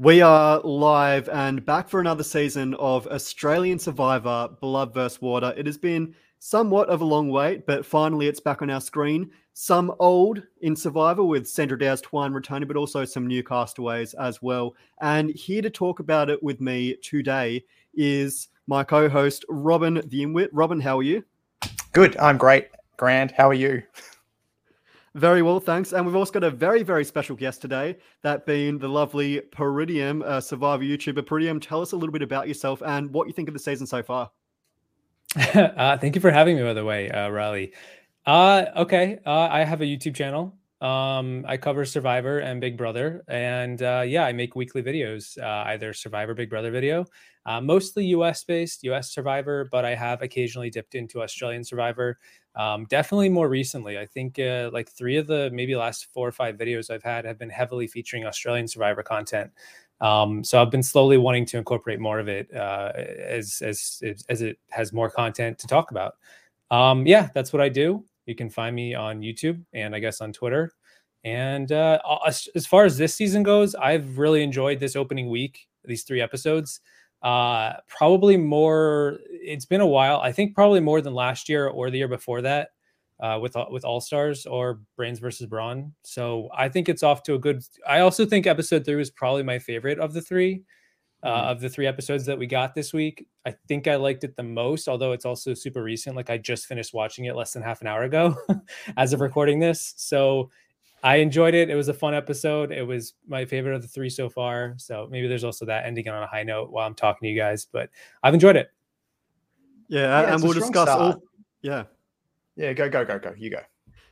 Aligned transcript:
We 0.00 0.20
are 0.20 0.60
live 0.60 1.28
and 1.28 1.66
back 1.66 1.88
for 1.88 1.98
another 1.98 2.22
season 2.22 2.74
of 2.74 3.08
Australian 3.08 3.80
Survivor 3.80 4.48
Blood 4.60 4.94
vs. 4.94 5.20
Water. 5.20 5.52
It 5.56 5.66
has 5.66 5.76
been 5.76 6.14
somewhat 6.38 6.88
of 6.88 7.00
a 7.00 7.04
long 7.04 7.30
wait, 7.30 7.66
but 7.66 7.84
finally 7.84 8.28
it's 8.28 8.38
back 8.38 8.62
on 8.62 8.70
our 8.70 8.80
screen. 8.80 9.28
Some 9.54 9.92
old 9.98 10.40
in 10.60 10.76
Survivor 10.76 11.24
with 11.24 11.48
Sandra 11.48 11.76
Diaz 11.76 12.00
Twine 12.00 12.32
returning, 12.32 12.68
but 12.68 12.76
also 12.76 13.04
some 13.04 13.26
new 13.26 13.42
castaways 13.42 14.14
as 14.14 14.40
well. 14.40 14.76
And 15.00 15.30
here 15.30 15.62
to 15.62 15.70
talk 15.70 15.98
about 15.98 16.30
it 16.30 16.40
with 16.44 16.60
me 16.60 16.94
today 17.02 17.64
is 17.92 18.50
my 18.68 18.84
co 18.84 19.08
host, 19.08 19.44
Robin 19.48 19.94
the 19.94 20.22
Inwit. 20.22 20.50
Robin, 20.52 20.78
how 20.78 21.00
are 21.00 21.02
you? 21.02 21.24
Good. 21.90 22.16
I'm 22.18 22.38
great. 22.38 22.68
Grand. 22.98 23.32
How 23.32 23.48
are 23.48 23.54
you? 23.54 23.82
Very 25.18 25.42
well, 25.42 25.58
thanks. 25.58 25.92
And 25.92 26.06
we've 26.06 26.14
also 26.14 26.30
got 26.30 26.44
a 26.44 26.50
very, 26.50 26.84
very 26.84 27.04
special 27.04 27.34
guest 27.34 27.60
today, 27.60 27.98
that 28.22 28.46
being 28.46 28.78
the 28.78 28.86
lovely 28.86 29.40
Peridium, 29.40 30.22
uh, 30.22 30.40
Survivor 30.40 30.84
YouTuber. 30.84 31.26
Peridium, 31.26 31.58
tell 31.58 31.82
us 31.82 31.90
a 31.90 31.96
little 31.96 32.12
bit 32.12 32.22
about 32.22 32.46
yourself 32.46 32.80
and 32.86 33.12
what 33.12 33.26
you 33.26 33.32
think 33.32 33.48
of 33.48 33.52
the 33.52 33.58
season 33.58 33.84
so 33.84 34.00
far. 34.00 34.30
uh, 35.36 35.98
thank 35.98 36.14
you 36.14 36.20
for 36.20 36.30
having 36.30 36.56
me, 36.56 36.62
by 36.62 36.72
the 36.72 36.84
way, 36.84 37.10
uh, 37.10 37.30
Riley. 37.30 37.72
Uh, 38.26 38.66
okay, 38.76 39.18
uh, 39.26 39.48
I 39.50 39.64
have 39.64 39.80
a 39.80 39.84
YouTube 39.84 40.14
channel. 40.14 40.56
Um, 40.80 41.44
I 41.48 41.56
cover 41.56 41.84
Survivor 41.84 42.38
and 42.38 42.60
Big 42.60 42.76
Brother, 42.76 43.24
and 43.26 43.82
uh, 43.82 44.04
yeah, 44.06 44.24
I 44.24 44.32
make 44.32 44.54
weekly 44.54 44.84
videos, 44.84 45.36
either 45.42 45.92
Survivor, 45.94 46.34
Big 46.34 46.48
Brother 46.48 46.70
video, 46.70 47.04
mostly 47.60 48.04
US 48.06 48.44
based, 48.44 48.84
US 48.84 49.12
Survivor, 49.12 49.68
but 49.72 49.84
I 49.84 49.96
have 49.96 50.22
occasionally 50.22 50.70
dipped 50.70 50.94
into 50.94 51.22
Australian 51.22 51.64
Survivor. 51.64 52.18
Um, 52.58 52.86
definitely 52.86 53.28
more 53.28 53.48
recently, 53.48 53.98
I 53.98 54.04
think 54.04 54.38
uh, 54.40 54.68
like 54.72 54.90
three 54.90 55.16
of 55.16 55.28
the 55.28 55.48
maybe 55.52 55.76
last 55.76 56.12
four 56.12 56.26
or 56.26 56.32
five 56.32 56.56
videos 56.56 56.90
I've 56.90 57.04
had 57.04 57.24
have 57.24 57.38
been 57.38 57.48
heavily 57.48 57.86
featuring 57.86 58.26
Australian 58.26 58.66
Survivor 58.66 59.04
content. 59.04 59.52
Um, 60.00 60.42
so 60.42 60.60
I've 60.60 60.70
been 60.70 60.82
slowly 60.82 61.18
wanting 61.18 61.46
to 61.46 61.58
incorporate 61.58 62.00
more 62.00 62.18
of 62.18 62.28
it 62.28 62.52
uh, 62.52 62.92
as, 62.96 63.62
as 63.64 64.02
as 64.28 64.42
it 64.42 64.58
has 64.70 64.92
more 64.92 65.08
content 65.08 65.58
to 65.60 65.68
talk 65.68 65.92
about. 65.92 66.16
Um, 66.72 67.06
yeah, 67.06 67.28
that's 67.32 67.52
what 67.52 67.62
I 67.62 67.68
do. 67.68 68.04
You 68.26 68.34
can 68.34 68.50
find 68.50 68.74
me 68.74 68.92
on 68.94 69.20
YouTube 69.20 69.64
and 69.72 69.94
I 69.94 70.00
guess 70.00 70.20
on 70.20 70.32
Twitter. 70.32 70.72
And 71.24 71.70
uh, 71.72 71.98
as 72.26 72.66
far 72.66 72.84
as 72.84 72.98
this 72.98 73.14
season 73.14 73.42
goes, 73.42 73.74
I've 73.76 74.18
really 74.18 74.42
enjoyed 74.42 74.80
this 74.80 74.96
opening 74.96 75.30
week, 75.30 75.68
these 75.84 76.02
three 76.02 76.20
episodes 76.20 76.80
uh 77.22 77.72
probably 77.88 78.36
more 78.36 79.18
it's 79.30 79.64
been 79.64 79.80
a 79.80 79.86
while 79.86 80.20
i 80.20 80.30
think 80.30 80.54
probably 80.54 80.80
more 80.80 81.00
than 81.00 81.14
last 81.14 81.48
year 81.48 81.66
or 81.66 81.90
the 81.90 81.98
year 81.98 82.08
before 82.08 82.42
that 82.42 82.70
uh 83.20 83.38
with 83.40 83.56
with 83.70 83.84
all 83.84 84.00
stars 84.00 84.46
or 84.46 84.80
brains 84.96 85.18
versus 85.18 85.46
brawn 85.46 85.92
so 86.02 86.48
i 86.54 86.68
think 86.68 86.88
it's 86.88 87.02
off 87.02 87.24
to 87.24 87.34
a 87.34 87.38
good 87.38 87.62
i 87.88 88.00
also 88.00 88.24
think 88.24 88.46
episode 88.46 88.84
three 88.84 88.94
was 88.94 89.10
probably 89.10 89.42
my 89.42 89.58
favorite 89.58 89.98
of 89.98 90.12
the 90.12 90.22
three 90.22 90.62
uh, 91.22 91.28
mm-hmm. 91.28 91.48
of 91.48 91.60
the 91.60 91.68
three 91.68 91.86
episodes 91.86 92.24
that 92.26 92.38
we 92.38 92.46
got 92.46 92.74
this 92.74 92.92
week. 92.92 93.26
I 93.44 93.54
think 93.66 93.88
i 93.88 93.96
liked 93.96 94.24
it 94.24 94.36
the 94.36 94.42
most 94.42 94.86
although 94.86 95.12
it's 95.12 95.24
also 95.24 95.54
super 95.54 95.82
recent 95.82 96.14
like 96.14 96.30
i 96.30 96.38
just 96.38 96.66
finished 96.66 96.94
watching 96.94 97.24
it 97.24 97.34
less 97.34 97.52
than 97.52 97.62
half 97.62 97.80
an 97.80 97.86
hour 97.86 98.04
ago 98.04 98.36
as 98.96 99.12
of 99.12 99.20
recording 99.20 99.58
this. 99.58 99.94
So 99.96 100.50
I 101.02 101.16
enjoyed 101.16 101.54
it. 101.54 101.70
It 101.70 101.74
was 101.74 101.88
a 101.88 101.94
fun 101.94 102.14
episode. 102.14 102.72
It 102.72 102.86
was 102.86 103.14
my 103.26 103.44
favorite 103.44 103.74
of 103.74 103.82
the 103.82 103.88
three 103.88 104.10
so 104.10 104.28
far. 104.28 104.74
So 104.78 105.08
maybe 105.10 105.28
there's 105.28 105.44
also 105.44 105.64
that 105.66 105.86
ending 105.86 106.08
on 106.08 106.22
a 106.22 106.26
high 106.26 106.42
note 106.42 106.70
while 106.70 106.86
I'm 106.86 106.94
talking 106.94 107.26
to 107.26 107.28
you 107.30 107.38
guys, 107.38 107.66
but 107.70 107.90
I've 108.22 108.34
enjoyed 108.34 108.56
it. 108.56 108.70
Yeah, 109.88 110.22
yeah 110.22 110.34
and 110.34 110.42
we'll 110.42 110.52
discuss 110.52 110.88
start. 110.88 111.00
all. 111.00 111.22
Yeah. 111.62 111.84
Yeah, 112.56 112.72
go, 112.72 112.88
go, 112.88 113.04
go, 113.04 113.18
go. 113.18 113.34
You 113.36 113.50
go. 113.50 113.60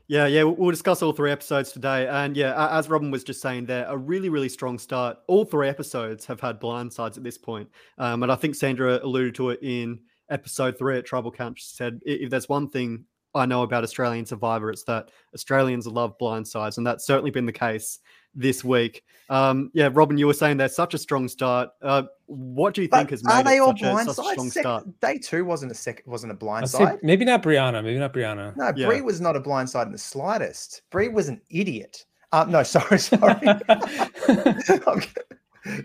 Yeah, 0.08 0.26
yeah, 0.26 0.44
we'll 0.44 0.70
discuss 0.70 1.02
all 1.02 1.12
three 1.12 1.32
episodes 1.32 1.72
today. 1.72 2.06
And 2.06 2.36
yeah, 2.36 2.68
as 2.70 2.88
Robin 2.88 3.10
was 3.10 3.24
just 3.24 3.42
saying 3.42 3.66
there, 3.66 3.86
a 3.88 3.96
really, 3.96 4.28
really 4.28 4.48
strong 4.48 4.78
start. 4.78 5.18
All 5.26 5.44
three 5.44 5.68
episodes 5.68 6.24
have 6.26 6.38
had 6.38 6.60
blindsides 6.60 7.16
at 7.16 7.24
this 7.24 7.36
point. 7.36 7.68
Um, 7.98 8.22
and 8.22 8.30
I 8.30 8.36
think 8.36 8.54
Sandra 8.54 9.00
alluded 9.02 9.34
to 9.34 9.50
it 9.50 9.58
in 9.62 9.98
episode 10.30 10.78
three 10.78 10.96
at 10.96 11.06
Tribal 11.06 11.32
Count. 11.32 11.58
She 11.58 11.66
said, 11.74 12.00
if 12.04 12.30
there's 12.30 12.48
one 12.48 12.68
thing 12.68 13.04
I 13.36 13.46
know 13.46 13.62
about 13.62 13.84
Australian 13.84 14.26
Survivor. 14.26 14.70
It's 14.70 14.84
that 14.84 15.10
Australians 15.34 15.86
love 15.86 16.16
blindsides, 16.20 16.78
and 16.78 16.86
that's 16.86 17.06
certainly 17.06 17.30
been 17.30 17.46
the 17.46 17.52
case 17.52 17.98
this 18.34 18.64
week. 18.64 19.04
Um, 19.28 19.70
yeah, 19.74 19.88
Robin, 19.92 20.18
you 20.18 20.26
were 20.26 20.34
saying 20.34 20.58
there's 20.58 20.76
such 20.76 20.94
a 20.94 20.98
strong 20.98 21.28
start. 21.28 21.70
Uh, 21.82 22.04
what 22.26 22.74
do 22.74 22.82
you 22.82 22.88
think 22.88 23.08
but 23.08 23.10
has 23.10 23.24
made 23.24 23.32
are 23.32 23.42
they 23.42 23.58
all 23.58 23.72
blind 23.72 24.10
such 24.10 24.24
a 24.24 24.32
strong 24.32 24.50
Sec- 24.50 24.62
start? 24.62 25.00
Day 25.00 25.18
two 25.18 25.44
wasn't 25.44 25.72
a 25.72 25.74
sec- 25.74 26.02
wasn't 26.06 26.32
a 26.32 26.34
blind 26.34 26.68
side. 26.68 26.98
Maybe 27.02 27.24
not 27.24 27.42
Brianna. 27.42 27.82
Maybe 27.82 27.98
not 27.98 28.12
Brianna. 28.12 28.56
No, 28.56 28.72
yeah. 28.76 28.86
Brie 28.86 29.00
was 29.00 29.20
not 29.20 29.36
a 29.36 29.40
blind 29.40 29.68
side 29.68 29.86
in 29.86 29.92
the 29.92 29.98
slightest. 29.98 30.82
Brie 30.90 31.08
was 31.08 31.28
an 31.28 31.40
idiot. 31.50 32.04
Uh, 32.32 32.46
no, 32.48 32.62
sorry, 32.74 32.98
sorry. 32.98 33.34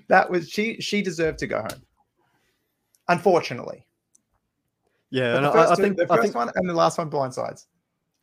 that 0.08 0.30
was 0.30 0.50
she. 0.50 0.80
She 0.80 1.02
deserved 1.02 1.40
to 1.40 1.48
go 1.48 1.62
home. 1.62 1.82
Unfortunately. 3.08 3.88
Yeah, 5.12 5.38
and 5.38 5.46
I, 5.46 5.72
I, 5.72 5.76
think 5.76 5.98
the 5.98 6.08
first 6.08 6.22
think, 6.22 6.36
one 6.36 6.50
and 6.56 6.70
the 6.70 6.74
last 6.74 6.98
one 6.98 7.10
blindsides. 7.10 7.66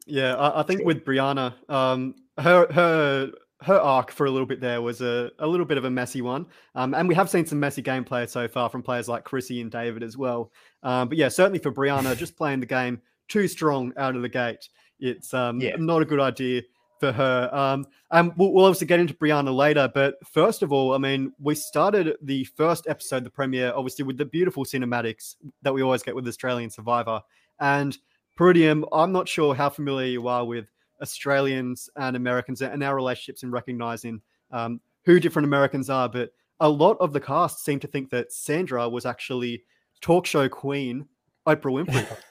Yeah, 0.06 0.34
I, 0.34 0.60
I 0.60 0.62
think 0.62 0.84
with 0.84 1.04
Brianna, 1.04 1.54
um, 1.71 2.15
her 2.38 2.66
her 2.72 3.31
her 3.62 3.78
arc 3.78 4.10
for 4.10 4.26
a 4.26 4.31
little 4.31 4.47
bit 4.47 4.60
there 4.60 4.81
was 4.81 5.00
a, 5.00 5.31
a 5.41 5.47
little 5.47 5.66
bit 5.66 5.78
of 5.78 5.84
a 5.84 5.91
messy 5.91 6.22
one. 6.22 6.47
Um, 6.75 6.94
and 6.94 7.09
we 7.09 7.15
have 7.15 7.28
seen 7.28 7.44
some 7.44 7.59
messy 7.59 7.82
gameplay 7.82 8.28
so 8.28 8.47
far 8.47 8.71
from 8.71 8.82
players 8.82 9.09
like 9.09 9.25
Chrissy 9.25 9.60
and 9.60 9.71
David 9.71 10.03
as 10.03 10.16
well. 10.16 10.53
Um, 10.82 11.09
but 11.09 11.19
yeah, 11.19 11.28
certainly 11.28 11.59
for 11.59 11.72
Brianna, 11.72 12.16
just 12.16 12.37
playing 12.37 12.60
the 12.60 12.66
game 12.66 13.03
too 13.27 13.48
strong 13.48 13.93
out 13.97 14.15
of 14.15 14.22
the 14.22 14.28
gate, 14.28 14.69
it's 15.00 15.34
um, 15.34 15.60
yeah. 15.60 15.75
not 15.77 16.03
a 16.03 16.04
good 16.04 16.21
idea 16.21 16.62
for 16.98 17.12
her. 17.12 17.50
Um, 17.53 17.86
and 18.10 18.32
we'll, 18.36 18.53
we'll, 18.53 18.64
obviously 18.64 18.86
get 18.86 19.00
into 19.00 19.14
Brianna 19.14 19.54
later. 19.54 19.91
But 19.92 20.16
first 20.26 20.62
of 20.62 20.72
all, 20.72 20.94
I 20.94 20.98
mean, 20.98 21.32
we 21.38 21.54
started 21.54 22.16
the 22.22 22.44
first 22.44 22.86
episode, 22.88 23.25
the 23.25 23.31
premiere, 23.31 23.72
obviously 23.75 24.04
with 24.04 24.19
the 24.19 24.25
beautiful 24.25 24.64
cinematics 24.64 25.36
that 25.62 25.72
we 25.72 25.82
always 25.82 26.03
get 26.03 26.14
with 26.14 26.26
Australian 26.26 26.70
Survivor. 26.70 27.20
And 27.60 27.97
Peridium, 28.36 28.84
I'm 28.92 29.12
not 29.12 29.28
sure 29.28 29.54
how 29.54 29.69
familiar 29.69 30.06
you 30.06 30.28
are 30.28 30.44
with 30.44 30.66
Australians 31.03 31.91
and 31.97 32.16
Americans 32.16 32.62
and 32.62 32.82
our 32.82 32.94
relationships 32.94 33.42
in 33.42 33.50
recognizing 33.50 34.20
um, 34.50 34.80
who 35.04 35.20
different 35.20 35.47
Americans 35.47 35.91
are. 35.91 36.09
But 36.09 36.30
a 36.60 36.69
lot 36.69 36.97
of 37.00 37.12
the 37.12 37.20
cast 37.20 37.65
seem 37.65 37.80
to 37.80 37.86
think 37.86 38.10
that 38.10 38.32
Sandra 38.32 38.88
was 38.88 39.06
actually 39.06 39.65
talk 40.00 40.26
show 40.26 40.48
queen 40.48 41.06
Oprah 41.47 41.84
Winfrey. 41.84 42.06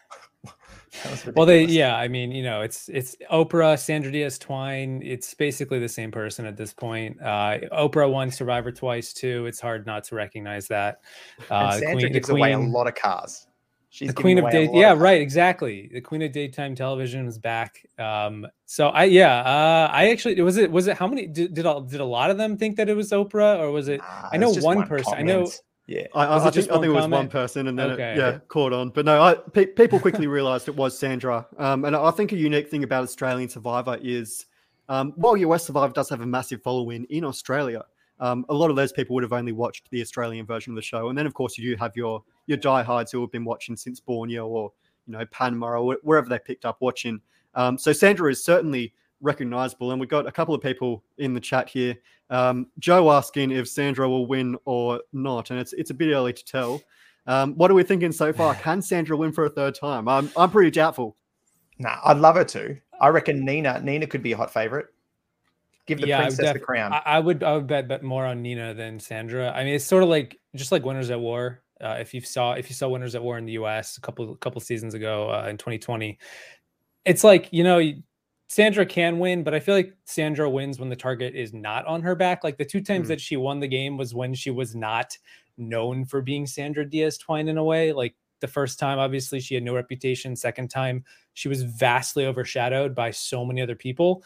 well, 1.35 1.46
they 1.46 1.63
yeah, 1.66 1.96
I 1.96 2.08
mean, 2.08 2.31
you 2.31 2.44
know, 2.44 2.62
it's 2.62 2.90
it's 2.90 3.16
Oprah, 3.31 3.78
Sandra 3.78 4.12
Diaz 4.12 4.38
Twine. 4.38 5.02
It's 5.03 5.34
basically 5.34 5.80
the 5.80 5.90
same 5.90 6.12
person 6.12 6.46
at 6.46 6.58
this 6.58 6.74
point. 6.74 7.22
Uh, 7.22 7.59
Oprah 7.72 8.12
won 8.12 8.31
Survivor 8.31 8.72
twice 8.72 9.13
too. 9.13 9.46
It's 9.46 9.59
hard 9.59 9.85
not 9.85 10.03
to 10.06 10.16
recognize 10.16 10.68
that. 10.68 11.02
Uh, 11.50 11.72
and 11.74 11.80
Sandra 11.80 12.02
queen, 12.02 12.13
gives 12.13 12.30
queen, 12.30 12.40
away 12.40 12.53
a 12.53 12.59
lot 12.59 12.88
of 12.88 12.96
cars. 12.96 13.47
She's 13.90 14.09
the 14.09 14.13
queen 14.13 14.38
of 14.38 14.52
day. 14.52 14.69
Yeah, 14.74 14.91
of 14.91 15.00
right. 15.00 15.22
Exactly. 15.22 15.90
The 15.91 16.02
queen 16.02 16.22
of 16.22 16.31
daytime 16.31 16.75
television 16.75 17.25
is 17.25 17.40
back. 17.40 17.85
Um, 17.97 18.46
so 18.66 18.90
I 18.90 19.06
yeah, 19.06 19.40
uh, 19.40 19.90
I 19.91 20.09
actually 20.12 20.40
was 20.41 20.58
it 20.58 20.72
was 20.72 20.88
it 20.88 20.97
how 20.97 21.08
many 21.08 21.25
did 21.25 21.53
did 21.53 21.66
a, 21.66 21.84
did 21.88 22.02
a 22.02 22.06
lot 22.06 22.29
of 22.29 22.38
them 22.38 22.58
think 22.58 22.75
that 22.78 22.90
it 22.90 22.96
was 22.96 23.12
Oprah 23.12 23.59
or 23.59 23.72
was 23.72 23.88
it? 23.88 24.02
Uh, 24.02 24.29
I 24.31 24.38
know 24.38 24.52
one, 24.52 24.78
one 24.78 24.88
person. 24.88 25.14
Comment. 25.14 25.29
I 25.29 25.34
know 25.34 25.52
yeah, 25.87 26.07
I, 26.13 26.25
I, 26.25 26.47
I 26.47 26.51
think, 26.51 26.69
I 26.69 26.73
think 26.73 26.85
it 26.85 26.89
was 26.89 27.07
one 27.07 27.29
person, 27.29 27.67
and 27.67 27.79
then 27.79 27.91
okay. 27.91 28.11
it, 28.11 28.17
yeah, 28.17 28.39
caught 28.49 28.73
on. 28.73 28.89
But 28.89 29.05
no, 29.05 29.21
I, 29.21 29.35
pe- 29.35 29.67
people 29.67 29.99
quickly 29.99 30.27
realised 30.37 30.67
it 30.67 30.75
was 30.75 30.97
Sandra. 30.97 31.47
Um, 31.57 31.85
and 31.85 31.95
I 31.95 32.11
think 32.11 32.33
a 32.33 32.35
unique 32.35 32.69
thing 32.69 32.83
about 32.83 33.03
Australian 33.03 33.47
Survivor 33.47 33.97
is, 34.01 34.47
um, 34.89 35.13
while 35.15 35.37
US 35.37 35.65
Survivor 35.65 35.93
does 35.93 36.09
have 36.09 36.19
a 36.19 36.25
massive 36.25 36.61
following 36.61 37.05
in 37.05 37.23
Australia, 37.23 37.85
um, 38.19 38.45
a 38.49 38.53
lot 38.53 38.69
of 38.69 38.75
those 38.75 38.91
people 38.91 39.13
would 39.13 39.23
have 39.23 39.31
only 39.31 39.53
watched 39.53 39.89
the 39.89 40.01
Australian 40.01 40.45
version 40.45 40.73
of 40.73 40.75
the 40.75 40.81
show. 40.81 41.07
And 41.07 41.17
then, 41.17 41.25
of 41.25 41.33
course, 41.33 41.57
you 41.57 41.71
do 41.71 41.79
have 41.79 41.95
your 41.95 42.21
your 42.47 42.57
diehards 42.57 43.11
who 43.13 43.21
have 43.21 43.31
been 43.31 43.45
watching 43.45 43.77
since 43.77 44.01
Borneo 44.01 44.45
or 44.45 44.73
you 45.05 45.13
know 45.13 45.25
Panama 45.27 45.79
or 45.79 45.95
wherever 46.03 46.27
they 46.27 46.39
picked 46.39 46.65
up 46.65 46.77
watching. 46.81 47.21
Um, 47.55 47.77
so 47.77 47.93
Sandra 47.93 48.29
is 48.29 48.43
certainly 48.43 48.93
recognizable. 49.22 49.91
And 49.91 50.00
we've 50.00 50.09
got 50.09 50.28
a 50.28 50.31
couple 50.31 50.53
of 50.53 50.61
people 50.61 51.03
in 51.17 51.33
the 51.33 51.39
chat 51.39 51.69
here. 51.69 51.95
Um, 52.29 52.67
Joe 52.79 53.11
asking 53.11 53.51
if 53.51 53.67
Sandra 53.67 54.09
will 54.09 54.28
win 54.28 54.58
or 54.66 55.02
not, 55.14 55.52
and 55.52 55.59
it's 55.59 55.73
it's 55.73 55.91
a 55.91 55.93
bit 55.93 56.14
early 56.14 56.34
to 56.34 56.46
tell. 56.46 56.81
Um, 57.25 57.55
what 57.55 57.69
are 57.69 57.73
we 57.73 57.84
thinking 57.84 58.11
so 58.11 58.31
far? 58.34 58.55
Can 58.61 58.81
Sandra 58.81 59.16
win 59.17 59.31
for 59.31 59.46
a 59.46 59.49
third 59.49 59.75
time? 59.75 60.08
I'm 60.08 60.31
I'm 60.35 60.52
pretty 60.52 60.72
doubtful. 60.72 61.16
Nah, 61.79 61.97
I'd 62.05 62.17
love 62.17 62.35
her 62.35 62.43
to. 62.46 62.78
I 62.99 63.09
reckon 63.09 63.46
Nina 63.46 63.79
Nina 63.81 64.08
could 64.08 64.23
be 64.23 64.31
a 64.31 64.37
hot 64.37 64.52
favorite. 64.52 64.87
Give 65.85 66.02
the 66.02 66.08
yeah, 66.08 66.19
princess 66.19 66.46
def- 66.46 66.53
the 66.53 66.59
crown. 66.59 66.91
I, 66.91 67.02
I, 67.05 67.19
would 67.19 67.43
I 67.43 67.53
would 67.53 67.67
bet 67.67 67.87
bet 67.87 68.03
more 68.03 68.25
on 68.25 68.41
Nina 68.41 68.73
than 68.73 68.99
Sandra. 68.99 69.52
I 69.52 69.64
mean, 69.64 69.73
it's 69.73 69.85
sort 69.85 70.03
of 70.03 70.09
like 70.09 70.37
just 70.53 70.72
like 70.72 70.84
Winners 70.84 71.11
at 71.11 71.19
War. 71.19 71.61
Uh, 71.79 71.97
if 71.99 72.14
you 72.14 72.19
saw 72.19 72.53
if 72.53 72.69
you 72.69 72.75
saw 72.75 72.90
Winners 72.90 73.16
at 73.16 73.23
War 73.23 73.37
in 73.37 73.46
the 73.46 73.53
U.S. 73.53 73.97
a 73.97 74.02
couple 74.02 74.35
couple 74.35 74.59
seasons 74.59 74.96
ago 74.96 75.29
uh, 75.29 75.47
in 75.47 75.58
2020, 75.58 76.17
it's 77.05 77.23
like 77.23 77.47
you 77.52 77.64
know 77.64 77.79
Sandra 78.49 78.85
can 78.85 79.20
win, 79.20 79.44
but 79.44 79.53
I 79.53 79.59
feel 79.59 79.76
like 79.76 79.94
Sandra 80.05 80.49
wins 80.49 80.79
when 80.79 80.90
the 80.90 80.96
target 80.96 81.35
is 81.35 81.53
not 81.53 81.85
on 81.85 82.02
her 82.02 82.16
back. 82.16 82.44
Like 82.44 82.58
the 82.58 82.66
two 82.66 82.82
times 82.82 83.05
mm. 83.05 83.09
that 83.09 83.22
she 83.22 83.35
won 83.35 83.59
the 83.59 83.67
game 83.67 83.97
was 83.97 84.16
when 84.16 84.34
she 84.34 84.52
was 84.52 84.73
not 84.73 85.17
known 85.58 86.05
for 86.05 86.22
being 86.22 86.47
Sandra 86.47 86.90
Diaz 86.90 87.17
Twine 87.17 87.49
in 87.49 87.58
a 87.58 87.64
way. 87.64 87.91
Like 87.91 88.16
the 88.40 88.47
first 88.47 88.79
time, 88.79 88.99
obviously, 88.99 89.40
she 89.40 89.55
had 89.55 89.64
no 89.64 89.76
reputation. 89.76 90.35
Second 90.35 90.70
time, 90.70 91.03
she 91.34 91.49
was 91.49 91.64
vastly 91.64 92.26
overshadowed 92.26 92.96
by 92.96 93.11
so 93.11 93.46
many 93.46 93.61
other 93.61 93.76
people. 93.76 94.23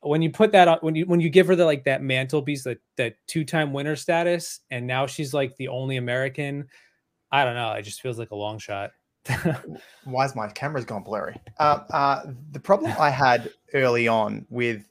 when 0.00 0.22
you 0.22 0.30
put 0.30 0.52
that 0.52 0.68
on 0.68 0.78
when 0.82 0.94
you 0.94 1.04
when 1.06 1.20
you 1.20 1.28
give 1.28 1.46
her 1.48 1.56
the 1.56 1.64
like 1.64 1.84
that 1.84 2.02
mantelpiece 2.02 2.62
that 2.62 2.78
that 2.96 3.16
two-time 3.26 3.72
winner 3.72 3.96
status 3.96 4.60
and 4.70 4.86
now 4.86 5.06
she's 5.06 5.34
like 5.34 5.56
the 5.56 5.68
only 5.68 5.96
american 5.96 6.68
i 7.32 7.44
don't 7.44 7.54
know 7.54 7.72
it 7.72 7.82
just 7.82 8.00
feels 8.02 8.18
like 8.18 8.30
a 8.30 8.36
long 8.36 8.58
shot 8.58 8.92
why 10.04 10.24
is 10.24 10.34
my 10.34 10.48
camera's 10.48 10.84
gone 10.84 11.02
blurry 11.02 11.36
uh, 11.58 11.80
uh, 11.90 12.26
the 12.52 12.60
problem 12.60 12.92
i 12.98 13.10
had 13.10 13.50
early 13.74 14.06
on 14.06 14.46
with 14.50 14.88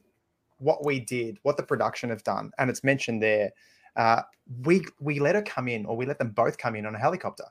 what 0.58 0.84
we 0.84 1.00
did 1.00 1.38
what 1.42 1.56
the 1.56 1.62
production 1.62 2.10
have 2.10 2.22
done 2.24 2.50
and 2.58 2.70
it's 2.70 2.84
mentioned 2.84 3.22
there 3.22 3.50
uh, 3.96 4.22
we 4.64 4.84
we 5.00 5.18
let 5.18 5.34
her 5.34 5.42
come 5.42 5.68
in 5.68 5.86
or 5.86 5.96
we 5.96 6.06
let 6.06 6.18
them 6.18 6.30
both 6.30 6.58
come 6.58 6.76
in 6.76 6.86
on 6.86 6.94
a 6.94 6.98
helicopter 6.98 7.44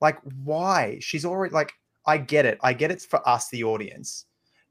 like 0.00 0.18
why 0.44 0.98
she's 1.00 1.24
already 1.24 1.52
like 1.52 1.72
i 2.06 2.16
get 2.16 2.44
it 2.44 2.58
i 2.62 2.72
get 2.72 2.90
it's 2.90 3.04
for 3.04 3.26
us 3.28 3.48
the 3.50 3.62
audience 3.62 4.26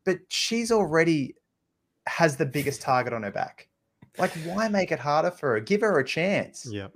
but 0.07 0.19
she's 0.29 0.71
already 0.71 1.35
has 2.07 2.37
the 2.37 2.45
biggest 2.45 2.81
target 2.81 3.13
on 3.13 3.23
her 3.23 3.31
back. 3.31 3.67
Like, 4.17 4.31
why 4.45 4.67
make 4.67 4.91
it 4.91 4.99
harder 4.99 5.31
for 5.31 5.51
her? 5.51 5.59
Give 5.59 5.81
her 5.81 5.99
a 5.99 6.05
chance. 6.05 6.65
Yeah. 6.65 6.87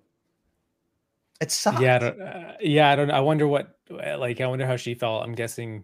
It 1.41 1.51
sucks. 1.51 1.81
Yeah, 1.81 1.95
I 1.95 1.99
don't, 1.99 2.21
uh, 2.21 2.53
yeah. 2.61 2.91
I 2.91 2.95
don't. 2.95 3.11
I 3.11 3.19
wonder 3.19 3.47
what. 3.47 3.75
Uh, 3.89 4.17
like, 4.17 4.39
I 4.39 4.47
wonder 4.47 4.65
how 4.65 4.77
she 4.77 4.93
felt. 4.93 5.23
I'm 5.23 5.33
guessing. 5.33 5.83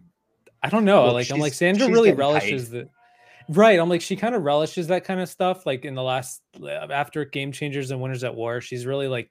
I 0.62 0.70
don't 0.70 0.84
know. 0.84 1.12
like, 1.12 1.30
I'm 1.30 1.40
like 1.40 1.52
Sandra 1.52 1.88
really 1.88 2.12
relishes 2.12 2.70
the. 2.70 2.88
Right. 3.48 3.78
I'm 3.78 3.88
like 3.88 4.02
she 4.02 4.16
kind 4.16 4.34
of 4.34 4.42
relishes 4.42 4.88
that 4.88 5.04
kind 5.04 5.20
of 5.20 5.28
stuff. 5.28 5.66
Like 5.66 5.84
in 5.84 5.94
the 5.94 6.02
last 6.02 6.42
uh, 6.62 6.68
after 6.68 7.24
Game 7.24 7.50
Changers 7.50 7.90
and 7.90 8.00
Winners 8.00 8.22
at 8.22 8.34
War, 8.34 8.60
she's 8.60 8.86
really 8.86 9.08
like 9.08 9.30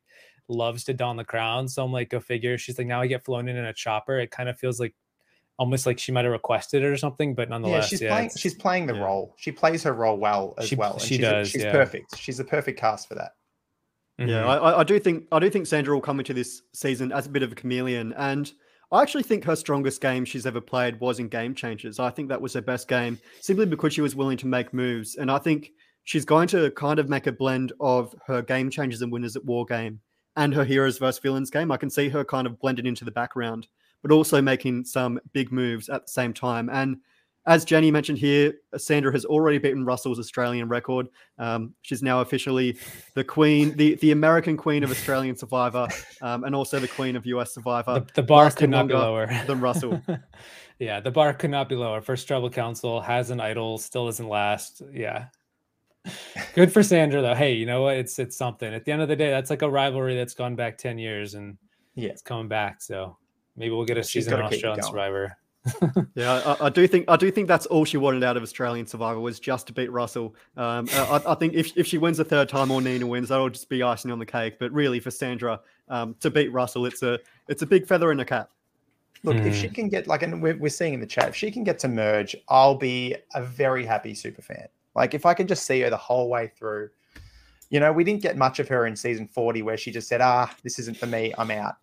loves 0.49 0.85
to 0.85 0.93
don 0.93 1.17
the 1.17 1.23
crown. 1.23 1.67
So 1.67 1.83
I'm 1.83 1.91
like, 1.91 2.09
go 2.09 2.19
figure. 2.19 2.57
She's 2.57 2.77
like, 2.77 2.87
now 2.87 3.01
I 3.01 3.07
get 3.07 3.23
flown 3.23 3.47
in 3.47 3.55
in 3.55 3.65
a 3.65 3.73
chopper. 3.73 4.19
It 4.19 4.31
kind 4.31 4.49
of 4.49 4.57
feels 4.57 4.79
like 4.79 4.95
almost 5.57 5.85
like 5.85 5.99
she 5.99 6.11
might 6.11 6.25
have 6.25 6.31
requested 6.31 6.83
it 6.83 6.87
or 6.87 6.97
something, 6.97 7.35
but 7.35 7.49
nonetheless, 7.49 7.85
yeah, 7.85 7.87
she's 7.87 8.01
yeah, 8.01 8.09
playing. 8.09 8.31
She's 8.37 8.53
playing 8.55 8.87
the 8.87 8.95
yeah. 8.95 9.03
role. 9.03 9.35
She 9.37 9.51
plays 9.51 9.83
her 9.83 9.93
role 9.93 10.17
well 10.17 10.55
as 10.57 10.67
she, 10.67 10.75
well. 10.75 10.99
she 10.99 11.15
she's, 11.15 11.19
does. 11.19 11.49
She's 11.49 11.63
perfect. 11.65 12.17
She's 12.17 12.37
the 12.37 12.43
perfect 12.43 12.79
cast 12.79 13.07
for 13.07 13.15
that. 13.15 13.31
Mm-hmm. 14.19 14.29
Yeah, 14.29 14.47
I, 14.47 14.79
I, 14.79 14.83
do 14.83 14.99
think 14.99 15.25
I 15.31 15.39
do 15.39 15.49
think 15.49 15.67
Sandra 15.67 15.93
will 15.93 16.01
come 16.01 16.19
into 16.19 16.33
this 16.33 16.63
season 16.73 17.11
as 17.11 17.27
a 17.27 17.29
bit 17.29 17.43
of 17.43 17.51
a 17.51 17.55
chameleon, 17.55 18.13
and 18.13 18.51
I 18.91 19.01
actually 19.01 19.23
think 19.23 19.43
her 19.43 19.55
strongest 19.55 20.01
game 20.01 20.25
she's 20.25 20.45
ever 20.45 20.61
played 20.61 20.99
was 20.99 21.19
in 21.19 21.27
Game 21.27 21.53
Changers. 21.53 21.99
I 21.99 22.09
think 22.09 22.29
that 22.29 22.41
was 22.41 22.53
her 22.53 22.61
best 22.61 22.87
game, 22.87 23.19
simply 23.41 23.67
because 23.67 23.93
she 23.93 24.01
was 24.01 24.15
willing 24.15 24.37
to 24.37 24.47
make 24.47 24.73
moves, 24.73 25.15
and 25.15 25.29
I 25.29 25.37
think 25.37 25.71
she's 26.03 26.25
going 26.25 26.47
to 26.49 26.71
kind 26.71 26.97
of 26.99 27.09
make 27.09 27.27
a 27.27 27.31
blend 27.31 27.73
of 27.79 28.15
her 28.25 28.41
Game 28.41 28.71
Changers 28.71 29.01
and 29.01 29.11
Winners 29.11 29.35
at 29.35 29.45
War 29.45 29.65
game 29.65 29.99
and 30.35 30.53
her 30.53 30.63
Heroes 30.63 30.97
versus 30.97 31.19
Villains 31.19 31.51
game. 31.51 31.71
I 31.71 31.77
can 31.77 31.89
see 31.89 32.09
her 32.09 32.23
kind 32.23 32.47
of 32.47 32.59
blended 32.59 32.87
into 32.87 33.05
the 33.05 33.11
background 33.11 33.67
but 34.01 34.11
also 34.11 34.41
making 34.41 34.85
some 34.85 35.19
big 35.33 35.51
moves 35.51 35.89
at 35.89 36.05
the 36.05 36.11
same 36.11 36.33
time. 36.33 36.69
And 36.69 36.97
as 37.47 37.63
Jenny 37.63 37.89
mentioned 37.89 38.17
here, 38.17 38.53
Sandra 38.77 39.11
has 39.11 39.25
already 39.25 39.57
beaten 39.57 39.85
Russell's 39.85 40.19
Australian 40.19 40.67
record. 40.67 41.07
Um, 41.39 41.73
she's 41.81 42.03
now 42.03 42.21
officially 42.21 42.77
the 43.15 43.23
queen, 43.23 43.75
the, 43.77 43.95
the 43.95 44.11
American 44.11 44.57
queen 44.57 44.83
of 44.83 44.91
Australian 44.91 45.35
Survivor, 45.35 45.87
um, 46.21 46.43
and 46.43 46.53
also 46.53 46.79
the 46.79 46.87
queen 46.87 47.15
of 47.15 47.25
US 47.25 47.53
Survivor. 47.53 48.01
The, 48.01 48.21
the 48.21 48.23
bar 48.23 48.51
could 48.51 48.69
not 48.69 48.87
be 48.87 48.93
lower 48.93 49.27
than 49.47 49.61
Russell. 49.61 50.01
yeah, 50.79 50.99
the 50.99 51.11
bar 51.11 51.33
could 51.33 51.49
not 51.49 51.69
be 51.69 51.75
lower. 51.75 52.01
First 52.01 52.27
Tribal 52.27 52.49
Council 52.49 53.01
has 53.01 53.31
an 53.31 53.39
idol, 53.39 53.77
still 53.77 54.05
doesn't 54.05 54.27
last. 54.27 54.81
Yeah. 54.93 55.27
Good 56.53 56.71
for 56.71 56.83
Sandra 56.83 57.21
though. 57.21 57.35
Hey, 57.35 57.53
you 57.53 57.65
know 57.65 57.81
what? 57.81 57.97
It's 57.97 58.19
it's 58.19 58.37
something. 58.37 58.73
At 58.73 58.85
the 58.85 58.91
end 58.91 59.01
of 59.01 59.07
the 59.07 59.15
day, 59.15 59.29
that's 59.29 59.49
like 59.49 59.61
a 59.61 59.69
rivalry 59.69 60.15
that's 60.15 60.33
gone 60.33 60.55
back 60.55 60.77
10 60.77 60.97
years 60.97 61.33
and 61.33 61.57
yeah, 61.95 62.09
it's 62.09 62.21
coming 62.21 62.47
back. 62.47 62.81
So 62.81 63.17
Maybe 63.57 63.71
we'll 63.71 63.85
get 63.85 63.97
a 63.97 64.03
season 64.03 64.35
on 64.35 64.41
Australian 64.43 64.83
Survivor. 64.83 65.35
yeah, 66.15 66.55
I, 66.59 66.67
I, 66.67 66.69
do 66.69 66.87
think 66.87 67.05
I 67.09 67.15
do 67.15 67.31
think 67.31 67.47
that's 67.47 67.65
all 67.65 67.85
she 67.85 67.97
wanted 67.97 68.23
out 68.23 68.37
of 68.37 68.43
Australian 68.43 68.85
Survivor 68.85 69.19
was 69.19 69.39
just 69.39 69.67
to 69.67 69.73
beat 69.73 69.91
Russell. 69.91 70.35
Um, 70.55 70.87
I, 70.91 71.21
I, 71.27 71.35
think 71.35 71.53
if, 71.53 71.75
if 71.77 71.87
she 71.87 71.97
wins 71.97 72.19
a 72.19 72.25
third 72.25 72.49
time 72.49 72.71
or 72.71 72.81
Nina 72.81 73.05
wins, 73.05 73.29
that'll 73.29 73.49
just 73.49 73.69
be 73.69 73.83
icing 73.83 74.11
on 74.11 74.19
the 74.19 74.25
cake. 74.25 74.59
But 74.59 74.71
really, 74.71 74.99
for 74.99 75.11
Sandra 75.11 75.59
um, 75.89 76.15
to 76.19 76.29
beat 76.29 76.51
Russell, 76.51 76.85
it's 76.85 77.03
a 77.03 77.19
it's 77.47 77.61
a 77.61 77.65
big 77.65 77.87
feather 77.87 78.11
in 78.11 78.17
the 78.17 78.25
cap. 78.25 78.49
Look, 79.23 79.37
mm. 79.37 79.45
if 79.45 79.55
she 79.55 79.67
hmm. 79.67 79.73
can 79.73 79.89
get 79.89 80.07
like, 80.07 80.23
and 80.23 80.41
we're, 80.41 80.57
we're 80.57 80.69
seeing 80.69 80.93
in 80.93 80.99
the 80.99 81.07
chat, 81.07 81.29
if 81.29 81.35
she 81.35 81.51
can 81.51 81.63
get 81.63 81.79
to 81.79 81.87
merge, 81.87 82.35
I'll 82.49 82.75
be 82.75 83.15
a 83.33 83.41
very 83.41 83.85
happy 83.85 84.13
super 84.13 84.41
fan. 84.41 84.67
Like, 84.95 85.13
if 85.13 85.25
I 85.25 85.33
can 85.33 85.47
just 85.47 85.65
see 85.65 85.81
her 85.81 85.89
the 85.89 85.97
whole 85.97 86.29
way 86.29 86.51
through, 86.55 86.89
you 87.69 87.79
know, 87.79 87.91
we 87.91 88.03
didn't 88.03 88.21
get 88.21 88.37
much 88.37 88.59
of 88.59 88.67
her 88.67 88.85
in 88.85 88.95
season 88.95 89.27
40 89.27 89.61
where 89.63 89.77
she 89.77 89.91
just 89.91 90.07
said, 90.07 90.21
ah, 90.21 90.53
this 90.63 90.79
isn't 90.79 90.97
for 90.97 91.07
me, 91.07 91.33
I'm 91.37 91.51
out. 91.51 91.75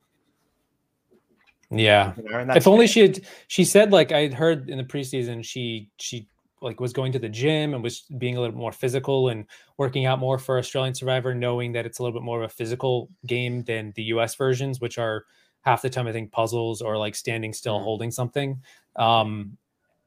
Yeah. 1.78 2.12
You 2.16 2.44
know, 2.44 2.54
if 2.54 2.66
only 2.66 2.86
she 2.86 3.00
had 3.00 3.20
she 3.48 3.64
said 3.64 3.92
like 3.92 4.12
I 4.12 4.20
had 4.20 4.34
heard 4.34 4.70
in 4.70 4.78
the 4.78 4.84
preseason 4.84 5.44
she 5.44 5.90
she 5.98 6.28
like 6.60 6.80
was 6.80 6.92
going 6.92 7.12
to 7.12 7.18
the 7.18 7.28
gym 7.28 7.74
and 7.74 7.82
was 7.82 8.04
being 8.18 8.36
a 8.36 8.40
little 8.40 8.56
more 8.56 8.72
physical 8.72 9.28
and 9.28 9.44
working 9.76 10.06
out 10.06 10.18
more 10.18 10.38
for 10.38 10.58
Australian 10.58 10.94
Survivor, 10.94 11.34
knowing 11.34 11.72
that 11.72 11.84
it's 11.84 11.98
a 11.98 12.02
little 12.02 12.18
bit 12.18 12.24
more 12.24 12.42
of 12.42 12.50
a 12.50 12.54
physical 12.54 13.10
game 13.26 13.62
than 13.64 13.92
the 13.96 14.04
US 14.04 14.34
versions, 14.34 14.80
which 14.80 14.98
are 14.98 15.24
half 15.60 15.82
the 15.82 15.90
time 15.90 16.06
I 16.06 16.12
think 16.12 16.32
puzzles 16.32 16.80
or 16.80 16.96
like 16.96 17.14
standing 17.14 17.52
still 17.52 17.76
mm-hmm. 17.76 17.84
holding 17.84 18.10
something. 18.10 18.62
Um 18.96 19.58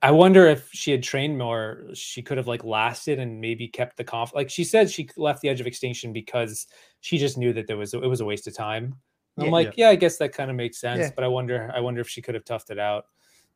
I 0.02 0.12
wonder 0.12 0.46
if 0.46 0.70
she 0.72 0.92
had 0.92 1.02
trained 1.02 1.40
more, 1.40 1.86
she 1.94 2.22
could 2.22 2.38
have 2.38 2.48
like 2.48 2.64
lasted 2.64 3.18
and 3.18 3.42
maybe 3.42 3.68
kept 3.68 3.98
the 3.98 4.04
conf. 4.04 4.32
Like 4.34 4.50
she 4.50 4.64
said, 4.64 4.92
she 4.92 5.10
left 5.18 5.42
the 5.42 5.50
edge 5.50 5.60
of 5.60 5.66
extinction 5.66 6.14
because 6.14 6.68
she 7.02 7.18
just 7.18 7.38
knew 7.38 7.52
that 7.54 7.66
there 7.66 7.78
was 7.78 7.94
it 7.94 8.02
was 8.02 8.22
a 8.22 8.26
waste 8.26 8.48
of 8.48 8.56
time. 8.56 8.96
I'm 9.38 9.46
yeah, 9.46 9.52
like, 9.52 9.68
yeah. 9.78 9.86
yeah. 9.86 9.90
I 9.90 9.96
guess 9.96 10.18
that 10.18 10.34
kind 10.34 10.50
of 10.50 10.56
makes 10.56 10.80
sense. 10.80 11.00
Yeah. 11.00 11.12
But 11.16 11.24
I 11.24 11.28
wonder, 11.28 11.72
I 11.76 11.80
wonder 11.80 12.02
if 12.02 12.10
she 12.10 12.22
could 12.22 12.36
have 12.36 12.46
toughed 12.46 12.70
it 12.70 12.80
out 12.80 13.06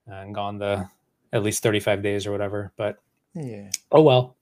and 0.08 0.34
gone 0.34 0.58
the 0.58 0.88
at 1.34 1.44
least 1.44 1.64
35 1.64 2.02
days 2.02 2.28
or 2.28 2.32
whatever. 2.32 2.72
But 2.78 3.02
yeah, 3.34 3.70
oh 3.92 4.02
well. 4.02 4.38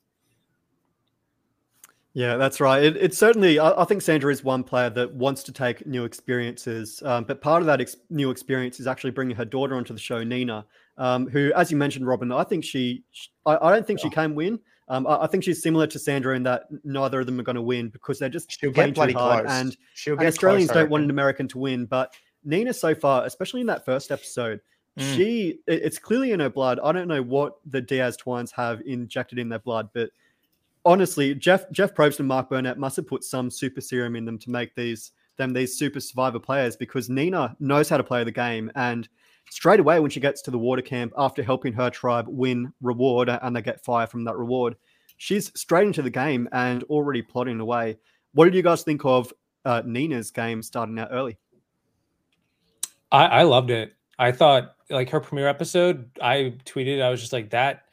Yeah, 2.13 2.38
that's 2.38 2.59
right. 2.59 2.83
It, 2.83 2.97
it's 2.97 3.18
certainly, 3.18 3.59
I, 3.59 3.81
I, 3.81 3.86
think 3.86 4.01
Sandra 4.01 4.31
is 4.31 4.44
one 4.44 4.63
player 4.63 4.89
that 4.89 5.13
wants 5.13 5.44
to 5.44 5.51
take 5.51 5.86
new 5.86 6.06
experiences. 6.06 7.01
Um, 7.06 7.24
but 7.24 7.39
part 7.39 7.62
of 7.62 7.68
that 7.68 7.80
ex- 7.80 7.97
new 8.09 8.31
experience 8.31 8.80
is 8.80 8.88
actually 8.88 9.12
bringing 9.12 9.35
her 9.38 9.45
daughter 9.45 9.75
onto 9.75 9.94
the 9.94 10.00
show, 10.00 10.24
Nina, 10.24 10.65
um, 10.97 11.27
who, 11.27 11.53
as 11.56 11.69
you 11.69 11.77
mentioned, 11.77 12.07
Robin, 12.07 12.31
I 12.31 12.44
think 12.44 12.65
she, 12.65 13.03
she 13.12 13.30
I, 13.45 13.57
I, 13.62 13.71
don't 13.71 13.85
think 13.85 14.00
she 14.00 14.07
oh. 14.07 14.12
can 14.12 14.33
win. 14.33 14.59
Um, 14.89 15.06
I, 15.06 15.24
I, 15.24 15.27
think 15.27 15.44
she's 15.44 15.62
similar 15.62 15.86
to 15.88 16.00
Sandra 16.00 16.36
in 16.36 16.44
that 16.44 16.63
neither 16.83 17.19
of 17.19 17.27
them 17.27 17.39
are 17.39 17.44
going 17.44 17.56
to 17.56 17.62
win 17.62 17.89
because 17.89 18.18
they're 18.18 18.27
just 18.27 18.59
She'll 18.59 18.71
get 18.71 18.95
bloody 18.95 19.13
hard, 19.13 19.45
close. 19.45 19.56
and, 19.56 19.77
and 20.07 20.27
Australians 20.27 20.71
close, 20.71 20.83
don't 20.83 20.89
want 20.89 21.03
an 21.03 21.12
American 21.12 21.47
to 21.50 21.59
win. 21.59 21.86
But 21.86 22.13
Nina, 22.44 22.74
so 22.74 22.95
far, 22.95 23.25
especially 23.25 23.62
in 23.62 23.68
that 23.68 23.86
first 23.86 24.12
episode, 24.12 24.62
mm. 24.97 25.15
she 25.15 25.59
it, 25.68 25.83
it's 25.83 26.00
clearly 26.00 26.31
in 26.31 26.39
her 26.39 26.50
blood. 26.50 26.80
I 26.83 26.91
don't 26.91 27.07
know 27.07 27.21
what 27.21 27.57
the 27.69 27.81
Diaz 27.81 28.18
twins 28.18 28.51
have 28.51 28.81
injected 28.86 29.38
in 29.38 29.47
their 29.47 29.59
blood, 29.59 29.89
but 29.94 30.09
honestly, 30.86 31.35
Jeff 31.35 31.69
Jeff 31.71 31.94
Probst 31.94 32.19
and 32.19 32.27
Mark 32.27 32.50
Burnett 32.50 32.80
must 32.80 32.95
have 32.95 33.07
put 33.07 33.24
some 33.24 33.51
super 33.51 33.81
serum 33.81 34.15
in 34.15 34.25
them 34.25 34.39
to 34.39 34.50
make 34.50 34.74
these 34.75 35.12
them 35.38 35.53
these 35.53 35.78
super 35.78 35.99
survivor 35.99 36.40
players 36.40 36.75
because 36.75 37.09
Nina 37.09 37.56
knows 37.59 37.90
how 37.90 37.97
to 37.97 38.04
play 38.04 38.23
the 38.23 38.31
game 38.31 38.71
and 38.75 39.07
straight 39.49 39.80
away 39.80 39.99
when 39.99 40.11
she 40.11 40.19
gets 40.19 40.42
to 40.44 40.52
the 40.52 40.57
water 40.57 40.81
camp 40.81 41.13
after 41.18 41.42
helping 41.44 41.73
her 41.73 41.90
tribe 41.90 42.25
win 42.28 42.71
reward 42.81 43.30
and 43.30 43.56
they 43.56 43.61
get 43.61 43.83
fire 43.83 44.07
from 44.07 44.23
that 44.23 44.37
reward, 44.37 44.75
she's 45.19 45.52
straight 45.54 45.85
into 45.85 46.02
the 46.02 46.09
game 46.09 46.49
and 46.52 46.83
already 46.83 47.21
plotting 47.21 47.59
away. 47.59 47.97
What 48.33 48.45
did 48.45 48.56
you 48.56 48.64
guys 48.64 48.81
think 48.81 49.06
of 49.06 49.31
uh, 49.66 49.83
Nina's 49.85 50.31
game 50.31 50.64
starting 50.64 50.97
out 50.97 51.09
early? 51.11 51.38
I, 53.11 53.26
I 53.26 53.44
loved 53.44 53.69
it. 53.69 53.94
I 54.18 54.31
thought 54.31 54.76
like 54.90 55.09
her 55.09 55.19
premiere 55.19 55.47
episode, 55.47 56.09
I 56.21 56.56
tweeted, 56.66 57.02
I 57.02 57.09
was 57.09 57.19
just 57.19 57.33
like 57.33 57.52
that. 57.52 57.83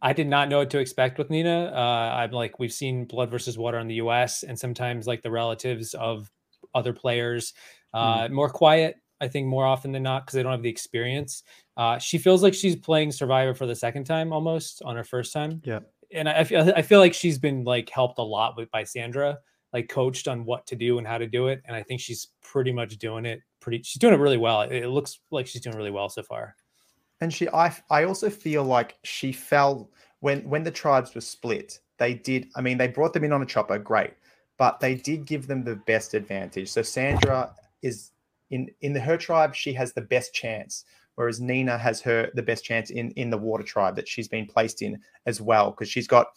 I 0.00 0.12
did 0.12 0.28
not 0.28 0.48
know 0.48 0.58
what 0.58 0.70
to 0.70 0.78
expect 0.78 1.18
with 1.18 1.28
Nina. 1.28 1.72
Uh, 1.74 2.14
I'm 2.16 2.30
like, 2.30 2.58
we've 2.58 2.72
seen 2.72 3.04
Blood 3.04 3.30
versus 3.30 3.58
Water 3.58 3.78
in 3.78 3.88
the 3.88 3.96
US, 3.96 4.44
and 4.44 4.58
sometimes 4.58 5.06
like 5.06 5.22
the 5.22 5.30
relatives 5.30 5.94
of 5.94 6.30
other 6.74 6.92
players, 6.92 7.54
uh, 7.94 8.24
mm. 8.24 8.30
more 8.30 8.50
quiet, 8.50 8.96
I 9.20 9.28
think 9.28 9.48
more 9.48 9.64
often 9.64 9.92
than 9.92 10.02
not 10.02 10.24
because 10.24 10.34
they 10.34 10.42
don't 10.42 10.52
have 10.52 10.62
the 10.62 10.68
experience. 10.68 11.42
Uh, 11.76 11.98
she 11.98 12.18
feels 12.18 12.42
like 12.42 12.54
she's 12.54 12.76
playing 12.76 13.10
Survivor 13.10 13.54
for 13.54 13.66
the 13.66 13.74
second 13.74 14.04
time 14.04 14.32
almost 14.32 14.82
on 14.84 14.94
her 14.96 15.04
first 15.04 15.32
time. 15.32 15.62
Yeah, 15.64 15.80
and 16.16 16.28
I, 16.28 16.44
feel 16.44 16.72
I 16.74 16.82
feel 16.82 17.00
like 17.00 17.14
she's 17.14 17.38
been 17.38 17.64
like 17.64 17.88
helped 17.90 18.18
a 18.18 18.22
lot 18.22 18.56
with 18.56 18.70
by 18.70 18.84
Sandra, 18.84 19.38
like 19.72 19.88
coached 19.88 20.28
on 20.28 20.44
what 20.44 20.66
to 20.68 20.76
do 20.76 20.98
and 20.98 21.06
how 21.06 21.18
to 21.18 21.26
do 21.26 21.48
it, 21.48 21.62
and 21.66 21.76
I 21.76 21.82
think 21.82 22.00
she's 22.00 22.28
pretty 22.42 22.72
much 22.72 22.98
doing 22.98 23.26
it. 23.26 23.40
Pretty, 23.60 23.82
she's 23.82 24.00
doing 24.00 24.14
it 24.14 24.20
really 24.20 24.38
well. 24.38 24.62
It, 24.62 24.72
it 24.72 24.88
looks 24.88 25.20
like 25.30 25.46
she's 25.46 25.62
doing 25.62 25.76
really 25.76 25.90
well 25.90 26.08
so 26.08 26.22
far. 26.22 26.54
And 27.20 27.32
she, 27.32 27.48
I, 27.48 27.74
I 27.90 28.04
also 28.04 28.28
feel 28.28 28.64
like 28.64 28.98
she 29.04 29.32
fell 29.32 29.90
when 30.20 30.48
when 30.48 30.64
the 30.64 30.70
tribes 30.70 31.14
were 31.14 31.20
split. 31.20 31.80
They 31.98 32.14
did. 32.14 32.48
I 32.56 32.60
mean, 32.60 32.78
they 32.78 32.88
brought 32.88 33.12
them 33.12 33.24
in 33.24 33.32
on 33.32 33.42
a 33.42 33.46
chopper, 33.46 33.78
great, 33.78 34.14
but 34.58 34.80
they 34.80 34.94
did 34.94 35.26
give 35.26 35.46
them 35.46 35.64
the 35.64 35.76
best 35.86 36.14
advantage. 36.14 36.70
So 36.70 36.82
Sandra 36.82 37.54
is 37.82 38.12
in 38.50 38.68
in 38.80 38.92
the 38.92 39.00
her 39.00 39.16
tribe 39.16 39.54
she 39.54 39.72
has 39.72 39.92
the 39.92 40.00
best 40.02 40.32
chance 40.34 40.84
whereas 41.16 41.40
nina 41.40 41.76
has 41.76 42.00
her 42.00 42.30
the 42.34 42.42
best 42.42 42.64
chance 42.64 42.90
in 42.90 43.10
in 43.12 43.28
the 43.28 43.36
water 43.36 43.64
tribe 43.64 43.96
that 43.96 44.08
she's 44.08 44.28
been 44.28 44.46
placed 44.46 44.82
in 44.82 44.98
as 45.26 45.40
well 45.40 45.70
because 45.70 45.88
she's 45.88 46.06
got 46.06 46.28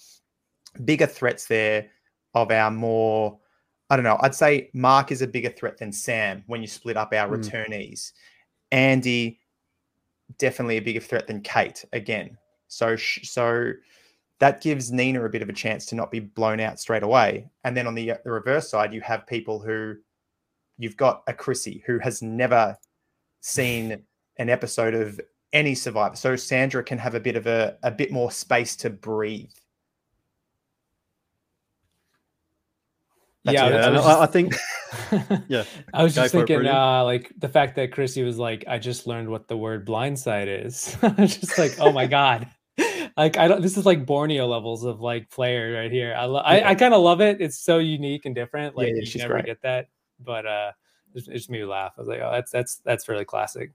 bigger 0.84 1.06
threats 1.06 1.46
there 1.46 1.88
of 2.34 2.52
our 2.52 2.72
more 2.72 3.38
i 3.90 3.96
don't 3.96 4.04
know 4.04 4.18
i'd 4.22 4.36
say 4.36 4.70
mark 4.74 5.12
is 5.12 5.22
a 5.22 5.28
bigger 5.28 5.50
threat 5.50 5.78
than 5.78 5.92
sam 5.92 6.44
when 6.48 6.62
you 6.62 6.68
split 6.68 6.98
up 6.98 7.14
our 7.14 7.30
mm. 7.30 7.38
returnees 7.38 8.12
andy 8.72 9.40
definitely 10.38 10.78
a 10.78 10.82
bigger 10.82 11.00
threat 11.00 11.28
than 11.28 11.42
kate 11.42 11.86
again 11.94 12.38
so 12.68 12.96
so 12.96 13.72
that 14.40 14.62
gives 14.62 14.92
Nina 14.92 15.24
a 15.24 15.30
bit 15.30 15.42
of 15.42 15.50
a 15.50 15.54
chance 15.54 15.86
to 15.88 15.96
not 15.96 16.12
be 16.12 16.22
blown 16.22 16.60
out 16.60 16.80
straight 16.80 17.04
away. 17.04 17.50
And 17.64 17.76
then 17.76 17.88
on 17.88 17.94
the, 17.94 18.14
the 18.24 18.32
reverse 18.32 18.70
side, 18.70 18.94
you 18.94 19.02
have 19.02 19.28
people 19.28 19.60
who 19.60 19.96
you've 20.78 20.98
got 20.98 21.24
a 21.28 21.34
Chrissy 21.34 21.84
who 21.86 22.00
has 22.00 22.22
never 22.22 22.78
seen 23.42 24.02
an 24.40 24.50
episode 24.50 24.96
of 24.96 25.22
any 25.54 25.76
survivor. 25.76 26.16
So 26.16 26.36
Sandra 26.36 26.84
can 26.84 26.98
have 26.98 27.14
a 27.14 27.20
bit 27.20 27.36
of 27.36 27.46
a, 27.46 27.78
a 27.84 27.92
bit 27.92 28.12
more 28.12 28.32
space 28.32 28.76
to 28.78 28.90
breathe. 28.90 29.52
That's 33.46 33.56
yeah, 33.56 33.66
I, 33.66 33.92
just, 33.92 34.08
I, 34.08 34.26
think. 34.26 34.56
yeah, 35.48 35.64
I 35.94 36.04
was 36.04 36.14
just 36.14 36.34
thinking, 36.34 36.68
uh, 36.68 37.04
like 37.06 37.32
the 37.38 37.48
fact 37.48 37.76
that 37.78 37.94
Chrissy 37.94 38.22
was 38.24 38.38
like, 38.38 38.66
"I 38.68 38.78
just 38.80 39.08
learned 39.08 39.30
what 39.30 39.48
the 39.48 39.56
word 39.56 39.88
blindside 39.88 40.66
is." 40.66 40.98
I 41.02 41.08
was 41.18 41.38
just 41.38 41.58
like, 41.58 41.80
"Oh 41.80 41.92
my 41.94 42.06
god!" 42.08 42.48
like 43.16 43.38
I 43.38 43.48
don't. 43.48 43.62
This 43.62 43.78
is 43.78 43.86
like 43.86 44.06
Borneo 44.06 44.46
levels 44.46 44.84
of 44.84 45.00
like 45.00 45.30
player 45.30 45.74
right 45.74 45.92
here. 45.92 46.14
I 46.18 46.26
lo- 46.26 46.42
I, 46.42 46.72
I 46.72 46.76
kind 46.76 46.94
of 46.94 47.02
love 47.02 47.22
it. 47.22 47.40
It's 47.40 47.58
so 47.58 47.78
unique 47.78 48.26
and 48.26 48.36
different. 48.36 48.76
Like 48.76 48.90
yeah, 48.90 48.96
yeah, 49.04 49.10
you 49.10 49.20
never 49.20 49.34
great. 49.36 49.46
get 49.46 49.62
that. 49.62 49.88
But 50.20 50.46
uh, 50.46 50.72
it 51.16 51.26
just 51.32 51.50
made 51.50 51.62
me 51.62 51.66
laugh. 51.66 51.94
I 51.98 52.02
was 52.02 52.10
like, 52.10 52.20
"Oh, 52.22 52.32
that's 52.34 52.52
that's 52.52 52.76
that's 52.84 53.08
really 53.08 53.26
classic." 53.26 53.72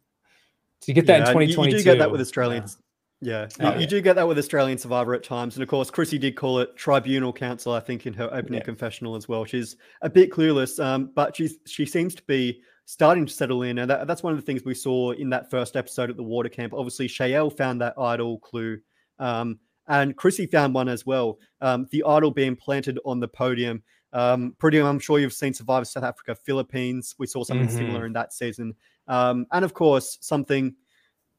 So 0.80 0.90
you 0.90 0.94
get 0.94 1.06
that 1.06 1.20
yeah, 1.20 1.30
in 1.30 1.32
2022. 1.32 1.70
You, 1.70 1.76
you 1.78 1.78
do 1.78 1.84
get 1.84 1.98
that 1.98 2.10
with 2.10 2.20
Australians. 2.20 2.78
Yeah, 3.20 3.48
you, 3.58 3.66
oh, 3.66 3.78
you, 3.78 3.86
do 3.86 4.02
get 4.02 4.16
that 4.16 4.28
with 4.28 4.38
Australian 4.38 4.76
Survivor 4.76 5.14
at 5.14 5.22
times, 5.22 5.56
and 5.56 5.62
of 5.62 5.68
course, 5.68 5.90
Chrissy 5.90 6.18
did 6.18 6.36
call 6.36 6.58
it 6.58 6.76
Tribunal 6.76 7.32
Council. 7.32 7.72
I 7.72 7.80
think 7.80 8.06
in 8.06 8.12
her 8.14 8.28
opening 8.32 8.60
yeah. 8.60 8.64
confessional 8.64 9.14
as 9.16 9.28
well. 9.28 9.46
She's 9.46 9.76
a 10.02 10.10
bit 10.10 10.30
clueless, 10.30 10.82
um, 10.84 11.10
but 11.14 11.34
she's 11.34 11.56
she 11.66 11.86
seems 11.86 12.14
to 12.16 12.22
be 12.24 12.60
starting 12.84 13.24
to 13.24 13.32
settle 13.32 13.62
in, 13.62 13.78
and 13.78 13.90
that, 13.90 14.06
that's 14.06 14.22
one 14.22 14.34
of 14.34 14.38
the 14.38 14.44
things 14.44 14.64
we 14.64 14.74
saw 14.74 15.12
in 15.12 15.30
that 15.30 15.50
first 15.50 15.74
episode 15.74 16.10
at 16.10 16.16
the 16.16 16.22
water 16.22 16.50
camp. 16.50 16.74
Obviously, 16.74 17.08
Chayelle 17.08 17.56
found 17.56 17.80
that 17.80 17.94
idol 17.98 18.38
clue, 18.40 18.78
um, 19.18 19.58
and 19.88 20.16
Chrissy 20.16 20.46
found 20.46 20.74
one 20.74 20.88
as 20.88 21.06
well. 21.06 21.38
Um, 21.62 21.86
the 21.92 22.04
idol 22.04 22.30
being 22.30 22.56
planted 22.56 22.98
on 23.06 23.20
the 23.20 23.28
podium. 23.28 23.82
Um, 24.12 24.54
pretty, 24.58 24.80
I'm 24.80 25.00
sure 25.00 25.18
you've 25.18 25.32
seen 25.32 25.54
Survivor 25.54 25.84
South 25.84 26.04
Africa, 26.04 26.34
Philippines. 26.34 27.14
We 27.18 27.26
saw 27.26 27.42
something 27.42 27.66
mm-hmm. 27.66 27.76
similar 27.76 28.06
in 28.06 28.12
that 28.12 28.32
season, 28.32 28.74
um, 29.08 29.46
and 29.52 29.64
of 29.64 29.74
course, 29.74 30.18
something 30.20 30.74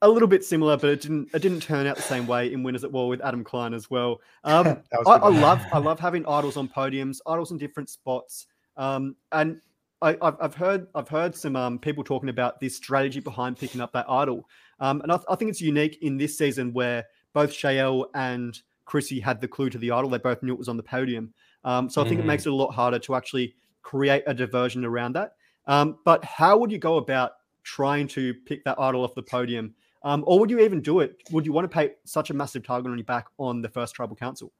a 0.01 0.09
little 0.09 0.27
bit 0.27 0.43
similar, 0.43 0.77
but 0.77 0.89
it 0.89 1.01
didn't 1.01 1.29
it 1.33 1.41
didn't 1.41 1.61
turn 1.61 1.87
out 1.87 1.95
the 1.95 2.01
same 2.01 2.27
way 2.27 2.51
in 2.51 2.63
Winners 2.63 2.83
at 2.83 2.91
War 2.91 3.07
with 3.07 3.21
Adam 3.21 3.43
Klein 3.43 3.73
as 3.73 3.89
well. 3.89 4.21
Um, 4.43 4.83
I, 5.07 5.11
I, 5.11 5.29
love 5.29 5.59
I 5.73 5.79
love 5.79 5.99
having 5.99 6.23
idols 6.27 6.55
on 6.55 6.67
podiums, 6.67 7.17
idols 7.25 7.49
in 7.49 7.57
different 7.57 7.89
spots, 7.89 8.45
um, 8.77 9.15
and 9.31 9.59
I, 10.03 10.15
have 10.21 10.53
heard 10.53 10.85
I've 10.93 11.09
heard 11.09 11.35
some 11.35 11.55
um, 11.55 11.79
people 11.79 12.03
talking 12.03 12.29
about 12.29 12.59
this 12.59 12.75
strategy 12.75 13.19
behind 13.19 13.57
picking 13.57 13.81
up 13.81 13.91
that 13.93 14.05
idol, 14.07 14.47
um, 14.79 15.01
and 15.01 15.11
I, 15.11 15.19
I, 15.27 15.35
think 15.35 15.49
it's 15.49 15.61
unique 15.61 15.97
in 16.03 16.17
this 16.17 16.37
season 16.37 16.73
where 16.73 17.05
both 17.33 17.51
Chayelle 17.51 18.05
and 18.13 18.59
Chrissy 18.85 19.19
had 19.19 19.41
the 19.41 19.47
clue 19.47 19.71
to 19.71 19.79
the 19.79 19.89
idol. 19.89 20.11
They 20.11 20.19
both 20.19 20.43
knew 20.43 20.53
it 20.53 20.59
was 20.59 20.69
on 20.69 20.77
the 20.77 20.83
podium, 20.83 21.33
um, 21.63 21.89
so 21.89 22.03
I 22.03 22.07
think 22.07 22.19
mm. 22.19 22.25
it 22.25 22.27
makes 22.27 22.45
it 22.45 22.51
a 22.51 22.55
lot 22.55 22.71
harder 22.71 22.99
to 22.99 23.15
actually 23.15 23.55
create 23.81 24.23
a 24.27 24.33
diversion 24.35 24.85
around 24.85 25.13
that. 25.13 25.31
Um, 25.65 25.97
but 26.05 26.23
how 26.23 26.57
would 26.57 26.71
you 26.71 26.77
go 26.77 26.97
about 26.97 27.31
trying 27.65 28.07
to 28.09 28.33
pick 28.45 28.63
that 28.63 28.79
idol 28.79 29.03
off 29.03 29.13
the 29.13 29.23
podium? 29.23 29.75
Um, 30.03 30.23
or 30.27 30.39
would 30.39 30.49
you 30.49 30.59
even 30.59 30.81
do 30.81 30.99
it? 30.99 31.17
Would 31.31 31.45
you 31.45 31.51
want 31.51 31.69
to 31.69 31.73
pay 31.73 31.93
such 32.05 32.29
a 32.29 32.33
massive 32.33 32.63
target 32.63 32.91
on 32.91 32.97
your 32.97 33.05
back 33.05 33.25
on 33.37 33.61
the 33.61 33.69
first 33.69 33.95
tribal 33.95 34.15
council? 34.15 34.53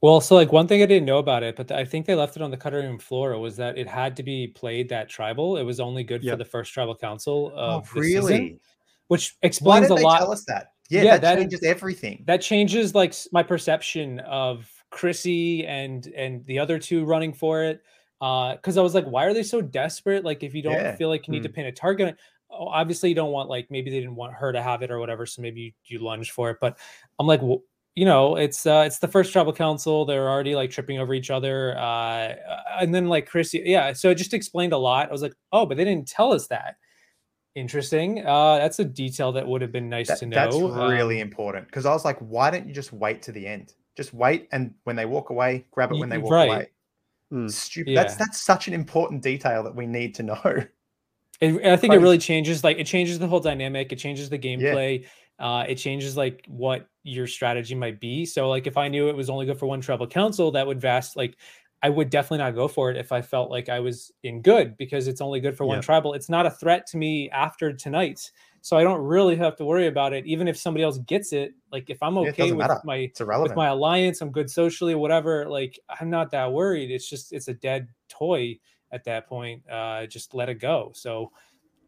Well, 0.00 0.22
so 0.22 0.34
like 0.34 0.50
one 0.50 0.66
thing 0.66 0.82
I 0.82 0.86
didn't 0.86 1.04
know 1.04 1.18
about 1.18 1.42
it, 1.42 1.56
but 1.56 1.70
I 1.72 1.84
think 1.84 2.06
they 2.06 2.14
left 2.14 2.36
it 2.36 2.42
on 2.42 2.50
the 2.50 2.56
cutting 2.56 2.86
room 2.86 2.98
floor 2.98 3.38
was 3.38 3.56
that 3.56 3.76
it 3.76 3.86
had 3.86 4.16
to 4.16 4.22
be 4.22 4.46
played 4.46 4.88
that 4.88 5.10
tribal. 5.10 5.58
It 5.58 5.64
was 5.64 5.78
only 5.78 6.04
good 6.04 6.22
yep. 6.22 6.32
for 6.32 6.36
the 6.36 6.44
first 6.44 6.72
tribal 6.72 6.94
council 6.94 7.52
of 7.54 7.90
oh, 7.94 8.00
really? 8.00 8.38
Season, 8.38 8.60
which 9.08 9.36
explains 9.42 9.90
a 9.90 9.94
lot. 9.94 10.20
Tell 10.20 10.32
us 10.32 10.44
that. 10.44 10.72
Yeah, 10.88 11.02
yeah 11.02 11.10
that, 11.18 11.22
that 11.22 11.38
changes 11.38 11.62
everything. 11.64 12.24
That 12.26 12.40
changes 12.40 12.94
like 12.94 13.14
my 13.32 13.42
perception 13.42 14.20
of 14.20 14.70
Chrissy 14.90 15.66
and 15.66 16.06
and 16.16 16.46
the 16.46 16.58
other 16.58 16.78
two 16.78 17.04
running 17.04 17.32
for 17.32 17.62
it. 17.62 17.82
Uh, 18.20 18.54
because 18.54 18.76
I 18.76 18.82
was 18.82 18.94
like, 18.94 19.06
why 19.06 19.24
are 19.24 19.34
they 19.34 19.42
so 19.42 19.62
desperate? 19.62 20.24
Like, 20.24 20.42
if 20.42 20.54
you 20.54 20.62
don't 20.62 20.74
yeah. 20.74 20.94
feel 20.96 21.08
like 21.08 21.26
you 21.26 21.32
need 21.32 21.40
mm. 21.40 21.44
to 21.44 21.48
pin 21.48 21.66
a 21.66 21.72
target, 21.72 22.18
obviously 22.50 23.08
you 23.08 23.14
don't 23.14 23.30
want 23.30 23.48
like 23.48 23.70
maybe 23.70 23.90
they 23.90 24.00
didn't 24.00 24.16
want 24.16 24.34
her 24.34 24.52
to 24.52 24.62
have 24.62 24.82
it 24.82 24.90
or 24.90 24.98
whatever 24.98 25.26
so 25.26 25.40
maybe 25.42 25.60
you, 25.60 25.72
you 25.84 25.98
lunge 25.98 26.30
for 26.30 26.50
it 26.50 26.58
but 26.60 26.78
i'm 27.18 27.26
like 27.26 27.40
well, 27.42 27.62
you 27.94 28.04
know 28.04 28.36
it's 28.36 28.66
uh 28.66 28.82
it's 28.86 28.98
the 28.98 29.08
first 29.08 29.32
tribal 29.32 29.52
council 29.52 30.04
they're 30.04 30.28
already 30.28 30.54
like 30.54 30.70
tripping 30.70 30.98
over 30.98 31.14
each 31.14 31.30
other 31.30 31.76
uh 31.78 32.34
and 32.80 32.94
then 32.94 33.08
like 33.08 33.26
chris 33.26 33.54
yeah 33.54 33.92
so 33.92 34.10
it 34.10 34.16
just 34.16 34.34
explained 34.34 34.72
a 34.72 34.78
lot 34.78 35.08
i 35.08 35.12
was 35.12 35.22
like 35.22 35.34
oh 35.52 35.66
but 35.66 35.76
they 35.76 35.84
didn't 35.84 36.08
tell 36.08 36.32
us 36.32 36.46
that 36.48 36.76
interesting 37.54 38.24
uh 38.26 38.58
that's 38.58 38.78
a 38.78 38.84
detail 38.84 39.32
that 39.32 39.46
would 39.46 39.60
have 39.60 39.72
been 39.72 39.88
nice 39.88 40.08
that, 40.08 40.18
to 40.18 40.26
know 40.26 40.36
that's 40.36 40.56
really 40.56 41.20
um, 41.20 41.28
important 41.28 41.66
because 41.66 41.84
i 41.84 41.92
was 41.92 42.04
like 42.04 42.18
why 42.18 42.50
don't 42.50 42.66
you 42.66 42.72
just 42.72 42.92
wait 42.92 43.22
to 43.22 43.32
the 43.32 43.46
end 43.46 43.74
just 43.96 44.14
wait 44.14 44.48
and 44.52 44.72
when 44.84 44.94
they 44.94 45.04
walk 45.04 45.30
away 45.30 45.64
grab 45.72 45.90
it 45.90 45.98
when 45.98 46.08
they 46.08 46.18
walk 46.18 46.32
right. 46.32 46.48
away 46.48 46.70
mm. 47.32 47.50
stupid 47.50 47.92
yeah. 47.92 48.02
that's 48.02 48.16
that's 48.16 48.40
such 48.40 48.68
an 48.68 48.74
important 48.74 49.22
detail 49.22 49.62
that 49.62 49.74
we 49.74 49.86
need 49.86 50.14
to 50.14 50.22
know 50.22 50.40
It, 51.40 51.64
I 51.64 51.76
think 51.76 51.94
it 51.94 51.98
really 51.98 52.18
changes. 52.18 52.62
Like 52.62 52.78
it 52.78 52.86
changes 52.86 53.18
the 53.18 53.26
whole 53.26 53.40
dynamic. 53.40 53.92
It 53.92 53.96
changes 53.96 54.28
the 54.28 54.38
gameplay. 54.38 55.02
Yeah. 55.02 55.08
Uh, 55.46 55.62
it 55.62 55.76
changes 55.76 56.16
like 56.16 56.44
what 56.48 56.86
your 57.02 57.26
strategy 57.26 57.74
might 57.74 57.98
be. 57.98 58.26
So 58.26 58.48
like 58.48 58.66
if 58.66 58.76
I 58.76 58.88
knew 58.88 59.08
it 59.08 59.16
was 59.16 59.30
only 59.30 59.46
good 59.46 59.58
for 59.58 59.66
one 59.66 59.80
tribal 59.80 60.06
council, 60.06 60.50
that 60.50 60.66
would 60.66 60.80
vast 60.80 61.16
like 61.16 61.36
I 61.82 61.88
would 61.88 62.10
definitely 62.10 62.44
not 62.44 62.54
go 62.54 62.68
for 62.68 62.90
it 62.90 62.98
if 62.98 63.10
I 63.10 63.22
felt 63.22 63.50
like 63.50 63.70
I 63.70 63.80
was 63.80 64.12
in 64.22 64.42
good 64.42 64.76
because 64.76 65.08
it's 65.08 65.22
only 65.22 65.40
good 65.40 65.56
for 65.56 65.64
yeah. 65.64 65.70
one 65.70 65.80
tribal. 65.80 66.12
It's 66.12 66.28
not 66.28 66.44
a 66.44 66.50
threat 66.50 66.86
to 66.88 66.98
me 66.98 67.30
after 67.30 67.72
tonight. 67.72 68.30
So 68.62 68.76
I 68.76 68.82
don't 68.82 69.00
really 69.00 69.36
have 69.36 69.56
to 69.56 69.64
worry 69.64 69.86
about 69.86 70.12
it. 70.12 70.26
Even 70.26 70.46
if 70.46 70.56
somebody 70.56 70.84
else 70.84 70.98
gets 70.98 71.32
it, 71.32 71.54
like 71.72 71.88
if 71.88 72.02
I'm 72.02 72.18
okay 72.18 72.48
yeah, 72.48 72.52
with 72.52 72.68
matter. 72.68 72.80
my 72.84 73.10
with 73.18 73.56
my 73.56 73.68
alliance, 73.68 74.20
I'm 74.20 74.30
good 74.30 74.50
socially, 74.50 74.94
whatever. 74.94 75.48
Like 75.48 75.78
I'm 75.88 76.10
not 76.10 76.30
that 76.32 76.52
worried. 76.52 76.90
It's 76.90 77.08
just 77.08 77.32
it's 77.32 77.48
a 77.48 77.54
dead 77.54 77.88
toy 78.08 78.58
at 78.92 79.04
that 79.04 79.26
point. 79.26 79.62
Uh, 79.68 80.06
just 80.06 80.34
let 80.34 80.48
it 80.48 80.60
go. 80.60 80.92
So 80.94 81.32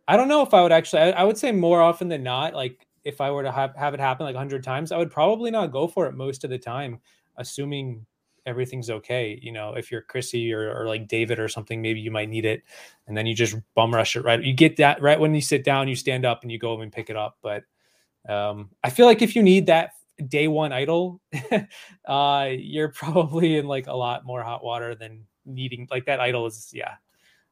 I 0.09 0.17
don't 0.17 0.29
know 0.29 0.43
if 0.43 0.55
I 0.55 0.62
would 0.62 0.73
actually. 0.73 1.02
I, 1.02 1.11
I, 1.11 1.25
would 1.25 1.38
say 1.38 1.52
more 1.52 1.81
often 1.81 2.09
than 2.09 2.23
not, 2.23 2.55
like 2.55 2.87
if 3.05 3.21
I 3.21 3.31
were 3.31 3.43
to 3.43 3.52
have 3.52 3.76
have 3.76 3.95
it 3.95 4.00
happen 4.00 4.25
like 4.25 4.37
hundred 4.37 4.64
times, 4.64 4.93
I 4.93 4.97
would 4.97 5.11
probably 5.11 5.50
not 5.50 5.73
go 5.73 5.87
for 5.87 6.07
it 6.07 6.14
most 6.14 6.45
of 6.45 6.50
the 6.50 6.59
time, 6.59 7.00
assuming 7.37 8.07
everything's 8.46 8.90
okay. 8.90 9.38
You 9.42 9.52
know, 9.52 9.75
if 9.75 9.90
you're 9.90 10.02
Chrissy 10.02 10.52
or, 10.52 10.72
or 10.75 10.87
like 10.87 11.08
David 11.08 11.38
or 11.38 11.49
something, 11.49 11.80
maybe 11.80 12.00
you 12.00 12.11
might 12.11 12.28
need 12.28 12.44
it, 12.44 12.62
and 13.06 13.16
then 13.16 13.26
you 13.26 13.34
just 13.34 13.56
bum 13.75 13.94
rush 13.94 14.16
it 14.16 14.25
right. 14.25 14.42
You 14.42 14.52
get 14.52 14.76
that 14.76 15.00
right 15.02 15.18
when 15.18 15.34
you 15.34 15.40
sit 15.40 15.64
down, 15.64 15.88
you 15.88 15.96
stand 15.96 16.25
up 16.25 16.42
and 16.42 16.52
you 16.52 16.58
go 16.58 16.80
and 16.80 16.92
pick 16.92 17.11
it 17.11 17.16
up. 17.16 17.38
But 17.42 17.64
um, 18.28 18.70
I 18.82 18.90
feel 18.90 19.06
like 19.06 19.22
if 19.22 19.34
you 19.37 19.42
need 19.42 19.66
that 19.66 19.92
day 20.28 20.49
one 20.49 20.72
idol, 20.72 21.20
uh, 22.06 22.49
you're 22.50 22.88
probably 22.92 23.56
in 23.56 23.66
like 23.66 23.87
a 23.87 23.94
lot 23.94 24.25
more 24.25 24.42
hot 24.42 24.64
water 24.64 24.94
than 24.94 25.25
needing 25.44 25.88
like 25.90 26.06
that 26.06 26.20
idol 26.20 26.46
is 26.46 26.70
yeah 26.72 26.94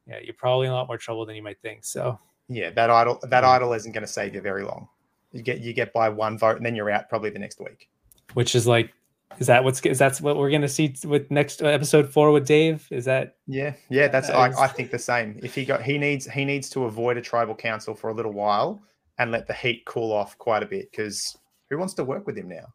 yeah 0.06 0.18
you're 0.22 0.34
probably 0.34 0.66
in 0.66 0.72
a 0.72 0.74
lot 0.74 0.86
more 0.86 0.98
trouble 0.98 1.26
than 1.26 1.36
you 1.36 1.42
might 1.42 1.60
think 1.60 1.84
so 1.84 2.18
yeah 2.48 2.70
that 2.70 2.90
idol 2.90 3.18
that 3.22 3.44
idol 3.44 3.72
isn't 3.72 3.92
going 3.92 4.04
to 4.04 4.12
save 4.12 4.34
you 4.34 4.40
very 4.40 4.64
long 4.64 4.88
you 5.32 5.42
get 5.42 5.60
you 5.60 5.72
get 5.72 5.92
by 5.92 6.08
one 6.08 6.38
vote 6.38 6.56
and 6.56 6.64
then 6.64 6.74
you're 6.74 6.90
out 6.90 7.08
probably 7.08 7.30
the 7.30 7.38
next 7.38 7.60
week 7.60 7.88
which 8.34 8.54
is 8.54 8.66
like 8.66 8.92
is 9.38 9.46
that 9.46 9.62
what's 9.64 9.80
is 9.82 9.98
that's 9.98 10.20
what 10.20 10.36
we're 10.36 10.50
going 10.50 10.62
to 10.62 10.68
see 10.68 10.94
with 11.04 11.30
next 11.30 11.62
episode 11.62 12.12
four 12.12 12.30
with 12.32 12.46
dave? 12.46 12.86
Is 12.90 13.04
that 13.04 13.36
yeah 13.46 13.74
yeah 13.88 14.08
that's 14.08 14.28
I, 14.28 14.50
I 14.58 14.66
think 14.66 14.90
the 14.90 14.98
same. 14.98 15.38
If 15.42 15.54
he 15.54 15.64
got 15.64 15.82
he 15.82 15.98
needs 15.98 16.26
he 16.26 16.44
needs 16.44 16.68
to 16.70 16.84
avoid 16.84 17.16
a 17.16 17.22
tribal 17.22 17.54
council 17.54 17.94
for 17.94 18.10
a 18.10 18.14
little 18.14 18.32
while 18.32 18.82
and 19.18 19.30
let 19.30 19.46
the 19.46 19.54
heat 19.54 19.84
cool 19.86 20.12
off 20.12 20.36
quite 20.38 20.62
a 20.62 20.66
bit 20.66 20.90
because 20.90 21.36
who 21.68 21.78
wants 21.78 21.94
to 21.94 22.04
work 22.04 22.26
with 22.26 22.36
him 22.36 22.48
now? 22.48 22.66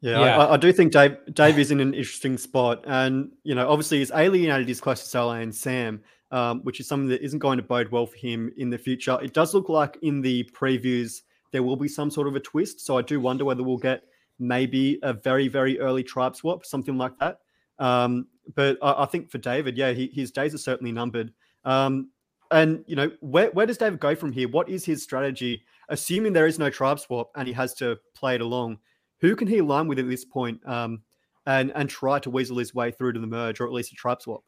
Yeah, 0.00 0.20
yeah. 0.20 0.38
I, 0.38 0.54
I, 0.54 0.56
do 0.56 0.72
think 0.72 0.92
Dave 0.92 1.16
Dave 1.32 1.58
is 1.58 1.70
in 1.70 1.80
an 1.80 1.94
interesting 1.94 2.36
spot, 2.36 2.84
and 2.86 3.30
you 3.44 3.54
know, 3.54 3.68
obviously, 3.68 3.98
he's 3.98 4.12
alienated 4.12 4.68
his 4.68 4.80
closest 4.80 5.14
ally 5.16 5.40
and 5.40 5.54
Sam, 5.54 6.02
um, 6.30 6.60
which 6.64 6.80
is 6.80 6.86
something 6.86 7.08
that 7.08 7.22
isn't 7.22 7.38
going 7.38 7.56
to 7.56 7.62
bode 7.62 7.90
well 7.90 8.06
for 8.06 8.16
him 8.16 8.52
in 8.58 8.68
the 8.68 8.76
future. 8.76 9.18
It 9.22 9.32
does 9.32 9.54
look 9.54 9.68
like 9.68 9.98
in 10.02 10.20
the 10.20 10.48
previews 10.52 11.22
there 11.52 11.62
will 11.62 11.76
be 11.76 11.88
some 11.88 12.10
sort 12.10 12.28
of 12.28 12.36
a 12.36 12.40
twist, 12.40 12.80
so 12.80 12.98
I 12.98 13.02
do 13.02 13.20
wonder 13.20 13.44
whether 13.44 13.62
we'll 13.62 13.78
get 13.78 14.02
maybe 14.38 14.98
a 15.02 15.12
very 15.12 15.48
very 15.48 15.78
early 15.80 16.02
tribe 16.02 16.36
swap, 16.36 16.64
something 16.64 16.96
like 16.96 17.18
that. 17.18 17.38
Um, 17.78 18.26
but 18.54 18.78
I, 18.82 19.02
I, 19.02 19.06
think 19.06 19.30
for 19.30 19.38
David, 19.38 19.76
yeah, 19.76 19.92
he, 19.92 20.10
his 20.12 20.30
days 20.30 20.54
are 20.54 20.58
certainly 20.58 20.92
numbered. 20.92 21.32
Um, 21.64 22.10
and 22.50 22.84
you 22.86 22.96
know, 22.96 23.10
where 23.20 23.50
where 23.50 23.66
does 23.66 23.78
David 23.78 24.00
go 24.00 24.14
from 24.14 24.32
here? 24.32 24.48
What 24.48 24.68
is 24.68 24.84
his 24.84 25.02
strategy, 25.02 25.62
assuming 25.88 26.32
there 26.32 26.46
is 26.46 26.58
no 26.58 26.70
tribe 26.70 27.00
swap 27.00 27.30
and 27.34 27.46
he 27.46 27.54
has 27.54 27.74
to 27.74 27.98
play 28.14 28.36
it 28.36 28.40
along? 28.40 28.78
Who 29.20 29.34
can 29.34 29.48
he 29.48 29.58
align 29.58 29.88
with 29.88 29.98
at 29.98 30.08
this 30.08 30.24
point, 30.24 30.60
um, 30.66 31.02
and 31.46 31.72
and 31.74 31.88
try 31.88 32.18
to 32.20 32.30
weasel 32.30 32.58
his 32.58 32.74
way 32.74 32.92
through 32.92 33.12
to 33.14 33.20
the 33.20 33.26
merge 33.26 33.60
or 33.60 33.66
at 33.66 33.72
least 33.72 33.92
a 33.92 33.96
tribe 33.96 34.22
swap? 34.22 34.42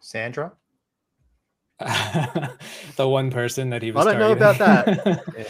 Sandra. 0.00 0.52
the 1.80 3.08
one 3.08 3.30
person 3.30 3.70
that 3.70 3.82
he 3.82 3.90
was. 3.90 4.06
I 4.06 4.12
don't 4.12 4.20
targeting. 4.20 4.40
know 4.40 4.50
about 4.50 4.86
that. 5.04 5.24
yeah. 5.38 5.44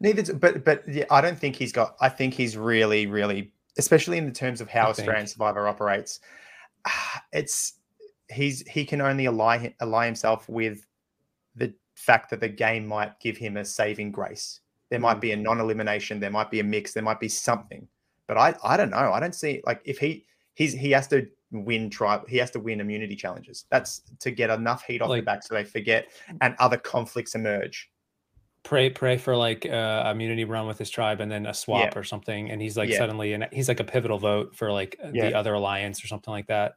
Neither, 0.00 0.34
but 0.34 0.64
but 0.64 0.88
yeah, 0.88 1.04
I 1.10 1.20
don't 1.20 1.38
think 1.38 1.56
he's 1.56 1.72
got. 1.72 1.96
I 2.00 2.08
think 2.08 2.34
he's 2.34 2.56
really, 2.56 3.06
really, 3.06 3.52
especially 3.78 4.18
in 4.18 4.26
the 4.26 4.32
terms 4.32 4.60
of 4.60 4.68
how 4.68 4.86
I 4.86 4.90
Australian 4.90 5.26
think. 5.26 5.30
Survivor 5.30 5.66
operates. 5.66 6.20
It's 7.32 7.74
he's 8.30 8.66
he 8.68 8.84
can 8.84 9.00
only 9.00 9.26
ally 9.26 9.72
ally 9.80 10.06
himself 10.06 10.48
with 10.48 10.86
the 11.56 11.74
fact 11.94 12.30
that 12.30 12.40
the 12.40 12.48
game 12.48 12.86
might 12.86 13.18
give 13.20 13.36
him 13.36 13.56
a 13.56 13.64
saving 13.64 14.12
grace. 14.12 14.60
There 14.90 15.00
might 15.00 15.18
mm. 15.18 15.22
be 15.22 15.32
a 15.32 15.36
non-elimination. 15.36 16.20
There 16.20 16.30
might 16.30 16.50
be 16.50 16.60
a 16.60 16.64
mix. 16.64 16.92
There 16.92 17.02
might 17.02 17.20
be 17.20 17.28
something. 17.28 17.88
But 18.26 18.38
I 18.38 18.54
I 18.62 18.76
don't 18.76 18.90
know. 18.90 19.12
I 19.12 19.18
don't 19.18 19.34
see 19.34 19.62
like 19.66 19.80
if 19.84 19.98
he 19.98 20.26
he's 20.54 20.72
he 20.72 20.92
has 20.92 21.08
to 21.08 21.26
win 21.50 21.88
tribe 21.90 22.28
he 22.28 22.36
has 22.36 22.50
to 22.52 22.60
win 22.60 22.80
immunity 22.80 23.16
challenges. 23.16 23.64
That's 23.70 24.02
to 24.20 24.30
get 24.30 24.50
enough 24.50 24.84
heat 24.84 25.02
off 25.02 25.08
Like- 25.08 25.22
the 25.22 25.26
back 25.26 25.42
so 25.42 25.54
they 25.54 25.64
forget 25.64 26.08
and 26.40 26.54
other 26.58 26.76
conflicts 26.76 27.34
emerge. 27.34 27.90
Pray 28.68 28.90
pray 28.90 29.16
for 29.16 29.34
like 29.34 29.64
uh, 29.64 30.02
a 30.06 30.10
immunity 30.10 30.44
run 30.44 30.66
with 30.66 30.76
his 30.78 30.90
tribe 30.90 31.20
and 31.22 31.30
then 31.32 31.46
a 31.46 31.54
swap 31.54 31.96
or 31.96 32.04
something 32.04 32.50
and 32.50 32.60
he's 32.60 32.76
like 32.76 32.90
Yeah. 32.90 32.98
suddenly 32.98 33.32
and 33.32 33.48
he's 33.50 33.66
like 33.68 33.80
a 33.80 33.84
pivotal 33.84 34.18
vote 34.18 34.54
for 34.54 34.70
like 34.70 34.96
Yeah. 35.12 35.30
the 35.30 35.34
other 35.38 35.54
alliance 35.54 36.04
or 36.04 36.06
something 36.08 36.30
like 36.32 36.48
that 36.48 36.74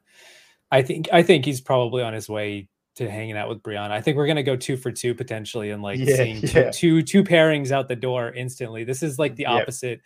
i 0.71 0.81
think 0.81 1.09
i 1.11 1.21
think 1.21 1.43
he's 1.43 1.59
probably 1.59 2.01
on 2.01 2.13
his 2.13 2.29
way 2.29 2.69
to 2.95 3.09
hanging 3.09 3.35
out 3.35 3.49
with 3.49 3.61
brianna 3.61 3.91
i 3.91 3.99
think 3.99 4.15
we're 4.15 4.25
going 4.25 4.37
to 4.37 4.43
go 4.43 4.55
two 4.55 4.77
for 4.77 4.91
two 4.91 5.13
potentially 5.13 5.71
and 5.71 5.81
like 5.83 5.99
Yeah, 5.99 6.15
seeing 6.15 6.37
yeah. 6.43 6.71
two, 6.71 7.01
two 7.01 7.01
two 7.03 7.23
pairings 7.25 7.71
out 7.71 7.89
the 7.89 7.95
door 7.97 8.31
instantly 8.31 8.85
this 8.85 9.03
is 9.03 9.19
like 9.19 9.35
the 9.35 9.47
opposite 9.47 9.99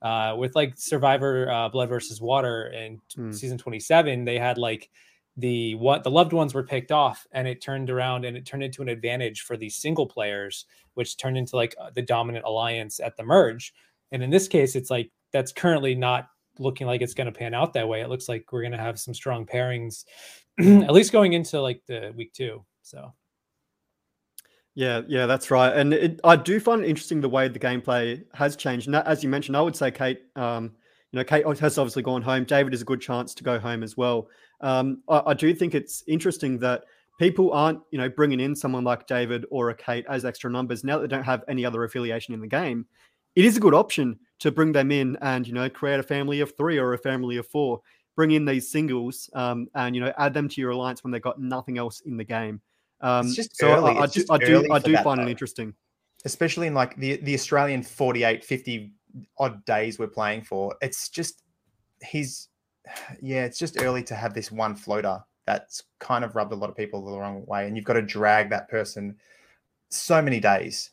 uh 0.00 0.34
with 0.38 0.54
like 0.54 0.74
survivor 0.76 1.50
uh 1.50 1.68
blood 1.70 1.88
versus 1.88 2.20
water 2.20 2.66
in 2.68 3.00
Hmm. 3.16 3.32
season 3.32 3.58
27 3.58 4.24
they 4.24 4.38
had 4.38 4.58
like 4.58 4.90
the 5.36 5.74
what 5.76 6.04
the 6.04 6.10
loved 6.10 6.32
ones 6.32 6.52
were 6.52 6.62
picked 6.62 6.92
off 6.92 7.26
and 7.32 7.48
it 7.48 7.62
turned 7.62 7.88
around 7.88 8.24
and 8.24 8.36
it 8.36 8.44
turned 8.44 8.62
into 8.62 8.82
an 8.82 8.88
advantage 8.88 9.42
for 9.42 9.56
these 9.56 9.76
single 9.76 10.06
players 10.06 10.66
which 10.94 11.16
turned 11.16 11.38
into 11.38 11.56
like 11.56 11.74
uh, 11.80 11.90
the 11.94 12.02
dominant 12.02 12.44
alliance 12.44 13.00
at 13.00 13.16
the 13.16 13.22
merge 13.22 13.72
and 14.10 14.22
in 14.22 14.28
this 14.28 14.46
case 14.46 14.76
it's 14.76 14.90
like 14.90 15.10
that's 15.32 15.52
currently 15.52 15.94
not 15.94 16.28
looking 16.58 16.86
like 16.86 17.00
it's 17.00 17.14
going 17.14 17.26
to 17.26 17.32
pan 17.32 17.54
out 17.54 17.72
that 17.72 17.88
way 17.88 18.02
it 18.02 18.10
looks 18.10 18.28
like 18.28 18.44
we're 18.52 18.60
going 18.60 18.72
to 18.72 18.78
have 18.78 19.00
some 19.00 19.14
strong 19.14 19.46
pairings 19.46 20.04
at 20.60 20.92
least 20.92 21.12
going 21.12 21.32
into 21.32 21.60
like 21.60 21.80
the 21.86 22.12
week 22.14 22.32
two 22.34 22.62
so 22.82 23.14
Yeah, 24.74 25.02
yeah, 25.06 25.26
that's 25.26 25.50
right. 25.50 25.74
And 25.76 25.92
it, 25.92 26.20
I 26.24 26.36
do 26.36 26.58
find 26.58 26.82
it 26.82 26.88
interesting 26.88 27.20
the 27.20 27.28
way 27.28 27.46
the 27.46 27.58
gameplay 27.58 28.24
has 28.32 28.56
changed. 28.56 28.86
And 28.86 28.96
as 28.96 29.22
you 29.22 29.28
mentioned, 29.28 29.54
I 29.54 29.60
would 29.60 29.76
say 29.76 29.90
Kate, 29.90 30.22
um, 30.34 30.72
you 31.12 31.18
know, 31.18 31.24
Kate 31.24 31.44
has 31.44 31.78
obviously 31.78 32.02
gone 32.02 32.22
home. 32.22 32.44
David 32.44 32.72
is 32.72 32.82
a 32.82 32.86
good 32.86 33.00
chance 33.00 33.34
to 33.34 33.44
go 33.44 33.58
home 33.58 33.82
as 33.82 33.96
well. 33.96 34.28
Um, 34.62 35.02
I, 35.08 35.22
I 35.26 35.34
do 35.34 35.54
think 35.54 35.74
it's 35.74 36.02
interesting 36.06 36.58
that 36.60 36.84
people 37.18 37.52
aren't, 37.52 37.80
you 37.90 37.98
know, 37.98 38.08
bringing 38.08 38.40
in 38.40 38.56
someone 38.56 38.82
like 38.82 39.06
David 39.06 39.44
or 39.50 39.70
a 39.70 39.74
Kate 39.74 40.06
as 40.08 40.24
extra 40.24 40.50
numbers 40.50 40.84
now 40.84 40.98
that 40.98 41.08
they 41.08 41.14
don't 41.14 41.24
have 41.24 41.44
any 41.48 41.64
other 41.64 41.84
affiliation 41.84 42.32
in 42.32 42.40
the 42.40 42.46
game. 42.46 42.86
It 43.36 43.44
is 43.44 43.56
a 43.56 43.60
good 43.60 43.74
option 43.74 44.18
to 44.40 44.50
bring 44.50 44.72
them 44.72 44.90
in 44.90 45.16
and 45.22 45.46
you 45.46 45.54
know 45.54 45.70
create 45.70 46.00
a 46.00 46.02
family 46.02 46.40
of 46.40 46.56
three 46.56 46.78
or 46.78 46.94
a 46.94 46.98
family 46.98 47.36
of 47.36 47.46
four. 47.46 47.80
Bring 48.16 48.32
in 48.32 48.44
these 48.44 48.70
singles 48.70 49.30
um, 49.34 49.68
and 49.74 49.94
you 49.94 50.00
know 50.00 50.12
add 50.18 50.34
them 50.34 50.48
to 50.48 50.60
your 50.60 50.70
alliance 50.70 51.04
when 51.04 51.12
they've 51.12 51.22
got 51.22 51.40
nothing 51.40 51.78
else 51.78 52.00
in 52.00 52.16
the 52.16 52.24
game. 52.24 52.60
Um, 53.00 53.28
so 53.28 53.86
I-. 53.86 54.02
I, 54.02 54.06
do, 54.06 54.12
just 54.12 54.30
I 54.30 54.38
do, 54.38 54.66
I 54.70 54.78
do 54.78 54.92
that, 54.92 55.04
find 55.04 55.20
it 55.20 55.28
interesting. 55.28 55.74
especially 56.24 56.66
in 56.66 56.74
like 56.74 56.96
the 56.96 57.16
the 57.18 57.34
Australian 57.34 57.82
48 57.82 58.44
50 58.44 58.92
odd 59.38 59.64
days 59.64 59.98
we're 59.98 60.06
playing 60.06 60.42
for 60.42 60.74
it's 60.80 61.08
just 61.08 61.42
he's 62.04 62.48
yeah 63.20 63.44
it's 63.44 63.58
just 63.58 63.80
early 63.82 64.02
to 64.02 64.14
have 64.14 64.34
this 64.34 64.50
one 64.50 64.74
floater 64.74 65.20
that's 65.46 65.82
kind 66.00 66.24
of 66.24 66.34
rubbed 66.36 66.52
a 66.52 66.56
lot 66.56 66.70
of 66.70 66.76
people 66.76 67.04
the 67.04 67.18
wrong 67.18 67.44
way 67.46 67.66
and 67.66 67.76
you've 67.76 67.84
got 67.84 67.94
to 67.94 68.02
drag 68.02 68.50
that 68.50 68.68
person 68.68 69.16
so 69.90 70.20
many 70.22 70.40
days 70.40 70.90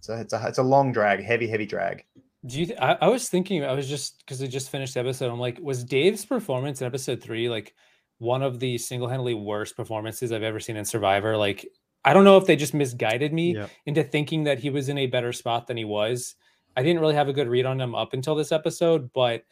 so 0.00 0.14
it's 0.14 0.32
a 0.32 0.46
it's 0.46 0.58
a 0.58 0.62
long 0.62 0.92
drag 0.92 1.22
heavy 1.22 1.46
heavy 1.46 1.66
drag 1.66 2.04
Do 2.46 2.60
you? 2.60 2.66
Th- 2.66 2.78
I, 2.78 2.96
I 3.00 3.08
was 3.08 3.28
thinking. 3.28 3.64
I 3.64 3.72
was 3.72 3.88
just 3.88 4.18
because 4.18 4.40
I 4.42 4.46
just 4.46 4.70
finished 4.70 4.94
the 4.94 5.00
episode. 5.00 5.32
I'm 5.32 5.40
like, 5.40 5.58
was 5.60 5.82
Dave's 5.82 6.24
performance 6.24 6.80
in 6.80 6.86
episode 6.86 7.20
three 7.20 7.48
like 7.48 7.74
one 8.18 8.42
of 8.42 8.60
the 8.60 8.78
single-handedly 8.78 9.34
worst 9.34 9.76
performances 9.76 10.30
I've 10.30 10.44
ever 10.44 10.60
seen 10.60 10.76
in 10.76 10.84
Survivor? 10.84 11.36
Like, 11.36 11.66
I 12.04 12.12
don't 12.12 12.22
know 12.24 12.36
if 12.36 12.46
they 12.46 12.54
just 12.54 12.72
misguided 12.74 13.32
me 13.32 13.56
Yeah. 13.56 13.66
into 13.86 14.04
thinking 14.04 14.44
that 14.44 14.60
he 14.60 14.70
was 14.70 14.88
in 14.88 14.98
a 14.98 15.06
better 15.06 15.32
spot 15.32 15.66
than 15.66 15.76
he 15.76 15.84
was. 15.84 16.36
I 16.76 16.82
didn't 16.82 17.00
really 17.00 17.14
have 17.14 17.28
a 17.28 17.32
good 17.32 17.48
read 17.48 17.66
on 17.66 17.80
him 17.80 17.94
up 17.94 18.12
until 18.12 18.34
this 18.34 18.52
episode, 18.52 19.10
but 19.14 19.44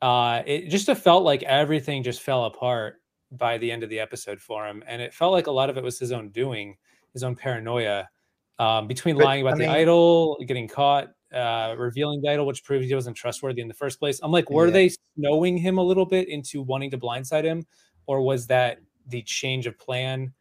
uh, 0.00 0.42
it 0.46 0.68
just 0.68 0.86
felt 0.96 1.22
like 1.24 1.42
everything 1.44 2.02
just 2.02 2.22
fell 2.22 2.44
apart 2.46 2.96
by 3.30 3.56
the 3.58 3.70
end 3.70 3.82
of 3.82 3.88
the 3.88 4.00
episode 4.00 4.40
for 4.40 4.66
him, 4.66 4.82
and 4.86 5.00
it 5.00 5.14
felt 5.14 5.32
like 5.32 5.46
a 5.46 5.50
lot 5.50 5.70
of 5.70 5.76
it 5.78 5.84
was 5.84 5.98
his 5.98 6.12
own 6.12 6.28
doing, 6.30 6.76
his 7.12 7.22
own 7.22 7.34
paranoia. 7.36 8.08
Um, 8.58 8.86
between 8.86 9.16
But, 9.16 9.24
lying 9.24 9.42
about 9.42 9.54
I 9.54 9.58
the 9.58 9.66
mean- 9.66 9.70
idol, 9.76 10.36
getting 10.46 10.68
caught, 10.68 11.08
uh, 11.32 11.74
revealing 11.78 12.20
the 12.20 12.28
idol, 12.30 12.46
which 12.46 12.62
proved 12.64 12.84
he 12.84 12.94
wasn't 12.94 13.16
trustworthy 13.16 13.62
in 13.62 13.68
the 13.68 13.74
first 13.74 13.98
place. 13.98 14.20
I'm 14.22 14.30
like, 14.30 14.50
were 14.50 14.66
Yeah. 14.66 14.72
they 14.72 14.90
snowing 15.16 15.56
him 15.56 15.78
a 15.78 15.82
little 15.82 16.04
bit 16.04 16.28
into 16.28 16.62
wanting 16.62 16.90
to 16.90 16.98
blindside 16.98 17.44
him, 17.44 17.64
or 18.06 18.20
was 18.20 18.46
that 18.48 18.78
the 19.06 19.22
change 19.22 19.66
of 19.66 19.78
plan? 19.78 20.32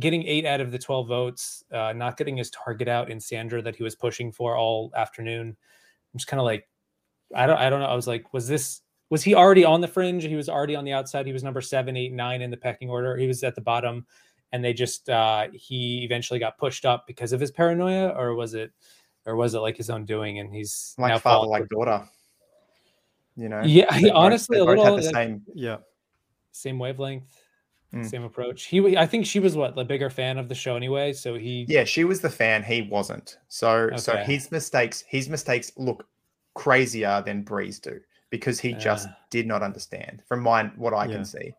Getting 0.00 0.22
eight 0.26 0.44
out 0.44 0.60
of 0.60 0.70
the 0.70 0.78
12 0.78 1.08
votes, 1.08 1.64
uh, 1.72 1.92
not 1.94 2.16
getting 2.16 2.36
his 2.36 2.50
target 2.50 2.88
out 2.88 3.10
in 3.10 3.18
Sandra 3.18 3.62
that 3.62 3.74
he 3.76 3.82
was 3.82 3.94
pushing 3.94 4.30
for 4.30 4.56
all 4.56 4.92
afternoon. 4.94 5.48
I'm 5.48 6.18
just 6.18 6.26
kind 6.26 6.40
of 6.40 6.44
like, 6.44 6.68
I 7.34 7.46
don't, 7.46 7.56
I 7.58 7.70
don't 7.70 7.80
know. 7.80 7.86
I 7.86 7.94
was 7.94 8.06
like, 8.06 8.32
was 8.34 8.46
this, 8.46 8.82
was 9.08 9.22
he 9.22 9.34
already 9.34 9.64
on 9.64 9.80
the 9.80 9.88
fringe? 9.88 10.24
He 10.24 10.36
was 10.36 10.48
already 10.50 10.76
on 10.76 10.84
the 10.84 10.92
outside. 10.92 11.24
He 11.26 11.32
was 11.32 11.42
number 11.42 11.60
seven, 11.62 11.96
eight, 11.96 12.12
nine 12.12 12.42
in 12.42 12.50
the 12.50 12.56
pecking 12.56 12.90
order. 12.90 13.16
He 13.16 13.26
was 13.26 13.42
at 13.44 13.54
the 13.54 13.60
bottom, 13.62 14.06
and 14.52 14.62
they 14.62 14.74
just, 14.74 15.08
uh, 15.08 15.48
he 15.54 16.04
eventually 16.04 16.38
got 16.38 16.58
pushed 16.58 16.84
up 16.84 17.06
because 17.06 17.32
of 17.32 17.40
his 17.40 17.50
paranoia, 17.50 18.08
or 18.08 18.34
was 18.34 18.52
it, 18.54 18.72
or 19.24 19.36
was 19.36 19.54
it 19.54 19.60
like 19.60 19.76
his 19.78 19.88
own 19.88 20.04
doing? 20.04 20.38
And 20.40 20.52
he's 20.54 20.94
like 20.98 21.20
father 21.22 21.46
like 21.46 21.68
daughter 21.70 22.04
you 23.36 23.48
know 23.48 23.62
Yeah, 23.64 23.86
both- 23.90 24.10
honestly 24.14 24.56
they 24.58 24.62
a 24.62 24.66
both 24.66 24.76
little 24.76 24.84
had 24.96 25.02
the 25.02 25.06
like, 25.06 25.14
same 25.14 25.42
Yeah. 25.54 25.78
same 26.50 26.78
wavelength, 26.78 27.34
Mm. 27.94 28.08
same 28.08 28.22
approach. 28.24 28.64
He, 28.64 28.96
I 28.96 29.06
think 29.06 29.26
she 29.26 29.38
was 29.38 29.54
what 29.56 29.74
the 29.76 29.84
bigger 29.84 30.08
fan 30.10 30.38
of 30.38 30.48
the 30.48 30.54
show 30.54 30.76
anyway. 30.76 31.12
So 31.12 31.34
he, 31.34 31.66
Yeah, 31.68 31.84
she 31.84 32.04
was 32.04 32.20
the 32.20 32.30
fan. 32.30 32.62
He 32.62 32.82
wasn't. 32.82 33.36
So 33.48 33.90
so 33.96 34.16
his 34.16 34.50
mistakes, 34.50 35.04
his 35.06 35.28
mistakes 35.28 35.72
look 35.76 36.06
crazier 36.54 37.22
than 37.24 37.42
Brie's 37.42 37.78
do 37.78 38.00
because 38.30 38.58
he 38.60 38.72
just 38.74 39.08
Ah. 39.08 39.16
did 39.30 39.46
not 39.46 39.62
understand 39.62 40.22
from 40.26 40.40
mine 40.40 40.72
what 40.76 40.94
I 40.94 41.04
Yeah. 41.06 41.12
can 41.16 41.24
see. 41.24 41.52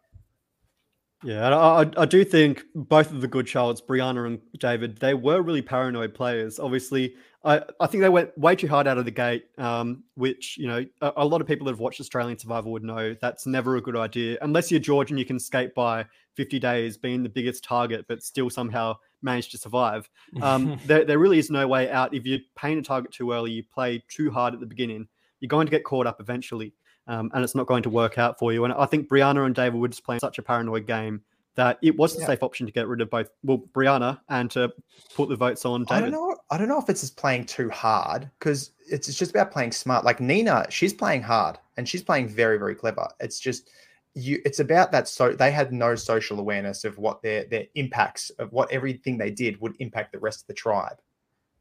Yeah, 1.23 1.55
I, 1.55 1.89
I- 1.97 2.05
do 2.05 2.23
think 2.25 2.65
both 2.75 3.11
of 3.11 3.21
the 3.21 3.27
good 3.27 3.45
Charlottes, 3.45 3.81
Brianna 3.81 4.27
and 4.27 4.39
David, 4.59 4.97
they 4.97 5.13
were 5.13 5.41
really 5.41 5.61
paranoid 5.61 6.13
players. 6.13 6.59
Obviously, 6.59 7.15
I, 7.45 7.61
I 7.79 7.87
think 7.87 8.01
they 8.01 8.09
went 8.09 8.37
way 8.37 8.55
too 8.55 8.67
hard 8.67 8.87
out 8.87 8.97
of 8.97 9.05
the 9.05 9.11
gate, 9.11 9.45
um, 9.57 10.03
which, 10.15 10.57
you 10.57 10.67
know, 10.67 10.85
a, 11.01 11.13
a 11.17 11.25
lot 11.25 11.41
of 11.41 11.47
people 11.47 11.65
that 11.65 11.71
have 11.71 11.79
watched 11.79 11.99
Australian 11.99 12.37
Survivor 12.37 12.69
would 12.69 12.83
know 12.83 13.15
that's 13.21 13.45
never 13.45 13.77
a 13.77 13.81
good 13.81 13.95
idea. 13.95 14.37
Unless 14.41 14.71
you're 14.71 14.79
George 14.79 15.11
and 15.11 15.19
you 15.19 15.25
can 15.25 15.39
skate 15.39 15.73
by 15.75 16.05
50 16.35 16.59
days 16.59 16.97
being 16.97 17.23
the 17.23 17.29
biggest 17.29 17.63
target, 17.63 18.05
but 18.07 18.23
still 18.23 18.49
somehow 18.49 18.95
manage 19.21 19.49
to 19.49 19.57
survive. 19.57 20.09
Um, 20.41 20.79
there, 20.85 21.05
there 21.05 21.19
really 21.19 21.39
is 21.39 21.49
no 21.49 21.67
way 21.67 21.89
out. 21.89 22.13
If 22.13 22.25
you 22.25 22.39
paint 22.55 22.79
a 22.79 22.83
target 22.83 23.11
too 23.11 23.31
early, 23.31 23.51
you 23.51 23.63
play 23.63 24.03
too 24.09 24.31
hard 24.31 24.53
at 24.53 24.59
the 24.59 24.65
beginning, 24.65 25.07
you're 25.39 25.49
going 25.49 25.67
to 25.67 25.71
get 25.71 25.83
caught 25.83 26.07
up 26.07 26.21
eventually 26.21 26.73
um, 27.07 27.31
and 27.33 27.43
it's 27.43 27.55
not 27.55 27.67
going 27.67 27.83
to 27.83 27.89
work 27.89 28.17
out 28.17 28.39
for 28.39 28.53
you. 28.53 28.63
And 28.65 28.73
I 28.73 28.85
think 28.85 29.09
Brianna 29.09 29.45
and 29.45 29.55
David 29.55 29.79
were 29.79 29.87
just 29.87 30.03
playing 30.03 30.19
such 30.19 30.37
a 30.37 30.41
paranoid 30.41 30.87
game 30.87 31.21
that 31.55 31.77
it 31.81 31.95
was 31.97 32.15
the 32.15 32.21
Yeah. 32.21 32.27
safe 32.27 32.43
option 32.43 32.65
to 32.65 32.71
get 32.71 32.87
rid 32.87 33.01
of 33.01 33.09
both, 33.09 33.29
well, 33.43 33.59
Brianna 33.73 34.19
and 34.29 34.49
to 34.51 34.71
put 35.13 35.29
the 35.29 35.35
votes 35.35 35.65
on 35.65 35.85
David. 35.85 35.97
I 35.97 36.01
don't 36.01 36.11
know. 36.11 36.35
I 36.49 36.57
don't 36.57 36.67
know 36.67 36.79
if 36.79 36.89
it's 36.89 37.01
just 37.01 37.15
playing 37.15 37.45
too 37.45 37.69
hard 37.69 38.29
because 38.39 38.71
it's, 38.89 39.07
it's 39.07 39.17
just 39.17 39.31
about 39.31 39.51
playing 39.51 39.71
smart. 39.71 40.03
Like 40.03 40.19
Nina, 40.19 40.65
she's 40.69 40.93
playing 40.93 41.21
hard 41.21 41.59
and 41.77 41.87
she's 41.87 42.01
playing 42.03 42.27
very 42.27 42.57
very 42.57 42.75
clever. 42.75 43.07
It's 43.19 43.39
just 43.39 43.69
you. 44.15 44.41
It's 44.45 44.59
about 44.59 44.91
that. 44.93 45.07
So 45.07 45.33
they 45.33 45.51
had 45.51 45.71
no 45.71 45.95
social 45.95 46.39
awareness 46.39 46.85
of 46.85 46.97
what 46.97 47.21
their 47.21 47.45
their 47.45 47.65
impacts 47.75 48.29
of 48.31 48.51
what 48.51 48.71
everything 48.71 49.17
they 49.17 49.29
did 49.31 49.59
would 49.61 49.75
impact 49.79 50.11
the 50.11 50.19
rest 50.19 50.41
of 50.41 50.47
the 50.47 50.53
tribe. 50.53 50.97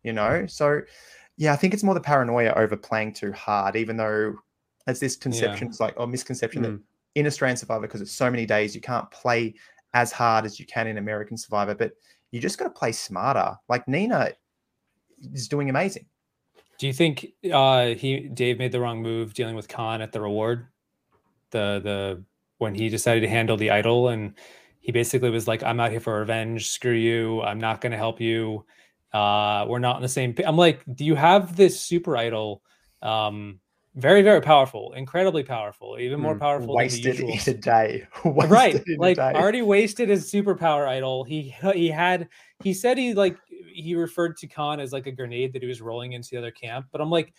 You 0.02 0.14
know. 0.14 0.46
So 0.46 0.80
yeah, 1.36 1.52
I 1.52 1.56
think 1.56 1.74
it's 1.74 1.82
more 1.82 1.94
the 1.94 2.00
paranoia 2.00 2.52
over 2.54 2.76
playing 2.76 3.12
too 3.12 3.32
hard, 3.32 3.76
even 3.76 3.96
though 3.96 4.36
there's 4.86 5.00
this 5.00 5.16
conception, 5.16 5.68
it's 5.68 5.80
like 5.80 5.94
or 5.96 6.06
misconception 6.06 6.62
that 6.62 6.70
Mm. 6.72 6.80
in 7.14 7.26
Australian 7.26 7.56
Survivor 7.56 7.82
because 7.82 8.00
it's 8.00 8.12
so 8.12 8.30
many 8.30 8.46
days 8.46 8.74
you 8.74 8.80
can't 8.80 9.10
play 9.10 9.54
as 9.94 10.10
hard 10.12 10.44
as 10.44 10.58
you 10.58 10.66
can 10.66 10.86
in 10.86 10.98
American 10.98 11.36
Survivor, 11.36 11.74
but 11.74 11.92
you 12.30 12.40
just 12.40 12.58
got 12.58 12.64
to 12.64 12.70
play 12.70 12.92
smarter. 12.92 13.56
Like 13.68 13.86
Nina 13.86 14.32
is 15.34 15.48
doing 15.48 15.68
amazing. 15.70 16.06
Do 16.78 16.86
you 16.86 16.92
think 16.92 17.26
uh 17.52 17.88
he 17.88 18.28
Dave 18.28 18.58
made 18.58 18.72
the 18.72 18.80
wrong 18.80 19.02
move 19.02 19.34
dealing 19.34 19.54
with 19.54 19.68
Khan 19.68 20.00
at 20.02 20.10
the 20.12 20.20
reward? 20.20 20.66
The 21.50 21.80
the 21.84 22.24
when 22.58 22.74
he 22.74 22.88
decided 22.88 23.20
to 23.20 23.28
handle 23.28 23.56
the 23.56 23.70
idol 23.70 24.08
and 24.08 24.34
he 24.80 24.90
basically 24.90 25.30
was 25.30 25.46
like, 25.46 25.62
I'm 25.62 25.78
out 25.78 25.90
here 25.92 26.00
for 26.00 26.18
revenge, 26.18 26.68
screw 26.68 26.92
you, 26.94 27.40
I'm 27.42 27.60
not 27.60 27.80
gonna 27.80 27.96
help 27.96 28.20
you. 28.20 28.64
Uh 29.12 29.66
we're 29.68 29.78
not 29.78 29.96
on 29.96 30.02
the 30.02 30.08
same 30.08 30.32
pa-" 30.34 30.42
I'm 30.46 30.56
like, 30.56 30.82
do 30.92 31.04
you 31.04 31.14
have 31.14 31.54
this 31.54 31.78
super 31.80 32.16
idol? 32.16 32.62
Um 33.02 33.60
very, 33.94 34.22
very 34.22 34.40
powerful, 34.40 34.92
incredibly 34.94 35.42
powerful, 35.42 35.98
even 36.00 36.18
more 36.20 36.34
Mm, 36.34 36.40
powerful 36.40 36.74
Wasted 36.74 37.18
than 37.18 37.26
the 37.26 37.32
in 37.32 37.38
usual 37.38 37.54
a 37.54 37.58
day. 37.58 38.06
Wasted 38.24 38.50
right 38.50 38.74
in 38.88 38.98
like 38.98 39.16
day. 39.16 39.32
already 39.34 39.62
wasted 39.62 40.08
his 40.08 40.30
superpower 40.30 40.88
idol 40.88 41.22
he 41.24 41.54
he 41.74 41.88
had 41.88 42.28
he 42.62 42.72
said 42.72 42.96
he 42.98 43.12
like 43.14 43.36
he 43.72 43.94
referred 43.94 44.36
to 44.36 44.46
khan 44.46 44.80
as 44.80 44.92
like 44.92 45.06
a 45.06 45.12
grenade 45.12 45.52
that 45.52 45.62
he 45.62 45.68
was 45.68 45.80
rolling 45.80 46.12
into 46.12 46.30
the 46.32 46.38
other 46.38 46.50
camp 46.50 46.86
but 46.90 47.00
i'm 47.00 47.10
like 47.10 47.32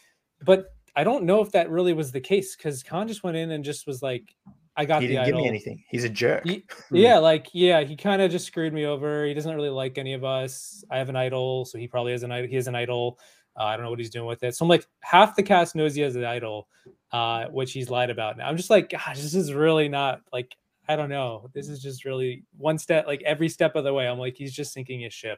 but 0.45 0.67
i 0.95 1.03
don't 1.03 1.23
know 1.23 1.41
if 1.41 1.51
that 1.51 1.69
really 1.69 1.93
was 1.93 2.11
the 2.11 2.19
case 2.21 2.55
because 2.55 2.83
khan 2.83 3.07
just 3.07 3.23
went 3.23 3.35
in 3.37 3.51
and 3.51 3.63
just 3.65 3.85
was 3.87 4.01
like 4.01 4.35
i 4.77 4.85
got 4.85 5.01
he 5.01 5.07
didn't 5.09 5.25
give 5.25 5.35
me 5.35 5.47
anything. 5.47 5.83
He's 5.89 6.03
a 6.03 6.09
jerk. 6.09 6.45
Ye- 6.45 6.65
Hmm. 6.89 6.97
yeah 6.97 7.17
like 7.17 7.47
yeah 7.53 7.81
he 7.81 7.95
kind 7.95 8.21
of 8.21 8.29
just 8.31 8.45
screwed 8.45 8.73
me 8.73 8.85
over 8.85 9.25
he 9.25 9.33
doesn't 9.33 9.55
really 9.55 9.69
like 9.69 9.97
any 9.97 10.13
of 10.13 10.23
us 10.23 10.83
i 10.91 10.97
have 10.97 11.09
an 11.09 11.15
idol 11.15 11.65
so 11.65 11.77
he 11.79 11.87
probably 11.87 12.11
has 12.11 12.23
an 12.23 12.31
idol 12.31 12.47
he 12.47 12.55
has 12.55 12.67
an 12.67 12.75
idol 12.75 13.17
uh, 13.57 13.63
i 13.63 13.75
don't 13.75 13.83
know 13.85 13.89
what 13.89 13.99
he's 13.99 14.09
doing 14.09 14.25
with 14.25 14.43
it 14.43 14.55
so 14.55 14.65
i'm 14.65 14.69
like 14.69 14.85
half 15.01 15.35
the 15.35 15.43
cast 15.43 15.75
knows 15.75 15.95
he 15.95 16.01
has 16.01 16.15
an 16.15 16.25
idol 16.25 16.67
uh, 17.13 17.45
which 17.49 17.71
he's 17.73 17.91
lied 17.91 18.09
about. 18.09 18.37
Now 18.37 18.47
I'm 18.49 18.57
just 18.57 18.71
like, 18.71 18.89
gosh, 18.89 19.21
this 19.21 19.35
is 19.35 19.53
really 19.53 19.87
not 19.87 20.21
like 20.33 20.55
I 20.89 20.95
don't 20.95 21.09
know. 21.09 21.47
This 21.53 21.69
is 21.69 21.79
just 21.79 22.05
really 22.05 22.43
one 22.57 22.79
step, 22.79 23.05
like 23.05 23.21
every 23.21 23.47
step 23.47 23.75
of 23.75 23.83
the 23.83 23.93
way. 23.93 24.07
I'm 24.07 24.17
like, 24.17 24.35
he's 24.35 24.51
just 24.51 24.73
sinking 24.73 25.01
his 25.01 25.13
ship. 25.13 25.37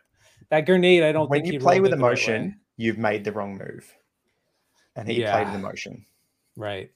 That 0.49 0.61
grenade, 0.65 1.03
I 1.03 1.11
don't 1.11 1.25
think. 1.25 1.31
when 1.31 1.41
think 1.41 1.53
you 1.53 1.59
play 1.59 1.81
with 1.81 1.91
it 1.91 1.97
the 1.97 2.01
right 2.01 2.07
emotion, 2.11 2.59
you've 2.77 2.97
made 2.97 3.25
the 3.25 3.33
wrong 3.33 3.57
move. 3.57 3.93
And 4.95 5.07
he 5.07 5.21
played 5.23 5.47
with 5.47 5.55
emotion. 5.55 6.05
Right. 6.55 6.91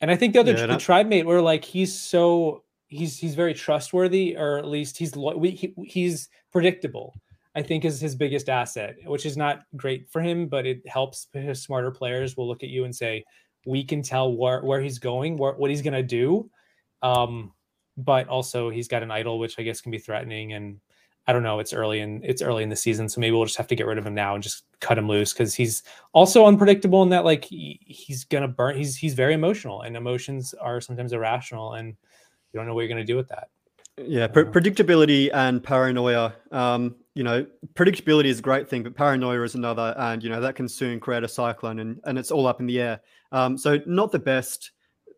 And 0.00 0.10
I 0.10 0.16
think 0.16 0.32
the 0.32 0.40
other 0.40 0.52
Yeah, 0.52 0.62
the 0.62 0.66
that- 0.72 0.80
tribe 0.80 1.06
mate 1.06 1.24
were 1.24 1.40
like 1.40 1.64
he's 1.64 1.94
so 1.96 2.64
he's 2.88 3.16
he's 3.16 3.36
very 3.36 3.54
trustworthy, 3.54 4.36
or 4.36 4.58
at 4.58 4.66
least 4.66 4.98
he's 4.98 5.14
lo- 5.14 5.36
we, 5.36 5.52
he, 5.52 5.72
he's 5.84 6.28
predictable. 6.50 7.14
I 7.56 7.62
think 7.62 7.86
is 7.86 7.98
his 7.98 8.14
biggest 8.14 8.50
asset, 8.50 8.96
which 9.06 9.24
is 9.24 9.36
not 9.36 9.62
great 9.76 10.10
for 10.10 10.20
him, 10.20 10.46
but 10.46 10.66
it 10.66 10.86
helps 10.86 11.28
because 11.32 11.62
smarter 11.62 11.90
players 11.90 12.36
will 12.36 12.46
look 12.46 12.62
at 12.62 12.68
you 12.68 12.84
and 12.84 12.94
say, 12.94 13.24
"We 13.64 13.82
can 13.82 14.02
tell 14.02 14.36
where 14.36 14.62
where 14.62 14.80
he's 14.82 14.98
going, 14.98 15.38
where, 15.38 15.54
what 15.54 15.70
he's 15.70 15.80
gonna 15.80 16.02
do." 16.02 16.50
Um, 17.02 17.54
but 17.96 18.28
also 18.28 18.68
he's 18.68 18.88
got 18.88 19.02
an 19.02 19.10
idol, 19.10 19.38
which 19.38 19.58
I 19.58 19.62
guess 19.62 19.80
can 19.80 19.90
be 19.90 19.98
threatening. 19.98 20.52
And 20.52 20.80
I 21.26 21.32
don't 21.32 21.42
know. 21.42 21.58
It's 21.58 21.72
early 21.72 22.00
in 22.00 22.20
it's 22.22 22.42
early 22.42 22.62
in 22.62 22.68
the 22.68 22.76
season, 22.76 23.08
so 23.08 23.22
maybe 23.22 23.34
we'll 23.34 23.46
just 23.46 23.56
have 23.56 23.68
to 23.68 23.74
get 23.74 23.86
rid 23.86 23.96
of 23.96 24.06
him 24.06 24.14
now 24.14 24.34
and 24.34 24.42
just 24.42 24.64
cut 24.80 24.98
him 24.98 25.08
loose 25.08 25.32
because 25.32 25.54
he's 25.54 25.82
also 26.12 26.44
unpredictable 26.44 27.02
in 27.02 27.08
that 27.08 27.24
like 27.24 27.46
he, 27.46 27.80
he's 27.86 28.24
gonna 28.24 28.48
burn. 28.48 28.76
He's 28.76 28.96
he's 28.96 29.14
very 29.14 29.32
emotional, 29.32 29.80
and 29.80 29.96
emotions 29.96 30.52
are 30.60 30.78
sometimes 30.82 31.14
irrational, 31.14 31.72
and 31.72 31.88
you 31.88 32.60
don't 32.60 32.66
know 32.66 32.74
what 32.74 32.82
you're 32.82 32.88
gonna 32.90 33.02
do 33.02 33.16
with 33.16 33.28
that. 33.28 33.48
Yeah, 33.96 34.26
pre- 34.26 34.44
predictability 34.44 35.30
and 35.32 35.64
paranoia. 35.64 36.34
Um, 36.52 36.96
you 37.16 37.24
know, 37.24 37.46
predictability 37.72 38.26
is 38.26 38.40
a 38.40 38.42
great 38.42 38.68
thing, 38.68 38.82
but 38.82 38.94
paranoia 38.94 39.40
is 39.42 39.54
another, 39.54 39.94
and 39.96 40.22
you 40.22 40.28
know 40.28 40.38
that 40.42 40.54
can 40.54 40.68
soon 40.68 41.00
create 41.00 41.24
a 41.24 41.28
cyclone, 41.28 41.78
and 41.78 41.98
and 42.04 42.18
it's 42.18 42.30
all 42.30 42.46
up 42.46 42.60
in 42.60 42.66
the 42.66 42.78
air. 42.78 43.00
Um, 43.32 43.56
so 43.56 43.80
not 43.86 44.12
the 44.12 44.18
best, 44.18 44.72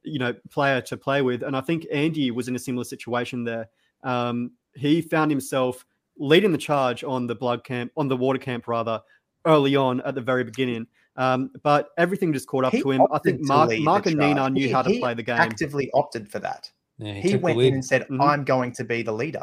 you 0.05 0.21
know, 0.21 0.33
player 0.49 0.81
to 0.83 0.97
play 0.97 1.23
with, 1.23 1.43
and 1.43 1.57
I 1.57 1.61
think 1.61 1.87
Andy 1.93 2.31
was 2.31 2.47
in 2.47 2.55
a 2.55 2.59
similar 2.59 2.85
situation 2.85 3.43
there. 3.43 3.69
Um, 4.05 4.53
he 4.77 5.03
found 5.03 5.33
himself 5.33 5.85
leading 6.19 6.53
the 6.53 6.59
charge 6.59 7.03
on 7.03 7.27
the 7.27 7.35
blood 7.35 7.65
camp, 7.65 7.91
on 7.97 8.07
the 8.07 8.17
water 8.17 8.39
camp 8.39 8.69
rather, 8.69 9.01
early 9.45 9.75
on 9.75 10.01
at 10.03 10.15
the 10.15 10.21
very 10.21 10.45
beginning. 10.45 10.87
Um, 11.17 11.51
but 11.65 11.89
everything 11.99 12.33
just 12.33 12.47
caught 12.47 12.65
up 12.65 12.73
He 12.73 12.81
to 12.81 12.93
him. 12.93 13.03
I 13.11 13.19
think 13.19 13.41
Mark, 13.41 13.73
Mark 13.81 14.07
and 14.07 14.19
Nina 14.19 14.49
knew 14.51 14.67
He- 14.67 14.73
how 14.73 14.83
to 14.83 14.99
play 15.01 15.15
the 15.15 15.25
game. 15.25 15.37
Actively 15.37 15.91
opted 15.95 16.31
for 16.31 16.39
that. 16.39 16.71
Yeah, 16.99 17.15
He 17.15 17.33
took 17.33 17.41
the 17.41 17.45
went 17.45 17.61
in 17.61 17.75
and 17.75 17.85
said, 17.85 18.07
Mhm. 18.09 18.21
I'm 18.21 18.45
going 18.45 18.71
to 18.75 18.85
be 18.85 19.03
the 19.03 19.13
leader. 19.13 19.43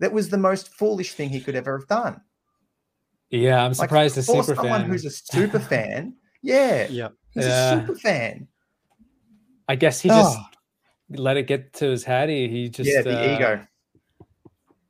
That 0.00 0.12
was 0.12 0.28
the 0.28 0.38
most 0.38 0.74
foolish 0.74 1.12
thing 1.14 1.30
he 1.30 1.40
could 1.40 1.54
ever 1.56 1.78
have 1.78 1.88
done. 1.88 2.20
yeah, 3.30 3.64
I'm 3.64 3.74
surprised 3.74 4.16
the 4.16 4.22
for 4.22 4.42
super 4.42 4.56
someone 4.56 4.82
fan. 4.82 4.90
who's 4.90 5.04
a 5.04 5.10
super 5.10 5.58
fan, 5.72 6.14
yeah, 6.42 6.86
Yeah. 6.90 7.08
he's 7.30 7.46
Yeah. 7.46 7.74
a 7.74 7.80
super 7.80 7.98
fan. 7.98 8.48
I 9.68 9.76
guess 9.76 10.00
he 10.00 10.08
just 10.08 10.36
Oh, 10.38 10.44
let 11.10 11.36
it 11.36 11.46
get 11.46 11.72
to 11.74 11.86
his 11.86 12.04
head. 12.04 12.28
He, 12.28 12.48
he 12.48 12.68
just 12.68 12.90
yeah, 12.90 13.02
the 13.02 13.18
uh, 13.18 13.34
ego. 13.34 13.66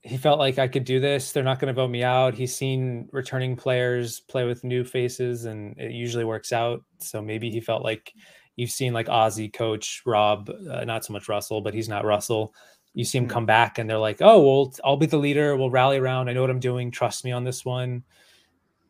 he 0.03 0.17
felt 0.17 0.38
like 0.38 0.59
I 0.59 0.69
could 0.69 0.85
do 0.85 1.01
this. 1.01 1.33
They're 1.33 1.45
not 1.45 1.59
going 1.61 1.73
to 1.75 1.81
vote 1.81 1.88
me 1.90 2.03
out. 2.03 2.35
He's 2.35 2.55
seen 2.55 3.09
returning 3.12 3.57
players 3.57 4.21
play 4.21 4.45
with 4.45 4.64
new 4.64 4.85
faces, 4.85 5.45
and 5.45 5.79
it 5.79 5.93
usually 5.93 6.25
works 6.25 6.53
out. 6.53 6.81
So 7.01 7.23
maybe 7.23 7.51
he 7.51 7.61
felt 7.61 7.83
like 7.85 8.12
you've 8.57 8.71
seen 8.71 8.93
like 8.93 9.07
Ozzy 9.07 9.53
coach 9.53 10.03
Rob, 10.07 10.51
uh, 10.71 10.85
not 10.85 11.05
so 11.05 11.12
much 11.12 11.29
Russell, 11.29 11.61
but 11.61 11.73
he's 11.75 11.88
not 11.88 12.05
Russell. 12.05 12.53
You 12.95 13.05
see 13.05 13.19
him 13.19 13.25
Hmm. 13.25 13.31
come 13.31 13.47
back, 13.47 13.79
and 13.79 13.91
they're 13.91 13.99
like, 13.99 14.19
"Oh, 14.21 14.41
well, 14.41 14.73
I'll 14.85 14.97
be 14.97 15.07
the 15.07 15.19
leader. 15.19 15.57
We'll 15.57 15.71
rally 15.71 15.99
around. 15.99 16.29
I 16.29 16.33
know 16.33 16.41
what 16.43 16.51
I'm 16.51 16.61
doing. 16.61 16.91
Trust 16.91 17.25
me 17.25 17.33
on 17.33 17.45
this 17.45 17.65
one." 17.65 18.05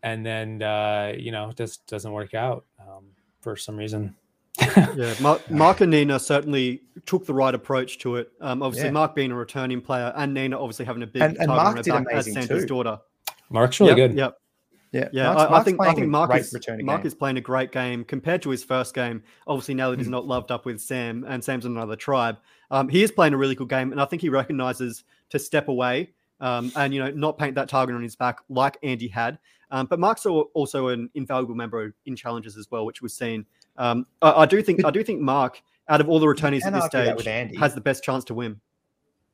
And 0.03 0.25
then 0.25 0.63
uh, 0.63 1.15
you 1.19 1.33
know, 1.33 1.49
it 1.49 1.57
just 1.57 1.87
doesn't 1.87 2.13
work 2.13 2.35
out 2.35 2.67
um, 2.81 3.05
for 3.41 3.57
some 3.57 3.77
reason. 3.77 4.15
Yeah, 4.97 5.15
Mark, 5.21 5.51
Mark 5.51 5.81
and 5.81 5.91
Nina 5.91 6.21
certainly 6.21 6.83
took 7.07 7.27
the 7.27 7.35
right 7.35 7.55
approach 7.55 7.99
to 8.01 8.17
it. 8.17 8.31
Um, 8.41 8.63
obviously, 8.63 8.89
Yeah. 8.89 8.93
Mark 8.93 9.15
being 9.17 9.33
a 9.33 9.35
returning 9.35 9.81
player, 9.81 10.13
and 10.15 10.33
Nina 10.33 10.57
obviously 10.61 10.85
having 10.85 11.03
a 11.03 11.07
big 11.07 11.23
And- 11.23 11.37
and 11.39 11.49
target 11.49 11.51
on 11.51 11.65
Mark 11.65 11.77
her 11.79 11.83
did 11.83 11.91
back 11.93 12.07
as 12.15 12.27
amazing 12.27 12.35
Santa's 12.43 12.63
too. 12.63 12.69
daughter. 12.69 12.99
Mark's 13.51 13.81
really 13.81 14.01
Yep, 14.01 14.11
good. 14.11 14.17
Yep. 14.19 14.39
Yeah, 14.93 15.09
Yeah, 15.13 15.33
Mark's- 15.35 15.53
I, 15.53 15.57
I 15.57 15.63
think 15.65 15.81
I 15.83 15.93
think 15.95 16.09
Mark 16.09 16.35
is 16.37 16.53
Mark 16.85 17.01
game. 17.03 17.07
is 17.07 17.15
playing 17.17 17.37
a 17.37 17.41
great 17.41 17.73
game 17.73 18.05
compared 18.05 18.43
to 18.43 18.51
his 18.51 18.63
first 18.63 18.95
game. 18.95 19.25
Obviously, 19.49 19.75
now 19.75 19.91
that 19.91 19.99
he's 19.99 20.07
Mm. 20.07 20.13
not 20.13 20.27
loved 20.27 20.53
up 20.53 20.65
with 20.67 20.81
Sam, 20.81 21.25
and 21.27 21.43
Sam's 21.43 21.65
in 21.65 21.73
another 21.73 21.97
tribe, 21.97 22.37
um, 22.75 22.89
he 22.89 23.05
is 23.05 23.13
playing 23.13 23.33
a 23.35 23.37
really 23.37 23.55
good 23.55 23.69
game, 23.69 23.93
and 23.93 24.01
I 24.01 24.05
think 24.05 24.21
he 24.21 24.29
recognizes 24.29 25.05
to 25.31 25.39
step 25.39 25.69
away 25.69 26.11
um, 26.41 26.73
and 26.77 26.93
you 26.93 27.03
know 27.03 27.11
not 27.11 27.39
paint 27.39 27.55
that 27.55 27.69
target 27.69 27.95
on 27.95 28.03
his 28.03 28.17
back 28.17 28.41
like 28.49 28.77
Andy 28.83 29.07
had. 29.09 29.39
Um, 29.71 29.87
but 29.87 29.99
Mark's 30.01 30.27
also 30.27 30.89
an 30.89 31.09
invaluable 31.15 31.55
member 31.55 31.95
in 32.07 32.17
challenges 32.17 32.57
as 32.57 32.71
well, 32.71 32.85
which 32.85 33.01
we've 33.01 33.13
seen. 33.13 33.47
Um, 33.77 34.07
I, 34.23 34.43
I 34.43 34.47
do 34.47 34.61
think 34.61 34.85
I 34.85 34.91
do 34.91 35.05
think 35.05 35.21
Mark, 35.21 35.63
out 35.89 36.01
of 36.01 36.09
all 36.09 36.19
the 36.19 36.27
returnees 36.27 36.65
at 36.67 36.73
this 36.73 36.83
argue 36.83 37.05
that 37.05 37.17
with 37.17 37.25
stage, 37.25 37.57
has 37.59 37.75
the 37.75 37.81
best 37.81 38.03
chance 38.03 38.25
to 38.25 38.35
win. 38.35 38.61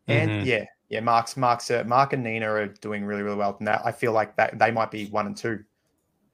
And 0.07 0.31
Mhm. 0.31 0.45
yeah, 0.45 0.65
yeah, 0.91 1.01
Mark's 1.01 1.37
Mark's 1.37 1.71
uh, 1.71 1.85
Mark 1.87 2.13
and 2.13 2.23
Nina 2.23 2.47
are 2.47 2.67
doing 2.67 3.05
really 3.05 3.23
really 3.23 3.37
well. 3.37 3.57
Now 3.61 3.81
I 3.85 3.93
feel 3.93 4.13
like 4.13 4.37
that 4.37 4.59
they 4.59 4.71
might 4.71 4.91
be 4.91 5.07
one 5.07 5.27
and 5.27 5.37
two 5.37 5.65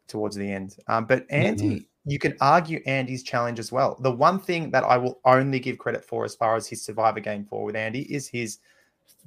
towards 0.08 0.34
the 0.34 0.50
end. 0.50 0.76
Um, 0.88 1.04
but 1.04 1.26
Andy, 1.30 1.88
you 2.06 2.20
can 2.20 2.36
argue 2.40 2.80
Andy's 2.86 3.24
challenge 3.24 3.58
as 3.58 3.72
well. 3.72 3.98
The 4.00 4.12
one 4.12 4.38
thing 4.38 4.70
that 4.70 4.84
I 4.84 4.96
will 4.96 5.20
only 5.24 5.58
give 5.58 5.78
credit 5.78 6.04
for 6.04 6.24
as 6.24 6.36
far 6.36 6.54
as 6.54 6.68
his 6.68 6.82
Survivor 6.82 7.18
game 7.18 7.44
for 7.44 7.64
with 7.64 7.74
Andy 7.74 8.02
is 8.02 8.28
his 8.28 8.58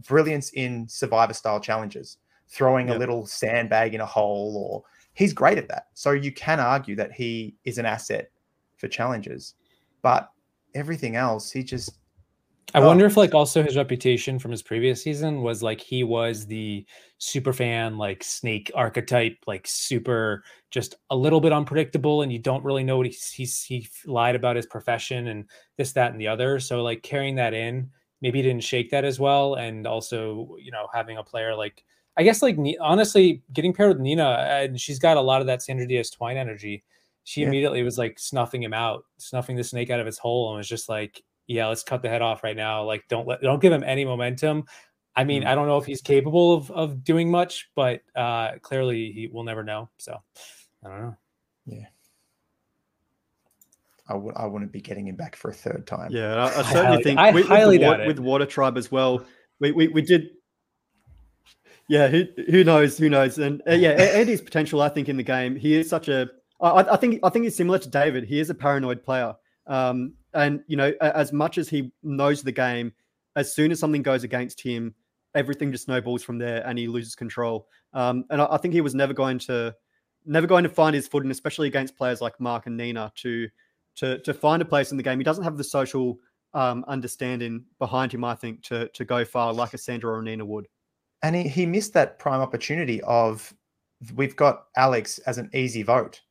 brilliance 0.08 0.52
in 0.52 0.88
Survivor 0.88 1.34
style 1.34 1.60
challenges, 1.60 2.18
throwing 2.48 2.90
a 2.90 2.98
little 2.98 3.26
sandbag 3.26 3.94
in 3.94 4.02
a 4.02 4.06
hole, 4.06 4.56
or 4.56 4.84
he's 5.14 5.34
great 5.34 5.58
at 5.58 5.68
that. 5.68 5.88
So 5.94 6.12
you 6.12 6.32
can 6.32 6.62
argue 6.62 6.96
that 6.96 7.12
he 7.12 7.54
is 7.66 7.78
an 7.80 7.86
asset 7.86 8.32
for 8.78 8.88
challenges, 8.88 9.56
but 10.02 10.32
everything 10.74 11.18
else, 11.18 11.52
he 11.52 11.64
just 11.64 11.99
I 12.74 12.80
Oh. 12.80 12.86
wonder 12.86 13.06
if 13.06 13.18
like 13.18 13.34
also 13.34 13.64
his 13.64 13.76
reputation 13.76 14.38
from 14.38 14.52
his 14.52 14.62
previous 14.62 15.02
season 15.02 15.42
was 15.42 15.64
like 15.64 15.82
he 15.82 16.04
was 16.04 16.46
the 16.46 16.86
super 17.18 17.52
fan, 17.52 17.98
like 17.98 18.24
snake 18.24 18.72
archetype, 18.76 19.38
like 19.48 19.66
super 19.68 20.44
just 20.70 20.96
a 21.10 21.16
little 21.16 21.42
bit 21.42 21.52
unpredictable, 21.52 22.22
and 22.22 22.32
you 22.32 22.38
don't 22.40 22.64
really 22.64 22.84
know 22.84 22.98
what 22.98 23.08
he's, 23.08 23.32
he's 23.32 23.64
he 23.64 23.88
lied 24.06 24.36
about 24.36 24.56
his 24.56 24.68
profession 24.68 25.28
and 25.30 25.50
this, 25.78 25.94
that, 25.94 26.12
and 26.12 26.22
the 26.22 26.28
other. 26.28 26.60
So 26.60 26.84
like 26.84 27.02
carrying 27.02 27.36
that 27.36 27.56
in, 27.56 27.90
maybe 28.22 28.42
didn't 28.42 28.64
shake 28.64 28.92
that 28.92 29.04
as 29.06 29.20
well, 29.20 29.56
and 29.56 29.88
also 29.88 30.56
you 30.62 30.72
know 30.72 30.88
having 30.94 31.18
a 31.18 31.24
player 31.24 31.56
like 31.56 31.84
I 32.18 32.24
guess 32.24 32.42
like 32.44 32.58
honestly 32.82 33.42
getting 33.52 33.74
paired 33.74 33.90
with 33.90 34.00
Nina, 34.00 34.24
uh, 34.26 34.60
and 34.66 34.80
she's 34.80 35.00
got 35.00 35.18
a 35.18 35.22
lot 35.22 35.42
of 35.42 35.48
that 35.48 35.64
Sandra 35.64 35.88
Diaz 35.88 36.12
Twine 36.12 36.38
energy. 36.38 36.84
She 37.24 37.42
Yeah. 37.42 37.48
immediately 37.48 37.82
was 37.84 37.98
like 37.98 38.20
snuffing 38.20 38.62
him 38.62 38.74
out, 38.74 39.06
snuffing 39.18 39.56
the 39.56 39.64
snake 39.64 39.90
out 39.90 40.00
of 40.00 40.06
his 40.06 40.18
hole, 40.20 40.50
and 40.50 40.58
was 40.58 40.68
just 40.68 40.90
like, 40.90 41.24
"Yeah, 41.50 41.68
let's 41.68 41.84
cut 41.84 42.02
the 42.02 42.08
head 42.10 42.22
off 42.22 42.44
right 42.44 42.56
now. 42.56 42.84
Like, 42.86 43.04
don't 43.10 43.28
let, 43.28 43.42
don't 43.42 43.62
give 43.62 43.74
him 43.74 43.84
any 43.84 44.06
momentum." 44.06 44.64
I 45.16 45.24
mean, 45.26 45.44
Mm. 45.44 45.48
I 45.48 45.56
don't 45.56 45.68
know 45.68 45.78
if 45.78 45.86
he's 45.86 46.02
capable 46.02 46.54
of 46.54 46.72
of 46.72 47.04
doing 47.04 47.30
much, 47.30 47.70
but 47.76 48.02
uh 48.16 48.52
clearly 48.62 49.12
he 49.12 49.28
will 49.28 49.44
never 49.44 49.64
know. 49.64 49.90
So, 49.98 50.18
I 50.86 50.88
don't 50.90 51.02
know. 51.02 51.18
Yeah. 51.66 51.86
I 54.08 54.14
w- 54.14 54.34
I 54.36 54.46
wouldn't 54.46 54.72
be 54.72 54.82
getting 54.82 55.08
him 55.08 55.16
back 55.16 55.36
for 55.36 55.50
a 55.50 55.54
third 55.54 55.86
time. 55.86 56.10
Yeah, 56.12 56.36
I, 56.36 56.40
I 56.46 56.46
I 56.60 56.62
certainly 56.64 56.82
highly- 56.88 57.04
think 57.04 57.20
I 57.20 57.32
with, 57.32 57.36
with, 57.36 57.48
highly 57.48 57.78
the, 57.78 57.86
wa- 57.86 57.92
doubt 57.92 58.02
it. 58.02 58.08
with 58.08 58.20
Water 58.20 58.46
Tribe 58.46 58.78
as 58.78 58.92
well. 58.92 59.26
We, 59.60 59.72
we, 59.72 59.88
we 59.90 60.02
did. 60.02 60.30
Yeah, 61.88 62.08
who, 62.08 62.24
who 62.50 62.64
knows? 62.64 62.98
Who 62.98 63.10
knows? 63.10 63.38
And 63.40 63.62
uh, 63.68 63.74
yeah, 63.74 63.92
A- 63.92 64.18
Andy's 64.20 64.42
potential, 64.42 64.82
I 64.82 64.90
think, 64.90 65.10
in 65.10 65.18
the 65.18 65.24
game, 65.24 65.56
he 65.56 65.76
is 65.76 65.90
such 65.90 66.08
a. 66.08 66.30
I, 66.62 66.86
I 66.94 66.98
think 66.98 67.20
I 67.24 67.30
think 67.30 67.44
he's 67.46 67.56
similar 67.56 67.78
to 67.80 67.90
David. 67.90 68.24
He 68.26 68.40
is 68.40 68.50
a 68.50 68.56
paranoid 68.56 69.04
player, 69.04 69.36
um, 69.70 70.14
and 70.34 70.62
you 70.68 70.76
know, 70.76 70.92
as 71.00 71.32
much 71.32 71.58
as 71.58 71.70
he 71.70 71.92
knows 72.04 72.44
the 72.44 72.52
game, 72.52 72.92
as 73.36 73.54
soon 73.54 73.72
as 73.72 73.80
something 73.80 74.02
goes 74.02 74.24
against 74.24 74.60
him, 74.62 74.94
everything 75.36 75.72
just 75.72 75.86
snowballs 75.86 76.24
from 76.24 76.38
there, 76.38 76.66
and 76.68 76.78
he 76.78 76.88
loses 76.88 77.16
control. 77.16 77.68
Um, 77.94 78.26
and 78.30 78.42
I, 78.42 78.48
I 78.52 78.58
think 78.58 78.74
he 78.74 78.82
was 78.82 78.96
never 78.96 79.14
going 79.14 79.40
to, 79.40 79.74
never 80.26 80.48
going 80.48 80.64
to 80.64 80.70
find 80.70 80.96
his 80.96 81.08
footing, 81.08 81.32
especially 81.32 81.68
against 81.68 81.96
players 81.96 82.20
like 82.20 82.40
Mark 82.40 82.66
and 82.66 82.76
Nina, 82.76 83.12
to 83.18 83.48
to 83.96 84.20
to 84.20 84.34
find 84.34 84.62
a 84.62 84.66
place 84.66 84.92
in 84.92 84.98
the 84.98 85.04
game. 85.04 85.20
He 85.20 85.24
doesn't 85.24 85.44
have 85.44 85.58
the 85.58 85.64
social 85.64 86.20
um, 86.54 86.84
understanding 86.88 87.66
behind 87.78 88.12
him, 88.12 88.24
I 88.24 88.36
think, 88.36 88.64
to 88.64 88.90
to 88.90 89.06
go 89.06 89.24
far 89.24 89.54
like 89.54 89.74
a 89.74 89.78
Sandra 89.78 90.12
or 90.12 90.20
a 90.20 90.24
Nina 90.24 90.46
would. 90.46 90.68
And 91.22 91.36
he, 91.36 91.48
he 91.48 91.66
missed 91.66 91.94
that 91.94 92.18
prime 92.18 92.42
opportunity 92.42 93.02
of 93.02 93.54
we've 94.16 94.36
got 94.36 94.66
Alex 94.78 95.20
as 95.20 95.38
an 95.38 95.50
easy 95.54 95.84
vote. 95.84 96.22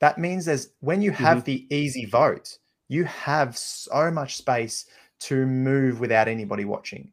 That 0.00 0.18
means 0.18 0.44
there's 0.44 0.68
when 0.80 1.02
you 1.02 1.10
have 1.10 1.44
the 1.44 1.66
easy 1.74 2.04
vote, 2.04 2.58
you 2.88 3.04
have 3.04 3.56
so 3.56 4.10
much 4.10 4.36
space 4.36 4.86
to 5.20 5.46
move 5.46 6.00
without 6.00 6.28
anybody 6.28 6.64
watching. 6.64 7.12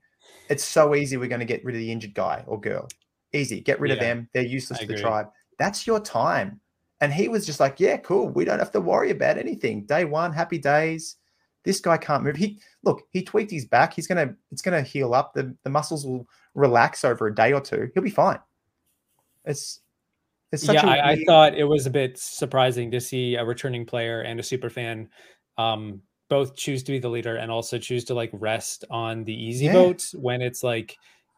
It's 0.50 0.64
so 0.64 0.96
easy. 0.96 1.18
We're 1.18 1.28
going 1.28 1.40
to 1.40 1.46
get 1.46 1.64
rid 1.66 1.76
of 1.76 1.80
the 1.80 1.92
injured 1.92 2.14
guy 2.14 2.44
or 2.48 2.60
girl. 2.60 2.88
Easy. 3.34 3.60
Get 3.60 3.80
rid 3.80 3.92
of 3.92 4.00
them. 4.00 4.30
They're 4.34 4.44
useless 4.44 4.80
I 4.80 4.84
to 4.84 4.88
the 4.88 5.00
tribe. 5.00 5.28
That's 5.60 5.86
your 5.86 6.00
time. 6.00 6.62
And 7.02 7.12
he 7.12 7.28
was 7.28 7.46
just 7.46 7.60
like, 7.60 7.80
yeah, 7.80 7.98
cool. 7.98 8.30
We 8.30 8.46
don't 8.46 8.60
have 8.60 8.72
to 8.72 8.82
worry 8.82 9.12
about 9.12 9.38
anything. 9.38 9.86
Day 9.86 10.06
one, 10.06 10.32
happy 10.32 10.58
days. 10.58 11.18
This 11.64 11.80
guy 11.80 11.98
can't 11.98 12.24
move. 12.24 12.36
He 12.36 12.60
look, 12.84 13.02
he 13.10 13.24
tweaked 13.24 13.52
his 13.52 13.66
back. 13.66 13.94
He's 13.94 14.08
gonna, 14.08 14.36
it's 14.52 14.62
gonna 14.62 14.84
heal 14.84 15.14
up. 15.14 15.34
The 15.34 15.56
the 15.64 15.70
muscles 15.70 16.06
will 16.06 16.28
relax 16.54 17.04
over 17.04 17.28
a 17.28 17.36
day 17.36 17.54
or 17.54 17.60
two. 17.60 17.90
He'll 17.94 18.04
be 18.04 18.12
fine. 18.12 18.40
It's 19.46 19.82
it's 20.52 20.64
such 20.64 20.76
yeah, 20.76 20.86
a 20.86 21.06
I, 21.06 21.24
thought 21.26 21.58
it 21.58 21.66
was 21.66 21.86
a 21.86 21.90
bit 21.90 22.18
surprising 22.18 22.92
to 22.92 23.02
see 23.02 23.36
a 23.36 23.44
returning 23.44 23.86
player 23.86 24.22
and 24.22 24.40
a 24.40 24.44
super 24.44 24.70
fan 24.70 25.10
um, 25.58 26.02
both 26.30 26.56
choose 26.56 26.84
to 26.84 26.92
be 26.92 27.00
the 27.00 27.10
leader 27.10 27.36
and 27.38 27.52
also 27.52 27.78
choose 27.78 28.04
to 28.06 28.14
like 28.14 28.32
rest 28.34 28.84
on 28.90 29.24
the 29.24 29.34
easy 29.34 29.66
Yeah. 29.66 29.74
votes 29.74 30.14
when 30.16 30.42
it's 30.42 30.64
like 30.64 30.98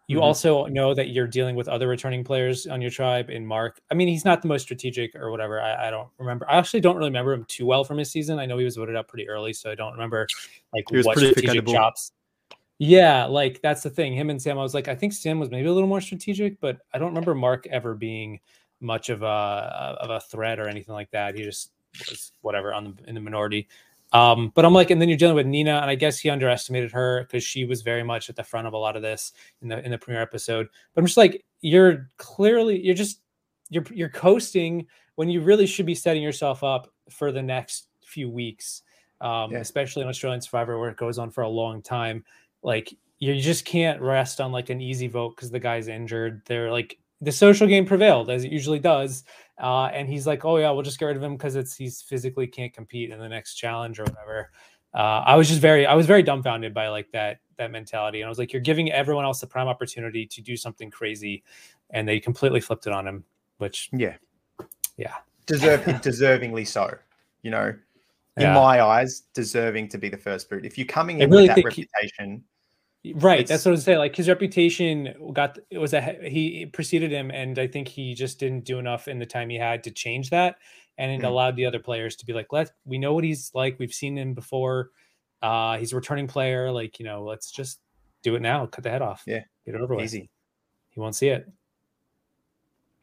you 0.09 0.19
Mhm. 0.19 0.23
also 0.23 0.65
know 0.67 0.93
that 0.93 1.09
you're 1.09 1.27
dealing 1.27 1.57
with 1.57 1.67
other 1.67 1.89
returning 1.89 2.23
players 2.23 2.65
on 2.65 2.81
your 2.81 2.89
tribe 2.89 3.29
in 3.29 3.45
Mark. 3.45 3.81
I 3.91 3.93
mean, 3.93 4.07
he's 4.07 4.23
not 4.23 4.41
the 4.41 4.47
most 4.47 4.61
strategic 4.61 5.13
or 5.15 5.31
whatever. 5.31 5.59
I, 5.61 5.87
I 5.87 5.91
don't 5.91 6.07
remember. 6.17 6.49
I 6.49 6.57
actually 6.57 6.79
don't 6.79 6.95
really 6.95 7.09
remember 7.09 7.33
him 7.33 7.43
too 7.49 7.65
well 7.65 7.83
from 7.83 7.97
his 7.97 8.09
season. 8.09 8.39
I 8.39 8.45
know 8.45 8.57
he 8.57 8.63
was 8.63 8.77
voted 8.77 8.95
out 8.95 9.09
pretty 9.09 9.27
early, 9.27 9.51
so 9.51 9.69
I 9.69 9.75
don't 9.75 9.91
remember 9.91 10.25
like 10.73 10.85
He 10.89 10.95
was 10.95 11.05
what 11.05 11.17
strategic 11.17 11.65
chops. 11.67 12.13
Yeah, 12.79 13.25
like 13.25 13.59
that's 13.61 13.83
the 13.83 13.89
thing. 13.89 14.13
Him 14.13 14.29
and 14.29 14.41
Sam, 14.41 14.57
I 14.57 14.61
was 14.61 14.73
like, 14.73 14.87
I 14.87 14.95
think 14.95 15.11
Sam 15.11 15.39
was 15.39 15.49
maybe 15.49 15.67
a 15.67 15.73
little 15.73 15.89
more 15.89 15.99
strategic, 15.99 16.59
but 16.61 16.77
I 16.93 16.99
don't 16.99 17.09
remember 17.09 17.35
Mark 17.35 17.67
ever 17.67 17.93
being 17.93 18.39
much 18.79 19.09
of 19.09 19.23
a 19.23 19.97
of 19.99 20.09
a 20.09 20.21
threat 20.21 20.59
or 20.59 20.69
anything 20.69 20.93
like 20.93 21.09
that. 21.11 21.35
He 21.35 21.43
just 21.43 21.71
was 22.09 22.31
whatever 22.41 22.73
on 22.73 22.83
the 22.95 23.09
in 23.09 23.15
the 23.15 23.19
minority. 23.21 23.67
Um, 24.13 24.51
but 24.55 24.63
I'm 24.65 24.73
like, 24.73 24.89
and 24.89 25.01
then 25.01 25.09
you're 25.09 25.17
dealing 25.17 25.35
with 25.35 25.45
Nina, 25.45 25.79
and 25.81 25.89
I 25.89 25.95
guess 25.95 26.17
he 26.19 26.29
underestimated 26.29 26.91
her 26.93 27.23
because 27.23 27.43
she 27.43 27.65
was 27.65 27.81
very 27.81 28.03
much 28.03 28.29
at 28.29 28.35
the 28.35 28.43
front 28.43 28.65
of 28.67 28.73
a 28.73 28.77
lot 28.77 28.95
of 28.95 29.01
this 29.01 29.33
in 29.61 29.67
the 29.67 29.83
in 29.83 29.91
the 29.91 29.97
premiere 29.97 30.21
episode. 30.21 30.67
But 30.93 31.01
I'm 31.01 31.05
just 31.05 31.17
like, 31.17 31.43
you're 31.61 32.09
clearly 32.17 32.79
you're 32.79 32.95
just 32.95 33.21
you're 33.69 33.83
you're 33.91 34.09
coasting 34.09 34.87
when 35.15 35.29
you 35.29 35.41
really 35.41 35.65
should 35.65 35.85
be 35.85 35.95
setting 35.95 36.23
yourself 36.23 36.63
up 36.63 36.89
for 37.09 37.31
the 37.31 37.41
next 37.41 37.87
few 38.05 38.29
weeks, 38.29 38.83
um, 39.19 39.51
Yeah. 39.51 39.59
especially 39.59 40.03
in 40.03 40.07
Australian 40.07 40.41
Survivor 40.41 40.79
where 40.79 40.89
it 40.89 40.97
goes 40.97 41.17
on 41.17 41.29
for 41.31 41.41
a 41.41 41.49
long 41.49 41.81
time. 41.81 42.23
Like 42.63 42.93
you 43.19 43.35
just 43.41 43.65
can't 43.65 43.99
rest 44.01 44.39
on 44.39 44.51
like 44.51 44.69
an 44.69 44.79
easy 44.79 45.07
vote 45.07 45.35
because 45.35 45.49
the 45.51 45.59
guy's 45.59 45.87
injured. 45.89 46.43
They're 46.45 46.71
like 46.71 46.97
the 47.19 47.31
social 47.31 47.67
game 47.67 47.85
prevailed 47.85 48.29
as 48.29 48.43
it 48.45 48.51
usually 48.51 48.79
does, 48.79 49.23
uh, 49.59 49.85
and 49.85 50.07
he's 50.07 50.27
like, 50.27 50.45
"Oh 50.45 50.57
yeah, 50.57 50.71
we'll 50.71 50.83
just 50.83 50.99
get 50.99 51.05
rid 51.05 51.17
of 51.17 51.23
him 51.23 51.35
because 51.35 51.55
it's 51.55 51.75
he's 51.75 52.01
physically 52.01 52.47
can't 52.47 52.73
compete 52.73 53.11
in 53.11 53.19
the 53.19 53.29
next 53.29 53.55
challenge 53.55 53.99
or 53.99 54.03
whatever." 54.03 54.51
Uh, 54.93 55.23
I 55.25 55.35
was 55.35 55.47
just 55.47 55.59
very, 55.61 55.85
I 55.85 55.93
was 55.93 56.05
very 56.07 56.23
dumbfounded 56.23 56.73
by 56.73 56.87
like 56.89 57.11
that 57.11 57.39
that 57.57 57.71
mentality, 57.71 58.21
and 58.21 58.25
I 58.27 58.29
was 58.29 58.37
like, 58.39 58.53
"You're 58.53 58.61
giving 58.61 58.91
everyone 58.91 59.25
else 59.25 59.41
the 59.41 59.47
prime 59.47 59.67
opportunity 59.67 60.25
to 60.27 60.41
do 60.41 60.55
something 60.57 60.89
crazy," 60.91 61.43
and 61.91 62.07
they 62.07 62.19
completely 62.19 62.59
flipped 62.61 62.87
it 62.87 62.93
on 62.93 63.07
him. 63.07 63.23
Which, 63.57 63.89
Yeah. 63.91 64.15
Yeah. 64.97 65.15
Deserve, 65.47 65.81
deservingly 66.03 66.67
so. 66.67 66.93
You 67.41 67.51
know, 67.51 67.67
in 68.37 68.43
Yeah. 68.43 68.53
my 68.53 68.81
eyes, 68.81 69.23
deserving 69.33 69.89
to 69.89 69.97
be 69.97 70.09
the 70.09 70.17
first 70.17 70.49
boot. 70.49 70.65
If 70.65 70.77
you're 70.77 70.85
coming 70.87 71.19
in 71.21 71.29
really 71.29 71.43
with 71.43 71.49
that 71.49 71.55
think 71.55 71.73
he- 71.73 71.87
reputation, 71.93 72.43
right, 73.15 73.39
It's- 73.41 73.49
that's 73.49 73.65
what 73.65 73.71
I 73.71 73.73
was 73.73 73.83
saying. 73.83 73.97
Like 73.99 74.15
his 74.15 74.27
reputation 74.29 75.13
got 75.33 75.57
it 75.69 75.77
was 75.77 75.93
a 75.93 76.01
he 76.01 76.65
preceded 76.67 77.11
him, 77.11 77.31
and 77.31 77.57
I 77.59 77.67
think 77.67 77.87
he 77.87 78.13
just 78.13 78.39
didn't 78.39 78.65
do 78.65 78.79
enough 78.79 79.07
in 79.07 79.19
the 79.19 79.25
time 79.25 79.49
he 79.49 79.57
had 79.57 79.83
to 79.85 79.91
change 79.91 80.29
that, 80.31 80.57
and 80.97 81.11
it 81.11 81.21
Mm. 81.21 81.27
allowed 81.29 81.55
the 81.55 81.65
other 81.65 81.79
players 81.79 82.15
to 82.17 82.25
be 82.25 82.33
like, 82.33 82.51
"Let 82.53 82.71
we 82.85 82.97
know 82.97 83.13
what 83.13 83.23
he's 83.23 83.51
like. 83.53 83.77
We've 83.79 83.93
seen 83.93 84.17
him 84.17 84.33
before. 84.33 84.89
Uh, 85.41 85.77
he's 85.77 85.93
a 85.93 85.95
returning 85.95 86.27
player. 86.27 86.71
Like 86.71 86.99
you 86.99 87.05
know, 87.05 87.23
let's 87.23 87.51
just 87.51 87.79
do 88.23 88.35
it 88.35 88.41
now. 88.41 88.65
Cut 88.65 88.83
the 88.83 88.89
head 88.89 89.01
off. 89.01 89.23
Yeah. 89.27 89.43
get 89.65 89.75
it 89.75 89.81
over 89.81 89.95
with. 89.95 90.05
easy. 90.05 90.29
He 90.89 90.99
won't 90.99 91.15
see 91.15 91.27
it. 91.29 91.45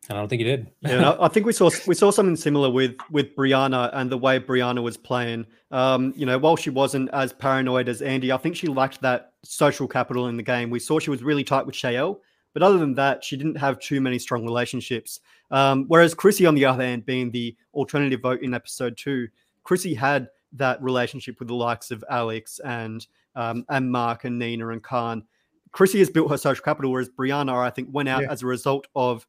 And 0.08 0.18
I 0.18 0.20
don't 0.20 0.28
think 0.28 0.40
he 0.40 0.44
did. 0.44 0.70
Yeah, 0.82 1.10
I, 1.12 1.26
I 1.26 1.28
think 1.28 1.46
we 1.46 1.52
saw 1.52 1.70
we 1.86 1.94
saw 1.94 2.10
something 2.10 2.36
similar 2.36 2.70
with 2.70 2.96
with 3.10 3.34
Brianna 3.36 3.90
and 3.94 4.10
the 4.10 4.18
way 4.18 4.38
Brianna 4.38 4.82
was 4.82 4.96
playing. 4.96 5.46
Um, 5.70 6.12
you 6.16 6.26
know, 6.26 6.38
while 6.38 6.56
she 6.56 6.70
wasn't 6.70 7.08
as 7.12 7.32
paranoid 7.32 7.88
as 7.88 8.02
Andy, 8.02 8.30
I 8.32 8.36
think 8.36 8.54
she 8.56 8.66
lacked 8.66 9.00
that 9.02 9.32
social 9.42 9.88
capital 9.88 10.28
in 10.28 10.36
the 10.36 10.42
game. 10.42 10.70
We 10.70 10.78
saw 10.78 10.98
she 10.98 11.10
was 11.10 11.22
really 11.22 11.44
tight 11.44 11.64
with 11.66 11.74
Shael, 11.74 12.18
but 12.52 12.62
other 12.62 12.78
than 12.78 12.94
that, 12.94 13.24
she 13.24 13.36
didn't 13.36 13.56
have 13.56 13.78
too 13.78 14.00
many 14.00 14.18
strong 14.18 14.44
relationships. 14.44 15.20
Um, 15.50 15.84
whereas 15.88 16.14
Chrissy, 16.14 16.46
on 16.46 16.54
the 16.54 16.64
other 16.66 16.82
hand, 16.84 17.06
being 17.06 17.30
the 17.30 17.56
alternative 17.72 18.20
vote 18.20 18.42
in 18.42 18.54
episode 18.54 18.96
two, 18.96 19.28
Chrissy 19.62 19.94
had 19.94 20.28
that 20.52 20.82
relationship 20.82 21.38
with 21.38 21.48
the 21.48 21.54
likes 21.54 21.90
of 21.90 22.04
Alex 22.10 22.60
and 22.64 23.06
um, 23.36 23.64
and 23.68 23.90
Mark 23.90 24.24
and 24.24 24.38
Nina 24.38 24.68
and 24.68 24.82
Khan. 24.82 25.24
Chrissy 25.72 25.98
has 25.98 26.10
built 26.10 26.30
her 26.30 26.36
social 26.36 26.62
capital, 26.62 26.92
whereas 26.92 27.08
Brianna, 27.08 27.52
I 27.58 27.70
think, 27.70 27.88
went 27.90 28.08
out 28.08 28.22
Yeah. 28.22 28.30
as 28.30 28.42
a 28.42 28.46
result 28.46 28.86
of 28.94 29.22
a- 29.22 29.26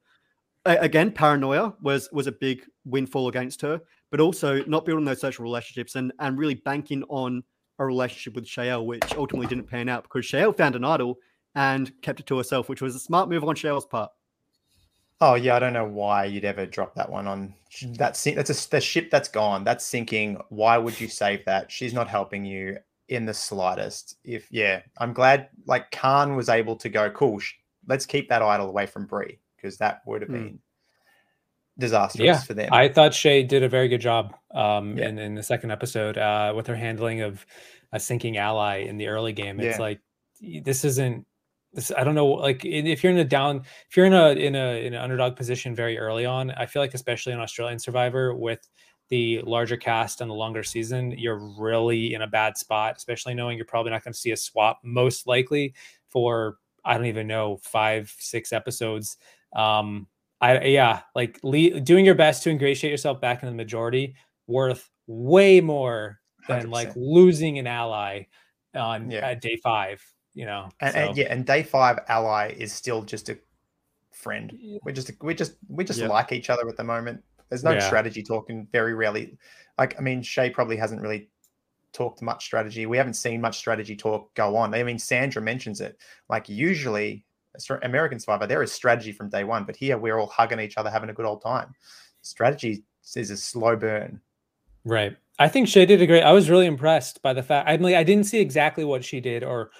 again 0.66 1.12
paranoia 1.12 1.74
was 1.82 2.10
was 2.12 2.28
a 2.28 2.32
big 2.32 2.64
windfall 2.86 3.28
against 3.28 3.62
her, 3.62 3.82
but 4.12 4.20
also 4.20 4.64
not 4.66 4.86
building 4.86 5.06
those 5.06 5.22
social 5.22 5.44
relationships 5.44 5.96
and 5.96 6.12
and 6.20 6.38
really 6.38 6.56
banking 6.56 7.04
on 7.10 7.44
a 7.80 7.86
relationship 7.86 8.34
with 8.36 8.46
Shael, 8.46 8.86
which 8.86 9.14
ultimately 9.16 9.48
didn't 9.48 9.70
pan 9.70 9.90
out 9.90 10.04
because 10.04 10.26
Shael 10.26 10.56
found 10.56 10.76
an 10.76 10.86
idol 10.86 11.18
and 11.56 11.92
kept 12.02 12.20
it 12.20 12.26
to 12.28 12.38
herself, 12.38 12.70
which 12.70 12.82
was 12.82 12.96
a 12.96 13.00
smart 13.00 13.30
move 13.30 13.44
on 13.44 13.56
Shael's 13.56 13.86
part. 13.86 14.12
Oh 15.22 15.36
yeah, 15.36 15.56
I 15.56 15.60
don't 15.60 15.74
know 15.74 15.88
why 15.88 16.26
you'd 16.26 16.46
ever 16.46 16.66
drop 16.66 16.96
that 16.96 17.10
one 17.10 17.28
on. 17.28 17.54
that. 17.98 18.16
that's 18.16 18.26
a 18.66 18.70
the 18.70 18.82
ship 18.82 19.10
that's 19.10 19.30
gone. 19.30 19.64
That's 19.64 19.86
sinking. 19.86 20.42
Why 20.50 20.78
would 20.78 21.00
you 21.00 21.08
save 21.08 21.46
that? 21.46 21.72
She's 21.72 21.94
not 21.94 22.10
helping 22.10 22.44
you 22.44 22.78
in 23.08 23.26
the 23.26 23.34
slightest. 23.34 24.18
If 24.24 24.48
yeah, 24.52 24.82
I'm 24.98 25.14
glad 25.14 25.50
like 25.66 25.92
Khan 25.92 26.36
was 26.36 26.50
able 26.50 26.76
to 26.78 26.90
go. 26.90 27.10
Cool. 27.10 27.40
sh- 27.40 27.54
Let's 27.88 28.08
keep 28.08 28.30
that 28.30 28.42
idol 28.42 28.68
away 28.68 28.88
from 28.88 29.06
Brie 29.06 29.40
because 29.66 29.78
that 29.80 30.02
would 30.06 30.22
have 30.22 30.30
Hmm. 30.30 30.36
been 30.36 30.60
disastrous 31.78 32.26
Yeah, 32.26 32.40
for 32.40 32.54
them. 32.54 32.70
I 32.72 32.88
thought 32.88 33.14
Shay 33.14 33.44
did 33.44 33.64
a 33.64 33.70
very 33.70 33.88
good 33.88 34.00
job 34.02 34.36
um, 34.52 34.98
Yeah. 34.98 35.08
in, 35.10 35.18
in 35.20 35.36
the 35.36 35.44
second 35.44 35.72
episode 35.72 36.18
uh, 36.18 36.54
with 36.56 36.68
her 36.68 36.76
handling 36.76 37.22
of 37.22 37.46
a 37.92 38.00
sinking 38.00 38.38
ally 38.38 38.78
in 38.78 38.98
the 38.98 39.08
early 39.08 39.34
game. 39.34 39.60
It's 39.60 39.78
Yeah. 39.78 39.84
like 39.84 40.00
this 40.40 40.86
isn't 40.86 41.26
this. 41.74 41.92
I 41.92 42.04
don't 42.04 42.16
know. 42.16 42.28
Like 42.28 42.64
if 42.64 43.04
you're 43.04 43.12
in 43.12 43.18
a 43.18 43.26
down, 43.26 43.64
if 43.90 43.98
you're 43.98 44.06
in 44.06 44.14
a 44.14 44.30
in 44.30 44.56
a 44.56 44.86
in 44.86 44.94
an 44.94 45.02
underdog 45.02 45.36
position 45.36 45.76
very 45.76 45.98
early 45.98 46.26
on, 46.26 46.52
I 46.52 46.66
feel 46.68 46.82
like 46.82 46.94
especially 46.94 47.34
in 47.34 47.40
Australian 47.40 47.80
Survivor 47.80 48.34
with 48.36 48.68
the 49.10 49.42
larger 49.42 49.78
cast 49.78 50.22
and 50.22 50.30
the 50.30 50.36
longer 50.36 50.64
season, 50.64 51.12
you're 51.12 51.38
really 51.60 52.14
in 52.14 52.22
a 52.22 52.28
bad 52.28 52.58
spot. 52.58 52.96
Especially 52.98 53.34
knowing 53.34 53.58
you're 53.58 53.66
probably 53.66 53.92
not 53.92 54.04
going 54.04 54.14
to 54.14 54.20
see 54.20 54.32
a 54.32 54.38
swap 54.38 54.80
most 54.84 55.28
likely 55.28 55.74
for 56.10 56.58
I 56.86 56.94
don't 56.96 57.08
even 57.08 57.28
know 57.28 57.58
five 57.64 58.14
six 58.20 58.54
episodes. 58.54 59.18
Um, 59.56 60.08
I 60.42 60.66
yeah, 60.66 61.02
like 61.16 61.40
le- 61.44 61.80
doing 61.80 62.06
your 62.06 62.16
best 62.16 62.44
to 62.44 62.50
ingratiate 62.50 62.92
yourself 62.92 63.22
back 63.22 63.42
in 63.42 63.50
the 63.50 63.56
majority 63.56 64.16
worth 64.48 64.90
way 65.08 65.62
more 65.62 66.20
than 66.48 66.70
like 66.70 66.90
100%. 66.90 66.94
losing 66.98 67.58
an 67.58 67.68
ally 67.68 68.24
on 68.76 69.10
Yeah. 69.10 69.34
day 69.36 69.58
five. 69.64 70.04
You 70.34 70.46
know, 70.46 70.70
and, 70.82 70.94
so- 70.94 71.00
and 71.00 71.18
yeah, 71.18 71.28
and 71.30 71.46
day 71.46 71.64
five 71.64 72.00
ally 72.10 72.54
is 72.58 72.74
still 72.74 73.02
just 73.04 73.30
a 73.30 73.40
friend. 74.12 74.52
We're 74.84 74.92
just 74.92 75.12
we're 75.22 75.34
just 75.34 75.54
we 75.70 75.84
just 75.86 76.00
Yeah. 76.00 76.08
like 76.08 76.32
each 76.34 76.50
other 76.50 76.68
at 76.68 76.76
the 76.78 76.84
moment. 76.84 77.24
There's 77.50 77.64
no 77.64 77.72
Yeah. 77.72 77.80
strategy 77.80 78.22
talking. 78.22 78.68
Very 78.72 78.94
rarely, 78.94 79.38
like 79.78 79.96
I 79.98 80.02
mean, 80.02 80.22
Shay 80.22 80.50
probably 80.50 80.76
hasn't 80.76 81.02
really 81.02 81.30
talked 81.94 82.22
much 82.22 82.44
strategy. 82.44 82.86
We 82.86 82.98
haven't 82.98 83.14
seen 83.14 83.40
much 83.40 83.58
strategy 83.58 83.96
talk 83.96 84.34
go 84.36 84.58
on. 84.58 84.74
I 84.76 84.84
mean, 84.84 85.00
Sandra 85.00 85.42
mentions 85.42 85.80
it. 85.80 85.98
Like 86.28 86.50
usually, 86.50 87.26
American 87.84 88.20
Survivor, 88.20 88.48
there 88.48 88.64
is 88.64 88.72
strategy 88.72 89.12
from 89.12 89.30
day 89.30 89.44
one, 89.44 89.64
but 89.64 89.76
here 89.76 89.98
we're 89.98 90.18
all 90.18 90.28
hugging 90.28 90.60
each 90.60 90.78
other, 90.78 90.90
having 90.90 91.10
a 91.10 91.14
good 91.14 91.26
old 91.26 91.42
time. 91.42 91.74
Strategy 92.22 92.84
is 93.16 93.30
a 93.30 93.38
slow 93.38 93.76
burn. 93.76 94.20
Right. 94.84 95.18
I 95.38 95.48
think 95.50 95.68
Shay 95.68 95.86
did 95.86 96.02
a 96.02 96.08
great. 96.08 96.24
I 96.24 96.32
was 96.32 96.50
really 96.50 96.66
impressed 96.66 97.22
by 97.22 97.34
the 97.34 97.44
fact. 97.44 97.68
I 97.68 97.78
mean, 97.78 97.96
I 97.96 98.04
didn't 98.04 98.26
see 98.26 98.40
exactly 98.40 98.86
what 98.86 99.04
she 99.04 99.20
did, 99.20 99.44
or 99.44 99.72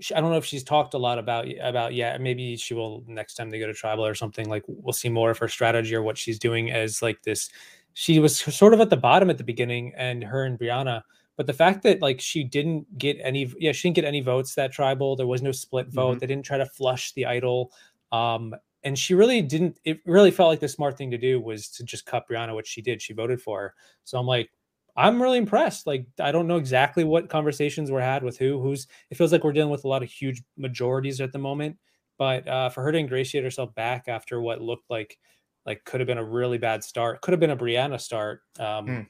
sh- 0.00 0.12
I 0.14 0.20
don't 0.20 0.30
know 0.30 0.36
if 0.36 0.44
she's 0.44 0.64
talked 0.64 0.94
a 0.94 0.98
lot 0.98 1.18
about 1.18 1.46
about 1.60 1.94
yet. 1.94 2.20
Maybe 2.20 2.56
she 2.56 2.74
will 2.74 3.02
next 3.06 3.34
time 3.34 3.48
they 3.48 3.58
go 3.58 3.66
to 3.66 3.72
tribal 3.72 4.04
or 4.04 4.14
something. 4.14 4.48
Like 4.48 4.64
we'll 4.66 4.92
see 4.92 5.08
more 5.08 5.30
of 5.30 5.38
her 5.38 5.48
strategy 5.48 5.94
or 5.94 6.02
what 6.02 6.18
she's 6.18 6.38
doing 6.38 6.70
as 6.70 7.00
like 7.00 7.22
this. 7.22 7.48
She 7.94 8.18
was 8.18 8.38
sort 8.38 8.74
of 8.74 8.80
at 8.80 8.90
the 8.90 8.96
bottom 8.96 9.30
at 9.30 9.38
the 9.38 9.44
beginning, 9.44 9.94
and 9.96 10.22
her 10.22 10.44
and 10.44 10.58
Brianna. 10.58 11.02
But 11.40 11.46
the 11.46 11.54
fact 11.54 11.84
that 11.84 12.02
like 12.02 12.20
she 12.20 12.44
didn't 12.44 12.98
get 12.98 13.16
any, 13.22 13.50
yeah, 13.58 13.72
she 13.72 13.88
didn't 13.88 13.96
get 13.96 14.04
any 14.04 14.20
votes 14.20 14.56
that 14.56 14.72
tribal. 14.72 15.16
There 15.16 15.26
was 15.26 15.40
no 15.40 15.52
split 15.52 15.88
vote. 15.88 16.20
They 16.20 16.26
didn't 16.26 16.44
try 16.44 16.58
to 16.58 16.66
flush 16.66 17.14
the 17.14 17.24
idol. 17.24 17.72
Um, 18.12 18.54
and 18.84 18.98
she 18.98 19.14
really 19.14 19.40
didn't. 19.40 19.80
It 19.86 20.00
really 20.04 20.32
felt 20.32 20.50
like 20.50 20.60
the 20.60 20.68
smart 20.68 20.98
thing 20.98 21.10
to 21.12 21.16
do 21.16 21.40
was 21.40 21.70
to 21.70 21.82
just 21.82 22.04
cut 22.04 22.28
Brianna, 22.28 22.54
which 22.54 22.66
she 22.66 22.82
did. 22.82 23.00
She 23.00 23.14
voted 23.14 23.40
for 23.40 23.58
her. 23.58 23.74
So 24.04 24.18
I'm 24.18 24.26
like, 24.26 24.50
I'm 24.98 25.22
really 25.22 25.38
impressed. 25.38 25.86
Like, 25.86 26.04
I 26.20 26.30
don't 26.30 26.46
know 26.46 26.58
exactly 26.58 27.04
what 27.04 27.30
conversations 27.30 27.90
were 27.90 28.02
had 28.02 28.22
with 28.22 28.36
who. 28.36 28.60
Who's. 28.60 28.86
It 29.08 29.16
feels 29.16 29.32
like 29.32 29.42
we're 29.42 29.54
dealing 29.54 29.70
with 29.70 29.84
a 29.84 29.88
lot 29.88 30.02
of 30.02 30.10
huge 30.10 30.42
majorities 30.58 31.22
at 31.22 31.32
the 31.32 31.38
moment. 31.38 31.78
But 32.18 32.46
uh, 32.46 32.68
for 32.68 32.82
her 32.82 32.92
to 32.92 32.98
ingratiate 32.98 33.44
herself 33.44 33.74
back 33.74 34.08
after 34.08 34.42
what 34.42 34.60
looked 34.60 34.90
like, 34.90 35.16
like 35.64 35.86
could 35.86 36.00
have 36.00 36.06
been 36.06 36.18
a 36.18 36.22
really 36.22 36.58
bad 36.58 36.84
start, 36.84 37.22
could 37.22 37.32
have 37.32 37.40
been 37.40 37.48
a 37.48 37.56
Brianna 37.56 37.98
start. 37.98 38.42
Um, 38.58 38.86
Hmm. 38.86 39.00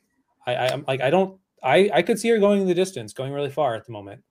I, 0.46 0.54
I, 0.54 0.66
I'm 0.68 0.84
like, 0.86 1.00
I 1.00 1.10
don't. 1.10 1.40
I, 1.62 1.90
I 1.92 2.02
could 2.02 2.18
see 2.18 2.28
her 2.30 2.38
going 2.38 2.60
in 2.62 2.66
the 2.66 2.74
distance, 2.74 3.12
going 3.12 3.32
really 3.32 3.50
far 3.50 3.74
at 3.74 3.86
the 3.86 3.92
moment. 3.92 4.22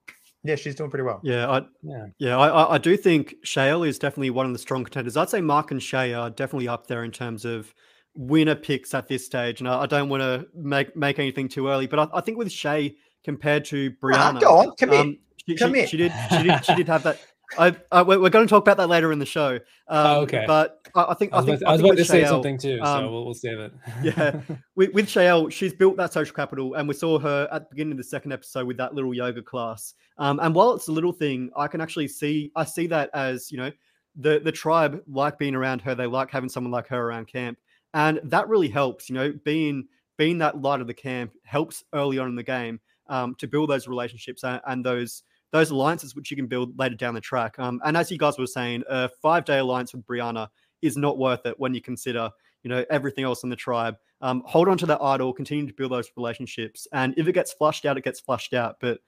Yeah, 0.42 0.54
she's 0.56 0.74
doing 0.74 0.88
pretty 0.90 1.04
well. 1.04 1.20
Yeah, 1.22 1.48
I, 1.50 1.62
Yeah. 1.82 2.06
yeah, 2.18 2.38
I, 2.38 2.48
I- 2.48 2.74
I 2.74 2.78
do 2.78 2.96
think 2.96 3.34
Shale 3.44 3.82
is 3.82 3.98
definitely 3.98 4.30
one 4.30 4.46
of 4.46 4.52
the 4.52 4.58
strong 4.58 4.84
contenders. 4.84 5.16
I'd 5.16 5.28
say 5.28 5.40
Mark 5.40 5.70
and 5.70 5.82
Shay 5.82 6.14
are 6.14 6.30
definitely 6.30 6.66
up 6.68 6.86
there 6.86 7.04
in 7.04 7.10
terms 7.10 7.44
of 7.44 7.74
winner 8.14 8.54
picks 8.54 8.94
at 8.94 9.06
this 9.06 9.24
stage. 9.26 9.60
And 9.60 9.68
I, 9.68 9.82
I 9.82 9.86
don't 9.86 10.08
want 10.08 10.22
to 10.22 10.46
make 10.54 10.96
make 10.96 11.18
anything 11.18 11.48
too 11.48 11.68
early, 11.68 11.86
but 11.86 11.98
I, 11.98 12.18
I 12.18 12.20
think 12.22 12.38
with 12.38 12.50
Shay 12.50 12.96
compared 13.22 13.66
to 13.66 13.92
Ah, 14.02 14.06
Brianna, 14.32 14.40
go 14.40 14.58
on, 14.58 14.76
commit. 14.76 14.98
um, 15.00 15.18
she, 15.46 15.52
she- 15.52 15.56
Commit. 15.56 15.88
she 15.90 15.96
did 15.98 16.12
she 16.30 16.42
did 16.42 16.64
she 16.64 16.74
did 16.74 16.88
have 16.88 17.02
that 17.02 17.20
I, 17.58 17.76
I, 17.90 18.02
we're 18.02 18.30
going 18.30 18.46
to 18.46 18.50
talk 18.50 18.62
about 18.62 18.76
that 18.76 18.88
later 18.88 19.12
in 19.12 19.18
the 19.18 19.26
show. 19.26 19.54
Um, 19.88 20.06
oh, 20.06 20.20
okay. 20.20 20.44
But 20.46 20.88
I, 20.94 21.06
I 21.08 21.14
think 21.14 21.32
I 21.32 21.36
was, 21.36 21.46
think, 21.46 21.60
about, 21.60 21.68
I 21.68 21.72
was 21.72 21.80
about 21.80 21.96
to 21.96 22.04
say 22.04 22.24
something 22.24 22.58
too, 22.58 22.78
so 22.78 22.84
um, 22.84 23.10
we'll, 23.10 23.24
we'll 23.24 23.34
save 23.34 23.58
it. 23.58 23.72
yeah. 24.02 24.40
with, 24.76 24.92
with 24.92 25.06
Shael, 25.08 25.50
she's 25.50 25.72
built 25.72 25.96
that 25.96 26.12
social 26.12 26.34
capital, 26.34 26.74
and 26.74 26.86
we 26.88 26.94
saw 26.94 27.18
her 27.18 27.48
at 27.52 27.68
the 27.68 27.74
beginning 27.74 27.92
of 27.92 27.98
the 27.98 28.04
second 28.04 28.32
episode 28.32 28.66
with 28.66 28.76
that 28.76 28.94
little 28.94 29.14
yoga 29.14 29.42
class. 29.42 29.94
Um, 30.18 30.38
and 30.40 30.54
while 30.54 30.74
it's 30.74 30.88
a 30.88 30.92
little 30.92 31.12
thing, 31.12 31.50
I 31.56 31.66
can 31.66 31.80
actually 31.80 32.08
see 32.08 32.52
I 32.54 32.64
see 32.64 32.86
that 32.88 33.10
as 33.14 33.50
you 33.50 33.58
know 33.58 33.70
the 34.16 34.40
the 34.40 34.52
tribe 34.52 35.02
like 35.08 35.38
being 35.38 35.54
around 35.54 35.82
her. 35.82 35.94
They 35.94 36.06
like 36.06 36.30
having 36.30 36.48
someone 36.48 36.72
like 36.72 36.88
her 36.88 37.00
around 37.00 37.26
camp, 37.26 37.58
and 37.94 38.20
that 38.24 38.48
really 38.48 38.68
helps. 38.68 39.08
You 39.08 39.14
know, 39.14 39.32
being 39.44 39.86
being 40.16 40.38
that 40.38 40.60
light 40.60 40.80
of 40.80 40.86
the 40.86 40.94
camp 40.94 41.32
helps 41.44 41.82
early 41.94 42.18
on 42.18 42.28
in 42.28 42.34
the 42.34 42.42
game 42.42 42.78
um, 43.08 43.34
to 43.36 43.48
build 43.48 43.70
those 43.70 43.88
relationships 43.88 44.44
and, 44.44 44.60
and 44.66 44.84
those 44.84 45.22
those 45.52 45.70
alliances 45.70 46.14
which 46.14 46.30
you 46.30 46.36
can 46.36 46.46
build 46.46 46.78
later 46.78 46.94
down 46.94 47.14
the 47.14 47.20
track. 47.20 47.58
Um, 47.58 47.80
and 47.84 47.96
as 47.96 48.10
you 48.10 48.18
guys 48.18 48.38
were 48.38 48.46
saying, 48.46 48.84
a 48.88 49.08
five 49.22 49.44
day 49.44 49.58
alliance 49.58 49.92
with 49.92 50.06
Brianna 50.06 50.48
is 50.82 50.96
not 50.96 51.18
worth 51.18 51.44
it 51.46 51.58
when 51.58 51.74
you 51.74 51.80
consider, 51.80 52.30
you 52.62 52.70
know, 52.70 52.84
everything 52.90 53.24
else 53.24 53.42
in 53.42 53.50
the 53.50 53.56
tribe. 53.56 53.96
Um, 54.20 54.42
hold 54.46 54.68
on 54.68 54.78
to 54.78 54.86
that 54.86 55.00
idol, 55.00 55.32
continue 55.32 55.66
to 55.66 55.72
build 55.72 55.92
those 55.92 56.10
relationships, 56.16 56.86
and 56.92 57.14
if 57.16 57.26
it 57.26 57.32
gets 57.32 57.52
flushed 57.52 57.86
out, 57.86 57.96
it 57.96 58.04
gets 58.04 58.20
flushed 58.20 58.52
out. 58.52 58.76
But 58.80 59.00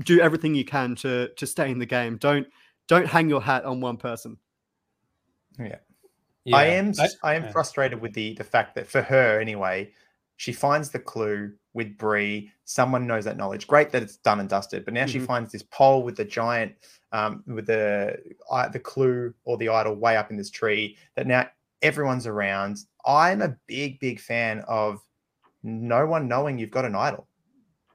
do 0.00 0.20
everything 0.20 0.54
you 0.54 0.64
can 0.64 0.94
to 0.96 1.28
to 1.36 1.46
stay 1.46 1.70
in 1.70 1.78
the 1.78 1.86
game. 1.86 2.16
Don't 2.18 2.46
don't 2.86 3.06
hang 3.06 3.28
your 3.28 3.40
hat 3.40 3.64
on 3.64 3.80
one 3.80 3.96
person. 3.96 4.36
Yeah. 5.58 5.76
Yeah, 6.44 6.56
I 6.56 6.64
am 6.64 6.92
I- 6.98 7.08
I, 7.22 7.34
am 7.34 7.44
yeah. 7.44 7.50
frustrated 7.50 8.00
with 8.00 8.14
the 8.14 8.34
the 8.34 8.44
fact 8.44 8.74
that 8.76 8.86
for 8.86 9.02
her 9.02 9.40
anyway, 9.40 9.92
she 10.36 10.52
finds 10.52 10.90
the 10.90 10.98
clue 10.98 11.52
with 11.74 11.96
Brie. 11.98 12.50
Someone 12.64 13.06
knows 13.06 13.24
that 13.24 13.36
knowledge. 13.36 13.66
Great 13.66 13.90
that 13.90 14.02
it's 14.02 14.16
done 14.16 14.40
and 14.40 14.48
dusted, 14.48 14.84
but 14.84 14.94
now 14.94 15.06
she 15.06 15.18
Mhm. 15.18 15.26
finds 15.26 15.52
this 15.52 15.62
pole 15.62 16.02
with 16.02 16.16
the 16.16 16.24
giant, 16.24 16.74
um, 17.12 17.42
with 17.46 17.66
the 17.66 18.18
uh, 18.50 18.68
the 18.68 18.80
clue 18.80 19.34
or 19.44 19.56
the 19.58 19.68
idol 19.68 19.94
way 19.94 20.16
up 20.16 20.30
in 20.30 20.36
this 20.36 20.50
tree. 20.50 20.96
That 21.14 21.26
now 21.26 21.48
everyone's 21.82 22.26
around. 22.26 22.78
I'm 23.04 23.42
a 23.42 23.56
big 23.66 24.00
big 24.00 24.20
fan 24.20 24.60
of 24.66 25.00
no 25.62 26.06
one 26.06 26.28
knowing 26.28 26.58
you've 26.58 26.70
got 26.70 26.84
an 26.84 26.94
idol. 26.94 27.28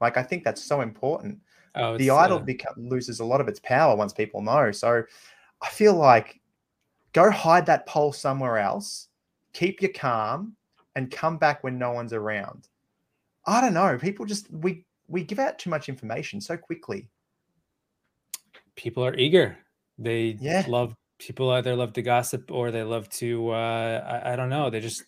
Like 0.01 0.17
I 0.17 0.23
think 0.23 0.43
that's 0.43 0.63
so 0.63 0.81
important 0.81 1.39
Oh, 1.75 1.97
the 1.97 2.11
idol 2.11 2.37
uh, 2.37 2.43
beca- 2.43 2.73
loses 2.77 3.19
a 3.19 3.25
lot 3.25 3.41
of 3.41 3.47
its 3.47 3.59
power 3.59 3.95
once 3.95 4.13
people 4.13 4.41
know. 4.41 4.71
So 4.71 5.03
I 5.61 5.69
feel 5.69 5.95
like 5.95 6.39
go 7.13 7.31
hide 7.31 7.65
that 7.65 7.85
pole 7.87 8.13
somewhere 8.13 8.57
else, 8.59 9.07
keep 9.53 9.81
your 9.81 9.91
calm, 9.91 10.55
and 10.95 11.09
come 11.09 11.37
back 11.37 11.63
when 11.63 11.79
no 11.79 11.91
one's 11.91 12.13
around. 12.13 12.67
I 13.45 13.61
don't 13.61 13.73
know. 13.73 13.97
People 13.97 14.25
just 14.25 14.51
we 14.51 14.85
we 15.07 15.23
give 15.23 15.39
out 15.39 15.59
too 15.59 15.69
much 15.69 15.89
information 15.89 16.39
so 16.41 16.57
quickly. 16.57 17.09
people 18.75 19.05
are 19.05 19.15
eager. 19.15 19.57
They 19.97 20.37
Yeah. 20.39 20.65
love 20.67 20.95
people 21.19 21.51
either 21.51 21.75
love 21.75 21.93
to 21.93 22.01
gossip 22.01 22.51
or 22.51 22.71
they 22.71 22.83
love 22.83 23.07
to 23.09 23.49
uh 23.51 24.21
I, 24.23 24.33
I 24.33 24.35
don't 24.35 24.49
know. 24.49 24.69
They 24.69 24.79
just 24.79 25.03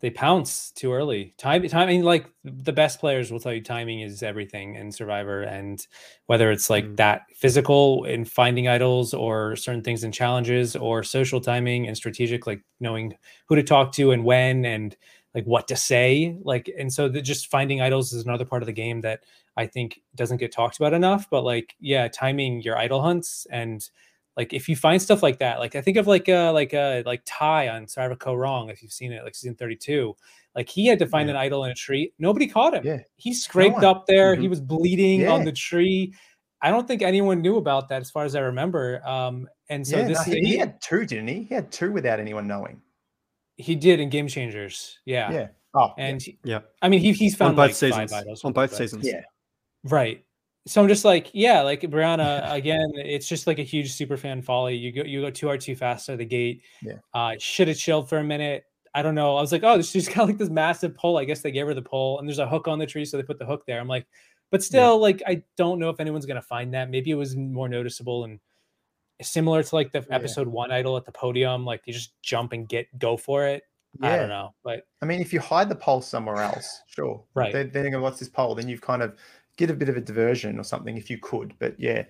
they 0.00 0.10
pounce 0.10 0.72
too 0.72 0.92
early. 0.92 1.34
Time 1.38 1.66
timing 1.68 2.02
like 2.02 2.26
the 2.44 2.72
best 2.72 3.00
players 3.00 3.30
will 3.30 3.40
tell 3.40 3.52
you 3.52 3.62
timing 3.62 4.00
is 4.00 4.22
everything 4.22 4.74
in 4.76 4.92
Survivor 4.92 5.42
and 5.42 5.86
whether 6.26 6.50
it's 6.50 6.68
like 6.70 6.84
Mm. 6.84 6.96
that 6.96 7.22
physical 7.34 8.04
in 8.04 8.24
finding 8.24 8.68
idols 8.68 9.14
or 9.14 9.56
certain 9.56 9.82
things 9.82 10.04
in 10.04 10.12
challenges 10.12 10.76
or 10.76 11.02
social 11.02 11.40
timing 11.40 11.86
and 11.86 11.96
strategic 11.96 12.46
like 12.46 12.62
knowing 12.80 13.14
who 13.48 13.56
to 13.56 13.62
talk 13.62 13.92
to 13.92 14.12
and 14.12 14.24
when 14.24 14.64
and 14.64 14.96
like 15.36 15.44
what 15.44 15.68
to 15.68 15.76
say 15.76 16.36
like 16.42 16.68
and 16.78 16.92
so 16.92 17.08
the, 17.08 17.20
just 17.22 17.48
finding 17.48 17.80
idols 17.82 18.12
is 18.12 18.24
another 18.24 18.44
part 18.46 18.62
of 18.62 18.66
the 18.66 18.72
game 18.72 19.02
that 19.02 19.20
I 19.56 19.66
think 19.66 20.00
doesn't 20.16 20.38
get 20.38 20.50
talked 20.50 20.76
about 20.78 20.92
enough. 20.94 21.28
But 21.30 21.44
like, 21.44 21.76
yeah, 21.78 22.08
timing 22.08 22.62
your 22.62 22.76
idol 22.76 23.00
hunts 23.02 23.46
and 23.50 23.88
like 24.36 24.52
if 24.52 24.68
you 24.68 24.76
find 24.76 25.00
stuff 25.00 25.22
like 25.22 25.38
that, 25.38 25.60
like 25.60 25.74
I 25.76 25.80
think 25.82 25.96
of 25.98 26.06
like 26.06 26.28
uh 26.28 26.52
like 26.52 26.74
uh 26.74 27.02
like 27.06 27.22
Tai 27.24 27.68
on 27.68 27.86
Survivor 27.86 28.16
Kaoh 28.16 28.38
Rong, 28.38 28.68
if 28.70 28.82
you've 28.82 28.92
seen 28.92 29.12
it, 29.12 29.22
like 29.24 29.34
season 29.34 29.54
32. 29.56 30.14
Like 30.54 30.68
he 30.68 30.86
had 30.86 30.98
to 31.00 31.06
find 31.06 31.28
Yeah. 31.28 31.34
an 31.36 31.40
idol 31.40 31.64
in 31.64 31.70
a 31.70 31.74
tree. 31.74 32.12
Nobody 32.18 32.46
caught 32.46 32.74
him. 32.74 32.82
Yeah. 32.84 32.98
He 33.16 33.32
scraped 33.34 33.76
one. 33.76 33.84
up 33.84 34.06
there. 34.06 34.34
He 34.34 34.46
Mhm. 34.46 34.50
was 34.50 34.60
bleeding 34.60 35.28
on 35.28 35.44
the 35.44 35.52
tree. 35.52 36.12
I 36.62 36.70
don't 36.70 36.88
think 36.88 37.02
anyone 37.02 37.40
knew 37.42 37.56
about 37.58 37.88
that 37.90 38.00
as 38.00 38.10
far 38.10 38.24
as 38.24 38.34
I 38.34 38.40
remember. 38.40 39.06
Um 39.06 39.48
and 39.68 39.86
so 39.86 39.98
yeah, 39.98 40.08
this 40.08 40.26
no, 40.26 40.32
he, 40.34 40.40
he 40.40 40.56
had 40.58 40.80
two, 40.82 41.04
didn't 41.06 41.28
he? 41.28 41.42
He 41.44 41.54
had 41.54 41.70
two 41.72 41.92
without 41.92 42.20
anyone 42.20 42.46
knowing. 42.46 42.80
He 43.56 43.74
did 43.74 44.00
in 44.00 44.08
Game 44.10 44.28
Changers. 44.28 44.98
Yeah. 45.04 45.30
Yeah. 45.32 45.48
Oh, 45.74 45.92
yeah. 45.98 46.04
And 46.06 46.22
he- 46.22 46.38
Yeah. 46.44 46.60
I 46.82 46.88
mean 46.88 47.00
he 47.00 47.12
he's 47.12 47.34
found 47.36 47.50
On 47.50 47.56
found 47.56 47.56
both 47.56 47.64
like 47.66 47.74
seasons. 47.74 48.10
five 48.12 48.20
idols 48.22 48.44
On 48.44 48.52
both 48.52 48.70
but- 48.70 48.76
seasons. 48.76 49.06
Yeah. 49.06 49.22
Right. 49.84 50.22
So 50.68 50.82
I'm 50.82 50.88
just 50.88 51.04
like, 51.04 51.30
yeah, 51.32 51.60
like 51.62 51.82
Brianna 51.82 52.52
again. 52.52 52.90
It's 52.96 53.28
just 53.28 53.46
like 53.46 53.58
a 53.60 53.62
huge 53.62 53.92
super 53.92 54.16
fan 54.16 54.42
folly. 54.42 54.74
You 54.76 54.90
go, 54.92 55.02
you 55.04 55.20
go 55.20 55.30
too 55.30 55.46
hard, 55.46 55.60
too 55.60 55.76
fast 55.76 56.08
out 56.10 56.14
of 56.14 56.18
the 56.18 56.24
gate. 56.24 56.62
Yeah. 56.82 56.94
Uh, 57.14 57.34
should 57.38 57.68
have 57.68 57.76
chilled 57.76 58.08
for 58.08 58.18
a 58.18 58.24
minute. 58.24 58.64
I 58.92 59.02
don't 59.02 59.14
know. 59.14 59.36
I 59.36 59.40
was 59.40 59.52
like, 59.52 59.62
oh, 59.62 59.80
she's 59.82 60.08
got 60.14 60.26
like 60.26 60.38
this 60.38 60.50
massive 60.50 60.96
pole. 60.96 61.18
I 61.18 61.24
guess 61.24 61.40
they 61.42 61.50
gave 61.52 61.66
her 61.66 61.74
the 61.74 61.82
pole, 61.82 62.18
and 62.18 62.26
there's 62.28 62.38
a 62.40 62.48
hook 62.48 62.66
on 62.66 62.78
the 62.78 62.86
tree, 62.86 63.04
so 63.04 63.16
they 63.16 63.22
put 63.22 63.38
the 63.38 63.44
hook 63.46 63.64
there. 63.66 63.78
I'm 63.78 63.86
like, 63.88 64.06
but 64.50 64.62
still, 64.62 64.98
like, 64.98 65.22
I 65.26 65.42
don't 65.56 65.78
know 65.78 65.90
if 65.90 66.00
anyone's 66.00 66.24
gonna 66.26 66.40
find 66.42 66.72
that. 66.74 66.88
Maybe 66.90 67.10
it 67.10 67.14
was 67.16 67.36
more 67.36 67.68
noticeable 67.68 68.24
and 68.24 68.40
similar 69.22 69.62
to 69.62 69.74
like 69.74 69.92
the 69.92 70.04
Yeah. 70.08 70.14
episode 70.16 70.48
one 70.48 70.70
idol 70.70 70.96
at 70.96 71.04
the 71.04 71.12
podium. 71.12 71.64
Like 71.64 71.82
you 71.86 71.92
just 71.92 72.20
jump 72.22 72.52
and 72.52 72.68
get 72.68 72.86
go 72.98 73.16
for 73.16 73.46
it. 73.46 73.62
I 74.02 74.14
don't 74.16 74.28
know, 74.28 74.54
but 74.62 74.82
I 75.00 75.06
mean, 75.06 75.20
if 75.22 75.32
you 75.32 75.40
hide 75.40 75.70
the 75.70 75.74
pole 75.74 76.02
somewhere 76.02 76.36
else, 76.36 76.82
sure. 76.86 77.24
Right. 77.34 77.50
Then, 77.50 77.70
then 77.72 77.86
you 77.86 77.90
go, 77.92 78.02
what's 78.02 78.18
this 78.18 78.28
pole? 78.28 78.54
Then 78.54 78.68
you've 78.68 78.82
kind 78.82 79.02
of 79.02 79.16
get 79.56 79.70
a 79.70 79.74
bit 79.74 79.88
of 79.88 79.96
a 79.96 80.02
diversion 80.02 80.58
or 80.58 80.64
something 80.64 80.98
if 80.98 81.08
you 81.08 81.16
could. 81.16 81.54
But 81.58 81.80
yeah, 81.80 82.04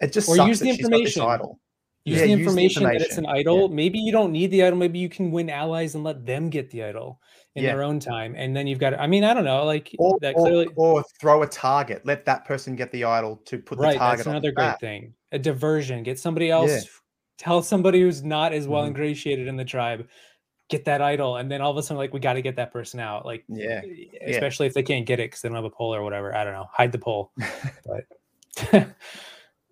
it 0.00 0.12
just 0.12 0.28
Or 0.28 0.36
sucks 0.36 0.48
use 0.48 0.60
the 0.60 0.66
she's 0.66 0.76
got 0.88 0.90
this 0.90 1.16
information. 1.16 1.22
idol. 1.22 1.60
use 2.04 2.18
Yeah, 2.20 2.22
the 2.26 2.28
use 2.28 2.36
the 2.36 2.42
information 2.44 2.82
that 2.84 2.94
it's 2.96 3.16
an 3.18 3.24
information. 3.24 3.36
idol. 3.48 3.68
Maybe 3.68 3.98
you 3.98 4.12
don't 4.12 4.30
need 4.30 4.52
the 4.52 4.62
idol. 4.62 4.78
Maybe 4.78 5.00
you 5.00 5.08
can 5.08 5.32
win 5.32 5.50
allies 5.50 5.96
and 5.96 6.04
let 6.04 6.24
them 6.24 6.50
get 6.50 6.70
the 6.70 6.84
idol 6.84 7.20
in 7.56 7.64
Yeah. 7.64 7.72
their 7.74 7.82
own 7.84 8.00
time. 8.00 8.34
And 8.36 8.54
then 8.56 8.66
you've 8.66 8.78
got, 8.80 8.98
I 8.98 9.06
mean, 9.06 9.22
I 9.24 9.32
don't 9.32 9.44
know, 9.44 9.64
like 9.64 9.94
Or, 9.98 10.18
that 10.20 10.34
or, 10.36 10.42
clearly, 10.46 10.68
or 10.76 11.04
throw 11.20 11.42
a 11.42 11.46
target. 11.46 12.04
Let 12.04 12.24
that 12.26 12.44
person 12.44 12.74
get 12.74 12.90
the 12.90 13.04
idol 13.04 13.36
to 13.46 13.58
put 13.58 13.78
the 13.78 13.84
right. 13.84 13.96
target 13.98 14.18
That's 14.18 14.26
another 14.26 14.48
the 14.48 14.52
great 14.54 14.64
back. 14.64 14.80
thing. 14.80 15.14
A 15.32 15.38
diversion. 15.38 16.02
Get 16.02 16.18
somebody 16.18 16.50
else, 16.50 16.86
tell 17.38 17.62
somebody 17.62 18.00
who's 18.00 18.22
not 18.24 18.52
as 18.52 18.66
well 18.66 18.82
Mhm. 18.84 18.88
ingratiated 18.88 19.46
in 19.46 19.56
the 19.56 19.64
tribe, 19.64 20.08
get 20.68 20.84
that 20.86 21.00
idol. 21.00 21.36
And 21.36 21.50
then 21.50 21.60
all 21.60 21.70
of 21.70 21.76
a 21.76 21.82
sudden, 21.82 21.98
like, 21.98 22.12
we 22.12 22.18
got 22.20 22.32
to 22.32 22.42
get 22.42 22.56
that 22.56 22.72
person 22.72 22.98
out. 22.98 23.24
Like, 23.24 23.44
Yeah. 23.48 23.82
especially 24.26 24.66
if 24.66 24.74
they 24.74 24.82
can't 24.82 25.06
get 25.06 25.20
it 25.20 25.26
because 25.30 25.42
they 25.42 25.48
don't 25.48 25.56
have 25.56 25.64
a 25.64 25.70
pole 25.70 25.94
or 25.94 26.02
whatever. 26.02 26.34
I 26.34 26.42
don't 26.42 26.54
know. 26.54 26.68
Hide 26.72 26.90
the 26.90 26.98
pole. 26.98 27.30
but 27.86 28.04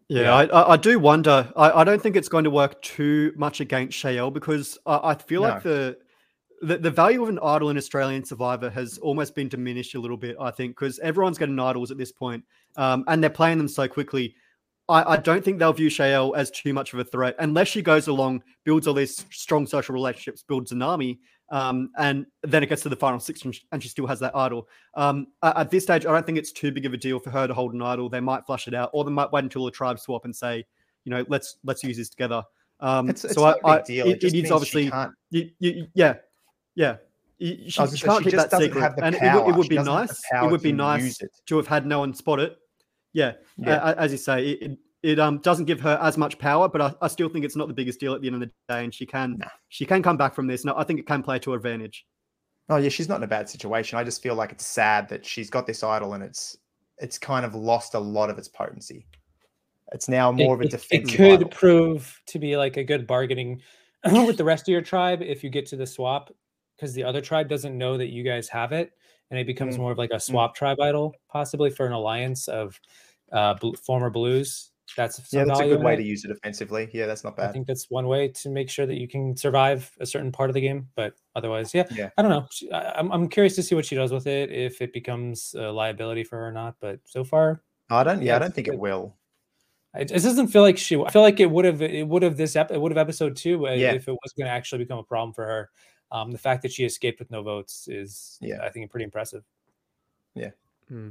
Yeah, 0.09 0.23
Yeah. 0.23 0.35
I, 0.35 0.45
I, 0.45 0.73
I 0.73 0.77
do 0.77 0.99
wonder. 0.99 1.51
I, 1.57 1.81
I 1.81 1.85
don't 1.85 2.03
think 2.03 2.17
it's 2.17 2.29
going 2.29 2.45
to 2.45 2.51
work 2.51 2.81
too 2.83 3.33
much 3.37 3.61
against 3.61 3.97
Shael 3.99 4.33
because 4.33 4.79
I, 4.87 5.01
I 5.11 5.15
feel 5.15 5.41
like 5.41 5.63
the, 5.63 5.97
the 6.63 6.79
the 6.79 6.91
value 6.91 7.23
of 7.23 7.29
an 7.29 7.39
idol 7.43 7.69
in 7.71 7.77
Australian 7.77 8.25
Survivor 8.25 8.71
has 8.71 8.97
almost 8.99 9.35
been 9.35 9.49
diminished 9.49 9.95
a 9.95 10.01
little 10.01 10.17
bit. 10.17 10.37
I 10.41 10.51
think 10.51 10.77
because 10.79 10.99
everyone's 11.01 11.37
getting 11.39 11.59
idols 11.59 11.91
at 11.91 11.99
this 11.99 12.13
point, 12.13 12.45
um, 12.77 13.05
and 13.09 13.23
they're 13.23 13.31
playing 13.31 13.59
them 13.59 13.69
so 13.69 13.87
quickly. 13.89 14.35
I, 14.89 15.13
I 15.13 15.17
don't 15.17 15.45
think 15.45 15.59
they'll 15.59 15.73
view 15.73 15.89
Shael 15.89 16.37
as 16.37 16.51
too 16.51 16.73
much 16.73 16.93
of 16.93 16.99
a 16.99 17.05
threat 17.05 17.37
unless 17.39 17.69
she 17.69 17.83
goes 17.83 18.09
along, 18.09 18.43
builds 18.65 18.87
all 18.89 18.95
these 18.95 19.25
strong 19.31 19.65
social 19.67 19.93
relationships, 19.95 20.43
builds 20.43 20.73
an 20.73 20.83
army, 20.83 21.21
um, 21.51 21.91
and 21.99 22.27
then 22.43 22.63
it 22.65 22.67
gets 22.67 22.83
to 22.83 22.89
the 22.89 22.97
final 22.97 23.21
six 23.21 23.43
and, 23.43 23.55
sh- 23.55 23.61
and 23.71 23.81
she 23.83 23.89
still 23.89 24.07
has 24.09 24.19
that 24.21 24.35
idol. 24.35 24.69
Um, 24.95 25.29
at, 25.43 25.71
this 25.71 25.85
stage, 25.85 26.05
I 26.05 26.11
don't 26.13 26.27
think 26.27 26.37
it's 26.37 26.51
too 26.51 26.73
big 26.73 26.85
of 26.85 26.93
a 26.93 26.97
deal 26.97 27.21
for 27.21 27.31
her 27.31 27.47
to 27.47 27.55
hold 27.55 27.75
an 27.75 27.81
idol. 27.81 28.09
They 28.09 28.21
might 28.21 28.45
flush 28.45 28.67
it 28.67 28.75
out, 28.75 28.91
or 28.93 29.05
they 29.05 29.13
might 29.13 29.31
wait 29.31 29.45
until 29.45 29.65
the 29.65 29.71
tribe 29.71 30.01
swap 30.01 30.25
and 30.25 30.35
say, 30.35 30.65
you 31.05 31.11
know, 31.11 31.25
let's 31.29 31.59
let's 31.65 31.85
use 31.85 31.97
this 31.97 32.09
together. 32.11 32.43
Um, 32.81 33.09
It's, 33.09 33.25
it's 33.25 33.35
so 33.35 33.45
I, 33.45 33.53
a 33.53 33.57
I, 33.67 33.77
big 33.79 33.85
deal. 33.87 34.07
it- 34.09 34.25
It, 34.25 34.35
it 34.35 34.45
is 34.45 34.51
obviously, 34.51 34.91
you, 35.31 35.51
you, 35.61 35.87
yeah, 35.95 36.15
yeah. 36.75 36.97
She, 37.41 37.57
she 37.67 37.73
can't 37.73 37.91
say, 37.91 38.23
keep 38.23 38.31
just 38.33 38.51
that 38.51 38.61
secret, 38.61 38.81
have 38.81 38.95
the 38.97 39.05
and 39.05 39.15
it, 39.17 39.21
would- 39.23 39.49
it 39.49 39.57
would 39.57 39.69
be 39.69 39.75
doesn't 39.77 39.93
have 39.93 40.07
the 40.09 40.15
nice. 40.33 40.45
It 40.45 40.51
would 40.51 40.63
be 40.63 40.71
to 40.71 40.77
nice 40.77 41.03
use 41.21 41.31
to 41.47 41.57
have 41.57 41.67
had 41.67 41.87
no 41.87 41.99
one 42.01 42.15
spot 42.15 42.39
it. 42.39 42.57
Yeah, 43.13 43.33
Yeah. 43.57 43.81
a- 43.89 43.93
a- 43.93 43.97
as 43.97 44.13
you 44.13 44.19
say, 44.19 44.51
it, 44.51 44.63
it, 44.63 44.79
it 45.03 45.19
um 45.19 45.39
doesn't 45.39 45.65
give 45.65 45.81
her 45.81 45.99
as 46.01 46.17
much 46.17 46.39
power, 46.39 46.69
but 46.69 46.81
I, 46.81 46.95
I 47.03 47.09
still 47.09 47.29
think 47.29 47.45
it's 47.45 47.57
not 47.57 47.67
the 47.67 47.75
biggest 47.75 47.99
deal 47.99 48.15
at 48.15 48.21
the 48.21 48.29
end 48.29 48.35
of 48.37 48.41
the 48.43 48.47
day, 48.69 48.85
and 48.85 48.95
she 48.95 49.07
can 49.07 49.39
Nah. 49.39 49.49
she 49.69 49.85
can 49.85 50.03
come 50.05 50.17
back 50.17 50.35
from 50.35 50.47
this. 50.47 50.65
No, 50.65 50.75
I 50.77 50.85
think 50.85 51.01
it 51.01 51.07
can 51.07 51.23
play 51.23 51.41
to 51.41 51.51
her 51.51 51.57
advantage. 51.57 52.07
Oh 52.69 52.77
yeah, 52.77 52.89
she's 52.91 53.09
not 53.09 53.17
in 53.17 53.25
a 53.25 53.27
bad 53.27 53.51
situation. 53.51 53.99
I 53.99 54.05
just 54.05 54.23
feel 54.23 54.37
like 54.37 54.53
it's 54.53 54.65
sad 54.65 55.09
that 55.09 55.27
she's 55.27 55.51
got 55.51 55.67
this 55.67 55.83
idol 55.83 56.15
and 56.15 56.23
it's 56.23 56.57
it's 56.99 57.19
kind 57.19 57.45
of 57.45 57.57
lost 57.57 57.95
a 57.95 57.99
lot 57.99 58.31
of 58.31 58.39
its 58.39 58.47
potency. 58.47 59.05
It's 59.93 60.09
now 60.09 60.31
more 60.31 60.55
of 60.55 60.61
a 60.61 60.65
it, 60.65 60.67
it, 60.67 60.71
defensive 60.81 61.15
it 61.15 61.17
could 61.17 61.41
idol. 61.41 61.49
prove 61.49 62.21
to 62.27 62.39
be 62.39 62.57
like 62.57 62.77
a 62.77 62.85
good 62.85 63.07
bargaining 63.09 63.61
with 64.05 64.37
the 64.37 64.45
rest 64.45 64.69
of 64.69 64.69
your 64.73 64.81
tribe 64.83 65.21
if 65.23 65.43
you 65.43 65.51
get 65.51 65.67
to 65.67 65.77
the 65.77 65.87
swap 65.87 66.33
because 66.83 66.95
the 66.95 67.05
other 67.05 67.21
tribe 67.21 67.49
doesn't 67.49 67.79
know 67.79 67.97
that 67.97 68.09
you 68.09 68.25
guys 68.25 68.49
have 68.49 68.73
it 68.73 68.93
and 69.31 69.39
it 69.39 69.47
becomes 69.47 69.77
Mm, 69.77 69.79
more 69.79 69.93
of 69.93 69.99
like 69.99 70.11
a 70.11 70.19
swap 70.19 70.57
tribe 70.57 70.81
idol 70.81 71.15
possibly 71.29 71.71
for 71.71 71.87
an 71.87 71.93
alliance 71.93 72.49
of 72.49 72.79
uh 73.31 73.55
bl- 73.55 73.75
former 73.75 74.11
blues 74.11 74.71
that's 74.97 75.33
Yeah, 75.33 75.45
that's 75.45 75.61
a 75.61 75.65
good 75.69 75.81
way 75.83 75.95
it. 75.95 75.99
to 75.99 76.03
use 76.03 76.25
it 76.25 76.31
offensively. 76.33 76.91
Yeah, 76.93 77.07
that's 77.07 77.23
not 77.25 77.37
bad. 77.37 77.49
I 77.49 77.53
think 77.53 77.67
that's 77.69 77.89
one 77.89 78.09
way 78.09 78.29
to 78.29 78.51
make 78.51 78.69
sure 78.69 78.85
that 78.85 78.99
you 79.01 79.07
can 79.09 79.37
survive 79.37 79.91
a 80.01 80.05
certain 80.07 80.33
part 80.33 80.51
of 80.51 80.55
the 80.55 80.61
game, 80.61 80.89
but 80.97 81.15
otherwise, 81.37 81.73
yeah, 81.73 81.85
Yeah. 81.97 82.11
I 82.19 82.23
don't 82.23 82.31
know. 82.31 82.47
I'm 82.77 83.11
I'm 83.11 83.29
curious 83.29 83.55
to 83.57 83.63
see 83.63 83.75
what 83.75 83.87
she 83.87 83.95
does 83.95 84.13
with 84.13 84.27
it, 84.27 84.51
if 84.51 84.83
it 84.83 84.93
becomes 84.93 85.55
a 85.57 85.71
liability 85.73 86.25
for 86.25 86.37
her 86.41 86.49
or 86.49 86.53
not. 86.53 86.75
But 86.81 86.99
so 87.07 87.25
far, 87.25 87.63
I 87.89 88.03
don't. 88.05 88.21
Yeah, 88.21 88.37
I 88.37 88.39
don't 88.41 88.53
think 88.55 88.67
it 88.69 88.73
good. 88.73 88.81
will. 88.81 89.17
It, 89.95 90.11
it 90.11 90.23
doesn't 90.23 90.49
feel 90.49 90.63
like 90.63 90.77
she. 90.77 91.01
I 91.01 91.11
feel 91.11 91.23
like 91.23 91.41
it 91.41 91.51
would 91.51 91.65
have. 91.65 91.81
It 91.81 92.07
would 92.07 92.23
have 92.23 92.37
this. 92.37 92.55
Ep, 92.57 92.71
it 92.71 92.79
would 92.81 92.93
have 92.93 92.99
episode 92.99 93.37
two 93.37 93.69
uh, 93.69 93.73
Yeah. 93.73 93.93
if 93.95 94.09
it 94.09 94.13
was 94.13 94.33
going 94.37 94.47
to 94.47 94.53
actually 94.53 94.79
become 94.85 94.99
a 94.99 95.05
problem 95.05 95.33
for 95.33 95.47
her. 95.47 95.71
Um, 96.13 96.31
the 96.31 96.39
fact 96.39 96.63
that 96.63 96.73
she 96.73 96.85
escaped 96.85 97.19
with 97.19 97.31
no 97.31 97.43
votes 97.43 97.89
is, 97.89 98.39
Yeah. 98.41 98.63
I 98.63 98.69
think, 98.69 98.91
pretty 98.91 99.05
impressive. 99.05 99.43
Hmm. 100.89 101.09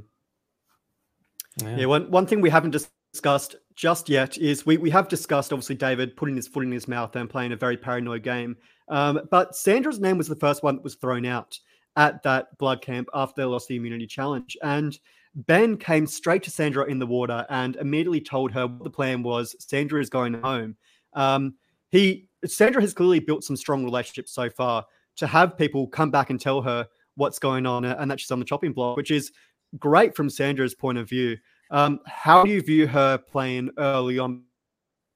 Yeah. 1.60 1.76
Yeah, 1.76 1.86
one, 1.86 2.10
one 2.10 2.26
thing 2.26 2.40
we 2.40 2.50
haven't 2.50 2.70
discussed 3.12 3.56
just 3.74 4.08
yet 4.08 4.38
is 4.38 4.64
we, 4.64 4.76
we 4.76 4.90
have 4.90 5.08
discussed 5.08 5.52
obviously 5.52 5.74
David 5.74 6.16
putting 6.16 6.36
his 6.36 6.46
foot 6.46 6.64
in 6.64 6.72
his 6.72 6.88
mouth 6.88 7.14
and 7.16 7.28
playing 7.28 7.52
a 7.52 7.56
very 7.56 7.76
paranoid 7.76 8.22
game. 8.22 8.56
Um, 8.88 9.20
but 9.30 9.56
Sandra's 9.56 10.00
name 10.00 10.18
was 10.18 10.28
the 10.28 10.36
first 10.36 10.62
one 10.62 10.76
that 10.76 10.84
was 10.84 10.94
thrown 10.94 11.26
out 11.26 11.58
at 11.96 12.22
that 12.22 12.56
blood 12.58 12.80
camp 12.80 13.08
after 13.12 13.42
they 13.42 13.46
lost 13.46 13.68
the 13.68 13.76
immunity 13.76 14.06
challenge. 14.06 14.56
And 14.62 14.98
Ben 15.34 15.76
came 15.76 16.06
straight 16.06 16.42
to 16.44 16.50
Sandra 16.50 16.84
in 16.84 16.98
the 16.98 17.06
water 17.06 17.44
and 17.50 17.76
immediately 17.76 18.20
told 18.20 18.52
her 18.52 18.66
what 18.66 18.84
the 18.84 18.90
plan 18.90 19.22
was. 19.22 19.56
Sandra 19.58 20.00
is 20.00 20.10
going 20.10 20.34
home. 20.34 20.76
Um, 21.14 21.54
he 21.92 22.26
Sandra 22.44 22.80
has 22.82 22.92
clearly 22.92 23.20
built 23.20 23.44
some 23.44 23.54
strong 23.54 23.84
relationships 23.84 24.32
so 24.32 24.50
far 24.50 24.84
to 25.16 25.26
have 25.26 25.56
people 25.56 25.86
come 25.86 26.10
back 26.10 26.30
and 26.30 26.40
tell 26.40 26.60
her 26.62 26.88
what's 27.14 27.38
going 27.38 27.66
on 27.66 27.84
and 27.84 28.10
that 28.10 28.18
she's 28.18 28.30
on 28.30 28.38
the 28.40 28.44
chopping 28.44 28.72
block, 28.72 28.96
which 28.96 29.10
is 29.10 29.30
great 29.78 30.16
from 30.16 30.28
Sandra's 30.28 30.74
point 30.74 30.98
of 30.98 31.08
view. 31.08 31.36
Um, 31.70 32.00
how 32.06 32.42
do 32.42 32.50
you 32.50 32.62
view 32.62 32.86
her 32.86 33.18
playing 33.18 33.70
early 33.78 34.18
on? 34.18 34.42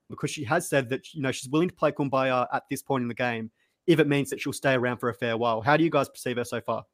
Because 0.09 0.31
she 0.31 0.45
has 0.45 0.69
said 0.69 0.89
that 0.91 1.13
you 1.15 1.23
know 1.23 1.33
she's 1.33 1.49
willing 1.49 1.69
to 1.69 1.75
play 1.75 1.91
Kumbaya 1.91 2.47
at 2.53 2.65
this 2.71 2.83
point 2.83 3.03
in 3.03 3.09
the 3.09 3.15
game 3.15 3.51
if 3.87 3.99
it 3.99 4.07
means 4.07 4.31
that 4.31 4.41
she'll 4.41 4.53
stay 4.53 4.75
around 4.75 4.99
for 4.99 5.09
a 5.09 5.15
fair 5.15 5.37
while. 5.37 5.61
How 5.63 5.77
do 5.77 5.83
you 5.85 5.91
guys 5.91 6.09
perceive 6.09 6.37
her 6.37 6.45
so 6.45 6.61
far? 6.61 6.85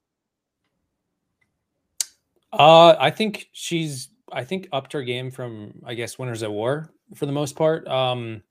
Uh, 2.53 2.95
I 2.99 3.11
think 3.11 3.49
she's 3.53 4.09
I 4.33 4.45
think 4.45 4.69
upped 4.73 4.93
her 4.93 5.03
game 5.03 5.31
from 5.31 5.83
I 5.85 5.95
guess 5.95 6.19
Winners 6.19 6.43
at 6.43 6.53
War 6.53 6.93
for 7.15 7.27
the 7.27 7.33
most 7.33 7.57
part. 7.57 7.87
Um, 7.89 8.43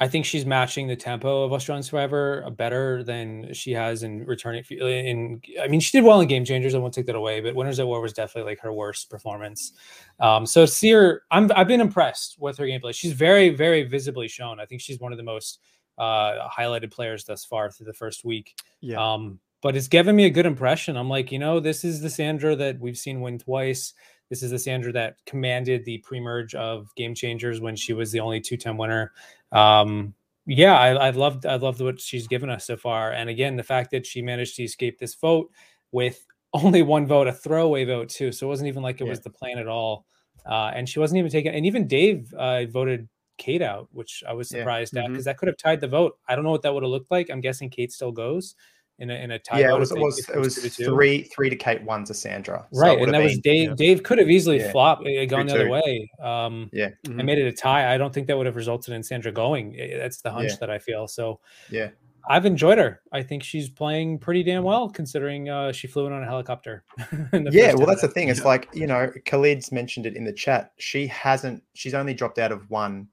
I 0.00 0.08
think 0.08 0.24
she's 0.24 0.44
matching 0.44 0.88
the 0.88 0.96
tempo 0.96 1.44
of 1.44 1.52
Australian 1.52 1.84
Survivor 1.84 2.50
better 2.56 3.04
than 3.04 3.52
she 3.54 3.70
has 3.72 4.02
in 4.02 4.24
returning. 4.26 4.64
In 4.70 5.40
I 5.62 5.68
mean, 5.68 5.78
she 5.78 5.96
did 5.96 6.04
well 6.04 6.20
in 6.20 6.26
Game 6.26 6.44
Changers. 6.44 6.74
I 6.74 6.78
won't 6.78 6.92
take 6.92 7.06
that 7.06 7.14
away, 7.14 7.40
but 7.40 7.54
Winners 7.54 7.78
at 7.78 7.86
War 7.86 8.00
was 8.00 8.12
definitely 8.12 8.50
like 8.50 8.60
her 8.60 8.72
worst 8.72 9.08
performance. 9.08 9.72
Um, 10.18 10.46
so 10.46 10.66
see 10.66 10.90
her, 10.90 11.22
I'm 11.30 11.50
I've 11.54 11.68
been 11.68 11.80
impressed 11.80 12.36
with 12.40 12.58
her 12.58 12.64
gameplay. 12.64 12.92
She's 12.92 13.12
very 13.12 13.50
very 13.50 13.84
visibly 13.84 14.26
shown. 14.26 14.58
I 14.58 14.66
think 14.66 14.80
she's 14.80 14.98
one 14.98 15.12
of 15.12 15.18
the 15.18 15.24
most 15.24 15.60
uh, 15.96 16.48
highlighted 16.48 16.90
players 16.90 17.24
thus 17.24 17.44
far 17.44 17.70
through 17.70 17.86
the 17.86 17.92
first 17.92 18.24
week. 18.24 18.58
Yeah. 18.80 18.96
Um, 19.00 19.38
but 19.62 19.76
it's 19.76 19.88
given 19.88 20.14
me 20.14 20.26
a 20.26 20.30
good 20.30 20.44
impression. 20.44 20.96
I'm 20.96 21.08
like, 21.08 21.32
you 21.32 21.38
know, 21.38 21.58
this 21.60 21.84
is 21.84 22.00
the 22.00 22.10
Sandra 22.10 22.54
that 22.56 22.78
we've 22.80 22.98
seen 22.98 23.20
win 23.20 23.38
twice. 23.38 23.94
This 24.28 24.42
is 24.42 24.50
the 24.50 24.58
Sandra 24.58 24.92
that 24.92 25.16
commanded 25.24 25.84
the 25.84 25.98
pre-merge 25.98 26.54
of 26.54 26.94
Game 26.96 27.14
Changers 27.14 27.60
when 27.60 27.76
she 27.76 27.92
was 27.92 28.10
the 28.10 28.20
only 28.20 28.40
two-time 28.40 28.76
winner. 28.76 29.12
Um, 29.54 30.14
yeah, 30.46 30.78
I, 30.78 31.08
I've 31.08 31.16
loved 31.16 31.46
I 31.46 31.56
loved 31.56 31.80
what 31.80 32.00
she's 32.00 32.28
given 32.28 32.50
us 32.50 32.66
so 32.66 32.76
far. 32.76 33.12
And 33.12 33.30
again, 33.30 33.56
the 33.56 33.62
fact 33.62 33.90
that 33.92 34.06
she 34.06 34.22
managed 34.22 34.56
to 34.56 34.64
escape 34.64 34.98
this 34.98 35.14
vote 35.14 35.50
with 35.92 36.26
only 36.54 36.82
one 36.82 37.06
vote, 37.06 37.28
a 37.28 37.32
throwaway 37.32 37.84
vote 37.84 38.10
too. 38.10 38.32
So 38.32 38.46
it 38.46 38.50
wasn't 38.50 38.68
even 38.68 38.82
like 38.82 39.00
it 39.00 39.04
Yeah. 39.04 39.10
was 39.10 39.20
the 39.20 39.30
plan 39.30 39.58
at 39.58 39.68
all. 39.68 40.06
Uh, 40.46 40.72
and 40.74 40.88
she 40.88 40.98
wasn't 41.00 41.18
even 41.18 41.30
taken. 41.30 41.54
And 41.54 41.66
even 41.66 41.86
Dave 41.88 42.32
uh, 42.34 42.66
voted 42.66 43.08
Kate 43.38 43.62
out, 43.62 43.88
which 43.92 44.22
I 44.28 44.34
was 44.34 44.50
Yeah. 44.52 44.60
surprised 44.60 44.96
at 44.96 45.04
Mhm. 45.04 45.08
because 45.08 45.24
that 45.24 45.38
could 45.38 45.48
have 45.48 45.56
tied 45.56 45.80
the 45.80 45.88
vote. 45.88 46.18
I 46.28 46.34
don't 46.36 46.44
know 46.44 46.50
what 46.52 46.62
that 46.62 46.74
would 46.74 46.82
have 46.84 46.90
looked 46.90 47.10
like. 47.10 47.30
I'm 47.30 47.40
guessing 47.40 47.70
Kate 47.70 47.92
still 47.92 48.12
goes 48.12 48.54
in 48.98 49.10
a 49.10 49.14
in 49.14 49.30
a 49.32 49.38
tie. 49.38 49.60
yeah, 49.60 49.74
it 49.74 49.78
was 49.78 49.90
it 49.90 49.98
was 49.98 50.28
it 50.28 50.38
was 50.38 50.54
two 50.54 50.60
to 50.62 50.70
two. 50.70 50.84
three 50.84 51.22
three 51.24 51.50
to 51.50 51.56
Kate, 51.56 51.82
one 51.82 52.04
to 52.04 52.14
Sandra. 52.14 52.66
So 52.72 52.80
Right, 52.80 52.98
and 52.98 53.06
have 53.12 53.12
that 53.22 53.24
was 53.24 53.38
Dave. 53.38 53.70
yeah. 53.70 53.74
Dave 53.74 54.02
could 54.04 54.18
have 54.18 54.30
easily 54.30 54.58
Yeah. 54.60 54.70
flopped, 54.72 55.06
uh, 55.06 55.24
gone 55.26 55.46
the 55.46 55.54
other 55.54 55.68
way. 55.68 56.10
Um, 56.22 56.70
Yeah. 56.72 56.90
Mhm. 57.06 57.18
and 57.18 57.24
made 57.24 57.38
it 57.38 57.46
a 57.46 57.52
tie. 57.52 57.92
I 57.92 57.98
don't 57.98 58.14
think 58.14 58.26
that 58.28 58.36
would 58.36 58.46
have 58.46 58.56
resulted 58.56 58.94
in 58.94 59.02
Sandra 59.02 59.32
going. 59.32 59.74
Eh, 59.78 59.98
That's 59.98 60.20
the 60.20 60.30
hunch 60.30 60.50
Yeah. 60.50 60.56
that 60.60 60.70
I 60.70 60.78
feel. 60.78 61.08
So 61.08 61.40
Yeah. 61.70 61.90
I've 62.26 62.46
enjoyed 62.46 62.78
her. 62.78 63.02
I 63.12 63.22
think 63.22 63.42
she's 63.42 63.68
playing 63.68 64.18
pretty 64.18 64.42
damn 64.42 64.62
well 64.62 64.88
considering 64.88 65.50
uh, 65.50 65.72
she 65.72 65.86
flew 65.88 66.06
in 66.06 66.12
on 66.12 66.22
a 66.22 66.26
helicopter. 66.26 66.82
Yeah, 67.50 67.74
well, 67.74 67.86
that's 67.86 68.00
the 68.00 68.08
thing. 68.08 68.28
It's 68.28 68.40
Yeah. 68.40 68.46
like 68.46 68.68
you 68.72 68.86
know, 68.86 69.10
Khalid's 69.26 69.72
mentioned 69.72 70.06
it 70.06 70.16
in 70.16 70.24
the 70.24 70.32
chat. 70.32 70.72
She 70.78 71.06
hasn't. 71.08 71.62
She's 71.74 71.92
only 71.94 72.14
dropped 72.14 72.38
out 72.38 72.50
of 72.52 72.70
one, 72.70 73.08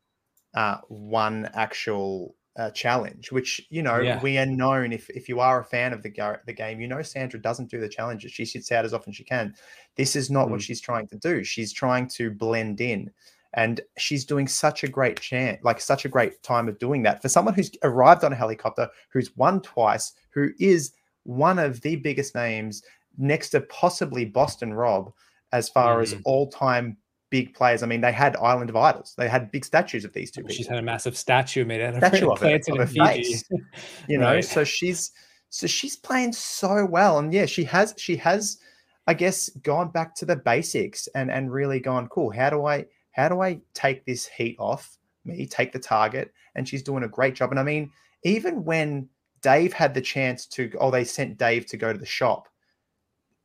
uh, 0.54 0.78
one 0.88 1.50
actual 1.56 2.36
uh, 2.58 2.70
challenge. 2.72 3.32
Which 3.32 3.62
you 3.70 3.82
know, 3.82 4.00
Yeah. 4.00 4.20
we 4.22 4.38
are 4.38 4.46
known. 4.46 4.92
If 4.92 5.10
if 5.10 5.30
you 5.30 5.40
are 5.40 5.62
a 5.62 5.64
fan 5.66 5.94
of 5.94 6.04
the 6.04 6.10
go- 6.10 6.38
the 6.46 6.54
game, 6.54 6.82
you 6.82 6.88
know 6.88 7.02
Sandra 7.02 7.42
doesn't 7.42 7.70
do 7.72 7.80
the 7.80 7.88
challenges. 7.90 8.32
She 8.32 8.46
sits 8.46 8.72
out 8.72 8.86
as 8.86 8.94
often 8.94 9.12
as 9.12 9.16
she 9.16 9.24
can. 9.24 9.54
This 9.96 10.16
is 10.16 10.30
not 10.30 10.50
what 10.50 10.60
Mm. 10.60 10.64
she's 10.64 10.82
trying 10.82 11.08
to 11.08 11.18
do. 11.18 11.44
She's 11.44 11.72
trying 11.72 12.08
to 12.10 12.30
blend 12.32 12.82
in, 12.82 13.10
and 13.54 13.80
she's 13.98 14.26
doing 14.26 14.48
such 14.48 14.84
a 14.84 14.88
great 14.90 15.20
chance, 15.20 15.64
like 15.64 15.80
such 15.80 16.04
a 16.06 16.10
great 16.10 16.44
time 16.44 16.68
of 16.68 16.78
doing 16.80 17.04
that 17.04 17.22
for 17.22 17.30
someone 17.30 17.54
who's 17.54 17.72
arrived 17.84 18.24
on 18.24 18.34
a 18.34 18.36
helicopter, 18.36 18.90
who's 19.10 19.36
won 19.38 19.62
twice, 19.62 20.14
who 20.32 20.50
is 20.60 20.92
one 21.24 21.58
of 21.60 21.80
the 21.82 21.96
biggest 21.98 22.36
names 22.36 22.84
next 23.18 23.50
to 23.52 23.62
possibly 23.62 24.26
Boston 24.26 24.74
Rob 24.74 25.14
as 25.54 25.70
far 25.70 26.02
as 26.02 26.14
Mhm. 26.14 26.22
all 26.26 26.48
time 26.50 26.98
big 27.32 27.56
players. 27.56 27.82
I 27.82 27.88
mean, 27.88 28.02
they 28.02 28.12
had 28.12 28.36
Island 28.38 28.70
of 28.70 28.76
Idols. 28.76 29.16
They 29.18 29.28
had 29.28 29.50
big 29.52 29.66
statues 29.66 30.06
of 30.06 30.14
these 30.14 30.30
two 30.30 30.44
She's 30.50 30.60
people. 30.60 30.74
had 30.76 30.80
a 30.84 30.86
massive 30.86 31.18
statue 31.18 31.66
made 31.66 31.82
out 31.82 31.96
of 31.96 32.00
Statue 32.06 32.30
of 32.30 32.40
her- 32.40 32.56
of 32.56 32.78
her 32.78 32.86
face. 32.86 33.44
You 34.08 34.20
know, 34.20 34.34
Right. 34.36 34.46
so 34.46 34.64
she's 34.64 35.12
so 35.50 35.66
she's 35.66 35.96
playing 35.96 36.34
so 36.34 36.86
well. 36.86 37.18
And 37.18 37.34
yeah, 37.34 37.48
she 37.48 37.64
has 37.64 37.96
she 37.98 38.16
has, 38.18 38.60
I 39.08 39.16
guess, 39.16 39.50
gone 39.64 39.90
back 39.90 40.14
to 40.18 40.26
the 40.26 40.36
basics 40.36 41.08
and 41.16 41.32
and 41.32 41.52
really 41.52 41.80
gone, 41.80 42.08
cool, 42.10 42.30
how 42.32 42.52
do 42.52 42.66
I 42.66 42.86
how 43.12 43.28
do 43.30 43.42
I 43.42 43.60
take 43.74 44.06
this 44.06 44.28
heat 44.28 44.56
off 44.60 44.98
me, 45.26 45.46
take 45.48 45.72
the 45.74 45.80
target? 45.80 46.32
And 46.56 46.68
she's 46.68 46.84
doing 46.84 47.04
a 47.04 47.08
great 47.08 47.34
job. 47.36 47.50
And 47.52 47.60
I 47.60 47.64
mean, 47.64 47.92
even 48.24 48.64
when 48.64 49.10
Dave 49.42 49.74
had 49.74 49.94
the 49.94 50.02
chance 50.02 50.46
to, 50.48 50.72
oh, 50.80 50.92
they 50.92 51.04
sent 51.04 51.38
Dave 51.38 51.66
to 51.68 51.78
go 51.78 51.92
to 51.92 51.98
the 52.00 52.06
shop. 52.06 52.48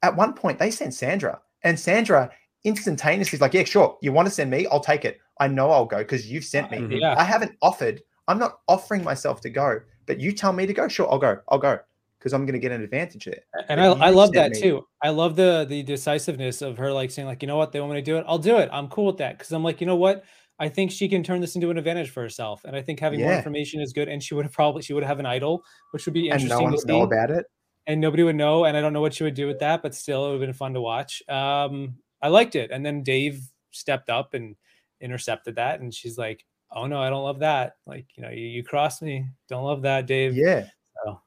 At 0.02 0.14
one 0.14 0.34
point, 0.34 0.58
they 0.58 0.70
sent 0.70 0.92
Sandra, 0.92 1.40
and 1.62 1.80
Sandra 1.80 2.30
instantaneously 2.66 3.38
like, 3.38 3.54
"Yeah, 3.54 3.64
sure. 3.64 3.96
You 4.02 4.12
want 4.12 4.26
to 4.26 4.34
send 4.34 4.50
me? 4.50 4.66
I'll 4.70 4.80
take 4.80 5.04
it. 5.04 5.18
I 5.40 5.48
know 5.48 5.70
I'll 5.70 5.86
go 5.86 5.98
because 5.98 6.30
you've 6.30 6.44
sent 6.44 6.70
me. 6.70 6.78
Mhm. 6.78 7.00
Yeah. 7.00 7.14
I 7.16 7.24
haven't 7.24 7.52
offered. 7.62 8.02
I'm 8.28 8.38
not 8.38 8.58
offering 8.68 9.02
myself 9.04 9.40
to 9.42 9.50
go, 9.50 9.80
but 10.06 10.18
you 10.20 10.32
tell 10.32 10.52
me 10.52 10.66
to 10.66 10.72
go. 10.74 10.88
Sure, 10.88 11.08
I'll 11.10 11.18
go. 11.18 11.38
I'll 11.48 11.58
go 11.58 11.78
because 12.18 12.32
I'm 12.32 12.44
going 12.44 12.54
to 12.54 12.58
get 12.58 12.72
an 12.72 12.82
advantage 12.82 13.24
there. 13.26 13.40
and 13.68 13.78
But 13.80 14.00
I, 14.00 14.06
I 14.08 14.10
love 14.10 14.32
that 14.32 14.50
me- 14.52 14.60
too. 14.60 14.86
I 15.02 15.10
love 15.10 15.36
the 15.36 15.64
the 15.68 15.82
decisiveness 15.84 16.60
of 16.60 16.76
her 16.78 16.92
like 16.92 17.10
saying 17.12 17.28
like, 17.28 17.42
you 17.42 17.46
know 17.48 17.56
what, 17.56 17.70
they 17.72 17.80
want 17.80 17.92
me 17.92 17.98
to 17.98 18.02
do 18.04 18.16
it, 18.18 18.24
I'll 18.26 18.38
do 18.38 18.56
it. 18.58 18.68
I'm 18.72 18.88
cool 18.88 19.06
with 19.06 19.18
that 19.18 19.38
because 19.38 19.52
I'm 19.52 19.62
like, 19.62 19.80
you 19.80 19.86
know 19.86 19.96
what, 19.96 20.24
I 20.58 20.68
think 20.68 20.90
she 20.90 21.08
can 21.08 21.22
turn 21.22 21.40
this 21.40 21.54
into 21.54 21.70
an 21.70 21.78
advantage 21.78 22.10
for 22.10 22.22
herself, 22.22 22.64
and 22.64 22.74
I 22.74 22.82
think 22.82 22.98
having 22.98 23.20
more 23.20 23.30
information 23.36 23.80
is 23.80 23.92
good. 23.92 24.08
And 24.08 24.20
she 24.22 24.34
would 24.34 24.44
have 24.46 24.52
probably 24.54 24.82
she 24.82 24.92
would 24.94 25.04
have 25.04 25.20
an 25.20 25.26
idol, 25.26 25.62
which 25.92 26.04
would 26.06 26.14
be 26.14 26.30
And 26.30 26.40
interesting 26.40 26.58
no 26.58 26.62
one 26.64 26.72
to 26.72 26.76
would 26.78 26.88
know 26.88 27.02
about 27.02 27.30
it. 27.30 27.44
and 27.86 28.00
nobody 28.00 28.22
would 28.24 28.34
know. 28.36 28.64
And 28.64 28.76
I 28.76 28.80
don't 28.80 28.92
know 28.94 29.02
what 29.02 29.14
she 29.14 29.22
would 29.22 29.34
do 29.34 29.46
with 29.46 29.60
that, 29.60 29.82
but 29.82 29.94
still, 29.94 30.24
it 30.26 30.28
would 30.30 30.40
have 30.40 30.48
been 30.48 30.54
fun 30.54 30.74
to 30.74 30.80
watch. 30.80 31.22
Um, 31.28 31.96
I 32.26 32.28
liked 32.28 32.56
it, 32.56 32.70
and 32.72 32.84
then 32.84 33.04
Dave 33.04 33.40
stepped 33.70 34.10
up 34.10 34.34
and 34.34 34.56
intercepted 35.00 35.54
that, 35.56 35.78
and 35.80 35.94
she's 35.94 36.18
like, 36.18 36.44
oh 36.72 36.86
no, 36.86 37.00
I 37.00 37.08
don't 37.08 37.22
love 37.22 37.38
that. 37.38 37.76
Like, 37.86 38.06
you 38.16 38.22
know, 38.24 38.30
you, 38.30 38.46
you 38.46 38.64
crossed 38.64 39.00
me. 39.00 39.26
Don't 39.48 39.62
love 39.64 39.82
that, 39.82 40.06
Dave. 40.06 40.36
Yeah. 40.36 40.66
So- 41.04 41.20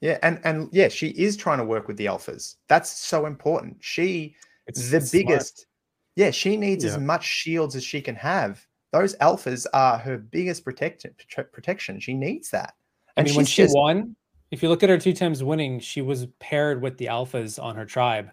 Yeah, 0.00 0.18
and 0.22 0.40
and 0.44 0.68
yeah, 0.72 0.88
she 0.88 1.08
is 1.08 1.36
trying 1.36 1.58
to 1.58 1.64
work 1.64 1.86
with 1.86 1.98
the 1.98 2.06
alphas. 2.06 2.56
That's 2.68 2.90
so 2.90 3.26
important. 3.26 3.76
She 3.80 4.34
It's 4.66 4.90
the 4.90 5.00
smart. 5.02 5.12
biggest. 5.12 5.66
Yeah, 6.16 6.30
she 6.30 6.56
needs 6.56 6.84
as 6.86 6.96
much 6.98 7.24
shields 7.24 7.76
as 7.76 7.84
she 7.84 8.00
can 8.00 8.14
have. 8.16 8.64
Those 8.92 9.14
alphas 9.16 9.66
are 9.74 9.98
her 9.98 10.16
biggest 10.18 10.64
protect, 10.64 11.06
prote- 11.30 11.52
protection. 11.52 12.00
She 12.00 12.14
needs 12.14 12.50
that. 12.50 12.74
I 13.16 13.20
And 13.20 13.26
mean, 13.26 13.36
when 13.36 13.44
she 13.46 13.62
just- 13.64 13.74
won, 13.76 14.16
if 14.50 14.62
you 14.62 14.68
look 14.68 14.82
at 14.82 14.88
her 14.90 14.98
two 14.98 15.14
times 15.14 15.42
winning, 15.44 15.80
she 15.80 16.02
was 16.02 16.26
paired 16.38 16.82
with 16.82 16.96
the 16.98 17.06
alphas 17.06 17.62
on 17.62 17.76
her 17.76 17.86
tribe 17.86 18.30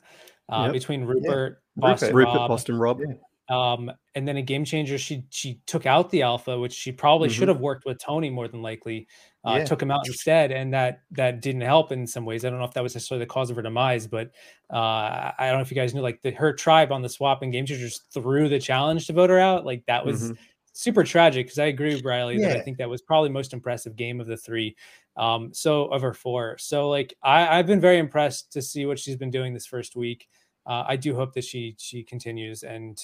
uh, 0.49 0.63
Yep. 0.65 0.73
between 0.73 1.03
Rupert, 1.03 1.61
Boston 1.75 2.15
Rupert, 2.15 2.35
Rob, 2.35 2.47
Boston 2.49 2.77
Rob. 2.77 2.99
Yeah. 2.99 3.13
um, 3.49 3.91
and 4.15 4.27
then 4.27 4.37
in 4.37 4.45
Game 4.45 4.65
Changer, 4.65 4.97
she 4.97 5.23
she 5.29 5.59
took 5.65 5.85
out 5.85 6.09
the 6.09 6.21
alpha, 6.23 6.59
which 6.59 6.73
she 6.73 6.91
probably 6.91 7.29
should 7.29 7.45
Mhm. 7.47 7.53
have 7.53 7.61
worked 7.61 7.85
with 7.85 7.97
Tony 7.99 8.29
more 8.29 8.47
than 8.47 8.61
likely. 8.61 9.07
Uh, 9.45 9.55
Yeah. 9.59 9.65
Took 9.65 9.81
him 9.81 9.89
out 9.89 10.05
instead, 10.05 10.51
and 10.51 10.73
that 10.73 10.99
that 11.11 11.41
didn't 11.41 11.61
help 11.61 11.91
in 11.93 12.05
some 12.05 12.25
ways. 12.25 12.43
I 12.43 12.49
don't 12.49 12.59
know 12.59 12.65
if 12.65 12.73
that 12.73 12.83
was 12.83 12.93
necessarily 12.93 13.23
the 13.25 13.29
cause 13.29 13.49
of 13.49 13.55
her 13.55 13.61
demise, 13.61 14.05
but 14.07 14.31
uh, 14.71 15.31
I 15.37 15.47
don't 15.47 15.55
know 15.55 15.61
if 15.61 15.71
you 15.71 15.75
guys 15.75 15.93
knew, 15.93 16.01
like 16.01 16.21
the, 16.21 16.31
her 16.31 16.53
tribe 16.53 16.91
on 16.91 17.01
the 17.01 17.09
swap 17.09 17.41
and 17.41 17.51
Game 17.51 17.65
Changer 17.65 17.85
just 17.87 18.11
threw 18.13 18.49
the 18.49 18.59
challenge 18.59 19.07
to 19.07 19.13
vote 19.13 19.29
her 19.29 19.39
out. 19.39 19.65
Like 19.65 19.85
that 19.87 20.05
was 20.05 20.31
Mhm. 20.31 20.37
Super 20.73 21.03
tragic 21.03 21.47
because 21.47 21.59
I 21.59 21.65
agree 21.65 21.93
with 21.95 22.03
Riley 22.05 22.39
that 22.39 22.55
I 22.57 22.61
think 22.61 22.77
that 22.77 22.89
was 22.89 23.01
probably 23.01 23.29
most 23.29 23.53
impressive 23.53 23.95
game 23.95 24.19
of 24.21 24.27
the 24.27 24.37
three. 24.37 24.75
Um, 25.17 25.53
so 25.53 25.85
of 25.85 26.01
her 26.01 26.13
four. 26.13 26.57
So 26.57 26.89
like 26.89 27.13
I, 27.23 27.57
I've 27.59 27.67
been 27.67 27.81
very 27.81 27.97
impressed 27.97 28.51
to 28.53 28.61
see 28.61 28.85
what 28.85 28.97
she's 28.99 29.17
been 29.17 29.31
doing 29.31 29.53
this 29.53 29.65
first 29.65 29.95
week. 29.95 30.29
Uh, 30.65 30.83
I 30.87 30.95
do 30.95 31.15
hope 31.15 31.33
that 31.33 31.43
she 31.43 31.75
she 31.77 32.03
continues. 32.03 32.63
And 32.63 32.97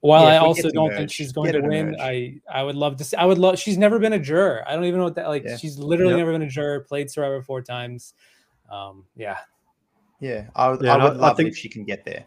while 0.00 0.22
Yeah, 0.24 0.34
I 0.34 0.38
also 0.38 0.70
don't 0.70 0.94
think 0.94 1.10
she's 1.10 1.32
going 1.32 1.52
to 1.52 1.60
win, 1.60 1.90
merge. 1.90 2.00
I 2.00 2.40
I 2.50 2.62
would 2.62 2.76
love 2.76 2.96
to 2.98 3.04
see. 3.04 3.16
I 3.16 3.24
would 3.24 3.38
love. 3.38 3.58
She's 3.58 3.76
never 3.76 3.98
been 3.98 4.12
a 4.12 4.18
juror. 4.18 4.62
I 4.66 4.74
don't 4.74 4.84
even 4.84 4.98
know 4.98 5.04
what 5.04 5.16
that 5.16 5.28
like. 5.28 5.44
Yeah. 5.44 5.56
She's 5.56 5.76
literally 5.78 6.12
Yep. 6.12 6.18
never 6.18 6.32
been 6.32 6.42
a 6.42 6.48
juror. 6.48 6.80
Played 6.80 7.10
Survivor 7.10 7.42
four 7.42 7.60
times. 7.62 8.14
Um, 8.70 9.04
yeah, 9.16 9.38
Yeah, 10.20 10.48
I 10.54 10.68
would, 10.70 10.82
Yeah, 10.82 10.94
I 10.94 11.04
would 11.04 11.12
I- 11.12 11.16
I 11.16 11.18
love 11.18 11.32
it 11.32 11.36
think- 11.38 11.48
if 11.50 11.56
she 11.56 11.68
can 11.68 11.84
get 11.84 12.04
there. 12.04 12.26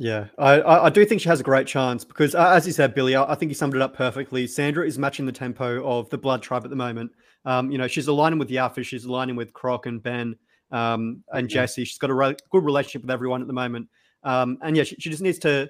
Yeah, 0.00 0.28
I, 0.38 0.62
I 0.62 0.88
do 0.88 1.04
think 1.04 1.20
she 1.20 1.28
has 1.28 1.40
a 1.40 1.42
great 1.42 1.66
chance 1.66 2.06
because, 2.06 2.34
uh, 2.34 2.52
as 2.52 2.66
you 2.66 2.72
said, 2.72 2.94
Billy, 2.94 3.14
I, 3.14 3.32
I, 3.32 3.34
think 3.34 3.50
you 3.50 3.54
summed 3.54 3.74
it 3.74 3.82
up 3.82 3.94
perfectly. 3.94 4.46
Sandra 4.46 4.86
is 4.86 4.98
matching 4.98 5.26
the 5.26 5.32
tempo 5.32 5.86
of 5.86 6.08
the 6.08 6.16
Blood 6.16 6.40
Tribe 6.40 6.64
at 6.64 6.70
the 6.70 6.76
moment. 6.76 7.10
Um, 7.44 7.70
you 7.70 7.76
know, 7.76 7.86
she's 7.86 8.08
aligning 8.08 8.38
with 8.38 8.48
Yafa, 8.48 8.82
she's 8.82 9.04
aligning 9.04 9.36
with 9.36 9.52
Croc 9.52 9.84
and 9.84 10.02
Ben 10.02 10.36
um, 10.70 11.22
and 11.34 11.46
mm-hmm. 11.46 11.52
Jesse. 11.52 11.84
She's 11.84 11.98
got 11.98 12.08
a 12.08 12.14
re- 12.14 12.34
good 12.50 12.64
relationship 12.64 13.02
with 13.02 13.10
everyone 13.10 13.42
at 13.42 13.46
the 13.46 13.52
moment. 13.52 13.88
Um, 14.22 14.56
and 14.62 14.74
yeah, 14.74 14.84
she, 14.84 14.96
she, 14.98 15.10
just 15.10 15.22
needs 15.22 15.38
to 15.40 15.68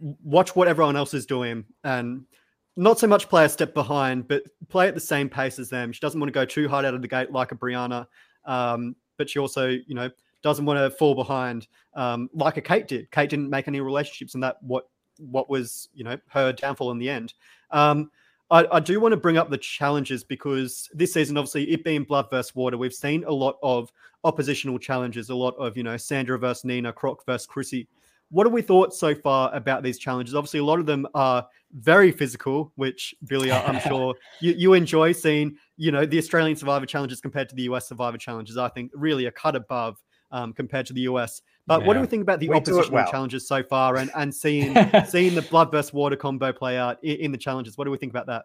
watch 0.00 0.56
what 0.56 0.66
everyone 0.66 0.96
else 0.96 1.12
is 1.12 1.26
doing 1.26 1.66
and 1.84 2.24
not 2.78 2.98
so 2.98 3.08
much 3.08 3.28
play 3.28 3.44
a 3.44 3.48
step 3.50 3.74
behind, 3.74 4.26
but 4.26 4.42
play 4.70 4.88
at 4.88 4.94
the 4.94 5.00
same 5.00 5.28
pace 5.28 5.58
as 5.58 5.68
them. 5.68 5.92
She 5.92 6.00
doesn't 6.00 6.18
want 6.18 6.28
to 6.28 6.32
go 6.32 6.46
too 6.46 6.66
hard 6.66 6.86
out 6.86 6.94
of 6.94 7.02
the 7.02 7.08
gate 7.08 7.30
like 7.30 7.52
a 7.52 7.56
Brianna, 7.56 8.06
um, 8.46 8.96
but 9.18 9.28
she 9.28 9.38
also, 9.38 9.68
you 9.68 9.94
know, 9.94 10.08
doesn't 10.42 10.64
want 10.64 10.78
to 10.78 10.90
fall 10.96 11.14
behind 11.14 11.68
um, 11.94 12.30
like 12.34 12.56
a 12.56 12.60
Kate 12.60 12.88
did. 12.88 13.10
Kate 13.10 13.28
didn't 13.28 13.50
make 13.50 13.68
any 13.68 13.80
relationships, 13.80 14.34
and 14.34 14.42
that 14.42 14.56
what 14.62 14.88
what 15.18 15.50
was 15.50 15.88
you 15.94 16.04
know 16.04 16.16
her 16.28 16.52
downfall 16.52 16.90
in 16.90 16.98
the 16.98 17.10
end. 17.10 17.34
Um, 17.70 18.10
I, 18.50 18.66
I, 18.72 18.80
do 18.80 18.98
want 18.98 19.12
to 19.12 19.16
bring 19.16 19.36
up 19.36 19.48
the 19.48 19.58
challenges 19.58 20.24
because 20.24 20.90
this 20.92 21.12
season, 21.12 21.36
obviously, 21.36 21.70
it 21.70 21.84
being 21.84 22.02
blood 22.02 22.28
versus 22.30 22.54
water, 22.54 22.76
we've 22.76 22.92
seen 22.92 23.22
a 23.24 23.30
lot 23.32 23.56
of 23.62 23.92
oppositional 24.24 24.78
challenges, 24.78 25.30
a 25.30 25.34
lot 25.34 25.54
of 25.56 25.76
you 25.76 25.82
know 25.82 25.96
Sandra 25.96 26.38
versus 26.38 26.64
Nina, 26.64 26.92
Croc 26.92 27.24
versus 27.26 27.46
Chrissy. 27.46 27.88
What 28.30 28.46
have 28.46 28.52
we 28.52 28.62
thought 28.62 28.94
so 28.94 29.12
far 29.14 29.52
about 29.54 29.82
these 29.82 29.98
challenges? 29.98 30.34
Obviously, 30.34 30.60
a 30.60 30.64
lot 30.64 30.78
of 30.78 30.86
them 30.86 31.06
are 31.14 31.46
very 31.72 32.12
physical, 32.12 32.72
which 32.76 33.14
Billy, 33.26 33.50
I'm 33.50 33.80
sure 33.80 34.14
you, 34.40 34.52
you 34.52 34.72
enjoy 34.74 35.12
seeing. 35.12 35.56
You 35.76 35.90
know, 35.92 36.06
the 36.06 36.18
Australian 36.18 36.56
Survivor 36.56 36.86
challenges 36.86 37.20
compared 37.20 37.48
to 37.48 37.56
the 37.56 37.62
US 37.62 37.88
Survivor 37.88 38.18
challenges, 38.18 38.56
I 38.56 38.68
think, 38.68 38.92
really 38.94 39.26
a 39.26 39.32
cut 39.32 39.56
above 39.56 40.00
um, 40.30 40.52
compared 40.52 40.86
to 40.86 40.92
the 40.92 41.02
US. 41.02 41.42
But 41.66 41.80
yeah. 41.80 41.86
what 41.86 41.94
do 41.94 42.00
we 42.00 42.06
think 42.06 42.22
about 42.22 42.40
the 42.40 42.48
we 42.48 42.56
oppositional 42.56 42.90
well. 42.90 43.10
challenges 43.10 43.46
so 43.46 43.62
far, 43.62 43.96
and 43.96 44.10
and 44.16 44.34
seeing 44.34 44.74
seeing 45.06 45.34
the 45.34 45.42
blood 45.42 45.70
versus 45.70 45.92
water 45.92 46.16
combo 46.16 46.52
play 46.52 46.78
out 46.78 47.02
in, 47.02 47.16
in 47.16 47.32
the 47.32 47.38
challenges? 47.38 47.76
What 47.78 47.84
do 47.84 47.90
we 47.90 47.98
think 47.98 48.12
about 48.12 48.26
that? 48.26 48.44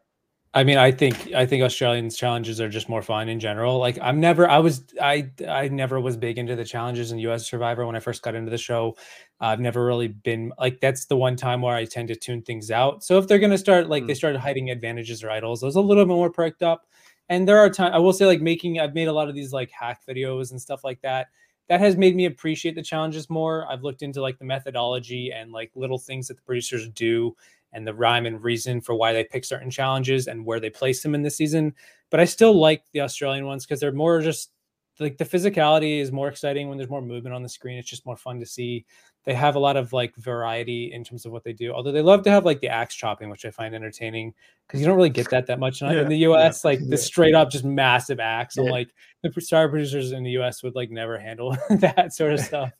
I 0.55 0.63
mean, 0.63 0.77
I 0.77 0.89
think 0.89 1.33
I 1.33 1.45
think 1.45 1.63
Australians 1.63 2.15
challenges 2.15 2.61
are 2.61 2.69
just 2.69 2.87
more 2.87 3.01
fun 3.01 3.27
in 3.27 3.41
general. 3.41 3.77
Like 3.77 3.99
I'm 4.01 4.21
never, 4.21 4.49
I 4.49 4.59
was, 4.59 4.85
I, 5.01 5.29
I 5.45 5.67
never 5.67 5.99
was 5.99 6.15
big 6.15 6.37
into 6.37 6.55
the 6.55 6.63
challenges 6.63 7.11
in 7.11 7.19
U.S. 7.19 7.45
Survivor 7.45 7.85
when 7.85 7.97
I 7.97 7.99
first 7.99 8.21
got 8.21 8.35
into 8.35 8.49
the 8.49 8.57
show. 8.57 8.95
I've 9.41 9.59
never 9.59 9.85
really 9.85 10.07
been 10.07 10.53
like 10.57 10.79
that's 10.79 11.07
the 11.07 11.17
one 11.17 11.35
time 11.35 11.61
where 11.61 11.75
I 11.75 11.83
tend 11.83 12.07
to 12.07 12.15
tune 12.15 12.41
things 12.41 12.71
out. 12.71 13.03
So 13.03 13.17
if 13.17 13.27
they're 13.27 13.37
gonna 13.37 13.57
start 13.57 13.89
like 13.89 14.03
mm. 14.03 14.07
they 14.07 14.13
started 14.13 14.39
hiding 14.39 14.69
advantages 14.69 15.25
or 15.25 15.29
idols, 15.29 15.61
I 15.61 15.65
was 15.65 15.75
a 15.75 15.81
little 15.81 16.05
bit 16.05 16.13
more 16.13 16.29
perked 16.29 16.63
up. 16.63 16.87
And 17.27 17.45
there 17.45 17.57
are 17.57 17.69
times 17.69 17.93
I 17.93 17.97
will 17.97 18.13
say 18.13 18.25
like 18.25 18.39
making 18.39 18.79
I've 18.79 18.93
made 18.93 19.09
a 19.09 19.13
lot 19.13 19.27
of 19.27 19.35
these 19.35 19.51
like 19.51 19.71
hack 19.71 20.03
videos 20.07 20.51
and 20.51 20.61
stuff 20.61 20.85
like 20.85 21.01
that. 21.01 21.27
That 21.67 21.79
has 21.79 21.97
made 21.97 22.15
me 22.15 22.25
appreciate 22.25 22.75
the 22.75 22.83
challenges 22.83 23.29
more. 23.29 23.65
I've 23.67 23.83
looked 23.83 24.03
into 24.03 24.21
like 24.21 24.37
the 24.37 24.45
methodology 24.45 25.31
and 25.31 25.51
like 25.51 25.71
little 25.75 25.97
things 25.97 26.27
that 26.27 26.35
the 26.35 26.43
producers 26.43 26.87
do 26.89 27.35
and 27.73 27.87
the 27.87 27.93
rhyme 27.93 28.25
and 28.25 28.43
reason 28.43 28.81
for 28.81 28.93
why 28.95 29.13
they 29.13 29.23
pick 29.23 29.43
certain 29.43 29.71
challenges 29.71 30.27
and 30.27 30.45
where 30.45 30.59
they 30.59 30.69
place 30.69 31.01
them 31.01 31.15
in 31.15 31.23
the 31.23 31.31
season. 31.31 31.73
But 32.11 32.19
I 32.19 32.25
still 32.25 32.53
like 32.53 32.83
the 32.93 33.01
Australian 33.01 33.45
ones 33.45 33.65
because 33.65 33.79
they're 33.79 33.91
more 33.91 34.21
just 34.21 34.51
like 34.99 35.17
the 35.17 35.25
physicality 35.25 35.99
is 35.99 36.11
more 36.11 36.29
exciting 36.29 36.69
when 36.69 36.77
there's 36.77 36.89
more 36.89 37.01
movement 37.01 37.35
on 37.35 37.43
the 37.43 37.49
screen. 37.49 37.77
It's 37.77 37.89
just 37.89 38.05
more 38.05 38.15
fun 38.15 38.39
to 38.39 38.45
see. 38.45 38.85
They 39.25 39.33
have 39.33 39.55
a 39.55 39.59
lot 39.59 39.75
of 39.75 39.91
like 39.91 40.15
variety 40.15 40.93
in 40.93 41.03
terms 41.03 41.25
of 41.25 41.31
what 41.31 41.43
they 41.43 41.53
do. 41.53 41.73
Although 41.73 41.91
they 41.91 42.01
love 42.01 42.23
to 42.23 42.31
have 42.31 42.45
like 42.45 42.61
the 42.61 42.69
axe 42.69 42.95
chopping, 42.95 43.29
which 43.29 43.43
I 43.45 43.49
find 43.49 43.73
entertaining 43.73 44.33
because 44.67 44.79
you 44.79 44.85
don't 44.85 44.95
really 44.95 45.09
get 45.09 45.29
that 45.31 45.47
that 45.47 45.59
much 45.59 45.81
yeah, 45.81 46.01
in 46.01 46.09
the 46.09 46.17
US. 46.17 46.63
Yeah, 46.63 46.69
like 46.69 46.79
yeah. 46.79 46.85
the 46.89 46.97
straight 46.97 47.33
up 47.33 47.49
just 47.49 47.65
massive 47.65 48.19
axe. 48.19 48.57
I'm 48.57 48.65
like 48.65 48.89
the 49.23 49.41
star 49.41 49.67
producers 49.67 50.11
in 50.11 50.23
the 50.23 50.31
US 50.31 50.61
would 50.63 50.75
like 50.75 50.91
never 50.91 51.17
handle 51.17 51.57
that 51.69 52.13
sort 52.13 52.33
of 52.33 52.39
stuff. 52.39 52.71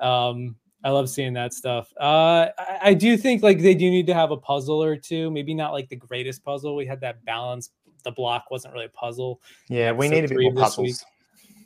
Um, 0.00 0.56
I 0.84 0.90
love 0.90 1.08
seeing 1.08 1.32
that 1.34 1.52
stuff. 1.52 1.92
Uh, 1.98 2.48
I, 2.58 2.78
I, 2.82 2.94
do 2.94 3.16
think 3.16 3.42
like 3.42 3.60
they 3.60 3.74
do 3.74 3.90
need 3.90 4.06
to 4.06 4.14
have 4.14 4.30
a 4.30 4.36
puzzle 4.36 4.82
or 4.82 4.96
two. 4.96 5.30
Maybe 5.30 5.54
not 5.54 5.72
like 5.72 5.88
the 5.88 5.96
greatest 5.96 6.44
puzzle. 6.44 6.76
We 6.76 6.86
had 6.86 7.00
that 7.00 7.24
balance. 7.24 7.70
The 8.04 8.12
block 8.12 8.50
wasn't 8.50 8.74
really 8.74 8.86
a 8.86 8.90
puzzle. 8.90 9.40
Yeah, 9.68 9.90
we 9.92 10.08
need 10.08 10.24
a 10.24 10.28
bit 10.28 10.38
more 10.38 10.52
puzzles. 10.52 10.86
Week. 10.86 10.96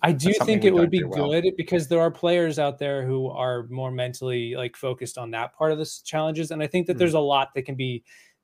I 0.02 0.12
do 0.12 0.32
think 0.44 0.64
it 0.64 0.72
would 0.72 0.90
be 0.90 1.00
good 1.00 1.52
because 1.56 1.88
there 1.88 2.00
are 2.00 2.10
players 2.10 2.58
out 2.58 2.78
there 2.78 3.04
who 3.04 3.28
are 3.28 3.66
more 3.68 3.90
mentally 3.90 4.54
like 4.54 4.76
focused 4.76 5.18
on 5.18 5.30
that 5.32 5.54
part 5.54 5.72
of 5.72 5.78
the 5.78 6.00
challenges, 6.04 6.50
and 6.50 6.62
I 6.62 6.66
think 6.66 6.86
that 6.86 6.96
mm. 6.96 6.98
there's 6.98 7.14
a 7.14 7.20
lot 7.20 7.54
that 7.54 7.62
can 7.62 7.74
be 7.74 8.02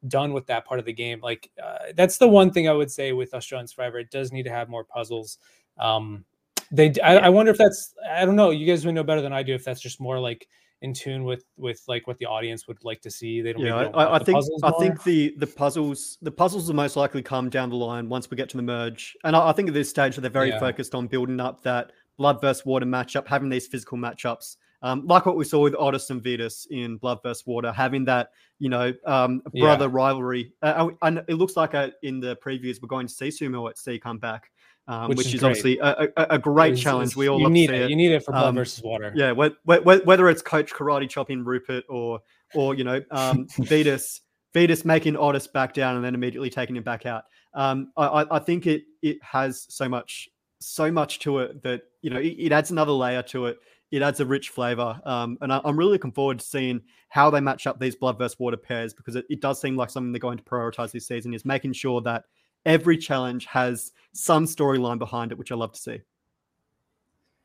done 0.09 0.32
with 0.32 0.46
that 0.46 0.66
part 0.66 0.78
of 0.78 0.86
the 0.86 0.92
game. 0.92 1.20
Like 1.22 1.50
uh, 1.62 1.92
that's 1.94 2.18
the 2.18 2.28
one 2.28 2.50
thing 2.50 2.68
I 2.68 2.72
would 2.72 2.90
say 2.90 3.12
with 3.12 3.32
Australian 3.32 3.66
Survivor. 3.66 3.98
It 3.98 4.11
does 4.11 4.32
need 4.32 4.44
to 4.44 4.50
have 4.50 4.68
more 4.68 4.84
puzzles. 4.84 5.38
Um, 5.78 6.24
they, 6.70 6.92
I, 7.02 7.18
I 7.18 7.28
wonder 7.28 7.52
if 7.52 7.59
that's. 7.59 7.94
I 8.11 8.24
don't 8.24 8.36
know. 8.36 8.50
You 8.50 8.66
guys 8.66 8.84
would 8.84 8.94
know 8.94 9.04
better 9.04 9.22
than 9.22 9.32
I 9.32 9.42
do 9.42 9.54
if 9.54 9.64
that's 9.64 9.80
just 9.80 10.00
more 10.00 10.18
like 10.18 10.46
in 10.83 10.93
tune 10.93 11.24
with 11.24 11.45
with 11.57 11.83
like 11.89 12.07
what 12.07 12.18
the 12.18 12.27
audience 12.27 12.68
would 12.68 12.85
like 12.85 13.01
to 13.03 13.11
see. 13.11 13.41
They 13.41 13.53
don't. 13.53 13.62
Yeah, 13.62 13.77
I, 13.95 14.16
I 14.16 14.18
think 14.18 14.43
I 14.62 14.70
think 14.72 15.03
the 15.05 15.35
the 15.39 15.47
puzzles 15.47 16.18
the 16.22 16.31
puzzles 16.31 16.68
will 16.68 16.77
most 16.77 16.97
likely 16.97 17.22
come 17.22 17.49
down 17.49 17.70
the 17.70 17.77
line 17.77 18.09
once 18.09 18.31
we 18.31 18.37
get 18.37 18.49
to 18.51 18.57
the 18.57 18.62
merge, 18.62 19.16
and 19.24 19.35
I, 19.35 19.49
I 19.49 19.53
think 19.53 19.68
at 19.68 19.74
this 19.74 19.89
stage 19.89 20.16
they're 20.16 20.31
very 20.31 20.51
yeah. 20.51 20.61
focused 20.61 20.95
on 20.95 21.07
building 21.07 21.41
up 21.41 21.62
that 21.62 21.93
blood 22.16 22.41
versus 22.41 22.64
water 22.64 22.87
matchup, 22.87 23.27
having 23.27 23.49
these 23.49 23.66
physical 23.66 23.99
matchups. 23.99 24.57
Um, 24.83 25.07
like 25.07 25.24
what 25.24 25.37
we 25.37 25.45
saw 25.45 25.62
with 25.62 25.74
Otis 25.79 26.11
and 26.11 26.22
Vytas 26.22 26.66
in 26.70 26.99
Blood 26.99 27.18
versus 27.22 27.47
Water, 27.47 27.72
having 27.72 28.05
that 28.05 28.31
you 28.59 28.68
know 28.68 28.93
um, 29.07 29.43
brother 29.55 29.87
yeah. 29.87 29.91
rivalry, 29.93 30.53
uh, 30.62 30.91
and 31.03 31.24
it 31.29 31.35
looks 31.35 31.57
like 31.57 31.74
uh, 31.74 31.89
in 32.03 32.20
the 32.20 32.37
previews 32.37 32.81
we're 32.83 32.89
going 32.89 33.07
to 33.07 33.12
see 33.12 33.29
Sumo 33.29 33.68
at 33.70 33.79
Sea 33.79 33.99
come 33.99 34.18
back 34.18 34.51
um, 34.89 35.09
which, 35.09 35.18
which, 35.18 35.26
is, 35.28 35.34
is 35.34 35.45
obviously 35.45 35.78
a, 35.78 36.09
a, 36.16 36.26
a 36.30 36.39
great 36.39 36.74
it's, 36.74 36.82
challenge. 36.82 37.09
It's, 37.09 37.16
we 37.16 37.28
all 37.28 37.41
you 37.41 37.51
need 37.51 37.70
it. 37.70 37.82
it. 37.82 37.91
You 37.91 37.97
need 37.97 38.12
it 38.12 38.24
for 38.24 38.32
blood 38.32 38.45
um, 38.45 38.55
versus 38.55 38.82
water. 38.82 39.12
Yeah, 39.16 39.32
whether 39.32 40.28
it's 40.28 40.43
Coach 40.43 40.72
Karate 40.72 41.09
chopping 41.09 41.45
Rupert 41.45 41.84
or 41.89 42.20
or 42.55 42.74
you 42.74 42.84
know 42.84 43.03
um, 43.11 43.47
Vytas 43.59 44.20
Vytas 44.55 44.84
making 44.84 45.16
Otis 45.16 45.47
back 45.47 45.74
down 45.74 45.97
and 45.97 46.05
then 46.05 46.14
immediately 46.14 46.51
taking 46.51 46.76
him 46.76 46.82
back 46.82 47.05
out. 47.05 47.24
Um, 47.55 47.93
I, 47.97 48.26
I 48.30 48.39
think 48.39 48.66
it 48.66 48.84
it 49.03 49.18
has 49.22 49.66
so 49.68 49.89
much 49.89 50.28
so 50.61 50.91
much 50.91 51.18
to 51.20 51.39
it 51.41 51.62
that 51.62 51.82
you 52.03 52.11
know 52.11 52.18
it, 52.18 52.37
it 52.39 52.53
adds 52.53 52.70
another 52.70 52.93
layer 52.93 53.22
to 53.22 53.47
it. 53.47 53.59
It 53.93 54.03
adds 54.03 54.18
a 54.18 54.26
rich 54.26 54.51
flavor, 54.51 55.01
um, 55.05 55.39
and 55.41 55.53
I, 55.53 55.61
am 55.64 55.78
really 55.78 55.93
looking 55.93 56.11
forward 56.11 56.41
to 56.41 56.45
seeing 56.45 56.80
how 57.09 57.30
they 57.30 57.41
match 57.41 57.66
up 57.66 57.78
these 57.78 57.95
blood 57.95 58.18
versus 58.18 58.39
water 58.39 58.57
pairs 58.57 58.93
because 58.93 59.14
it, 59.14 59.24
it 59.30 59.41
does 59.41 59.61
seem 59.61 59.76
like 59.76 59.91
something 59.91 60.11
they're 60.11 60.18
going 60.18 60.39
to 60.39 60.45
prioritize 60.45 60.91
this 60.91 61.07
season 61.07 61.32
is 61.32 61.45
making 61.45 61.72
sure 61.72 62.01
that 62.01 62.24
every 62.66 62.98
challenge 62.98 63.46
has 63.46 63.92
some 64.12 64.44
storyline 64.44 64.98
behind 64.98 65.32
it, 65.32 65.38
which 65.38 65.52
I 65.52 65.54
love 65.54 65.72
to 65.72 65.80
see. 65.80 66.00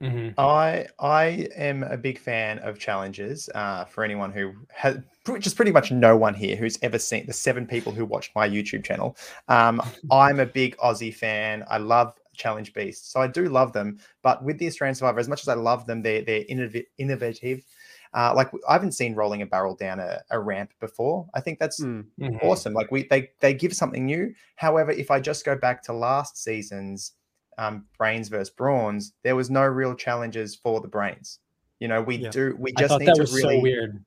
Mm-hmm. 0.01 0.39
I 0.39 0.87
I 0.99 1.47
am 1.55 1.83
a 1.83 1.95
big 1.95 2.17
fan 2.17 2.57
of 2.59 2.79
challenges. 2.79 3.49
Uh, 3.53 3.85
for 3.85 4.03
anyone 4.03 4.31
who 4.31 4.53
has 4.69 4.97
is 5.27 5.53
pretty 5.53 5.71
much 5.71 5.91
no 5.91 6.17
one 6.17 6.33
here 6.33 6.55
who's 6.55 6.79
ever 6.81 6.97
seen 6.97 7.27
the 7.27 7.33
seven 7.33 7.67
people 7.67 7.91
who 7.91 8.03
watch 8.03 8.31
my 8.35 8.49
YouTube 8.49 8.83
channel. 8.83 9.15
Um, 9.47 9.79
I'm 10.11 10.39
a 10.39 10.45
big 10.45 10.75
Aussie 10.77 11.13
fan. 11.13 11.63
I 11.69 11.77
love 11.77 12.13
challenge 12.33 12.73
beasts, 12.73 13.11
so 13.11 13.21
I 13.21 13.27
do 13.27 13.47
love 13.47 13.73
them. 13.73 13.99
But 14.23 14.43
with 14.43 14.57
the 14.57 14.65
Australian 14.65 14.95
Survivor, 14.95 15.19
as 15.19 15.29
much 15.29 15.41
as 15.41 15.47
I 15.47 15.53
love 15.53 15.85
them, 15.85 16.01
they're 16.01 16.23
they're 16.23 16.45
innovative. 16.97 17.63
Uh, 18.13 18.33
like 18.35 18.51
I 18.67 18.73
haven't 18.73 18.91
seen 18.91 19.15
rolling 19.15 19.41
a 19.41 19.45
barrel 19.45 19.75
down 19.75 19.99
a, 19.99 20.21
a 20.31 20.39
ramp 20.39 20.71
before. 20.79 21.27
I 21.33 21.39
think 21.39 21.59
that's 21.59 21.79
mm, 21.79 22.05
mm-hmm. 22.19 22.45
awesome. 22.45 22.73
Like 22.73 22.91
we 22.91 23.07
they 23.09 23.29
they 23.39 23.53
give 23.53 23.73
something 23.73 24.05
new. 24.05 24.33
However, 24.55 24.91
if 24.91 25.09
I 25.09 25.19
just 25.19 25.45
go 25.45 25.55
back 25.55 25.81
to 25.83 25.93
last 25.93 26.37
season's 26.37 27.13
um, 27.57 27.85
brains 27.97 28.27
versus 28.27 28.49
brawns, 28.49 29.13
there 29.23 29.35
was 29.35 29.49
no 29.49 29.63
real 29.63 29.95
challenges 29.95 30.55
for 30.55 30.81
the 30.81 30.89
brains. 30.89 31.39
You 31.79 31.87
know, 31.87 32.01
we 32.01 32.17
yeah. 32.17 32.29
do 32.29 32.55
we 32.59 32.73
just 32.73 32.99
need 32.99 33.13
to 33.15 33.21
really 33.21 33.41
so 33.41 33.59
weird. 33.59 34.03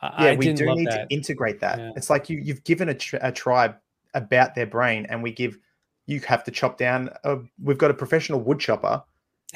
I, 0.00 0.24
yeah, 0.24 0.30
I 0.30 0.36
we 0.36 0.52
do 0.52 0.74
need 0.74 0.86
that. 0.86 1.08
to 1.08 1.14
integrate 1.14 1.58
that. 1.60 1.78
Yeah. 1.78 1.90
It's 1.96 2.10
like 2.10 2.30
you 2.30 2.38
you've 2.38 2.62
given 2.62 2.88
a, 2.90 2.94
tr- 2.94 3.16
a 3.20 3.32
tribe 3.32 3.76
about 4.14 4.54
their 4.54 4.66
brain, 4.66 5.04
and 5.10 5.20
we 5.20 5.32
give 5.32 5.58
you 6.06 6.20
have 6.20 6.44
to 6.44 6.52
chop 6.52 6.78
down. 6.78 7.10
A, 7.24 7.38
we've 7.62 7.76
got 7.76 7.90
a 7.90 7.94
professional 7.94 8.40
wood 8.40 8.60
chopper 8.60 9.02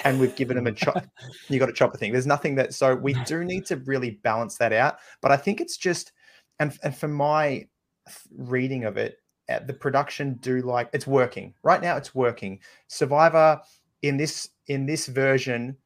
and 0.05 0.19
we've 0.19 0.35
given 0.37 0.57
them 0.57 0.67
a 0.67 0.73
chop. 0.73 1.05
you 1.49 1.59
got 1.59 1.67
to 1.67 1.73
chop 1.73 1.95
a 1.95 1.99
thing. 1.99 2.13
There's 2.13 2.27
nothing 2.27 2.55
that. 2.57 2.75
So 2.75 2.95
we 2.95 3.15
do 3.25 3.45
need 3.45 3.67
to 3.67 3.77
really 3.77 4.21
balance 4.23 4.57
that 4.59 4.73
out. 4.73 4.99
But 5.21 5.33
I 5.33 5.37
think 5.37 5.61
it's 5.61 5.77
just, 5.77 6.13
and 6.59 6.77
and 6.83 6.97
for 6.97 7.09
my 7.09 7.67
reading 8.37 8.85
of 8.85 8.97
it, 8.97 9.17
uh, 9.49 9.61
the 9.67 9.75
production 9.75 10.35
do 10.41 10.63
like 10.63 10.89
it's 10.93 11.07
working 11.07 11.55
right 11.63 11.83
now. 11.83 11.97
It's 11.97 12.15
working. 12.15 12.61
Survivor 12.89 13.61
in 14.03 14.17
this 14.17 14.51
in 14.67 14.87
this 14.87 15.07
version 15.07 15.77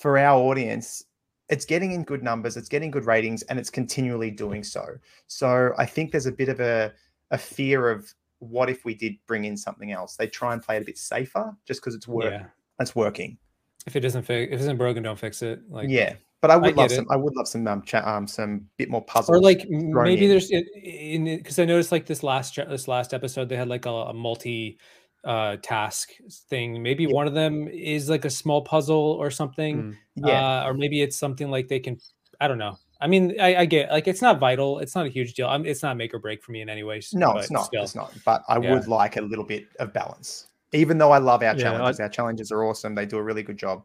for 0.00 0.18
our 0.18 0.38
audience 0.38 1.04
it's 1.48 1.64
getting 1.64 1.92
in 1.92 2.04
good 2.04 2.22
numbers, 2.22 2.56
it's 2.56 2.68
getting 2.68 2.90
good 2.90 3.04
ratings, 3.04 3.42
and 3.42 3.58
it's 3.58 3.70
continually 3.70 4.30
doing 4.30 4.62
so. 4.62 4.84
So 5.26 5.72
I 5.76 5.86
think 5.86 6.10
there's 6.10 6.26
a 6.26 6.32
bit 6.32 6.48
of 6.48 6.60
a, 6.60 6.92
a 7.30 7.38
fear 7.38 7.90
of 7.90 8.12
what 8.38 8.70
if 8.70 8.84
we 8.84 8.94
did 8.94 9.14
bring 9.26 9.44
in 9.44 9.56
something 9.56 9.92
else? 9.92 10.16
They 10.16 10.26
try 10.26 10.52
and 10.52 10.62
play 10.62 10.76
it 10.76 10.82
a 10.82 10.84
bit 10.84 10.98
safer 10.98 11.54
just 11.66 11.80
because 11.80 11.94
it's 11.94 12.08
working. 12.08 12.40
Yeah. 12.40 12.46
It's 12.80 12.96
working. 12.96 13.38
If 13.86 13.96
it 13.96 14.00
doesn't 14.00 14.22
fix, 14.22 14.52
if 14.52 14.58
it 14.58 14.62
isn't 14.62 14.78
broken, 14.78 15.02
don't 15.02 15.18
fix 15.18 15.42
it. 15.42 15.60
Like 15.68 15.88
yeah, 15.90 16.14
but 16.40 16.50
I 16.50 16.56
would 16.56 16.78
I 16.78 16.82
love 16.82 16.90
some. 16.90 17.04
It. 17.04 17.10
I 17.10 17.16
would 17.16 17.34
love 17.36 17.48
some 17.48 17.66
um, 17.66 17.82
cha- 17.82 18.06
um 18.06 18.26
some 18.26 18.66
bit 18.76 18.90
more 18.90 19.04
puzzles. 19.04 19.36
Or 19.36 19.40
like 19.40 19.66
maybe 19.68 20.24
in. 20.24 20.30
there's 20.30 20.50
in 20.50 21.24
because 21.24 21.58
I 21.58 21.64
noticed 21.64 21.90
like 21.90 22.06
this 22.06 22.22
last 22.22 22.56
this 22.56 22.86
last 22.86 23.14
episode 23.14 23.48
they 23.48 23.56
had 23.56 23.68
like 23.68 23.86
a, 23.86 23.90
a 23.90 24.12
multi 24.12 24.78
uh 25.24 25.56
task 25.62 26.12
thing. 26.50 26.82
Maybe 26.82 27.04
yeah. 27.04 27.14
one 27.14 27.26
of 27.26 27.34
them 27.34 27.68
is 27.68 28.10
like 28.10 28.24
a 28.24 28.30
small 28.30 28.62
puzzle 28.62 29.16
or 29.18 29.30
something. 29.30 29.82
Mm. 29.82 29.96
Yeah, 30.28 30.62
uh, 30.62 30.68
or 30.68 30.74
maybe 30.74 31.00
it's 31.00 31.16
something 31.16 31.50
like 31.50 31.68
they 31.68 31.80
can. 31.80 31.98
I 32.40 32.48
don't 32.48 32.58
know. 32.58 32.78
I 33.00 33.06
mean, 33.06 33.40
I, 33.40 33.56
I, 33.56 33.64
get 33.66 33.90
like 33.90 34.08
it's 34.08 34.22
not 34.22 34.38
vital. 34.38 34.78
It's 34.78 34.94
not 34.94 35.06
a 35.06 35.08
huge 35.08 35.34
deal. 35.34 35.48
I'm, 35.48 35.66
it's 35.66 35.82
not 35.82 35.96
make 35.96 36.14
or 36.14 36.18
break 36.18 36.42
for 36.42 36.52
me 36.52 36.62
in 36.62 36.68
any 36.68 36.82
way. 36.84 37.00
No, 37.12 37.36
it's 37.36 37.50
not. 37.50 37.66
Still. 37.66 37.82
It's 37.82 37.94
not. 37.94 38.14
But 38.24 38.42
I 38.48 38.58
yeah. 38.58 38.72
would 38.72 38.86
like 38.86 39.16
a 39.16 39.20
little 39.20 39.44
bit 39.44 39.66
of 39.78 39.92
balance. 39.92 40.48
Even 40.74 40.98
though 40.98 41.12
I 41.12 41.18
love 41.18 41.42
our 41.42 41.56
yeah, 41.56 41.62
challenges, 41.62 42.00
I... 42.00 42.04
our 42.04 42.08
challenges 42.08 42.52
are 42.52 42.64
awesome. 42.64 42.94
They 42.94 43.06
do 43.06 43.16
a 43.16 43.22
really 43.22 43.42
good 43.42 43.56
job. 43.56 43.84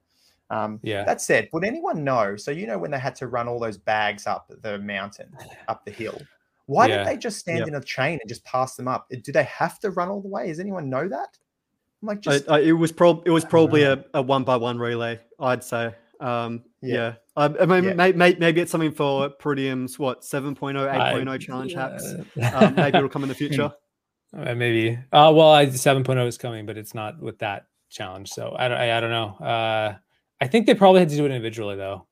Um, 0.49 0.79
yeah. 0.81 1.03
That 1.03 1.21
said, 1.21 1.47
would 1.53 1.63
anyone 1.63 2.03
know? 2.03 2.35
So 2.35 2.51
you 2.51 2.67
know 2.67 2.77
when 2.77 2.91
they 2.91 2.99
had 2.99 3.15
to 3.17 3.27
run 3.27 3.47
all 3.47 3.59
those 3.59 3.77
bags 3.77 4.25
up 4.25 4.51
the 4.61 4.79
mountain, 4.79 5.31
up 5.67 5.85
the 5.85 5.91
hill. 5.91 6.19
Why 6.65 6.87
yeah. 6.87 6.97
didn't 6.97 7.07
they 7.07 7.17
just 7.17 7.39
stand 7.39 7.59
yep. 7.59 7.67
in 7.69 7.75
a 7.75 7.81
chain 7.81 8.19
and 8.21 8.27
just 8.27 8.43
pass 8.45 8.75
them 8.75 8.87
up? 8.87 9.07
Do 9.23 9.31
they 9.31 9.43
have 9.43 9.79
to 9.79 9.91
run 9.91 10.09
all 10.09 10.21
the 10.21 10.27
way? 10.27 10.47
Does 10.47 10.59
anyone 10.59 10.89
know 10.89 11.07
that? 11.07 11.37
I'm 12.01 12.07
like, 12.07 12.21
just 12.21 12.49
I, 12.49 12.57
I, 12.57 12.59
it 12.61 12.71
was 12.71 12.91
prob 12.91 13.23
it 13.25 13.31
was 13.31 13.43
probably 13.43 13.83
a, 13.83 14.03
a 14.13 14.21
one 14.21 14.43
by 14.43 14.55
one 14.55 14.77
relay. 14.77 15.19
I'd 15.39 15.63
say. 15.63 15.93
Um, 16.19 16.63
yeah. 16.81 16.95
yeah. 16.95 17.13
I, 17.35 17.45
I 17.61 17.65
mean, 17.65 17.83
yeah. 17.85 17.93
May, 17.93 18.11
may, 18.11 18.35
maybe 18.37 18.61
it's 18.61 18.71
something 18.71 18.91
for 18.91 19.29
Pretium's 19.29 19.97
what 19.97 20.21
7.0, 20.21 20.57
8.0 20.57 21.39
challenge 21.39 21.71
yeah. 21.73 21.89
hacks. 21.89 22.13
Um, 22.53 22.75
maybe 22.75 22.97
it'll 22.97 23.09
come 23.09 23.23
in 23.23 23.29
the 23.29 23.35
future. 23.35 23.71
Uh, 24.36 24.53
maybe. 24.55 24.97
Uh, 25.11 25.32
well, 25.36 25.51
I, 25.51 25.65
7.0 25.65 26.27
is 26.27 26.38
coming, 26.38 26.65
but 26.65 26.77
it's 26.77 26.93
not 26.93 27.19
with 27.19 27.39
that 27.39 27.67
challenge. 27.89 28.30
So 28.30 28.55
I 28.57 28.67
don't, 28.67 28.77
I, 28.77 28.97
I 28.97 28.99
don't 28.99 29.09
know. 29.09 29.45
Uh, 29.45 29.95
I 30.41 30.47
think 30.47 30.65
they 30.65 30.75
probably 30.75 30.99
had 30.99 31.09
to 31.09 31.15
do 31.15 31.25
it 31.25 31.32
individually 31.32 31.75
though. 31.75 32.05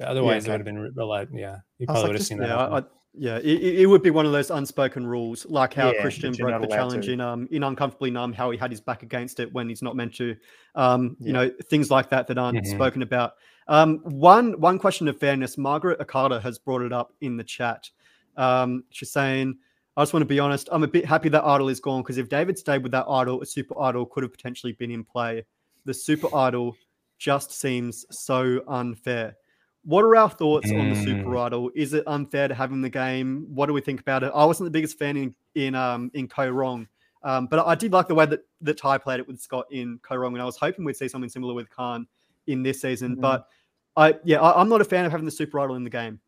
Otherwise, 0.00 0.46
yeah, 0.46 0.54
okay. 0.54 0.62
it 0.62 0.64
would 0.64 0.66
have 0.66 0.94
been 0.94 0.94
real. 0.96 1.26
Yeah, 1.32 1.58
you 1.78 1.86
probably 1.86 2.02
like, 2.02 2.08
would 2.08 2.16
have 2.16 2.26
seen 2.26 2.38
that. 2.38 2.48
Yeah, 2.48 2.56
I, 2.56 2.82
yeah, 3.16 3.36
it, 3.36 3.80
it, 3.80 3.86
would 3.86 4.02
be 4.02 4.10
one 4.10 4.26
of 4.26 4.32
those 4.32 4.50
unspoken 4.50 5.06
rules, 5.06 5.46
like 5.46 5.72
how 5.72 5.92
yeah, 5.92 6.00
Christian 6.00 6.32
broke 6.32 6.60
the 6.60 6.66
challenge 6.66 7.06
to. 7.06 7.12
in 7.12 7.20
um 7.20 7.46
in 7.52 7.62
uncomfortably 7.62 8.10
numb, 8.10 8.32
how 8.32 8.50
he 8.50 8.58
had 8.58 8.72
his 8.72 8.80
back 8.80 9.04
against 9.04 9.38
it 9.38 9.52
when 9.52 9.68
he's 9.68 9.82
not 9.82 9.94
meant 9.94 10.14
to. 10.16 10.34
Um, 10.74 11.16
yeah. 11.20 11.26
you 11.26 11.32
know, 11.32 11.50
things 11.70 11.92
like 11.92 12.10
that 12.10 12.26
that 12.26 12.38
aren't 12.38 12.58
mm-hmm. 12.58 12.74
spoken 12.74 13.02
about. 13.02 13.34
Um, 13.68 13.98
one 14.02 14.60
one 14.60 14.80
question 14.80 15.06
of 15.06 15.18
fairness, 15.18 15.56
Margaret 15.56 16.00
Akata 16.00 16.42
has 16.42 16.58
brought 16.58 16.82
it 16.82 16.92
up 16.92 17.12
in 17.20 17.36
the 17.36 17.44
chat. 17.44 17.88
Um, 18.36 18.82
she's 18.90 19.12
saying, 19.12 19.58
I 19.96 20.02
just 20.02 20.12
want 20.12 20.22
to 20.22 20.26
be 20.28 20.40
honest, 20.40 20.68
I'm 20.72 20.82
a 20.82 20.88
bit 20.88 21.04
happy 21.04 21.28
that 21.28 21.44
idol 21.44 21.68
is 21.68 21.80
gone 21.80 22.02
because 22.02 22.18
if 22.18 22.28
David 22.28 22.58
stayed 22.58 22.82
with 22.82 22.92
that 22.92 23.06
idol, 23.08 23.40
a 23.40 23.46
super 23.46 23.80
idol 23.80 24.06
could 24.06 24.24
have 24.24 24.32
potentially 24.32 24.72
been 24.72 24.90
in 24.90 25.04
play. 25.04 25.44
The 25.84 25.94
super 25.94 26.34
idol 26.34 26.76
just 27.18 27.52
seems 27.52 28.04
so 28.10 28.60
unfair. 28.66 29.36
What 29.84 30.04
are 30.04 30.16
our 30.16 30.30
thoughts 30.30 30.70
mm. 30.70 30.80
on 30.80 30.90
the 30.90 30.96
Super 30.96 31.30
mm. 31.30 31.46
Idol? 31.46 31.70
Is 31.74 31.92
it 31.92 32.04
unfair 32.06 32.48
to 32.48 32.54
have 32.54 32.72
in 32.72 32.80
the 32.80 32.88
game? 32.88 33.46
What 33.50 33.66
do 33.66 33.74
we 33.74 33.82
think 33.82 34.00
about 34.00 34.22
it? 34.22 34.32
I 34.34 34.44
wasn't 34.44 34.66
the 34.66 34.70
biggest 34.70 34.98
fan 34.98 35.16
in 35.16 35.34
in 35.54 35.74
um 35.74 36.10
in 36.14 36.26
Kaoh 36.26 36.54
Rong, 36.54 36.88
um, 37.22 37.46
but 37.46 37.66
I 37.66 37.74
did 37.74 37.92
like 37.92 38.08
the 38.08 38.14
way 38.14 38.24
that 38.26 38.40
that 38.62 38.78
Tai 38.78 38.98
played 38.98 39.20
it 39.20 39.28
with 39.28 39.40
Scott 39.40 39.66
in 39.70 39.98
Kaoh 39.98 40.20
Rong, 40.20 40.32
and 40.32 40.42
I 40.42 40.46
was 40.46 40.56
hoping 40.56 40.84
we'd 40.84 40.96
see 40.96 41.08
something 41.08 41.28
similar 41.28 41.52
with 41.52 41.68
Khanh 41.68 42.06
in 42.46 42.62
this 42.62 42.80
season. 42.80 43.16
Mm. 43.16 43.20
But 43.20 43.46
I 43.94 44.14
yeah, 44.24 44.40
I, 44.40 44.60
am 44.60 44.70
not 44.70 44.80
a 44.80 44.84
fan 44.84 45.04
of 45.04 45.12
having 45.12 45.26
the 45.26 45.30
Super 45.30 45.60
Idol 45.60 45.76
in 45.76 45.84
the 45.84 45.90
game. 45.90 46.18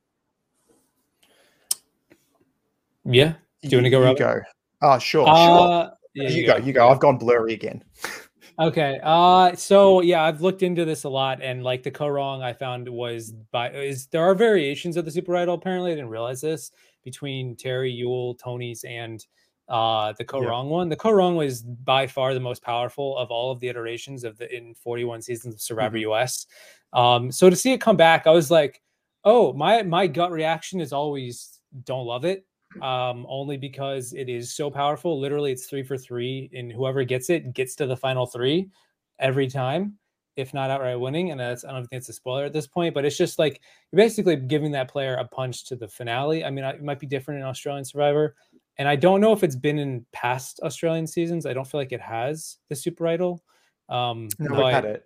Yeah, 3.07 3.35
do 3.63 3.69
you 3.69 3.77
want 3.79 3.87
to 3.87 3.91
go? 3.91 4.11
You 4.11 4.17
go. 4.17 4.41
Oh, 4.83 4.99
sure, 4.99 5.27
uh, 5.29 5.35
sure. 5.35 5.93
Yeah, 6.15 6.29
you, 6.29 6.43
you 6.43 6.47
go. 6.47 6.59
go. 6.59 6.65
You 6.65 6.73
go. 6.73 6.89
I've 6.89 7.01
gone 7.01 7.19
blurry 7.19 7.55
again. 7.55 7.83
Okay. 8.59 8.99
Uh 9.03 9.55
so 9.55 10.01
yeah, 10.01 10.23
I've 10.23 10.41
looked 10.41 10.63
into 10.63 10.85
this 10.87 11.05
a 11.05 11.09
lot 11.09 11.43
and 11.43 11.63
like 11.63 11.83
the 11.83 11.91
Kaoh 11.91 12.15
Rong 12.15 12.43
I 12.43 12.55
found 12.55 12.89
was 12.89 13.33
by 13.53 13.71
is 13.71 14.07
there 14.07 14.23
are 14.23 14.35
variations 14.35 14.97
of 14.97 15.05
the 15.05 15.11
super 15.11 15.37
idol 15.37 15.55
apparently. 15.55 15.93
I 15.93 15.95
didn't 15.95 16.09
realize 16.09 16.41
this 16.41 16.71
between 17.05 17.55
Terry, 17.57 17.93
Yul, 17.93 18.39
Tony's 18.39 18.83
and 18.85 19.25
uh 19.69 20.15
the 20.17 20.25
Kaoh 20.25 20.47
Rong 20.47 20.69
yeah. 20.69 20.73
one. 20.73 20.89
The 20.89 20.97
Kaoh 20.97 21.17
Rong 21.17 21.37
was 21.37 21.63
by 21.63 22.07
far 22.07 22.33
the 22.33 22.41
most 22.41 22.63
powerful 22.63 23.19
of 23.19 23.31
all 23.31 23.51
of 23.51 23.61
the 23.61 23.69
iterations 23.69 24.25
of 24.25 24.39
the 24.39 24.55
in 24.55 24.75
41 24.75 25.21
seasons 25.21 25.55
of 25.55 25.61
Survivor 25.61 25.99
mm-hmm. 25.99 26.13
US. 26.13 26.47
Um 26.95 27.31
so 27.31 27.51
to 27.51 27.57
see 27.57 27.75
it 27.75 27.81
come 27.83 27.99
back, 27.99 28.27
I 28.27 28.31
was 28.31 28.51
like, 28.51 28.81
"Oh, 29.23 29.53
my 29.53 29.83
my 29.83 30.07
gut 30.07 30.31
reaction 30.31 30.81
is 30.81 30.95
always 30.95 31.61
don't 31.85 32.07
love 32.07 32.25
it 32.25 32.47
um, 32.83 33.27
only 33.29 33.57
because 33.57 34.12
it 34.12 34.29
is 34.29 34.55
so 34.55 34.70
powerful. 34.70 35.18
Literally, 35.20 35.53
it's 35.53 35.66
three 35.66 35.83
for 35.83 35.97
three, 35.97 36.51
and 36.55 36.72
whoever 36.72 37.05
gets 37.05 37.31
it 37.31 37.53
gets 37.53 37.74
to 37.77 37.87
the 37.87 37.97
final 37.97 38.27
three 38.27 38.70
every 39.18 39.47
time, 39.47 39.99
if 40.37 40.55
not 40.55 40.70
outright 40.70 40.99
winning. 40.99 41.31
And 41.31 41.41
that's 41.41 41.64
I 41.64 41.72
don't 41.72 41.87
think 41.87 42.01
it's 42.01 42.09
a 42.09 42.12
spoiler 42.12 42.45
at 42.45 42.53
this 42.53 42.66
point, 42.66 42.95
but 42.95 43.05
it's 43.05 43.16
just 43.16 43.39
like 43.39 43.61
you're 43.93 43.99
basically 43.99 44.37
giving 44.37 44.72
that 44.72 44.91
player 44.91 45.14
a 45.14 45.27
punch 45.27 45.66
to 45.66 45.77
the 45.77 45.89
finale. 45.89 46.45
I 46.45 46.51
mean, 46.51 46.64
it 46.64 46.83
might 46.83 47.01
be 47.01 47.07
different 47.07 47.41
in 47.41 47.47
Australian 47.47 47.85
Survivor, 47.85 48.35
and 48.79 48.89
I 48.89 48.97
don't 48.97 49.20
know 49.20 49.33
if 49.33 49.43
it's 49.43 49.57
been 49.57 49.79
in 49.79 50.05
past 50.12 50.61
Australian 50.62 51.07
seasons. 51.07 51.47
I 51.47 51.53
don't 51.53 51.66
feel 51.66 51.81
like 51.81 51.93
it 51.93 52.01
has 52.01 52.59
the 52.68 52.77
Super 52.77 53.07
Idol. 53.07 53.43
Um, 53.89 54.29
no, 54.39 54.64
we 54.64 54.72
had 54.72 54.85
it. 54.85 55.05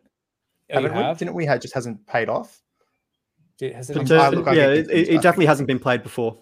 Oh, 0.72 0.82
Haven't 0.82 0.96
we? 0.96 1.14
Didn't 1.18 1.34
we? 1.34 1.46
Had 1.46 1.60
just 1.60 1.74
hasn't 1.74 2.06
paid 2.06 2.28
off. 2.28 2.60
Has 3.60 3.90
it, 3.90 4.56
yeah, 4.56 4.68
it, 4.68 4.90
it, 4.90 5.22
definitely 5.22 5.46
hasn't 5.46 5.66
been 5.66 5.78
played 5.78 6.02
before. 6.02 6.38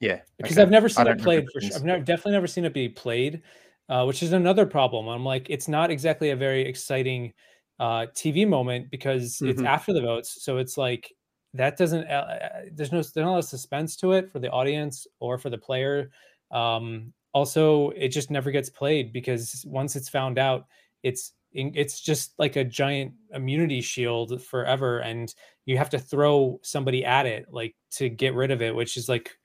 Yeah, 0.00 0.20
because 0.38 0.56
okay. 0.56 0.62
I've 0.62 0.70
never 0.70 0.88
seen 0.88 1.06
it 1.06 1.20
played. 1.20 1.46
For, 1.52 1.60
sure. 1.60 1.70
I've 1.74 1.84
never, 1.84 2.02
definitely 2.02 2.32
never 2.32 2.46
seen 2.46 2.64
it 2.64 2.72
be 2.72 2.88
played, 2.88 3.42
uh, 3.88 4.04
which 4.04 4.22
is 4.22 4.32
another 4.32 4.64
problem. 4.64 5.08
I'm 5.08 5.24
like, 5.24 5.48
it's 5.50 5.68
not 5.68 5.90
exactly 5.90 6.30
a 6.30 6.36
very 6.36 6.62
exciting 6.62 7.34
uh, 7.78 8.06
TV 8.14 8.48
moment 8.48 8.90
because 8.90 9.36
mm-hmm. 9.36 9.50
it's 9.50 9.62
after 9.62 9.92
the 9.92 10.00
votes, 10.00 10.42
so 10.42 10.56
it's 10.56 10.78
like 10.78 11.12
that 11.54 11.76
doesn't. 11.76 12.08
Uh, 12.08 12.12
uh, 12.12 12.48
there's 12.72 12.92
no 12.92 12.98
there's 12.98 13.16
not 13.16 13.26
a 13.26 13.30
lot 13.30 13.38
of 13.38 13.44
suspense 13.44 13.94
to 13.96 14.12
it 14.12 14.32
for 14.32 14.38
the 14.38 14.50
audience 14.50 15.06
or 15.18 15.38
for 15.38 15.50
the 15.50 15.58
player. 15.58 16.10
Um, 16.50 17.12
also, 17.32 17.90
it 17.90 18.08
just 18.08 18.30
never 18.30 18.50
gets 18.50 18.70
played 18.70 19.12
because 19.12 19.64
once 19.68 19.96
it's 19.96 20.08
found 20.08 20.38
out, 20.38 20.66
it's 21.02 21.32
it's 21.52 22.00
just 22.00 22.32
like 22.38 22.56
a 22.56 22.64
giant 22.64 23.12
immunity 23.34 23.80
shield 23.80 24.42
forever 24.42 25.00
and 25.00 25.34
you 25.66 25.76
have 25.76 25.90
to 25.90 25.98
throw 25.98 26.60
somebody 26.62 27.04
at 27.04 27.26
it 27.26 27.46
like 27.50 27.74
to 27.90 28.08
get 28.08 28.34
rid 28.34 28.52
of 28.52 28.62
it 28.62 28.72
which 28.72 28.96
is 28.96 29.08
like 29.08 29.36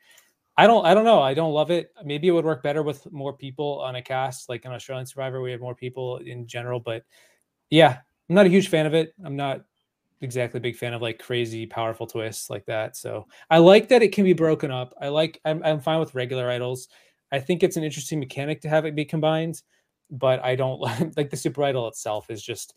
I 0.57 0.67
don't 0.67 0.85
I 0.85 0.93
don't 0.93 1.05
know. 1.05 1.21
I 1.21 1.33
don't 1.33 1.53
love 1.53 1.71
it. 1.71 1.93
Maybe 2.03 2.27
it 2.27 2.31
would 2.31 2.45
work 2.45 2.63
better 2.63 2.83
with 2.83 3.11
more 3.11 3.33
people 3.33 3.81
on 3.81 3.95
a 3.95 4.01
cast, 4.01 4.47
like 4.47 4.65
an 4.65 4.71
Australian 4.71 5.05
Survivor. 5.05 5.41
We 5.41 5.51
have 5.51 5.61
more 5.61 5.75
people 5.75 6.17
in 6.17 6.47
general, 6.47 6.79
but 6.79 7.03
yeah, 7.69 7.97
I'm 8.29 8.35
not 8.35 8.45
a 8.45 8.49
huge 8.49 8.69
fan 8.69 8.85
of 8.85 8.93
it. 8.93 9.13
I'm 9.23 9.35
not 9.35 9.65
exactly 10.21 10.57
a 10.59 10.61
big 10.61 10.77
fan 10.77 10.93
of 10.93 11.01
like 11.01 11.19
crazy 11.19 11.65
powerful 11.65 12.07
twists 12.07 12.49
like 12.49 12.65
that. 12.65 12.95
So 12.95 13.27
I 13.49 13.57
like 13.57 13.89
that 13.89 14.01
it 14.01 14.13
can 14.13 14.23
be 14.23 14.33
broken 14.33 14.71
up. 14.71 14.93
I 15.01 15.09
like 15.09 15.41
I'm 15.45 15.61
I'm 15.63 15.79
fine 15.81 15.99
with 15.99 16.15
regular 16.15 16.49
idols. 16.49 16.87
I 17.31 17.39
think 17.39 17.63
it's 17.63 17.77
an 17.77 17.83
interesting 17.83 18.19
mechanic 18.19 18.61
to 18.61 18.69
have 18.69 18.85
it 18.85 18.95
be 18.95 19.05
combined, 19.05 19.61
but 20.09 20.43
I 20.43 20.55
don't 20.55 20.79
like 21.17 21.29
the 21.29 21.37
super 21.37 21.63
idol 21.63 21.87
itself 21.87 22.29
is 22.29 22.41
just 22.41 22.73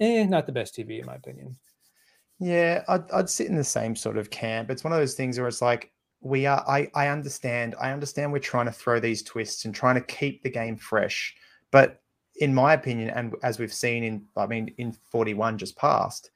eh, 0.00 0.24
not 0.24 0.46
the 0.46 0.52
best 0.52 0.74
TV 0.74 1.00
in 1.00 1.06
my 1.06 1.14
opinion. 1.14 1.56
Yeah, 2.40 2.82
I'd, 2.88 3.10
I'd 3.12 3.30
sit 3.30 3.48
in 3.48 3.56
the 3.56 3.62
same 3.62 3.94
sort 3.94 4.16
of 4.16 4.30
camp. 4.30 4.70
It's 4.70 4.82
one 4.82 4.94
of 4.94 4.98
those 4.98 5.14
things 5.14 5.38
where 5.38 5.46
it's 5.46 5.62
like 5.62 5.92
we 6.20 6.46
are 6.46 6.64
I, 6.68 6.88
I 6.94 7.08
understand 7.08 7.74
i 7.80 7.92
understand 7.92 8.32
we're 8.32 8.38
trying 8.38 8.66
to 8.66 8.72
throw 8.72 9.00
these 9.00 9.22
twists 9.22 9.64
and 9.64 9.74
trying 9.74 9.94
to 9.94 10.00
keep 10.02 10.42
the 10.42 10.50
game 10.50 10.76
fresh 10.76 11.34
but 11.70 12.02
in 12.36 12.54
my 12.54 12.74
opinion 12.74 13.10
and 13.10 13.34
as 13.42 13.58
we've 13.58 13.72
seen 13.72 14.04
in 14.04 14.24
i 14.36 14.46
mean 14.46 14.72
in 14.78 14.92
41 14.92 15.58
just 15.58 15.76
past 15.76 16.30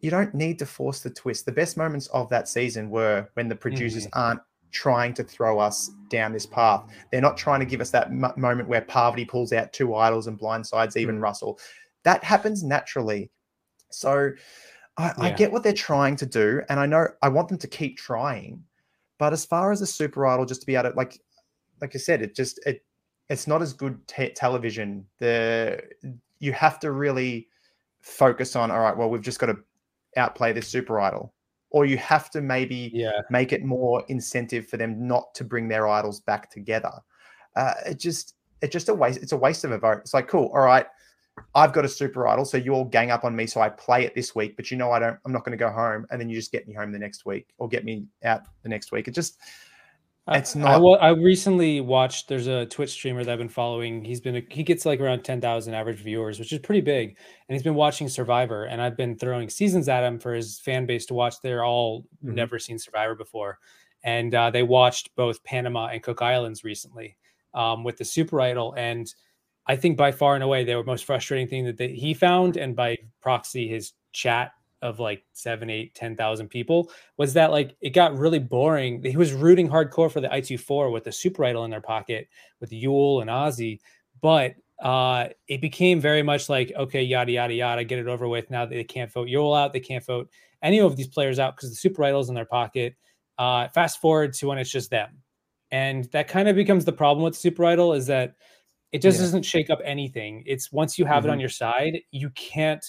you 0.00 0.10
don't 0.10 0.34
need 0.34 0.58
to 0.58 0.66
force 0.66 1.00
the 1.00 1.10
twist 1.10 1.46
the 1.46 1.52
best 1.52 1.76
moments 1.76 2.08
of 2.08 2.28
that 2.30 2.48
season 2.48 2.90
were 2.90 3.28
when 3.34 3.48
the 3.48 3.56
producers 3.56 4.06
mm-hmm. 4.06 4.18
aren't 4.20 4.40
trying 4.72 5.14
to 5.14 5.22
throw 5.22 5.58
us 5.58 5.90
down 6.10 6.32
this 6.32 6.46
path 6.46 6.84
they're 7.10 7.20
not 7.20 7.36
trying 7.36 7.60
to 7.60 7.66
give 7.66 7.80
us 7.80 7.90
that 7.90 8.08
m- 8.08 8.32
moment 8.36 8.68
where 8.68 8.82
Parvati 8.82 9.24
pulls 9.24 9.52
out 9.52 9.72
two 9.72 9.94
idols 9.94 10.26
and 10.26 10.38
blindsides 10.38 10.96
even 10.96 11.14
mm-hmm. 11.14 11.24
russell 11.24 11.58
that 12.02 12.22
happens 12.24 12.62
naturally 12.62 13.30
so 13.90 14.32
I, 14.98 15.06
yeah. 15.06 15.14
I 15.18 15.30
get 15.30 15.52
what 15.52 15.62
they're 15.62 15.72
trying 15.72 16.16
to 16.16 16.26
do 16.26 16.60
and 16.68 16.80
i 16.80 16.86
know 16.86 17.06
i 17.22 17.28
want 17.28 17.48
them 17.48 17.58
to 17.58 17.68
keep 17.68 17.96
trying 17.96 18.62
but 19.18 19.32
as 19.32 19.44
far 19.44 19.72
as 19.72 19.80
a 19.80 19.86
super 19.86 20.26
idol, 20.26 20.44
just 20.44 20.60
to 20.60 20.66
be 20.66 20.76
able 20.76 20.90
to 20.90 20.96
like, 20.96 21.20
like 21.80 21.94
I 21.94 21.98
said, 21.98 22.22
it 22.22 22.34
just 22.34 22.58
it 22.66 22.84
it's 23.28 23.46
not 23.46 23.62
as 23.62 23.72
good 23.72 24.06
te- 24.06 24.30
television. 24.30 25.06
The 25.18 25.82
you 26.38 26.52
have 26.52 26.78
to 26.80 26.92
really 26.92 27.48
focus 28.00 28.56
on. 28.56 28.70
All 28.70 28.80
right, 28.80 28.96
well, 28.96 29.10
we've 29.10 29.22
just 29.22 29.38
got 29.38 29.46
to 29.46 29.56
outplay 30.16 30.52
this 30.52 30.68
super 30.68 31.00
idol, 31.00 31.34
or 31.70 31.84
you 31.84 31.96
have 31.98 32.30
to 32.30 32.40
maybe 32.40 32.90
yeah. 32.94 33.20
make 33.30 33.52
it 33.52 33.64
more 33.64 34.04
incentive 34.08 34.68
for 34.68 34.76
them 34.76 35.06
not 35.06 35.34
to 35.34 35.44
bring 35.44 35.68
their 35.68 35.88
idols 35.88 36.20
back 36.20 36.50
together. 36.50 36.92
Uh, 37.56 37.74
it 37.86 37.98
just 37.98 38.36
it's 38.62 38.72
just 38.72 38.88
a 38.88 38.94
waste. 38.94 39.22
It's 39.22 39.32
a 39.32 39.36
waste 39.36 39.64
of 39.64 39.72
a 39.72 39.78
vote. 39.78 39.98
It's 39.98 40.14
like 40.14 40.28
cool. 40.28 40.50
All 40.54 40.62
right, 40.62 40.86
I've 41.54 41.72
got 41.72 41.84
a 41.84 41.88
super 41.88 42.26
idol, 42.26 42.44
so 42.44 42.56
you 42.56 42.72
all 42.72 42.84
gang 42.84 43.10
up 43.10 43.24
on 43.24 43.34
me, 43.34 43.46
so 43.46 43.60
I 43.60 43.68
play 43.68 44.04
it 44.04 44.14
this 44.14 44.34
week. 44.34 44.56
But 44.56 44.70
you 44.70 44.76
know, 44.76 44.90
I 44.90 44.98
don't. 44.98 45.18
I'm 45.24 45.32
not 45.32 45.44
going 45.44 45.56
to 45.56 45.62
go 45.62 45.70
home, 45.70 46.06
and 46.10 46.20
then 46.20 46.28
you 46.28 46.36
just 46.36 46.52
get 46.52 46.66
me 46.66 46.74
home 46.74 46.92
the 46.92 46.98
next 46.98 47.26
week, 47.26 47.48
or 47.58 47.68
get 47.68 47.84
me 47.84 48.06
out 48.24 48.42
the 48.62 48.68
next 48.68 48.92
week. 48.92 49.08
It 49.08 49.14
just, 49.14 49.38
it's 50.28 50.54
not. 50.54 50.80
I, 50.80 51.08
I 51.08 51.10
recently 51.10 51.80
watched. 51.80 52.28
There's 52.28 52.46
a 52.46 52.66
Twitch 52.66 52.90
streamer 52.90 53.24
that 53.24 53.32
I've 53.32 53.38
been 53.38 53.48
following. 53.48 54.04
He's 54.04 54.20
been. 54.20 54.46
He 54.50 54.62
gets 54.62 54.86
like 54.86 55.00
around 55.00 55.24
ten 55.24 55.40
thousand 55.40 55.74
average 55.74 55.98
viewers, 55.98 56.38
which 56.38 56.52
is 56.52 56.58
pretty 56.58 56.80
big. 56.80 57.16
And 57.48 57.54
he's 57.54 57.62
been 57.62 57.74
watching 57.74 58.08
Survivor, 58.08 58.64
and 58.64 58.80
I've 58.80 58.96
been 58.96 59.16
throwing 59.16 59.48
seasons 59.50 59.88
at 59.88 60.04
him 60.04 60.18
for 60.18 60.34
his 60.34 60.58
fan 60.60 60.86
base 60.86 61.06
to 61.06 61.14
watch. 61.14 61.34
They're 61.42 61.64
all 61.64 62.02
mm-hmm. 62.24 62.34
never 62.34 62.58
seen 62.58 62.78
Survivor 62.78 63.14
before, 63.14 63.58
and 64.04 64.34
uh, 64.34 64.50
they 64.50 64.62
watched 64.62 65.14
both 65.16 65.42
Panama 65.44 65.88
and 65.88 66.02
Cook 66.02 66.22
Islands 66.22 66.64
recently 66.64 67.16
um, 67.54 67.84
with 67.84 67.96
the 67.98 68.04
Super 68.04 68.40
Idol 68.40 68.74
and 68.76 69.12
I 69.66 69.76
think 69.76 69.96
by 69.96 70.12
far 70.12 70.34
and 70.34 70.44
away 70.44 70.64
the 70.64 70.82
most 70.84 71.04
frustrating 71.04 71.48
thing 71.48 71.64
that 71.64 71.76
they, 71.76 71.92
he 71.92 72.14
found, 72.14 72.56
and 72.56 72.76
by 72.76 72.98
proxy 73.20 73.66
his 73.68 73.92
chat 74.12 74.52
of 74.82 75.00
like 75.00 75.24
seven, 75.32 75.70
eight, 75.70 75.94
ten 75.94 76.16
thousand 76.16 76.48
people 76.48 76.90
was 77.16 77.32
that 77.34 77.50
like 77.50 77.76
it 77.80 77.90
got 77.90 78.16
really 78.16 78.38
boring. 78.38 79.02
He 79.02 79.16
was 79.16 79.32
rooting 79.32 79.68
hardcore 79.68 80.10
for 80.10 80.20
the 80.20 80.28
Aitu 80.28 80.60
4 80.60 80.90
with 80.90 81.04
the 81.04 81.12
super 81.12 81.44
idol 81.44 81.64
in 81.64 81.70
their 81.70 81.80
pocket 81.80 82.28
with 82.60 82.70
Yul 82.70 83.20
and 83.20 83.30
Ozzy, 83.30 83.80
but 84.20 84.54
uh 84.82 85.28
it 85.48 85.62
became 85.62 86.00
very 86.00 86.22
much 86.22 86.48
like 86.48 86.72
okay, 86.76 87.02
yada 87.02 87.32
yada 87.32 87.54
yada, 87.54 87.84
get 87.84 87.98
it 87.98 88.06
over 88.06 88.28
with. 88.28 88.50
Now 88.50 88.66
they 88.66 88.84
can't 88.84 89.12
vote 89.12 89.28
Yul 89.28 89.58
out, 89.58 89.72
they 89.72 89.80
can't 89.80 90.04
vote 90.04 90.28
any 90.62 90.80
of 90.80 90.96
these 90.96 91.08
players 91.08 91.38
out 91.38 91.56
because 91.56 91.70
the 91.70 91.76
super 91.76 92.04
idol's 92.04 92.28
in 92.28 92.34
their 92.34 92.44
pocket. 92.44 92.94
Uh 93.38 93.68
fast 93.68 94.00
forward 94.00 94.34
to 94.34 94.48
when 94.48 94.58
it's 94.58 94.70
just 94.70 94.90
them. 94.90 95.22
And 95.70 96.04
that 96.12 96.28
kind 96.28 96.48
of 96.48 96.54
becomes 96.54 96.84
the 96.84 96.92
problem 96.92 97.24
with 97.24 97.34
super 97.34 97.64
idol 97.64 97.92
is 97.94 98.06
that 98.06 98.34
it 98.92 99.02
just 99.02 99.18
Yeah. 99.18 99.24
doesn't 99.24 99.42
shake 99.44 99.70
up 99.70 99.80
anything. 99.84 100.42
It's 100.46 100.72
once 100.72 100.98
you 100.98 101.04
have 101.06 101.24
it 101.24 101.30
on 101.30 101.38
Mhm. 101.38 101.40
your 101.42 101.48
side, 101.50 102.00
you 102.12 102.30
can't. 102.30 102.84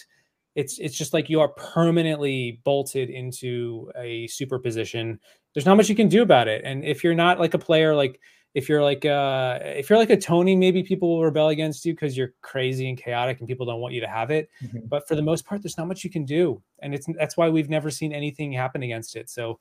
It's 0.55 0.79
it's 0.79 0.97
just 0.97 1.13
like 1.13 1.29
you 1.29 1.39
are 1.41 1.49
permanently 1.49 2.59
bolted 2.63 3.09
into 3.09 3.91
a 3.95 4.27
super 4.27 4.57
position. 4.59 5.19
There's 5.53 5.65
not 5.65 5.77
much 5.77 5.89
you 5.89 5.95
can 5.95 6.07
do 6.07 6.21
about 6.23 6.47
it. 6.47 6.61
And 6.65 6.83
if 6.83 7.03
you're 7.03 7.15
not 7.15 7.39
like 7.39 7.53
a 7.53 7.59
player, 7.59 7.95
like 7.95 8.19
if 8.55 8.67
you're 8.69 8.81
like 8.81 9.05
uh 9.05 9.59
if 9.63 9.89
you're 9.89 9.99
like 9.99 10.09
a 10.09 10.17
Tony, 10.17 10.55
maybe 10.55 10.81
people 10.83 11.09
will 11.09 11.23
rebel 11.25 11.49
against 11.49 11.85
you 11.85 11.93
because 11.93 12.17
you're 12.17 12.33
crazy 12.41 12.89
and 12.89 12.97
chaotic 12.97 13.39
and 13.39 13.47
people 13.47 13.65
don't 13.67 13.81
want 13.81 13.93
you 13.93 14.01
to 14.01 14.07
have 14.07 14.31
it. 14.31 14.49
Mhm. 14.63 14.89
But 14.89 15.07
for 15.07 15.15
the 15.15 15.21
most 15.21 15.45
part, 15.45 15.61
there's 15.61 15.77
not 15.77 15.87
much 15.87 16.03
you 16.03 16.09
can 16.09 16.25
do, 16.25 16.61
and 16.79 16.93
it's 16.95 17.05
that's 17.17 17.37
why 17.37 17.49
we've 17.49 17.69
never 17.69 17.91
seen 17.91 18.11
anything 18.13 18.51
happen 18.51 18.81
against 18.83 19.15
it. 19.15 19.29
So 19.29 19.59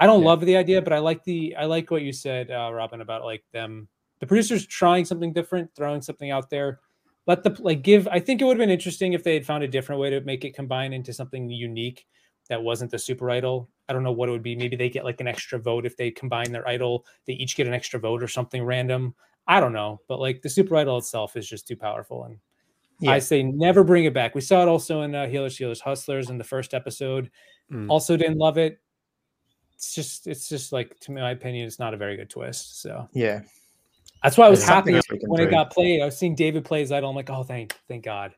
I 0.00 0.06
don't 0.06 0.22
Yeah. 0.22 0.28
love 0.28 0.40
the 0.40 0.56
idea, 0.56 0.82
but 0.82 0.92
I 0.92 0.98
like 0.98 1.22
the 1.24 1.54
I 1.56 1.66
like 1.66 1.90
what 1.92 2.02
you 2.02 2.12
said, 2.12 2.50
uh, 2.50 2.70
Robin, 2.72 3.00
about 3.00 3.24
like 3.24 3.44
them 3.52 3.88
the 4.24 4.28
producers 4.28 4.64
trying 4.66 5.04
something 5.04 5.34
different, 5.34 5.70
throwing 5.76 6.00
something 6.00 6.30
out 6.30 6.48
there. 6.48 6.80
Let 7.26 7.42
the 7.42 7.54
like 7.60 7.82
give. 7.82 8.08
I 8.08 8.20
think 8.20 8.40
it 8.40 8.46
would 8.46 8.56
have 8.56 8.62
been 8.62 8.70
interesting 8.70 9.12
if 9.12 9.22
they 9.22 9.34
had 9.34 9.44
found 9.44 9.62
a 9.62 9.68
different 9.68 10.00
way 10.00 10.08
to 10.08 10.22
make 10.22 10.46
it 10.46 10.56
combine 10.56 10.94
into 10.94 11.12
something 11.12 11.50
unique 11.50 12.06
that 12.48 12.62
wasn't 12.62 12.90
the 12.90 12.98
super 12.98 13.30
idol. 13.30 13.68
I 13.86 13.92
don't 13.92 14.02
know 14.02 14.12
what 14.12 14.30
it 14.30 14.32
would 14.32 14.42
be. 14.42 14.56
Maybe 14.56 14.76
they 14.76 14.88
get 14.88 15.04
like 15.04 15.20
an 15.20 15.28
extra 15.28 15.58
vote 15.58 15.84
if 15.84 15.94
they 15.98 16.10
combine 16.10 16.52
their 16.52 16.66
idol. 16.66 17.04
They 17.26 17.34
each 17.34 17.54
get 17.54 17.66
an 17.66 17.74
extra 17.74 18.00
vote 18.00 18.22
or 18.22 18.28
something 18.28 18.62
random. 18.64 19.14
I 19.46 19.60
don't 19.60 19.74
know, 19.74 20.00
but 20.08 20.20
like 20.20 20.40
the 20.40 20.48
super 20.48 20.74
idol 20.74 20.96
itself 20.96 21.36
is 21.36 21.46
just 21.46 21.68
too 21.68 21.76
powerful, 21.76 22.24
and 22.24 22.38
Yeah. 23.00 23.10
I 23.10 23.18
say 23.18 23.42
never 23.42 23.84
bring 23.84 24.06
it 24.06 24.14
back. 24.14 24.34
We 24.34 24.40
saw 24.40 24.62
it 24.62 24.68
also 24.68 25.02
in 25.02 25.14
uh, 25.14 25.26
Healers, 25.26 25.58
Healers, 25.58 25.80
Hustlers 25.80 26.30
in 26.30 26.38
the 26.38 26.44
first 26.44 26.72
episode. 26.72 27.30
Mm. 27.70 27.90
Also 27.90 28.16
didn't 28.16 28.38
love 28.38 28.56
it. 28.56 28.80
It's 29.74 29.94
just, 29.94 30.26
it's 30.26 30.48
just 30.48 30.72
like, 30.72 30.98
to 31.00 31.12
my 31.12 31.32
opinion, 31.32 31.66
it's 31.66 31.78
not 31.78 31.92
a 31.92 31.98
very 31.98 32.16
good 32.16 32.30
twist. 32.30 32.80
So 32.80 33.06
Yeah. 33.12 33.42
That's 34.24 34.36
why 34.38 34.46
I 34.46 34.48
was 34.48 34.60
There's 34.60 34.68
happy 34.70 34.94
else 34.94 35.04
we 35.10 35.18
can 35.18 35.28
when 35.28 35.40
it 35.42 35.50
got 35.50 35.70
played. 35.70 36.00
I 36.00 36.06
was 36.06 36.18
seeing 36.18 36.34
David 36.34 36.64
play 36.64 36.80
his 36.80 36.90
idol. 36.90 37.10
I'm 37.10 37.16
like, 37.16 37.30
oh, 37.30 37.44
thank, 37.44 37.78
thank 37.86 38.04
God. 38.04 38.34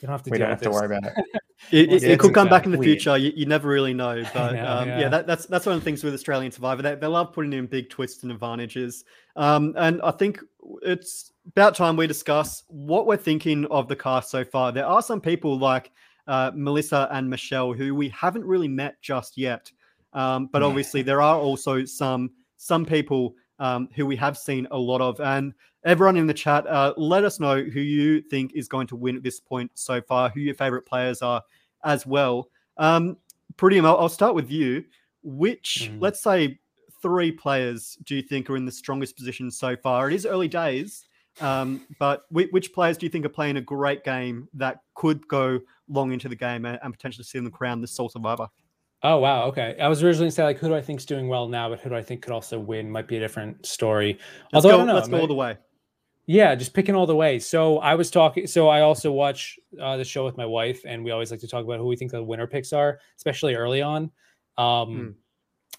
You 0.00 0.06
don't 0.06 0.12
have 0.12 0.22
to 0.24 0.30
We 0.30 0.38
deal 0.38 0.46
don't 0.46 0.60
with 0.60 0.64
have 0.64 0.72
to 0.72 0.78
worry 0.78 0.96
about 0.96 1.12
it. 1.16 1.24
It, 1.70 1.92
it, 1.92 2.02
it 2.02 2.18
could 2.18 2.32
come 2.32 2.48
back 2.48 2.64
in 2.64 2.72
the 2.72 2.78
weird. 2.78 2.96
future. 3.02 3.18
You, 3.18 3.32
you 3.36 3.44
never 3.44 3.68
really 3.68 3.92
know. 3.92 4.22
But 4.34 4.54
know, 4.54 4.66
um, 4.66 4.88
yeah, 4.88 5.00
yeah. 5.00 5.08
that, 5.10 5.26
that's 5.26 5.44
that's 5.44 5.66
one 5.66 5.74
of 5.74 5.80
the 5.82 5.84
things 5.84 6.02
with 6.02 6.14
Australian 6.14 6.50
Survivor. 6.50 6.80
They, 6.80 6.94
they 6.94 7.06
love 7.06 7.34
putting 7.34 7.52
in 7.52 7.66
big 7.66 7.90
twists 7.90 8.22
and 8.22 8.32
advantages. 8.32 9.04
Um, 9.36 9.74
and 9.76 10.00
I 10.00 10.10
think 10.12 10.40
it's 10.80 11.32
about 11.48 11.74
time 11.74 11.96
we 11.96 12.06
discuss 12.06 12.64
what 12.68 13.06
we're 13.06 13.18
thinking 13.18 13.66
of 13.66 13.88
the 13.88 13.94
cast 13.94 14.30
so 14.30 14.42
far. 14.42 14.72
There 14.72 14.86
are 14.86 15.02
some 15.02 15.20
people 15.20 15.58
like 15.58 15.92
uh, 16.26 16.50
Melissa 16.54 17.08
and 17.12 17.28
Michelle 17.28 17.74
who 17.74 17.94
we 17.94 18.08
haven't 18.08 18.46
really 18.46 18.68
met 18.68 19.00
just 19.02 19.36
yet. 19.36 19.70
Um, 20.14 20.46
but 20.46 20.62
Yeah. 20.62 20.68
obviously, 20.68 21.02
there 21.02 21.20
are 21.20 21.36
also 21.38 21.84
some 21.84 22.30
some 22.56 22.86
people 22.86 23.34
um, 23.60 23.88
who 23.94 24.04
we 24.06 24.16
have 24.16 24.36
seen 24.36 24.66
a 24.72 24.76
lot 24.78 25.00
of. 25.00 25.20
And 25.20 25.54
everyone 25.84 26.16
in 26.16 26.26
the 26.26 26.34
chat, 26.34 26.66
uh, 26.66 26.94
let 26.96 27.22
us 27.22 27.38
know 27.38 27.62
who 27.62 27.80
you 27.80 28.20
think 28.22 28.52
is 28.54 28.66
going 28.66 28.88
to 28.88 28.96
win 28.96 29.16
at 29.16 29.22
this 29.22 29.38
point 29.38 29.70
so 29.74 30.00
far, 30.00 30.30
who 30.30 30.40
your 30.40 30.54
favorite 30.54 30.86
players 30.86 31.22
are 31.22 31.42
as 31.84 32.04
well. 32.04 32.48
Um, 32.76 33.16
Pretty, 33.56 33.78
I'll, 33.80 33.96
I'll 33.98 34.08
start 34.08 34.34
with 34.34 34.50
you. 34.50 34.84
Which, 35.22 35.90
Mm. 35.92 36.00
let's 36.00 36.22
say, 36.22 36.58
three 37.02 37.30
players 37.30 37.98
do 38.04 38.14
you 38.14 38.22
think 38.22 38.48
are 38.48 38.56
in 38.56 38.64
the 38.64 38.72
strongest 38.72 39.16
position 39.16 39.50
so 39.50 39.76
far? 39.76 40.08
It 40.08 40.14
is 40.14 40.24
early 40.24 40.48
days, 40.48 41.04
um, 41.40 41.82
but 41.98 42.24
which, 42.30 42.72
players 42.72 42.96
do 42.96 43.04
you 43.06 43.10
think 43.10 43.26
are 43.26 43.30
playing 43.30 43.56
a 43.56 43.60
great 43.60 44.02
game 44.04 44.48
that 44.54 44.78
could 44.94 45.26
go 45.28 45.60
long 45.88 46.12
into 46.12 46.28
the 46.28 46.36
game 46.36 46.64
and, 46.64 46.78
and 46.82 46.92
potentially 46.92 47.24
see 47.24 47.38
them 47.38 47.50
crown 47.50 47.80
the 47.80 47.86
Sole 47.86 48.08
Survivor? 48.08 48.48
Oh 49.02 49.18
wow, 49.18 49.44
okay. 49.46 49.76
I 49.80 49.88
was 49.88 50.02
originally 50.02 50.30
saying 50.30 50.46
like 50.46 50.58
who 50.58 50.68
do 50.68 50.74
I 50.74 50.82
think's 50.82 51.04
doing 51.06 51.28
well 51.28 51.48
now, 51.48 51.70
but 51.70 51.80
who 51.80 51.88
do 51.88 51.96
I 51.96 52.02
think 52.02 52.22
could 52.22 52.32
also 52.32 52.58
win 52.58 52.90
might 52.90 53.08
be 53.08 53.16
a 53.16 53.20
different 53.20 53.64
story. 53.64 54.18
Let's 54.52 54.64
Although 54.64 54.68
I 54.68 54.72
go, 54.72 54.78
don't 54.78 54.86
know, 54.88 54.94
let's 54.94 55.08
go 55.08 55.20
all 55.20 55.26
the 55.26 55.34
way. 55.34 55.56
Yeah, 56.26 56.54
just 56.54 56.74
picking 56.74 56.94
all 56.94 57.06
the 57.06 57.16
way. 57.16 57.38
So 57.38 57.78
I 57.78 57.94
was 57.94 58.10
talking. 58.10 58.46
So 58.46 58.68
I 58.68 58.82
also 58.82 59.10
watch 59.10 59.58
uh, 59.80 59.96
the 59.96 60.04
show 60.04 60.24
with 60.24 60.36
my 60.36 60.46
wife, 60.46 60.82
and 60.86 61.02
we 61.02 61.10
always 61.10 61.30
like 61.30 61.40
to 61.40 61.48
talk 61.48 61.64
about 61.64 61.78
who 61.78 61.86
we 61.86 61.96
think 61.96 62.12
the 62.12 62.22
winner 62.22 62.46
picks 62.46 62.72
are, 62.72 62.98
especially 63.16 63.54
early 63.54 63.82
on. 63.82 64.10
Um, 64.58 64.96
Hmm. 64.96 65.08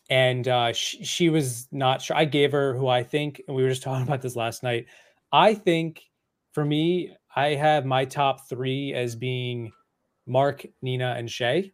And 0.09 0.47
uh, 0.49 0.74
she, 0.74 1.03
she 1.05 1.30
was 1.30 1.69
not 1.72 2.01
sure. 2.01 2.17
I 2.17 2.26
gave 2.26 2.51
her 2.51 2.76
who 2.76 2.88
I 2.89 3.01
think, 3.01 3.41
and 3.47 3.55
we 3.55 3.63
were 3.63 3.69
just 3.69 3.84
talking 3.84 4.05
about 4.05 4.22
this 4.22 4.36
last 4.36 4.61
night. 4.61 4.88
I 5.32 5.53
think 5.53 6.03
for 6.51 6.65
me, 6.65 7.15
I 7.36 7.49
have 7.49 7.86
my 7.86 8.03
top 8.03 8.49
three 8.49 8.93
as 8.93 9.15
being 9.15 9.72
Mark, 10.28 10.65
Nina, 10.82 11.15
and 11.17 11.32
Shay. 11.32 11.72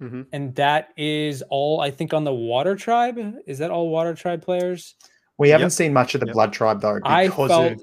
Mhm. 0.00 0.26
And 0.32 0.54
that 0.54 0.88
is 0.96 1.42
all 1.50 1.80
I 1.80 1.90
think 1.90 2.14
on 2.14 2.24
the 2.24 2.32
Water 2.34 2.74
Tribe. 2.74 3.18
Is 3.46 3.58
that 3.58 3.70
all 3.70 3.88
Water 3.90 4.14
Tribe 4.14 4.42
players? 4.42 4.94
We 5.38 5.50
haven't 5.50 5.66
Yep. 5.66 5.72
seen 5.72 5.92
much 5.92 6.14
of 6.14 6.20
the 6.20 6.26
Yep. 6.26 6.34
Blood 6.34 6.52
Tribe 6.52 6.80
though 6.80 6.98
I 7.04 7.26
because 7.26 7.50
felt 7.50 7.72
of 7.72 7.82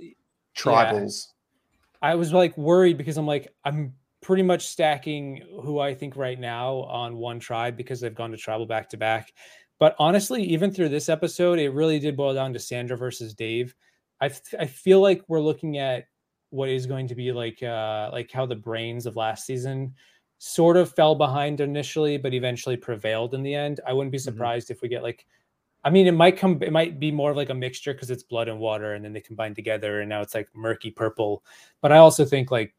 tribals. 0.56 1.28
I 2.02 2.16
was 2.16 2.34
like 2.34 2.58
worried 2.58 2.98
because 2.98 3.18
I'm 3.18 3.28
like 3.28 3.54
I'm 3.64 3.94
pretty 4.22 4.44
much 4.44 4.66
stacking 4.66 5.44
who 5.64 5.80
I 5.80 5.94
think 5.94 6.16
right 6.16 6.40
now 6.40 6.78
on 6.84 7.18
one 7.18 7.40
tribe 7.40 7.78
because 7.78 8.00
they've 8.02 8.14
gone 8.14 8.32
to 8.32 8.38
tribal 8.38 8.66
back 8.66 8.90
to 8.90 8.98
back. 8.98 9.32
But 9.80 9.96
honestly, 10.00 10.44
even 10.44 10.72
through 10.72 10.90
this 10.90 11.08
episode, 11.08 11.60
it 11.60 11.70
really 11.70 12.00
did 12.00 12.18
boil 12.18 12.34
down 12.34 12.52
to 12.54 12.60
Sandra 12.60 12.98
versus 12.98 13.34
Dave. 13.36 13.76
I 14.20 14.26
f- 14.28 14.42
I 14.60 14.66
feel 14.66 15.02
like 15.02 15.22
we're 15.28 15.40
looking 15.42 15.78
at 15.78 16.06
what 16.50 16.70
is 16.70 16.86
going 16.88 17.08
to 17.10 17.16
be 17.16 17.32
like 17.32 17.62
uh 17.62 18.10
like 18.12 18.32
how 18.32 18.46
the 18.46 18.56
brains 18.56 19.06
of 19.06 19.16
last 19.16 19.46
season 19.46 19.94
sort 20.40 20.78
of 20.78 20.94
fell 20.94 21.16
behind 21.16 21.62
initially, 21.62 22.18
but 22.18 22.34
eventually 22.34 22.78
prevailed 22.78 23.34
in 23.34 23.44
the 23.44 23.56
end. 23.56 23.80
I 23.88 23.94
wouldn't 23.94 24.12
be 24.12 24.20
surprised 24.20 24.70
if 24.72 24.82
we 24.82 24.88
get 24.88 25.04
like 25.04 25.26
I 25.84 25.90
mean, 25.90 26.06
it 26.08 26.12
might 26.12 26.38
come. 26.38 26.62
It 26.62 26.74
might 26.74 27.00
be 27.00 27.12
more 27.12 27.32
of 27.32 27.38
like 27.38 27.50
a 27.50 27.54
mixture 27.54 27.94
because 27.94 28.12
it's 28.12 28.24
blood 28.24 28.50
and 28.50 28.60
water, 28.60 28.94
and 28.94 29.06
then 29.06 29.14
they 29.14 29.22
combine 29.22 29.56
together, 29.56 30.02
and 30.02 30.10
now 30.10 30.22
it's 30.22 30.36
like 30.36 30.50
murky 30.54 30.92
purple. 30.92 31.46
But 31.82 31.94
I 31.94 31.98
also 31.98 32.26
think 32.26 32.52
like 32.52 32.76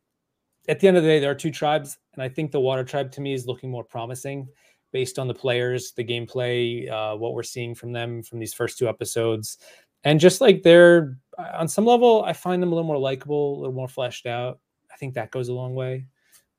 at 0.69 0.81
the 0.81 0.89
end 0.89 0.97
of 0.99 1.03
the 1.03 1.09
day, 1.09 1.19
there 1.19 1.31
are 1.31 1.35
two 1.35 1.51
tribes, 1.51 1.97
and 2.13 2.23
I 2.23 2.29
think 2.29 2.51
the 2.51 2.61
water 2.61 2.85
tribe 2.85 3.11
to 3.13 3.21
me 3.23 3.33
is 3.33 3.47
looking 3.47 3.71
more 3.71 3.85
promising 3.85 4.49
based 4.93 5.19
on 5.19 5.27
the 5.27 5.35
players, 5.35 5.93
the 5.93 6.05
gameplay, 6.05 6.91
uh, 6.91 7.17
what 7.17 7.35
we're 7.35 7.43
seeing 7.43 7.75
from 7.75 7.93
them 7.93 8.23
from 8.23 8.41
these 8.41 8.53
first 8.55 8.77
two 8.79 8.89
episodes, 8.89 9.59
and 10.05 10.21
just 10.21 10.41
like 10.43 10.63
they're 10.63 11.17
uh, 11.39 11.53
on 11.55 11.69
some 11.69 11.87
level, 11.87 12.25
I 12.25 12.35
find 12.35 12.63
them 12.63 12.73
a 12.73 12.75
little 12.75 12.87
more 12.87 12.99
likable, 12.99 13.57
a 13.57 13.59
little 13.61 13.75
more 13.75 13.89
fleshed 13.89 14.27
out. 14.27 14.61
I 14.93 14.97
think 14.97 15.15
that 15.15 15.31
goes 15.31 15.49
a 15.49 15.55
long 15.55 15.75
way. 15.75 16.07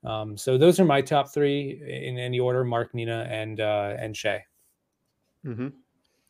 Um, 0.04 0.36
so 0.36 0.56
those 0.56 0.80
are 0.80 0.84
my 0.84 1.02
top 1.02 1.32
three 1.32 1.82
in 1.86 2.18
any 2.18 2.40
order: 2.40 2.64
Mark, 2.64 2.94
Nina, 2.94 3.26
and 3.30 3.60
uh, 3.60 3.96
and 3.98 4.16
Shay. 4.16 4.44
hmm 5.44 5.68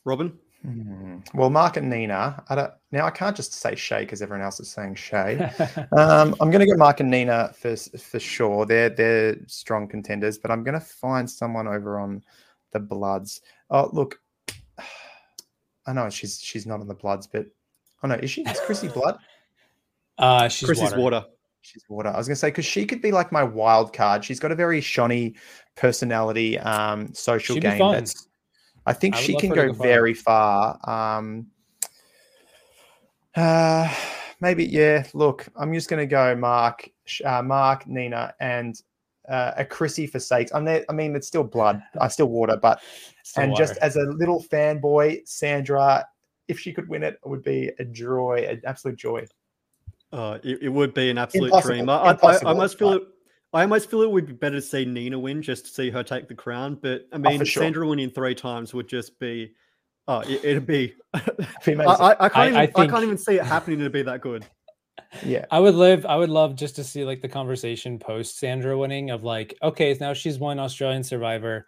Robin? 0.04 0.38
Hmm. 0.62 1.18
Well, 1.32 1.48
Mark 1.48 1.78
and 1.78 1.88
Nina. 1.88 2.42
I 2.48 2.54
don't, 2.54 2.72
now 2.92 3.06
I 3.06 3.10
can't 3.10 3.34
just 3.34 3.54
say 3.54 3.74
Shay 3.74 4.00
because 4.00 4.20
everyone 4.20 4.44
else 4.44 4.60
is 4.60 4.68
saying 4.68 4.96
Shay. 4.96 5.38
um, 5.96 6.34
I'm 6.40 6.50
going 6.50 6.60
to 6.60 6.66
go 6.66 6.76
Mark 6.76 7.00
and 7.00 7.10
Nina 7.10 7.52
for 7.54 7.76
for 7.76 8.20
sure. 8.20 8.66
They're 8.66 8.90
they're 8.90 9.36
strong 9.46 9.88
contenders, 9.88 10.38
but 10.38 10.50
I'm 10.50 10.62
going 10.62 10.78
to 10.78 10.84
find 10.84 11.30
someone 11.30 11.66
over 11.66 11.98
on 11.98 12.22
the 12.72 12.80
Bloods. 12.80 13.40
Oh, 13.70 13.88
look, 13.92 14.20
I 15.86 15.92
know 15.92 16.10
she's 16.10 16.40
she's 16.40 16.66
not 16.66 16.80
on 16.80 16.88
the 16.88 16.94
Bloods, 16.94 17.26
but 17.26 17.46
oh 18.02 18.08
no, 18.08 18.16
is 18.16 18.30
she? 18.30 18.42
Is 18.42 18.60
Chrissy 18.60 18.88
Blood? 18.88 19.18
uh, 20.18 20.48
she's 20.48 20.66
Chrissy's 20.66 20.92
water. 20.92 21.00
water. 21.00 21.24
She's 21.62 21.84
water. 21.88 22.08
I 22.08 22.16
was 22.16 22.26
going 22.26 22.34
to 22.34 22.38
say 22.38 22.48
because 22.48 22.64
she 22.64 22.86
could 22.86 23.02
be 23.02 23.12
like 23.12 23.32
my 23.32 23.42
wild 23.42 23.92
card. 23.92 24.24
She's 24.24 24.40
got 24.40 24.50
a 24.52 24.54
very 24.54 24.80
shiny 24.80 25.34
personality, 25.76 26.58
um, 26.58 27.12
social 27.14 27.54
She'd 27.54 27.62
game. 27.62 27.92
That's 27.92 28.28
I 28.86 28.92
think 28.92 29.14
I 29.14 29.20
she 29.20 29.36
can 29.36 29.50
go 29.50 29.68
go 29.68 29.72
very 29.74 30.14
far. 30.14 30.78
Um, 30.88 31.48
uh, 33.36 33.92
maybe 34.40 34.64
yeah. 34.64 35.04
Look, 35.12 35.46
I'm 35.56 35.72
just 35.74 35.88
going 35.88 36.00
to 36.00 36.06
go 36.06 36.34
Mark, 36.34 36.88
uh, 37.24 37.42
Mark, 37.42 37.86
Nina, 37.86 38.34
and 38.40 38.80
uh, 39.28 39.52
a 39.58 39.64
Chrissy 39.64 40.06
for 40.06 40.18
sakes. 40.18 40.50
I'm 40.52 40.64
there. 40.64 40.84
I 40.88 40.92
mean, 40.92 41.14
it's 41.14 41.28
still 41.28 41.44
blood. 41.44 41.82
I 42.00 42.08
still 42.08 42.28
water, 42.28 42.56
but 42.56 42.80
Still 43.30 43.44
and 43.44 43.56
just 43.56 43.76
as 43.76 43.94
a 43.94 44.02
little 44.02 44.42
fanboy, 44.42 45.20
Sandra, 45.28 46.04
if 46.48 46.58
she 46.58 46.72
could 46.72 46.88
win 46.88 47.04
it, 47.04 47.14
it 47.24 47.28
would 47.28 47.44
be 47.44 47.70
a 47.78 47.84
joy, 47.84 48.44
an 48.48 48.60
absolute 48.64 48.96
joy. 48.96 49.24
Uh, 50.12 50.38
it, 50.42 50.62
it 50.62 50.68
would 50.68 50.92
be 50.94 51.08
an 51.10 51.18
absolute 51.18 51.46
Impossible, 51.46 51.74
dream. 51.74 51.88
I, 51.88 51.94
I, 51.96 52.06
I 52.08 52.10
impossible, 52.12 52.48
almost 52.48 52.78
feel 52.78 52.92
it. 52.94 53.02
I 53.52 53.62
almost 53.62 53.90
feel 53.90 54.02
it 54.02 54.10
would 54.10 54.26
be 54.26 54.32
better 54.32 54.56
to 54.56 54.62
see 54.62 54.84
Nina 54.84 55.18
win 55.18 55.42
just 55.42 55.66
to 55.66 55.70
see 55.72 55.90
her 55.90 56.02
take 56.02 56.28
the 56.28 56.34
crown. 56.34 56.78
But 56.80 57.06
I 57.12 57.18
mean, 57.18 57.40
Oh, 57.40 57.44
sure. 57.44 57.62
Sandra 57.62 57.86
winning 57.86 58.10
three 58.10 58.34
times 58.34 58.72
would 58.74 58.88
just 58.88 59.18
be. 59.18 59.52
Oh, 60.08 60.20
it, 60.20 60.44
it'd 60.44 60.66
be. 60.66 60.94
Be 61.64 61.76
I. 61.76 61.84
I, 61.84 62.24
I 62.24 62.28
can't 62.28 62.36
I- 62.36 62.46
even. 62.46 62.56
I 62.56 62.62
I, 62.82 62.86
can't 62.88 63.02
even 63.04 63.18
see 63.18 63.34
it 63.36 63.44
happening 63.44 63.78
to 63.80 63.90
be 63.90 64.02
that 64.02 64.20
good. 64.20 64.46
Yeah. 65.24 65.44
I 65.50 65.58
would 65.58 65.74
live. 65.74 66.06
I 66.06 66.14
would 66.14 66.30
love 66.30 66.54
just 66.54 66.76
to 66.76 66.84
see 66.84 67.04
like 67.04 67.20
the 67.20 67.28
conversation 67.28 67.98
post 67.98 68.38
Sandra 68.38 68.78
winning 68.78 69.10
of 69.10 69.24
like, 69.24 69.56
okay, 69.60 69.96
now 70.00 70.12
she's 70.12 70.38
won 70.38 70.60
Australian 70.60 71.02
Survivor. 71.02 71.66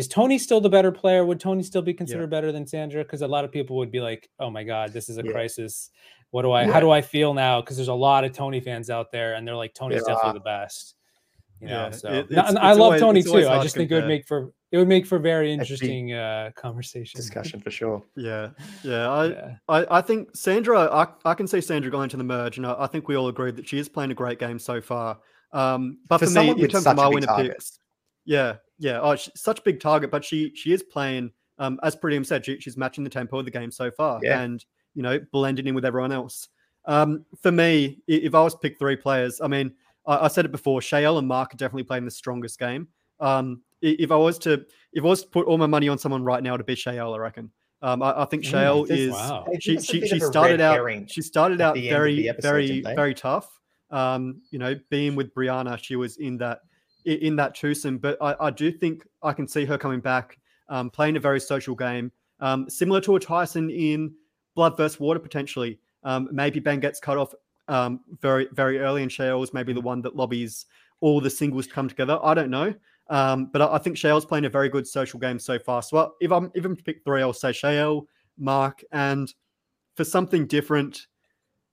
Is 0.00 0.08
Tony 0.08 0.38
still 0.38 0.60
the 0.60 0.68
better 0.70 0.90
player? 0.90 1.24
Would 1.26 1.38
Tony 1.40 1.62
still 1.62 1.82
be 1.82 1.92
considered 1.94 2.30
better 2.30 2.52
than 2.52 2.66
Sandra? 2.66 3.02
Because 3.04 3.20
a 3.22 3.28
lot 3.28 3.44
of 3.44 3.52
people 3.52 3.76
would 3.76 3.90
be 3.90 4.00
like, 4.00 4.30
"Oh 4.38 4.48
my 4.50 4.64
God, 4.64 4.92
this 4.92 5.08
is 5.10 5.18
a 5.18 5.22
Yeah. 5.24 5.32
crisis. 5.32 5.90
What 6.30 6.42
do 6.42 6.50
I? 6.52 6.62
Yeah. 6.64 6.72
How 6.72 6.80
do 6.80 6.90
I 6.90 7.02
feel 7.02 7.34
now?" 7.34 7.60
Because 7.60 7.76
there's 7.76 7.88
a 7.88 7.94
lot 7.94 8.24
of 8.24 8.32
Tony 8.32 8.60
fans 8.60 8.88
out 8.88 9.12
there, 9.12 9.34
and 9.34 9.46
they're 9.46 9.54
like, 9.56 9.74
"Tony's 9.74 10.02
There 10.04 10.14
definitely 10.14 10.38
the 10.40 10.44
best." 10.44 10.94
You 11.60 11.68
know, 11.68 11.74
Yeah, 11.74 11.90
so 11.90 12.08
it- 12.08 12.30
it's- 12.30 12.48
and 12.48 12.58
I 12.58 12.70
love 12.72 12.80
always- 12.80 13.00
Tony 13.02 13.22
too. 13.22 13.46
I 13.46 13.62
just 13.62 13.76
think 13.76 13.90
it 13.90 13.94
would 13.94 14.06
make 14.08 14.26
for 14.26 14.52
it 14.72 14.78
would 14.78 14.88
make 14.88 15.04
for 15.04 15.18
very 15.18 15.52
interesting 15.52 16.12
uh, 16.14 16.50
conversation. 16.56 17.18
Discussion 17.20 17.60
for 17.60 17.70
sure. 17.70 18.02
Yeah, 18.16 18.50
yeah. 18.82 19.10
I, 19.10 19.26
Yeah. 19.26 19.54
I, 19.68 19.98
I 19.98 20.00
think 20.00 20.34
Sandra, 20.34 20.82
I, 20.90 21.08
I 21.24 21.34
can 21.34 21.46
see 21.46 21.60
Sandra 21.60 21.90
going 21.90 22.08
to 22.08 22.16
the 22.16 22.24
merge, 22.24 22.56
and 22.56 22.66
I, 22.66 22.74
I 22.78 22.86
think 22.86 23.06
we 23.08 23.16
all 23.16 23.28
agree 23.28 23.50
that 23.50 23.68
she 23.68 23.78
is 23.78 23.88
playing 23.90 24.10
a 24.12 24.14
great 24.14 24.38
game 24.38 24.58
so 24.58 24.80
far. 24.80 25.18
Um, 25.52 25.98
but 26.08 26.18
For 26.18 26.26
for, 26.26 26.32
me, 26.40 26.50
in 26.50 26.68
terms 26.68 26.86
of 26.86 26.96
my 26.96 27.08
winner 27.08 27.26
target. 27.26 27.52
picks, 27.54 27.78
yeah, 28.24 28.56
yeah. 28.80 28.98
Oh, 29.00 29.14
she's 29.14 29.38
such 29.40 29.60
a 29.60 29.62
big 29.62 29.78
target, 29.78 30.10
but 30.10 30.24
she 30.24 30.52
she 30.56 30.72
is 30.72 30.82
playing. 30.82 31.30
Um, 31.58 31.78
as 31.82 31.94
Pretium 31.94 32.24
said, 32.26 32.44
she, 32.44 32.58
she's 32.58 32.76
matching 32.76 33.04
the 33.04 33.10
tempo 33.10 33.38
of 33.38 33.44
the 33.44 33.50
game 33.50 33.70
so 33.70 33.90
far, 33.90 34.18
Yeah. 34.22 34.40
and 34.40 34.64
you 34.94 35.02
know, 35.02 35.20
blending 35.30 35.66
in 35.68 35.74
with 35.74 35.84
everyone 35.84 36.10
else. 36.10 36.48
Um, 36.86 37.24
for 37.42 37.52
me, 37.52 38.00
if 38.08 38.34
I 38.34 38.42
was 38.42 38.54
to 38.54 38.58
pick 38.58 38.78
three 38.78 38.96
players, 38.96 39.40
I 39.40 39.46
mean, 39.46 39.72
I, 40.06 40.24
I 40.24 40.28
said 40.28 40.44
it 40.46 40.50
before, 40.52 40.80
Shael 40.80 41.18
and 41.18 41.28
Mark 41.28 41.52
are 41.54 41.56
definitely 41.58 41.82
playing 41.84 42.06
the 42.06 42.10
strongest 42.10 42.58
game. 42.58 42.88
Um, 43.20 43.60
if 43.82 44.10
I 44.10 44.16
was 44.16 44.38
to 44.40 44.64
if 44.92 45.04
I 45.04 45.06
was 45.06 45.22
to 45.22 45.28
put 45.28 45.46
all 45.46 45.58
my 45.58 45.66
money 45.66 45.88
on 45.88 45.98
someone 45.98 46.24
right 46.24 46.42
now 46.42 46.56
to 46.56 46.64
be 46.64 46.74
Shael, 46.74 47.14
I 47.14 47.18
reckon. 47.18 47.50
Um, 47.82 48.02
I, 48.02 48.22
I 48.22 48.24
think 48.24 48.44
Mm, 48.44 48.50
Shael 48.52 48.90
is 48.90 49.10
Wow. 49.12 49.46
She 49.60 49.78
she, 49.80 50.00
she 50.06 50.16
of 50.16 50.22
a 50.22 50.24
red 50.26 50.32
started 50.32 50.60
out 50.62 51.10
she 51.10 51.22
started 51.22 51.60
out 51.60 51.74
the 51.74 51.88
end 51.88 51.96
of 51.96 52.00
very 52.00 52.28
episode, 52.28 52.42
very 52.50 52.80
very 52.80 53.14
tough. 53.14 53.60
Um, 53.90 54.40
you 54.50 54.58
know, 54.58 54.74
being 54.90 55.14
with 55.16 55.34
Brianna, 55.34 55.78
she 55.78 55.96
was 55.96 56.16
in 56.16 56.38
that 56.38 56.60
i- 56.62 56.68
in 57.04 57.36
that 57.36 57.54
twosome, 57.54 57.98
but 57.98 58.16
I, 58.20 58.34
I 58.40 58.50
do 58.50 58.70
think 58.72 59.06
I 59.22 59.32
can 59.32 59.46
see 59.48 59.64
her 59.64 59.78
coming 59.78 60.00
back, 60.00 60.38
um, 60.68 60.90
playing 60.90 61.16
a 61.16 61.20
very 61.20 61.40
social 61.40 61.74
game, 61.74 62.12
um, 62.40 62.68
similar 62.68 63.00
to 63.02 63.16
a 63.16 63.20
Tyson 63.20 63.70
in 63.70 64.12
Blood 64.54 64.76
versus 64.76 65.00
Water 65.00 65.20
potentially. 65.20 65.78
Um, 66.04 66.28
maybe 66.32 66.60
Ben 66.60 66.80
gets 66.80 66.98
cut 67.00 67.18
off 67.18 67.34
um, 67.68 68.00
very 68.20 68.48
very 68.52 68.78
early, 68.78 69.02
and 69.02 69.12
Shale's 69.12 69.52
maybe 69.52 69.72
the 69.72 69.80
one 69.80 70.02
that 70.02 70.16
lobbies 70.16 70.66
all 71.00 71.20
the 71.20 71.30
singles 71.30 71.66
to 71.66 71.72
come 71.72 71.88
together. 71.88 72.18
I 72.22 72.34
don't 72.34 72.50
know. 72.50 72.74
Um, 73.08 73.46
but 73.46 73.60
I, 73.60 73.74
I 73.74 73.78
think 73.78 73.96
Shale's 73.96 74.24
playing 74.24 74.44
a 74.44 74.50
very 74.50 74.68
good 74.68 74.86
social 74.86 75.18
game 75.18 75.38
so 75.38 75.58
far. 75.58 75.82
So 75.82 75.96
I- 75.98 76.08
if 76.20 76.30
I'm 76.32 76.50
if 76.54 76.64
I'm 76.64 76.76
to 76.76 76.82
pick 76.82 77.02
three, 77.04 77.22
I'll 77.22 77.32
say 77.32 77.52
Shale, 77.52 78.06
Mark, 78.38 78.82
and 78.92 79.32
for 79.96 80.04
something 80.04 80.46
different, 80.46 81.06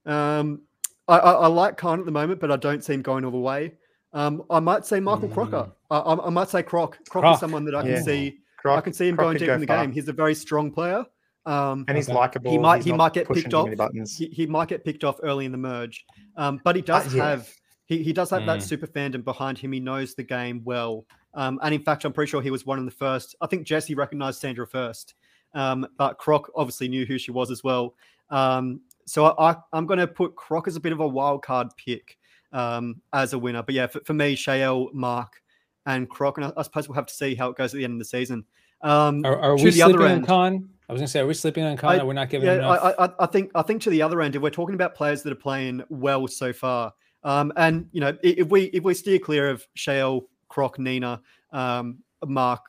um, 0.05 0.61
I, 1.07 1.17
I, 1.19 1.31
I 1.33 1.47
like 1.47 1.77
Khanh 1.77 1.99
at 1.99 2.05
the 2.05 2.11
moment, 2.11 2.39
but 2.39 2.51
I 2.51 2.57
don't 2.57 2.83
see 2.83 2.93
him 2.93 3.01
going 3.01 3.23
all 3.23 3.31
the 3.31 3.37
way. 3.37 3.73
Um, 4.13 4.43
I 4.49 4.59
might 4.59 4.85
say 4.85 4.99
Michael 4.99 5.29
Crocker. 5.29 5.71
I, 5.91 5.97
I, 5.97 6.27
I 6.27 6.29
might 6.29 6.49
say 6.49 6.63
Croc. 6.63 6.97
Croc, 7.09 7.23
Croc. 7.23 7.33
is 7.35 7.39
someone 7.39 7.65
that 7.65 7.75
I 7.75 7.81
can 7.81 7.91
Yeah. 7.91 8.01
see. 8.01 8.39
Croc, 8.57 8.77
I 8.77 8.81
can 8.81 8.93
see 8.93 9.07
him 9.07 9.15
Croc 9.15 9.25
going 9.25 9.33
could 9.35 9.39
deep 9.39 9.47
go 9.47 9.53
in 9.55 9.61
the 9.61 9.67
far. 9.67 9.83
game. 9.83 9.91
He's 9.91 10.07
a 10.07 10.13
very 10.13 10.33
strong 10.33 10.71
player. 10.71 11.05
Um, 11.45 11.85
and 11.87 11.95
he's 11.95 12.09
Okay. 12.09 12.15
likable. 12.17 12.51
he 12.51 12.57
might 12.57 12.77
he's 12.77 12.85
he 12.85 12.91
might 12.93 13.13
get 13.13 13.29
picked 13.29 13.53
off. 13.53 13.69
He, 14.17 14.25
he 14.27 14.45
might 14.47 14.67
get 14.67 14.83
picked 14.83 15.03
off 15.05 15.17
early 15.23 15.45
in 15.45 15.51
the 15.53 15.57
merge, 15.57 16.05
um, 16.35 16.59
but 16.65 16.75
he 16.75 16.81
does 16.81 17.13
yeah. 17.13 17.23
have 17.29 17.49
he, 17.85 18.03
he 18.03 18.11
does 18.11 18.29
have 18.31 18.45
that 18.47 18.59
Mm. 18.59 18.63
super 18.63 18.87
fandom 18.87 19.23
behind 19.23 19.57
him. 19.57 19.71
He 19.71 19.79
knows 19.79 20.13
the 20.13 20.23
game 20.23 20.61
well, 20.65 21.05
um, 21.35 21.57
and 21.63 21.73
in 21.73 21.81
fact, 21.81 22.03
I'm 22.03 22.11
pretty 22.11 22.29
sure 22.29 22.41
he 22.41 22.51
was 22.51 22.65
one 22.65 22.79
of 22.79 22.83
the 22.83 22.91
first. 22.91 23.33
I 23.39 23.47
think 23.47 23.65
Jesse 23.65 23.95
recognized 23.95 24.41
Sandra 24.41 24.67
first, 24.67 25.13
um, 25.53 25.87
but 25.97 26.17
Croc 26.17 26.51
obviously 26.53 26.89
knew 26.89 27.05
who 27.05 27.17
she 27.17 27.31
was 27.31 27.49
as 27.49 27.63
well. 27.63 27.95
Um, 28.29 28.81
so 29.05 29.27
I, 29.27 29.51
I, 29.51 29.55
I'm 29.71 29.85
going 29.85 29.99
to 29.99 30.07
put 30.07 30.35
Croc 30.35 30.67
as 30.67 30.75
a 30.75 30.81
bit 30.81 30.91
of 30.91 30.99
a 30.99 31.07
wild 31.07 31.43
card 31.43 31.69
pick 31.77 32.17
um, 32.57 33.01
as 33.13 33.33
a 33.33 33.39
winner. 33.39 33.61
But 33.61 33.75
yeah, 33.75 33.87
for, 33.87 33.99
for 34.01 34.13
me, 34.13 34.35
Shael, 34.35 34.91
Mark, 34.93 35.41
and 35.85 36.09
Croc, 36.09 36.37
and 36.37 36.47
I, 36.47 36.53
I 36.57 36.63
suppose 36.63 36.87
we'll 36.89 36.95
have 36.95 37.05
to 37.05 37.13
see 37.13 37.35
how 37.35 37.49
it 37.49 37.55
goes 37.55 37.73
at 37.73 37.77
the 37.77 37.83
end 37.83 37.93
of 37.93 37.99
the 37.99 38.05
season. 38.05 38.43
Um, 38.81 39.25
Are, 39.25 39.37
are 39.37 39.57
to 39.57 39.63
we 39.63 39.71
the 39.71 39.83
other 39.83 39.93
sleeping 39.93 40.05
on 40.05 40.11
end- 40.11 40.27
Khanh? 40.27 40.67
I 40.89 40.93
was 40.93 41.01
gonna 41.01 41.07
say, 41.07 41.19
are 41.19 41.27
we 41.27 41.33
sleeping 41.33 41.65
on 41.65 41.77
Khanh? 41.77 41.89
I- 41.89 41.99
Are 41.99 42.05
we 42.05 42.13
not 42.15 42.29
giving 42.29 42.47
him 42.47 42.59
yeah, 42.59 42.75
enough? 42.75 42.95
I, 42.97 43.05
I, 43.05 43.09
I 43.19 43.25
think 43.27 43.51
I 43.55 43.61
think 43.61 43.81
to 43.83 43.89
the 43.89 44.01
other 44.01 44.21
end, 44.21 44.35
if 44.35 44.41
we're 44.41 44.49
talking 44.49 44.75
about 44.75 44.95
players 44.95 45.21
that 45.23 45.31
are 45.31 45.35
playing 45.35 45.83
well 45.89 46.27
so 46.27 46.51
far, 46.51 46.93
um, 47.23 47.51
and 47.57 47.87
you 47.91 48.01
know, 48.01 48.17
if 48.23 48.47
we 48.47 48.65
if 48.65 48.83
we 48.83 48.93
steer 48.93 49.19
clear 49.19 49.49
of 49.49 49.67
Shale, 49.75 50.27
Croc, 50.49 50.79
Nina, 50.79 51.21
um, 51.51 51.99
Mark, 52.25 52.65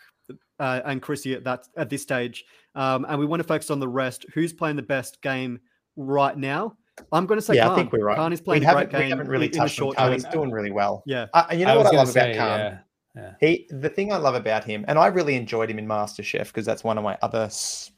uh, 0.59 0.81
and 0.85 1.01
Chrissy 1.01 1.35
at 1.35 1.45
that 1.45 1.69
at 1.77 1.89
this 1.91 2.03
stage, 2.03 2.45
um, 2.75 3.07
and 3.09 3.19
we 3.19 3.27
want 3.27 3.41
to 3.41 3.47
focus 3.47 3.71
on 3.71 3.79
the 3.79 3.89
rest, 3.89 4.27
who's 4.35 4.53
playing 4.53 4.77
the 4.77 4.83
best 4.83 5.23
game 5.23 5.61
right 5.97 6.37
now? 6.37 6.77
I'm 7.13 7.27
going 7.27 7.39
to 7.39 7.45
say 7.45 7.55
yeah, 7.55 7.67
Khanh. 7.69 7.73
I 7.73 7.75
think 7.77 7.93
we're 7.93 8.05
right. 8.05 8.19
Khanh 8.19 8.33
is 8.33 8.41
we 8.41 8.45
playing 8.45 8.63
a 8.63 8.67
haven't, 8.67 8.91
great 8.91 8.99
we 8.99 9.03
game 9.05 9.11
haven't 9.11 9.29
really 9.29 9.47
in 9.47 9.53
touched 9.53 9.81
on 9.81 9.85
short 9.87 9.97
Khanh. 9.97 10.13
He's 10.15 10.25
doing 10.25 10.51
really 10.51 10.71
well. 10.73 11.03
Yeah, 11.07 11.27
Uh, 11.35 11.47
and 11.51 11.61
you 11.61 11.67
know 11.67 11.75
I 11.75 11.77
what 11.77 11.87
I 11.95 11.97
love 11.97 12.09
say, 12.09 12.33
about 12.35 12.59
Khanh? 12.59 12.59
yeah, 12.59 12.79
yeah. 13.17 13.33
He, 13.41 13.67
the 13.71 13.89
thing 13.89 14.13
I 14.13 14.17
love 14.17 14.35
about 14.35 14.65
him, 14.65 14.85
and 14.89 14.99
I 14.99 15.07
really 15.09 15.35
enjoyed 15.37 15.71
him 15.71 15.79
in 15.79 15.87
MasterChef 15.87 16.47
because 16.49 16.65
that's 16.67 16.85
one 16.85 16.99
of 16.99 17.05
my 17.05 17.17
other 17.23 17.51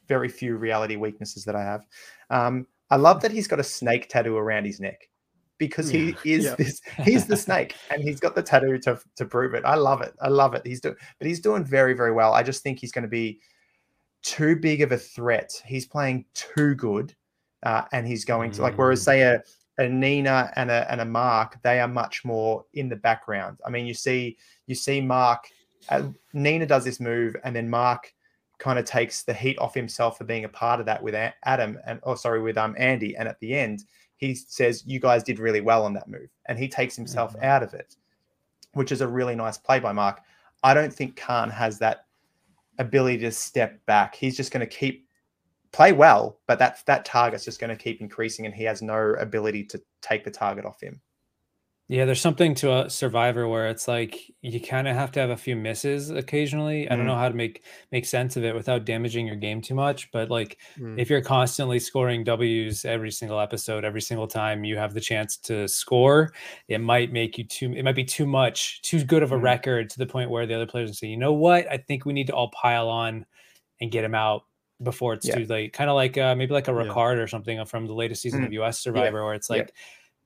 very 0.07 0.29
few 0.29 0.55
reality 0.57 0.95
weaknesses 0.95 1.43
that 1.45 1.55
I 1.55 1.63
have. 1.63 1.85
Um, 2.29 2.65
I 2.89 2.95
love 2.95 3.21
that 3.21 3.31
he's 3.31 3.47
got 3.47 3.59
a 3.59 3.63
snake 3.63 4.09
tattoo 4.09 4.35
around 4.37 4.65
his 4.65 4.79
neck 4.79 5.07
because 5.57 5.89
he 5.89 6.15
is 6.25 6.45
Yeah. 6.45 6.55
this. 6.55 6.81
He's 7.05 7.25
the 7.27 7.37
snake, 7.37 7.75
and 7.91 8.01
he's 8.01 8.19
got 8.19 8.35
the 8.35 8.41
tattoo 8.41 8.77
to 8.79 8.99
to 9.15 9.25
prove 9.25 9.53
it. 9.53 9.63
I 9.65 9.75
love 9.75 10.01
it. 10.01 10.13
I 10.21 10.27
love 10.29 10.53
it. 10.55 10.65
He's 10.65 10.81
doing, 10.81 10.95
but 11.19 11.27
he's 11.27 11.39
doing 11.39 11.63
very 11.63 11.93
very 11.93 12.11
well. 12.11 12.33
I 12.33 12.41
just 12.43 12.63
think 12.63 12.79
he's 12.79 12.91
going 12.91 13.03
to 13.03 13.07
be 13.09 13.39
too 14.23 14.55
big 14.55 14.81
of 14.81 14.91
a 14.91 14.97
threat. 14.97 15.51
He's 15.65 15.85
playing 15.85 16.25
too 16.33 16.75
good, 16.75 17.15
uh, 17.63 17.83
and 17.91 18.07
he's 18.07 18.25
going 18.25 18.51
to 18.51 18.61
like. 18.61 18.77
Whereas 18.77 19.01
Mm. 19.01 19.05
say 19.05 19.21
a 19.21 19.43
a 19.77 19.87
Nina 19.87 20.51
and 20.55 20.69
a 20.69 20.89
and 20.91 21.01
a 21.01 21.05
Mark, 21.05 21.61
they 21.63 21.79
are 21.79 21.87
much 21.87 22.23
more 22.25 22.65
in 22.73 22.89
the 22.89 22.95
background. 22.95 23.59
I 23.65 23.69
mean, 23.69 23.85
you 23.85 23.93
see 23.93 24.37
you 24.67 24.75
see 24.75 25.01
Mark. 25.01 25.47
Uh, 25.89 26.09
Nina 26.33 26.65
does 26.65 26.83
this 26.85 26.99
move, 26.99 27.35
and 27.43 27.55
then 27.55 27.69
Mark 27.69 28.13
kind 28.59 28.77
of 28.77 28.85
takes 28.85 29.23
the 29.23 29.33
heat 29.33 29.57
off 29.57 29.73
himself 29.73 30.17
for 30.19 30.23
being 30.23 30.45
a 30.45 30.49
part 30.49 30.79
of 30.79 30.85
that 30.85 31.01
with 31.01 31.15
Adam 31.45 31.79
and 31.85 31.99
oh 32.03 32.15
sorry 32.15 32.41
with 32.41 32.57
um 32.57 32.75
Andy. 32.77 33.15
And 33.17 33.27
at 33.27 33.39
the 33.39 33.53
end, 33.55 33.85
he 34.17 34.35
says, 34.35 34.83
"You 34.85 34.99
guys 34.99 35.23
did 35.23 35.39
really 35.39 35.61
well 35.61 35.83
on 35.85 35.93
that 35.93 36.07
move," 36.07 36.29
and 36.47 36.59
he 36.59 36.67
takes 36.67 36.95
himself 36.95 37.33
Mhm. 37.35 37.43
out 37.43 37.63
of 37.63 37.73
it, 37.73 37.95
which 38.73 38.91
is 38.91 39.01
a 39.01 39.07
really 39.07 39.35
nice 39.35 39.57
play 39.57 39.79
by 39.79 39.93
Mark. 39.93 40.21
I 40.63 40.73
don't 40.75 40.93
think 40.93 41.15
Khanh 41.15 41.51
has 41.51 41.79
that 41.79 42.05
ability 42.77 43.17
to 43.19 43.31
step 43.31 43.83
back. 43.87 44.13
He's 44.15 44.37
just 44.37 44.51
going 44.51 44.59
to 44.67 44.75
keep 44.77 45.07
play 45.73 45.93
well, 45.93 46.39
but 46.47 46.59
that 46.59 46.83
that 46.87 47.05
target's 47.05 47.45
just 47.45 47.59
going 47.59 47.69
to 47.75 47.81
keep 47.81 48.01
increasing, 48.01 48.45
and 48.45 48.55
he 48.55 48.63
has 48.65 48.81
no 48.81 49.13
ability 49.15 49.65
to 49.65 49.81
take 50.01 50.23
the 50.23 50.31
target 50.31 50.65
off 50.65 50.81
him. 50.81 51.01
Yeah, 51.87 52.05
there's 52.05 52.21
something 52.21 52.55
to 52.55 52.85
a 52.85 52.89
survivor 52.89 53.49
where 53.49 53.67
it's 53.67 53.85
like 53.85 54.17
you 54.41 54.61
kind 54.61 54.87
of 54.87 54.95
have 54.95 55.11
to 55.13 55.19
have 55.19 55.29
a 55.29 55.35
few 55.35 55.57
misses 55.57 56.09
occasionally. 56.09 56.89
I 56.89 56.95
don't 56.95 57.03
Mm. 57.03 57.07
know 57.07 57.17
how 57.17 57.27
to 57.27 57.35
make 57.35 57.65
make 57.91 58.05
sense 58.05 58.37
of 58.37 58.45
it 58.45 58.55
without 58.55 58.85
damaging 58.85 59.27
your 59.27 59.35
game 59.35 59.61
too 59.61 59.75
much, 59.75 60.09
but 60.11 60.29
like 60.29 60.57
Mm. 60.77 61.01
if 61.01 61.09
you're 61.09 61.21
constantly 61.21 61.79
scoring 61.79 62.23
W's 62.23 62.85
every 62.85 63.11
single 63.11 63.41
episode, 63.41 63.83
every 63.83 63.99
single 64.01 64.27
time 64.27 64.63
you 64.63 64.77
have 64.77 64.93
the 64.93 65.01
chance 65.01 65.35
to 65.39 65.67
score, 65.67 66.31
it 66.69 66.77
might 66.79 67.11
make 67.11 67.37
you 67.37 67.43
too 67.43 67.73
it 67.73 67.83
might 67.83 67.95
be 67.95 68.05
too 68.05 68.25
much, 68.25 68.81
too 68.83 69.03
good 69.03 69.21
of 69.23 69.33
a 69.33 69.37
Mm. 69.37 69.41
record 69.41 69.89
to 69.89 69.97
the 69.99 70.05
point 70.07 70.29
where 70.29 70.45
the 70.45 70.53
other 70.55 70.67
players 70.67 70.97
say, 70.97 71.07
"You 71.07 71.17
know 71.17 71.33
what? 71.33 71.69
I 71.69 71.75
think 71.77 72.05
we 72.05 72.13
need 72.13 72.27
to 72.27 72.33
all 72.35 72.51
pile 72.51 72.87
on 72.87 73.25
and 73.81 73.91
get 73.91 74.05
him 74.05 74.15
out 74.15 74.43
before 74.83 75.13
it's 75.13 75.27
Yeah. 75.27 75.35
too 75.35 75.45
late." 75.45 75.73
Kind 75.73 75.89
of 75.89 75.95
like 75.95 76.17
uh, 76.17 76.35
maybe 76.35 76.53
like 76.53 76.67
a 76.67 76.71
Yeah. 76.71 76.83
Ricard 76.83 77.17
or 77.17 77.27
something 77.27 77.63
from 77.65 77.87
the 77.87 77.93
latest 77.93 78.21
season 78.21 78.41
Mm. 78.41 78.45
of 78.47 78.53
US 78.53 78.79
Survivor 78.79 79.23
where 79.23 79.33
it's 79.33 79.49
Yeah. 79.49 79.57
like 79.57 79.73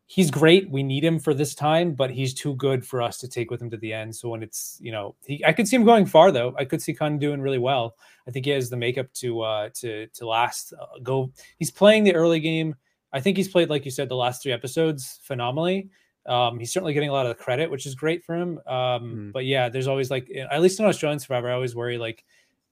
he's 0.08 0.30
great. 0.30 0.70
We 0.70 0.84
need 0.84 1.04
him 1.04 1.18
for 1.18 1.34
this 1.34 1.56
time, 1.56 1.94
but 1.96 2.12
he's 2.12 2.34
too 2.34 2.54
good 2.56 2.86
for 2.86 3.02
us 3.02 3.18
to 3.18 3.28
take 3.28 3.50
with 3.50 3.60
him 3.60 3.72
to 3.72 3.78
the 3.78 3.92
end. 3.92 4.16
So 4.16 4.30
when 4.30 4.44
it's 4.44 4.78
you 4.82 4.92
know, 4.92 5.16
he, 5.26 5.44
I 5.44 5.52
could 5.52 5.68
see 5.68 5.76
him 5.76 5.84
going 5.84 6.06
far 6.06 6.32
though. 6.32 6.54
I 6.58 6.66
could 6.66 6.82
see 6.82 6.94
Khanh 6.94 7.20
doing 7.20 7.42
really 7.42 7.58
well. 7.58 7.96
I 8.28 8.32
think 8.32 8.46
he 8.46 8.52
has 8.52 8.70
the 8.70 8.78
makeup 8.78 9.12
to 9.16 9.42
uh 9.42 9.70
to 9.82 10.08
to 10.08 10.28
last. 10.28 10.74
Uh, 10.74 11.00
go. 11.02 11.32
He's 11.58 11.72
playing 11.72 12.04
the 12.04 12.14
early 12.16 12.40
game. 12.40 12.76
I 13.14 13.20
think 13.22 13.36
he's 13.38 13.48
played 13.48 13.70
like 13.70 13.84
you 13.86 13.92
said 13.92 14.10
the 14.10 14.16
last 14.16 14.44
three 14.44 14.52
episodes 14.52 15.20
phenomenally. 15.24 15.90
Um, 16.28 16.58
he's 16.60 16.74
certainly 16.74 16.94
getting 16.94 17.10
a 17.10 17.14
lot 17.14 17.28
of 17.28 17.38
the 17.38 17.44
credit, 17.44 17.70
which 17.70 17.86
is 17.86 17.94
great 17.96 18.24
for 18.24 18.36
him. 18.36 18.60
Um, 18.68 18.76
Mm. 18.76 19.32
but 19.32 19.46
yeah, 19.46 19.70
there's 19.70 19.88
always 19.88 20.10
like 20.12 20.30
at 20.52 20.62
least 20.62 20.80
in 20.80 20.86
Australian 20.86 21.20
Survivor, 21.20 21.50
I 21.50 21.54
always 21.54 21.76
worry 21.76 21.98
like, 22.00 22.26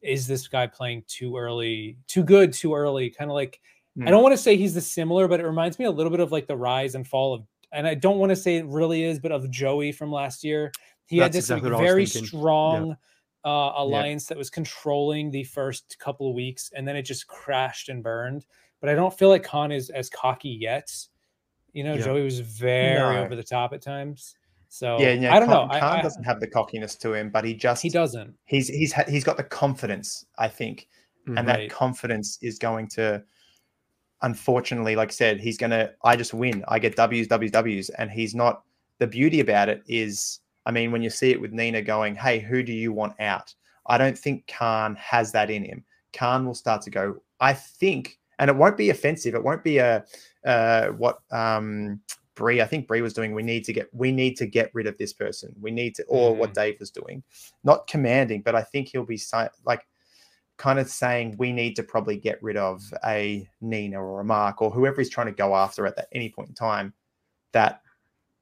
is 0.04 0.28
this 0.28 0.47
guy 0.47 0.68
playing 0.68 1.04
too 1.08 1.38
early, 1.38 1.97
too 2.08 2.24
good, 2.24 2.54
too 2.54 2.76
early? 2.76 3.10
Kind 3.10 3.32
of 3.32 3.36
like 3.36 3.60
I 3.95 3.99
Mm. 4.01 4.10
don't 4.10 4.24
want 4.24 4.34
to 4.34 4.41
say 4.41 4.58
he's 4.58 4.74
the 4.74 4.82
similar, 4.82 5.28
but 5.28 5.39
it 5.39 5.45
reminds 5.45 5.78
me 5.78 5.86
a 5.86 5.91
little 5.91 6.10
bit 6.10 6.20
of 6.20 6.32
like 6.32 6.47
the 6.47 6.58
rise 6.58 6.95
and 6.95 7.08
fall 7.08 7.34
of, 7.36 7.43
and 7.72 7.86
I 7.88 7.93
don't 7.93 8.18
want 8.18 8.32
to 8.32 8.36
say 8.36 8.58
it 8.58 8.66
really 8.66 9.04
is, 9.04 9.20
but 9.20 9.32
of 9.32 9.49
Joey 9.51 9.91
from 9.91 10.12
last 10.12 10.43
year. 10.43 10.72
He 11.06 11.18
had 11.20 11.32
this 11.32 11.45
exactly 11.45 11.70
I 11.70 11.74
was 11.74 11.80
very 11.82 12.06
thinking. 12.08 12.24
Yeah. 12.24 12.39
strong 12.39 12.97
uh, 13.45 13.74
alliance 13.76 14.26
that 14.28 14.38
was 14.38 14.49
controlling 14.49 15.30
the 15.30 15.43
first 15.43 15.97
couple 15.99 16.28
of 16.28 16.34
weeks, 16.34 16.72
and 16.76 16.88
then 16.88 16.95
it 16.95 17.04
just 17.04 17.28
crashed 17.28 17.89
and 17.89 18.01
burned. 18.01 18.45
But 18.82 18.89
I 18.89 18.95
don't 18.95 19.14
feel 19.16 19.30
like 19.30 19.45
Khanh 19.45 19.72
is 19.76 19.89
as 19.91 20.10
cocky 20.10 20.49
yet. 20.49 20.89
You 21.74 21.84
know, 21.84 21.93
Yeah. 21.93 22.06
Joey 22.06 22.24
was 22.24 22.39
very 22.39 22.97
No. 23.16 23.24
over 23.24 23.36
the 23.36 23.43
top 23.43 23.74
at 23.74 23.82
times. 23.84 24.36
So 24.76 25.00
yeah, 25.00 25.12
yeah. 25.14 25.36
I 25.36 25.40
don't 25.40 25.50
Khanh, 25.50 25.68
know. 25.70 25.76
Khanh 25.76 26.00
I- 26.00 26.02
doesn't 26.02 26.24
have 26.24 26.40
the 26.40 26.48
cockiness 26.48 26.96
to 26.96 27.14
him, 27.14 27.30
but 27.30 27.44
he 27.46 27.54
just 27.54 27.84
he 27.84 27.90
doesn't. 27.90 28.34
He's 28.46 28.70
he's 28.70 28.92
he's 29.08 29.24
got 29.24 29.38
the 29.38 29.44
confidence, 29.44 30.26
I 30.40 30.48
think, 30.48 30.88
Mhm. 31.28 31.38
and 31.38 31.48
that 31.48 31.60
Right. 31.60 31.70
confidence 31.70 32.40
is 32.42 32.58
going 32.58 32.88
to. 32.98 33.24
unfortunately, 34.24 34.96
like 34.96 35.10
I 35.10 35.12
said, 35.12 35.40
he's 35.42 35.58
gonna. 35.58 35.92
I 36.04 36.16
just 36.16 36.34
win. 36.34 36.64
I 36.70 36.80
get 36.80 36.96
W's, 36.96 37.28
W's, 37.28 37.52
W's, 37.52 37.90
and 37.90 38.10
he's 38.10 38.34
not. 38.34 38.64
The 39.00 39.06
beauty 39.08 39.42
about 39.42 39.68
it 39.70 39.84
is, 39.86 40.40
I 40.66 40.72
mean, 40.72 40.92
when 40.92 41.02
you 41.04 41.10
see 41.10 41.32
it 41.32 41.42
with 41.42 41.52
Nina 41.52 41.82
going, 41.82 42.16
"Hey, 42.16 42.40
who 42.40 42.64
do 42.64 42.72
you 42.74 42.92
want 42.94 43.20
out?" 43.20 43.54
I 43.88 43.98
don't 43.98 44.18
think 44.18 44.48
Khanh 44.48 44.96
has 44.98 45.32
that 45.34 45.52
in 45.52 45.64
him. 45.66 45.84
Khanh 46.14 46.46
will 46.46 46.56
start 46.56 46.82
to 46.84 46.90
go. 46.90 47.22
I 47.42 47.54
think, 47.54 48.18
and 48.40 48.50
it 48.50 48.56
won't 48.56 48.78
be 48.78 48.90
offensive. 48.92 49.36
It 49.36 49.44
won't 49.44 49.64
be 49.64 49.78
a 49.80 50.06
uh, 50.46 50.88
what 50.92 51.20
um, 51.32 52.00
Brie. 52.36 52.62
I 52.62 52.66
think 52.66 52.88
Brie 52.88 53.02
was 53.02 53.14
doing. 53.14 53.34
We 53.34 53.44
need 53.44 53.64
to 53.66 53.74
get. 53.74 53.90
We 53.94 54.12
need 54.12 54.36
to 54.38 54.46
get 54.46 54.72
rid 54.74 54.88
of 54.88 54.98
this 54.98 55.14
person. 55.14 55.54
We 55.60 55.72
need 55.72 55.96
to, 55.96 56.04
or 56.08 56.34
mm. 56.34 56.38
what 56.38 56.54
Dave 56.54 56.80
was 56.80 56.92
doing, 56.92 57.24
not 57.64 57.88
commanding, 57.88 58.42
but 58.42 58.56
I 58.56 58.64
think 58.64 58.90
he'll 58.90 59.06
be 59.06 59.20
like 59.66 59.86
kind 60.58 60.80
of 60.80 60.90
saying 60.90 61.36
we 61.38 61.52
need 61.52 61.76
to 61.76 61.84
probably 61.84 62.18
get 62.18 62.42
rid 62.42 62.58
of 62.58 62.82
a 63.06 63.48
Nina 63.62 64.02
or 64.02 64.22
a 64.22 64.26
Mark 64.26 64.62
or 64.62 64.70
whoever 64.72 65.02
he's 65.02 65.10
trying 65.10 65.28
to 65.28 65.34
go 65.34 65.56
after 65.56 65.86
at 65.86 65.96
that 65.96 66.08
any 66.12 66.30
point 66.30 66.50
in 66.50 66.56
time. 66.56 66.94
That 67.52 67.82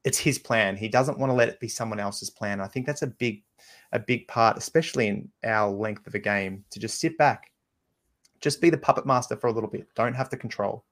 it's 0.03 0.17
his 0.17 0.39
plan. 0.39 0.75
He 0.75 0.87
doesn't 0.87 1.19
want 1.19 1.29
to 1.29 1.35
let 1.35 1.49
it 1.49 1.59
be 1.59 1.67
someone 1.67 1.99
else's 1.99 2.29
plan. 2.29 2.59
I 2.59 2.67
think 2.67 2.85
that's 2.85 3.03
a 3.03 3.07
big, 3.07 3.43
a 3.91 3.99
big 3.99 4.27
part, 4.27 4.57
especially 4.57 5.07
in 5.07 5.29
our 5.43 5.69
length 5.69 6.07
of 6.07 6.15
a 6.15 6.19
game, 6.19 6.63
to 6.71 6.79
just 6.79 6.99
sit 6.99 7.17
back, 7.17 7.51
just 8.39 8.61
be 8.61 8.69
the 8.69 8.77
puppet 8.77 9.05
master 9.05 9.35
for 9.35 9.47
a 9.47 9.51
little 9.51 9.69
bit. 9.69 9.87
Don't 9.95 10.15
have 10.15 10.29
to 10.29 10.37
control. 10.37 10.85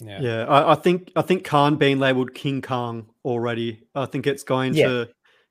Yeah, 0.00 0.20
yeah. 0.20 0.44
I, 0.44 0.72
I 0.72 0.74
think 0.76 1.10
I 1.16 1.22
think 1.22 1.44
Khanh 1.44 1.78
being 1.78 1.98
labeled 1.98 2.34
King 2.34 2.62
Kong 2.62 3.06
already. 3.24 3.82
I 3.94 4.06
think 4.06 4.26
it's 4.26 4.44
going 4.44 4.74
yeah. 4.74 4.86
to 4.86 5.08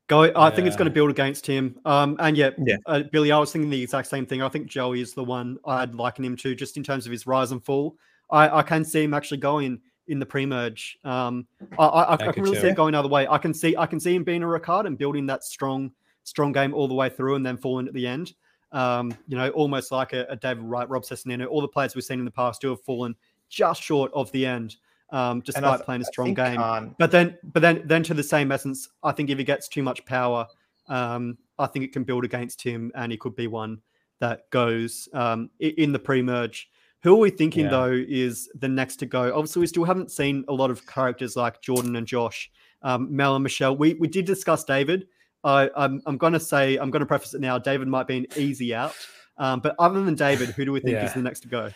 go. 0.07 0.21
I 0.21 0.25
yeah. 0.47 0.55
think 0.55 0.67
it's 0.67 0.77
going 0.77 0.87
to 0.87 0.93
build 0.93 1.09
against 1.09 1.45
him. 1.45 1.77
Um, 1.83 2.15
and 2.19 2.37
yeah, 2.37 2.51
yeah. 2.59 2.77
Uh, 2.85 3.03
Billy, 3.11 3.31
I 3.31 3.39
was 3.39 3.51
thinking 3.51 3.69
the 3.69 3.81
exact 3.81 4.07
same 4.07 4.25
thing. 4.25 4.41
I 4.41 4.49
think 4.49 4.67
Joey 4.67 5.01
is 5.01 5.13
the 5.13 5.23
one 5.23 5.57
I'd 5.65 5.95
liken 5.95 6.23
him 6.23 6.37
to, 6.37 6.55
just 6.55 6.77
in 6.77 6.83
terms 6.83 7.05
of 7.05 7.11
his 7.11 7.27
rise 7.27 7.51
and 7.51 7.63
fall. 7.63 7.97
I, 8.29 8.59
I 8.59 8.61
can 8.63 8.85
see 8.85 9.03
him 9.03 9.13
actually 9.13 9.37
going 9.37 9.81
in 10.07 10.19
the 10.19 10.25
pre-merge. 10.25 10.97
Um, 11.03 11.47
I, 11.77 11.85
I, 11.85 12.13
I 12.13 12.31
can 12.31 12.43
really 12.43 12.55
too. 12.55 12.61
see 12.61 12.67
it 12.69 12.75
going 12.75 12.95
other 12.95 13.09
way. 13.09 13.27
I 13.27 13.37
can 13.37 13.53
see 13.53 13.75
I 13.75 13.85
can 13.85 13.99
see 13.99 14.15
him 14.15 14.23
being 14.23 14.43
a 14.43 14.47
Ricard 14.47 14.85
and 14.85 14.97
building 14.97 15.25
that 15.27 15.43
strong 15.43 15.91
strong 16.23 16.51
game 16.51 16.73
all 16.73 16.87
the 16.87 16.93
way 16.93 17.09
through, 17.09 17.35
and 17.35 17.45
then 17.45 17.57
falling 17.57 17.87
at 17.87 17.93
the 17.93 18.07
end. 18.07 18.33
Um, 18.71 19.13
you 19.27 19.37
know, 19.37 19.49
almost 19.49 19.91
like 19.91 20.13
a, 20.13 20.25
a 20.29 20.35
David 20.35 20.63
Wright, 20.63 20.89
Rob 20.89 21.03
Cesternino. 21.03 21.47
All 21.47 21.61
the 21.61 21.67
players 21.67 21.95
we've 21.95 22.03
seen 22.03 22.19
in 22.19 22.25
the 22.25 22.31
past 22.31 22.61
do 22.61 22.69
have 22.69 22.81
fallen 22.81 23.15
just 23.49 23.81
short 23.81 24.11
of 24.13 24.31
the 24.31 24.45
end, 24.45 24.75
um, 25.11 25.41
despite 25.41 25.81
playing 25.81 26.01
a 26.01 26.05
strong 26.05 26.33
game. 26.33 26.61
Um, 26.61 26.95
but 26.97 27.11
then, 27.11 27.37
but 27.43 27.61
then, 27.61 27.83
then 27.85 28.03
to 28.03 28.13
the 28.13 28.23
same 28.23 28.51
essence, 28.51 28.89
I 29.03 29.11
think 29.11 29.29
if 29.29 29.37
he 29.37 29.43
gets 29.43 29.67
too 29.67 29.83
much 29.83 30.05
power, 30.05 30.47
um, 30.87 31.37
I 31.59 31.67
think 31.67 31.85
it 31.85 31.93
can 31.93 32.03
build 32.03 32.23
against 32.23 32.61
him, 32.61 32.91
and 32.95 33.11
he 33.11 33.17
could 33.17 33.35
be 33.35 33.47
one 33.47 33.81
that 34.19 34.49
goes 34.49 35.07
um, 35.13 35.49
in 35.59 35.91
the 35.91 35.99
pre-merge. 35.99 36.69
Who 37.03 37.13
are 37.13 37.19
we 37.19 37.29
thinking 37.29 37.65
yeah. 37.65 37.71
though 37.71 37.91
is 37.91 38.49
the 38.55 38.67
next 38.67 38.97
to 38.97 39.05
go? 39.05 39.33
Obviously, 39.33 39.59
we 39.61 39.67
still 39.67 39.83
haven't 39.83 40.11
seen 40.11 40.43
a 40.47 40.53
lot 40.53 40.71
of 40.71 40.85
characters 40.87 41.35
like 41.35 41.61
Jordan 41.61 41.95
and 41.95 42.07
Josh, 42.07 42.51
um, 42.81 43.15
Mel 43.15 43.35
and 43.35 43.43
Michelle. 43.43 43.77
We 43.77 43.93
we 43.95 44.07
did 44.07 44.25
discuss 44.25 44.63
David. 44.63 45.07
I, 45.43 45.69
I'm 45.75 46.01
I'm 46.05 46.17
going 46.17 46.33
to 46.33 46.39
say 46.39 46.77
I'm 46.77 46.89
going 46.89 47.01
to 47.01 47.05
preface 47.05 47.33
it 47.33 47.41
now. 47.41 47.59
David 47.59 47.87
might 47.87 48.07
be 48.07 48.17
an 48.17 48.25
easy 48.35 48.73
out, 48.73 48.95
um, 49.37 49.59
but 49.59 49.75
other 49.77 50.03
than 50.03 50.15
David, 50.15 50.49
who 50.49 50.65
do 50.65 50.71
we 50.71 50.79
think 50.79 50.93
yeah. 50.93 51.05
is 51.05 51.13
the 51.13 51.21
next 51.21 51.41
to 51.41 51.47
go? 51.47 51.71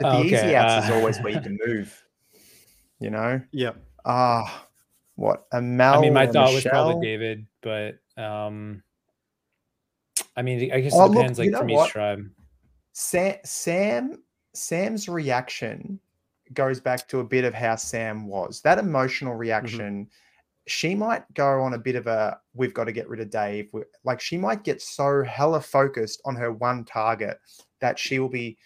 But 0.00 0.12
the 0.12 0.18
okay, 0.18 0.26
easy 0.26 0.56
outs 0.56 0.84
uh, 0.84 0.88
is 0.88 0.98
always 0.98 1.18
where 1.20 1.32
you 1.32 1.40
can 1.42 1.58
move. 1.64 2.04
You 2.98 3.10
know? 3.10 3.40
Yeah. 3.52 3.72
Ah, 4.04 4.42
uh, 4.44 4.64
what 5.16 5.46
a 5.52 5.60
Mel. 5.60 5.94
I 5.94 6.00
mean, 6.00 6.14
my 6.14 6.26
thought 6.26 6.52
Michelle? 6.52 6.54
was 6.54 6.64
probably 6.64 7.06
David, 7.06 7.46
but 7.60 7.98
um, 8.16 8.82
I 10.36 10.42
mean, 10.42 10.72
I 10.72 10.80
guess 10.80 10.92
oh, 10.94 11.04
it 11.04 11.14
depends. 11.14 11.38
Look, 11.38 11.52
like 11.52 11.60
from 11.60 11.70
each 11.70 11.88
tribe. 11.90 12.30
Sam, 12.92 13.36
Sam, 13.44 14.22
Sam's 14.54 15.08
reaction 15.08 16.00
goes 16.54 16.80
back 16.80 17.06
to 17.08 17.20
a 17.20 17.24
bit 17.24 17.44
of 17.44 17.54
how 17.54 17.76
Sam 17.76 18.26
was. 18.26 18.60
That 18.62 18.78
emotional 18.78 19.32
mm-hmm. 19.32 19.40
reaction. 19.40 20.04
Mm-hmm. 20.04 20.10
She 20.66 20.94
might 20.94 21.22
go 21.34 21.60
on 21.62 21.74
a 21.74 21.78
bit 21.78 21.96
of 21.96 22.06
a 22.06 22.38
we've 22.54 22.74
got 22.74 22.84
to 22.84 22.92
get 22.92 23.08
rid 23.08 23.20
of 23.20 23.30
Dave. 23.30 23.70
Like 24.04 24.20
she 24.20 24.38
might 24.38 24.62
get 24.64 24.80
so 24.80 25.22
hella 25.24 25.60
focused 25.60 26.22
on 26.24 26.36
her 26.36 26.52
one 26.52 26.84
target 26.84 27.38
that 27.80 27.98
she 27.98 28.18
will 28.18 28.28
be 28.28 28.56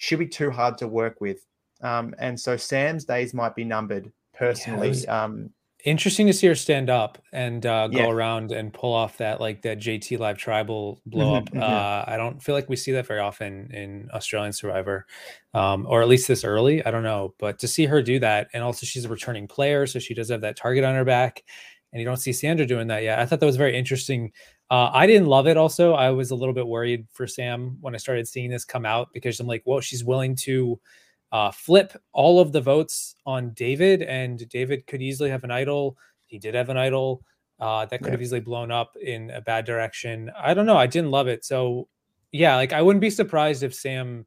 she'll 0.00 0.18
be 0.18 0.26
too 0.26 0.50
hard 0.50 0.78
to 0.78 0.88
work 0.88 1.20
with. 1.20 1.44
Um, 1.82 2.14
and 2.18 2.38
so 2.38 2.56
Sam's 2.56 3.04
days 3.04 3.34
might 3.34 3.54
be 3.54 3.64
numbered 3.64 4.10
personally. 4.34 4.90
Yeah, 4.90 5.24
um, 5.24 5.50
interesting 5.84 6.26
to 6.26 6.32
see 6.32 6.46
her 6.46 6.54
stand 6.54 6.88
up 6.88 7.18
and 7.32 7.64
uh, 7.64 7.88
go 7.88 7.98
yeah. 7.98 8.10
around 8.10 8.50
and 8.52 8.72
pull 8.72 8.92
off 8.92 9.18
that 9.18 9.40
like 9.40 9.62
that 9.62 9.78
JT 9.78 10.18
Live 10.18 10.38
Tribal 10.38 11.00
blow 11.04 11.36
up. 11.36 11.50
Mm-hmm, 11.50 11.62
uh, 11.62 12.04
I 12.06 12.16
don't 12.16 12.42
feel 12.42 12.54
like 12.54 12.68
we 12.68 12.76
see 12.76 12.92
that 12.92 13.06
very 13.06 13.20
often 13.20 13.70
in 13.72 14.08
Australian 14.12 14.54
Survivor, 14.54 15.06
um, 15.52 15.86
or 15.86 16.00
at 16.00 16.08
least 16.08 16.28
this 16.28 16.44
early. 16.44 16.84
I 16.84 16.90
don't 16.90 17.02
know, 17.02 17.34
but 17.38 17.58
to 17.60 17.68
see 17.68 17.84
her 17.84 18.02
do 18.02 18.18
that, 18.20 18.48
and 18.54 18.62
also 18.62 18.86
she's 18.86 19.04
a 19.04 19.08
returning 19.08 19.48
player, 19.48 19.86
so 19.86 19.98
she 19.98 20.14
does 20.14 20.30
have 20.30 20.40
that 20.40 20.56
target 20.56 20.84
on 20.84 20.94
her 20.94 21.04
back, 21.04 21.44
and 21.92 22.00
you 22.00 22.06
don't 22.06 22.16
see 22.16 22.32
Sandra 22.32 22.66
doing 22.66 22.88
that 22.88 23.02
yet. 23.02 23.18
I 23.18 23.26
thought 23.26 23.40
that 23.40 23.46
was 23.46 23.56
very 23.56 23.76
interesting 23.76 24.32
uh, 24.70 24.90
I 24.92 25.06
didn't 25.06 25.26
love 25.26 25.48
it. 25.48 25.56
Also, 25.56 25.94
I 25.94 26.10
was 26.10 26.30
a 26.30 26.36
little 26.36 26.54
bit 26.54 26.66
worried 26.66 27.06
for 27.10 27.26
Sam 27.26 27.76
when 27.80 27.94
I 27.94 27.98
started 27.98 28.28
seeing 28.28 28.50
this 28.50 28.64
come 28.64 28.86
out 28.86 29.08
because 29.12 29.40
I'm 29.40 29.46
like, 29.48 29.62
well, 29.64 29.80
she's 29.80 30.04
willing 30.04 30.36
to 30.36 30.80
uh, 31.32 31.50
flip 31.50 31.92
all 32.12 32.38
of 32.40 32.52
the 32.52 32.60
votes 32.60 33.16
on 33.26 33.50
David, 33.50 34.02
and 34.02 34.48
David 34.48 34.86
could 34.86 35.02
easily 35.02 35.30
have 35.30 35.42
an 35.42 35.50
idol. 35.50 35.96
He 36.26 36.38
did 36.38 36.54
have 36.54 36.68
an 36.68 36.76
idol 36.76 37.22
uh, 37.58 37.86
that 37.86 37.98
could 37.98 38.06
yeah. 38.06 38.12
have 38.12 38.22
easily 38.22 38.40
blown 38.40 38.70
up 38.70 38.96
in 38.96 39.30
a 39.30 39.40
bad 39.40 39.64
direction. 39.64 40.30
I 40.38 40.54
don't 40.54 40.66
know. 40.66 40.76
I 40.76 40.86
didn't 40.86 41.10
love 41.10 41.26
it. 41.26 41.44
So, 41.44 41.88
yeah, 42.30 42.54
like 42.54 42.72
I 42.72 42.80
wouldn't 42.80 43.00
be 43.00 43.10
surprised 43.10 43.64
if 43.64 43.74
Sam, 43.74 44.24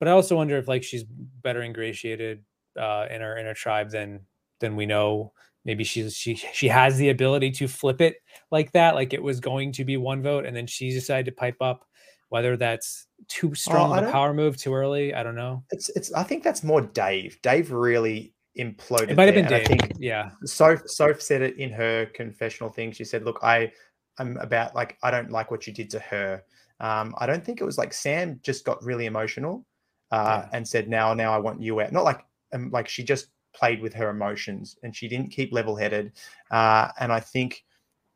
but 0.00 0.08
I 0.08 0.12
also 0.12 0.36
wonder 0.36 0.56
if 0.56 0.66
like 0.66 0.82
she's 0.82 1.04
better 1.04 1.62
ingratiated 1.62 2.44
uh, 2.76 3.06
in 3.08 3.20
her 3.20 3.36
in 3.38 3.46
her 3.46 3.54
tribe 3.54 3.90
than 3.90 4.20
than 4.58 4.74
we 4.74 4.86
know 4.86 5.32
maybe 5.66 5.84
she's 5.84 6.16
she 6.16 6.36
she 6.36 6.68
has 6.68 6.96
the 6.96 7.10
ability 7.10 7.50
to 7.50 7.68
flip 7.68 8.00
it 8.00 8.16
like 8.50 8.72
that 8.72 8.94
like 8.94 9.12
it 9.12 9.22
was 9.22 9.40
going 9.40 9.72
to 9.72 9.84
be 9.84 9.98
one 9.98 10.22
vote 10.22 10.46
and 10.46 10.56
then 10.56 10.66
she 10.66 10.90
decided 10.90 11.26
to 11.26 11.32
pipe 11.32 11.60
up 11.60 11.84
whether 12.28 12.56
that's 12.56 13.06
too 13.28 13.54
strong 13.54 13.90
oh, 13.90 13.94
of 13.98 14.08
a 14.08 14.10
power 14.10 14.32
move 14.32 14.56
too 14.56 14.72
early 14.72 15.12
i 15.12 15.22
don't 15.22 15.34
know. 15.34 15.62
It's 15.70 15.90
it's 15.90 16.12
i 16.14 16.22
think 16.22 16.42
that's 16.42 16.62
more 16.62 16.80
dave. 16.80 17.38
Dave 17.42 17.72
really 17.72 18.32
imploded 18.58 19.10
it 19.10 19.16
might 19.16 19.26
have 19.26 19.34
been 19.34 19.46
dave. 19.46 19.64
i 19.64 19.76
think 19.76 19.92
yeah. 19.98 20.30
Soph 20.44 20.88
soph 20.88 21.20
said 21.20 21.42
it 21.42 21.58
in 21.58 21.70
her 21.70 22.06
confessional 22.06 22.70
thing. 22.70 22.92
She 22.92 23.04
said 23.04 23.24
look 23.24 23.40
i 23.42 23.70
i'm 24.18 24.38
about 24.38 24.74
like 24.74 24.96
i 25.02 25.10
don't 25.10 25.30
like 25.30 25.50
what 25.50 25.66
you 25.66 25.72
did 25.72 25.90
to 25.90 25.98
her. 25.98 26.42
Um 26.80 27.14
i 27.18 27.26
don't 27.26 27.44
think 27.44 27.60
it 27.60 27.64
was 27.64 27.76
like 27.76 27.92
sam 27.92 28.40
just 28.42 28.64
got 28.64 28.82
really 28.84 29.06
emotional 29.06 29.66
uh 30.12 30.42
yeah. 30.44 30.48
and 30.56 30.66
said 30.66 30.88
now 30.88 31.12
now 31.12 31.32
i 31.32 31.38
want 31.38 31.60
you 31.60 31.80
out. 31.80 31.92
Not 31.92 32.04
like 32.04 32.24
um, 32.52 32.70
like 32.70 32.88
she 32.88 33.02
just 33.02 33.28
played 33.56 33.80
with 33.80 33.94
her 33.94 34.10
emotions 34.10 34.76
and 34.82 34.94
she 34.94 35.08
didn't 35.08 35.30
keep 35.30 35.52
level 35.52 35.74
headed. 35.74 36.12
Uh, 36.50 36.88
and 37.00 37.12
I 37.12 37.20
think 37.20 37.64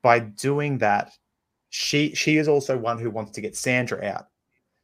by 0.03 0.20
doing 0.20 0.78
that, 0.78 1.12
she 1.70 2.14
she 2.14 2.36
is 2.36 2.49
also 2.49 2.76
one 2.76 2.99
who 2.99 3.11
wants 3.11 3.32
to 3.32 3.41
get 3.41 3.57
Sandra 3.57 4.05
out. 4.05 4.26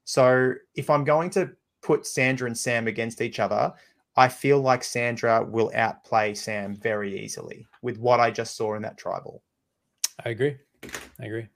So 0.05 0.55
if 0.75 0.89
I'm 0.89 1.05
going 1.05 1.31
to 1.31 1.51
put 1.83 2.07
Sandra 2.07 2.47
and 2.47 2.57
Sam 2.57 2.87
against 2.87 3.21
each 3.21 3.41
other, 3.41 3.73
I 4.17 4.29
feel 4.29 4.61
like 4.61 4.83
Sandra 4.83 5.45
will 5.45 5.71
outplay 5.75 6.35
Sam 6.35 6.75
very 6.75 7.21
easily 7.23 7.67
with 7.83 7.99
what 7.99 8.21
I 8.21 8.31
just 8.31 8.57
saw 8.57 8.75
in 8.75 8.83
that 8.83 8.97
tribal. 8.97 9.43
I 10.25 10.31
agree. 10.31 10.57
I 11.21 11.27
agree. 11.27 11.49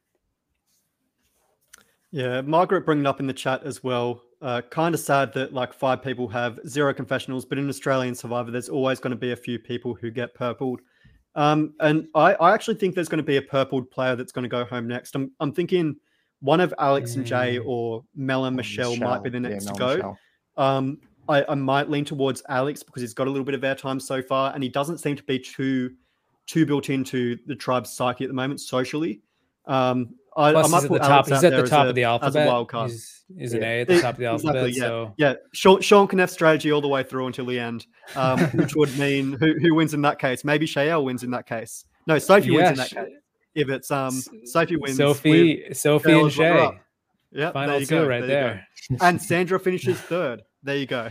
Yeah, 2.10 2.40
Margaret 2.40 2.84
bringing 2.84 3.06
up 3.06 3.20
in 3.20 3.26
the 3.26 3.32
chat 3.32 3.62
as 3.62 3.84
well. 3.84 4.22
Uh, 4.42 4.62
kind 4.70 4.94
of 4.94 5.00
sad 5.00 5.34
that 5.34 5.52
like 5.52 5.72
five 5.72 6.02
people 6.02 6.26
have 6.26 6.58
zero 6.66 6.94
confessionals, 6.94 7.44
but 7.44 7.58
in 7.58 7.68
Australian 7.68 8.14
Survivor, 8.14 8.50
there's 8.50 8.70
always 8.70 8.98
going 8.98 9.10
to 9.10 9.16
be 9.16 9.32
a 9.32 9.36
few 9.36 9.58
people 9.58 9.94
who 9.94 10.10
get 10.10 10.34
purpled. 10.34 10.80
Um, 11.34 11.74
and 11.80 12.08
I, 12.14 12.34
I 12.34 12.54
actually 12.54 12.76
think 12.76 12.94
there's 12.94 13.08
going 13.08 13.18
to 13.18 13.22
be 13.22 13.36
a 13.36 13.42
purpled 13.42 13.90
player 13.90 14.16
that's 14.16 14.32
going 14.32 14.44
to 14.44 14.48
go 14.48 14.64
home 14.64 14.88
next. 14.88 15.14
I'm, 15.14 15.30
I'm 15.40 15.52
thinking 15.52 15.96
one 16.40 16.60
of 16.60 16.72
Alex 16.78 17.12
mm. 17.12 17.16
and 17.16 17.26
Jay 17.26 17.58
mm. 17.58 17.66
or 17.66 18.02
Mel 18.14 18.46
and 18.46 18.56
Michelle, 18.56 18.92
Michelle, 18.92 19.08
might 19.08 19.22
be 19.22 19.30
the 19.30 19.40
next 19.40 19.66
yeah, 19.66 19.72
to 19.72 19.78
go. 19.78 20.16
Um, 20.56 20.98
I, 21.28 21.44
I 21.48 21.54
might 21.54 21.88
lean 21.90 22.04
towards 22.04 22.42
Alex 22.48 22.82
because 22.82 23.02
he's 23.02 23.14
got 23.14 23.26
a 23.26 23.30
little 23.30 23.44
bit 23.44 23.54
of 23.54 23.60
airtime 23.60 24.00
so 24.00 24.22
far, 24.22 24.52
and 24.54 24.62
he 24.62 24.68
doesn't 24.68 24.98
seem 24.98 25.16
to 25.16 25.22
be 25.24 25.38
too 25.38 25.90
too 26.46 26.66
built 26.66 26.90
into 26.90 27.38
the 27.46 27.54
tribe's 27.54 27.90
psyche 27.90 28.24
at 28.24 28.28
the 28.28 28.34
moment 28.34 28.60
socially. 28.60 29.20
Um, 29.66 30.14
I, 30.36 30.52
Plus, 30.52 30.72
I 30.72 30.76
he's 30.76 30.84
at 30.84 30.90
the 30.90 30.98
top. 30.98 31.28
He's 31.28 31.44
at 31.44 31.52
the 31.52 31.66
top 31.66 31.86
of 31.86 31.94
the 31.94 32.04
alphabet. 32.04 32.42
As 32.42 32.46
a 32.46 32.48
wild 32.48 32.68
card. 32.68 32.90
He's, 32.90 33.24
he's 33.36 33.52
an 33.52 33.62
A 33.62 33.80
at 33.80 33.88
the 33.88 34.00
top 34.00 34.14
of 34.14 34.20
the 34.20 34.26
alphabet. 34.26 34.66
Exactly, 34.66 34.80
yeah. 34.80 34.86
So 34.86 35.14
yeah, 35.16 35.34
Sean, 35.52 35.80
Sean 35.80 36.06
can 36.06 36.18
have 36.18 36.30
strategy 36.30 36.70
all 36.72 36.80
the 36.80 36.88
way 36.88 37.02
through 37.02 37.26
until 37.26 37.46
the 37.46 37.58
end, 37.58 37.86
um, 38.14 38.40
which 38.54 38.74
would 38.76 38.96
mean 38.98 39.32
who, 39.32 39.54
who 39.60 39.74
wins 39.74 39.94
in 39.94 40.02
that 40.02 40.18
case? 40.18 40.44
Maybe 40.44 40.66
Shael 40.66 41.04
wins 41.04 41.22
in 41.22 41.30
that 41.32 41.46
case. 41.46 41.84
No, 42.06 42.18
Sophie 42.18 42.50
yeah, 42.50 42.56
wins 42.56 42.70
in 42.70 42.76
that 42.76 42.90
case. 42.90 43.16
If 43.54 43.68
it's 43.68 43.90
um 43.90 44.22
Sophie 44.44 44.76
wins, 44.76 44.96
Sophie, 44.96 45.72
Sophie 45.72 46.12
and 46.12 46.32
Shay. 46.32 46.70
Yeah, 47.32 47.52
final 47.52 47.74
there 47.74 47.80
you 47.80 47.86
go. 47.86 48.06
right 48.06 48.26
there. 48.26 48.66
there. 48.88 48.98
and 49.00 49.20
Sandra 49.20 49.60
finishes 49.60 49.98
third. 50.00 50.42
There 50.62 50.76
you 50.76 50.86
go. 50.86 51.10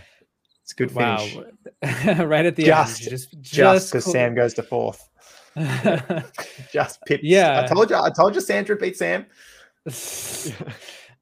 It's 0.63 0.73
good 0.73 0.91
finish. 0.91 1.35
Wow. 1.35 2.25
right 2.25 2.45
at 2.45 2.55
the 2.55 2.65
just, 2.65 3.01
end. 3.01 3.09
Just 3.09 3.41
just 3.41 3.91
because 3.91 4.05
Sam 4.05 4.35
goes 4.35 4.53
to 4.55 4.63
fourth. 4.63 5.01
just 6.71 6.99
pips. 7.05 7.23
Yeah. 7.23 7.61
I 7.63 7.67
told 7.73 7.89
you. 7.89 7.95
I 7.97 8.09
told 8.09 8.35
you 8.35 8.41
Sandra 8.41 8.75
beat 8.75 8.97
Sam. 8.97 9.25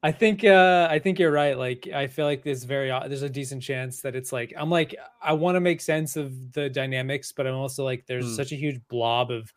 I 0.02 0.12
think 0.12 0.44
uh 0.44 0.86
I 0.90 0.98
think 1.00 1.18
you're 1.18 1.32
right. 1.32 1.58
Like 1.58 1.88
I 1.92 2.06
feel 2.06 2.24
like 2.26 2.44
there's 2.44 2.62
very 2.64 2.88
there's 3.08 3.22
a 3.22 3.28
decent 3.30 3.62
chance 3.62 4.00
that 4.02 4.14
it's 4.14 4.32
like 4.32 4.52
I'm 4.56 4.70
like 4.70 4.94
I 5.20 5.32
want 5.32 5.56
to 5.56 5.60
make 5.60 5.80
sense 5.80 6.16
of 6.16 6.52
the 6.52 6.68
dynamics, 6.70 7.32
but 7.32 7.46
I'm 7.46 7.54
also 7.54 7.84
like 7.84 8.06
there's 8.06 8.26
Mm. 8.26 8.36
such 8.36 8.52
a 8.52 8.56
huge 8.56 8.80
blob 8.88 9.30
of 9.30 9.52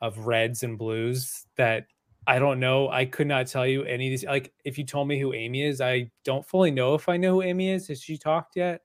of 0.00 0.18
reds 0.26 0.62
and 0.62 0.76
blues 0.78 1.46
that 1.56 1.86
I 2.26 2.38
don't 2.38 2.60
know. 2.60 2.90
I 2.90 3.06
could 3.06 3.26
not 3.26 3.46
tell 3.46 3.66
you 3.66 3.84
any 3.84 4.08
of 4.08 4.10
these. 4.10 4.24
Like 4.24 4.52
if 4.64 4.76
you 4.76 4.84
told 4.84 5.08
me 5.08 5.18
who 5.18 5.32
Amy 5.32 5.62
is, 5.62 5.80
I 5.80 6.10
don't 6.24 6.46
fully 6.46 6.70
know 6.70 6.94
if 6.94 7.08
I 7.08 7.16
know 7.16 7.34
who 7.34 7.42
Amy 7.42 7.70
is. 7.70 7.88
Has 7.88 8.02
she 8.02 8.18
talked 8.18 8.56
yet? 8.56 8.82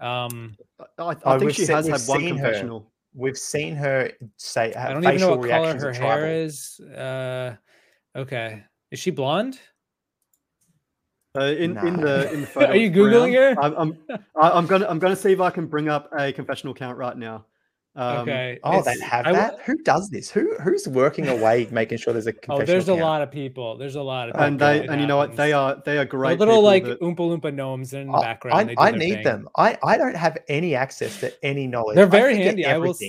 Um 0.00 0.56
I, 0.98 1.02
I 1.02 1.14
think 1.14 1.40
we've 1.42 1.54
she 1.54 1.66
has 1.66 1.86
had 1.88 2.00
one 2.02 2.26
confessional. 2.26 2.80
her. 2.80 2.86
Confessional. 3.14 3.22
We've 3.24 3.36
seen 3.38 3.74
her 3.76 4.10
say 4.36 4.72
I 4.74 4.80
have 4.80 4.90
don't 4.92 5.04
even 5.04 5.20
know 5.20 5.28
facial 5.28 5.38
what 5.38 5.48
color 5.48 5.78
her 5.78 5.92
hair 5.92 6.18
tribal. 6.18 6.24
is. 6.24 6.80
Uh 6.80 7.56
okay. 8.16 8.64
Is 8.90 8.98
she 8.98 9.10
blonde? 9.10 9.58
Uh, 11.34 11.44
in 11.44 11.78
in 11.78 11.96
the 11.96 12.30
in 12.32 12.40
the 12.42 12.46
photo, 12.54 12.68
Are 12.72 12.76
you 12.76 12.88
it's 12.88 12.96
brown. 12.96 13.30
Googling 13.30 13.34
her? 13.34 13.62
I'm 13.62 13.74
I'm, 13.74 13.98
I'm 14.36 14.66
gonna 14.66 14.86
I'm 14.86 14.98
gonna 14.98 15.16
see 15.16 15.32
if 15.32 15.40
I 15.40 15.48
can 15.50 15.66
bring 15.66 15.88
up 15.88 16.10
a 16.18 16.30
confessional 16.32 16.74
count 16.74 16.98
right 16.98 17.16
now. 17.16 17.46
Um, 17.94 18.18
okay. 18.20 18.58
Oh, 18.64 18.78
it's- 18.78 18.98
they 18.98 19.04
have 19.04 19.26
I 19.26 19.32
w- 19.32 19.50
that. 19.50 19.60
Who 19.66 19.76
does 19.82 20.08
this? 20.08 20.30
Who 20.30 20.54
who's 20.62 20.88
working 20.88 21.28
away, 21.28 21.68
making 21.70 21.98
sure 21.98 22.14
there's 22.14 22.26
a 22.26 22.30
Oh, 22.48 22.56
confessional 22.56 22.66
there's 22.66 22.88
a 22.88 22.94
lot 22.94 23.20
of 23.20 23.30
people. 23.30 23.76
There's 23.76 23.96
a 23.96 24.02
lot 24.02 24.30
of 24.30 24.36
and 24.40 24.58
they 24.58 24.78
that 24.80 24.88
and 24.88 25.00
you 25.00 25.06
know 25.06 25.18
what 25.18 25.36
they 25.36 25.52
are 25.52 25.74
they 25.84 25.92
are 25.92 25.96
They're 25.96 26.04
great. 26.06 26.38
little 26.38 26.62
like 26.62 26.84
that- 26.84 27.00
oompa 27.00 27.16
loompa 27.18 27.52
gnomes 27.52 27.92
in 27.92 28.06
the 28.06 28.14
I- 28.16 28.22
background. 28.22 28.68
They 28.70 28.76
I, 28.76 28.88
I 28.88 28.90
need 28.92 29.14
thing. 29.16 29.24
them. 29.24 29.48
I, 29.58 29.76
I 29.84 29.98
don't 29.98 30.16
have 30.16 30.38
any 30.48 30.74
access 30.74 31.20
to 31.20 31.32
any 31.44 31.66
knowledge. 31.66 31.96
They're 31.96 32.06
very 32.06 32.32
forget 32.32 32.46
handy. 32.46 32.64
I 32.64 32.78
will 32.78 32.90
s- 32.90 33.02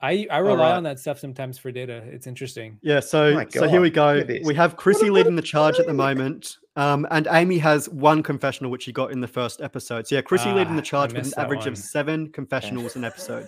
I 0.00 0.26
I 0.30 0.38
rely 0.38 0.70
right. 0.70 0.76
on 0.76 0.82
that 0.84 0.98
stuff 1.00 1.18
sometimes 1.18 1.58
for 1.58 1.70
data. 1.70 2.02
It's 2.06 2.26
interesting. 2.26 2.78
Yeah, 2.82 3.00
so 3.00 3.34
my 3.34 3.46
so 3.50 3.68
here 3.68 3.80
we 3.82 3.90
go. 3.90 4.12
look 4.12 4.20
at 4.22 4.26
this. 4.28 4.46
We 4.46 4.54
have 4.54 4.76
Chrissy 4.76 5.10
leading 5.10 5.36
the 5.36 5.42
charge 5.42 5.78
at 5.78 5.86
the 5.86 5.94
moment, 5.94 6.58
um, 6.76 7.06
and 7.10 7.28
Amy 7.30 7.58
has 7.58 7.88
one 7.88 8.22
confessional 8.22 8.70
which 8.70 8.82
she 8.84 8.92
got 8.92 9.12
in 9.12 9.20
the 9.20 9.28
first 9.28 9.60
episode. 9.60 10.06
So 10.06 10.16
yeah, 10.16 10.22
Chrissy 10.22 10.50
leading 10.52 10.72
Ah, 10.74 10.76
the 10.76 10.82
charge 10.82 11.12
with 11.12 11.26
an 11.26 11.32
average 11.38 11.60
one. 11.60 11.68
of 11.68 11.78
seven 11.78 12.28
confessionals 12.32 12.96
an 12.96 13.04
episode. 13.04 13.46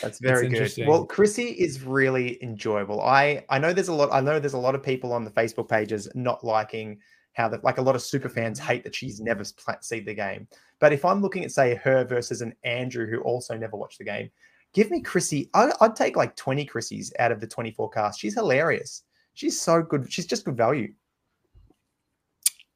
That's 0.00 0.18
very 0.20 0.42
good. 0.48 0.52
interesting. 0.52 0.86
Well, 0.86 1.04
Chrissy 1.06 1.48
is 1.48 1.82
really 1.82 2.42
enjoyable. 2.42 3.00
I 3.00 3.44
I 3.48 3.58
know 3.58 3.72
there's 3.72 3.88
a 3.88 3.94
lot. 3.94 4.10
I 4.12 4.20
know 4.20 4.38
there's 4.38 4.54
a 4.54 4.58
lot 4.58 4.74
of 4.74 4.82
people 4.82 5.12
on 5.12 5.24
the 5.24 5.30
Facebook 5.30 5.68
pages 5.68 6.08
not 6.14 6.44
liking 6.44 6.98
how 7.32 7.48
that 7.48 7.64
like 7.64 7.78
a 7.78 7.82
lot 7.82 7.94
of 7.96 8.02
super 8.02 8.28
fans 8.28 8.58
hate 8.58 8.84
that 8.84 8.94
she's 8.94 9.20
never 9.20 9.40
s- 9.40 9.54
seen 9.80 10.04
the 10.04 10.14
game. 10.14 10.46
But 10.78 10.92
if 10.92 11.04
I'm 11.04 11.20
looking 11.20 11.44
at 11.44 11.50
say 11.52 11.74
her 11.76 12.04
versus 12.04 12.42
an 12.42 12.54
Andrew 12.64 13.06
who 13.08 13.20
also 13.22 13.56
never 13.56 13.76
watched 13.76 13.98
the 13.98 14.04
game, 14.04 14.30
give 14.72 14.90
me 14.90 15.00
Chrissy. 15.00 15.50
I, 15.52 15.72
I'd 15.80 15.96
take 15.96 16.16
like 16.16 16.36
20 16.36 16.64
Chrissys 16.66 17.10
out 17.18 17.32
of 17.32 17.40
the 17.40 17.46
24 17.46 17.90
cast. 17.90 18.20
She's 18.20 18.34
hilarious. 18.34 19.02
She's 19.34 19.60
so 19.60 19.82
good. 19.82 20.12
She's 20.12 20.26
just 20.26 20.44
good 20.44 20.56
value. 20.56 20.92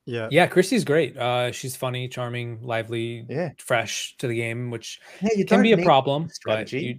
Yeah, 0.08 0.28
yeah, 0.30 0.46
Christy's 0.46 0.84
great. 0.84 1.16
Uh, 1.18 1.52
she's 1.52 1.76
funny, 1.76 2.08
charming, 2.08 2.62
lively, 2.62 3.26
Yeah. 3.28 3.50
fresh 3.58 4.16
to 4.18 4.26
the 4.26 4.34
game, 4.34 4.70
which 4.70 5.00
Yeah, 5.20 5.44
can 5.44 5.60
be 5.62 5.72
a 5.72 5.84
problem. 5.84 6.24
But 6.24 6.34
strategy. 6.34 6.80
you, 6.80 6.98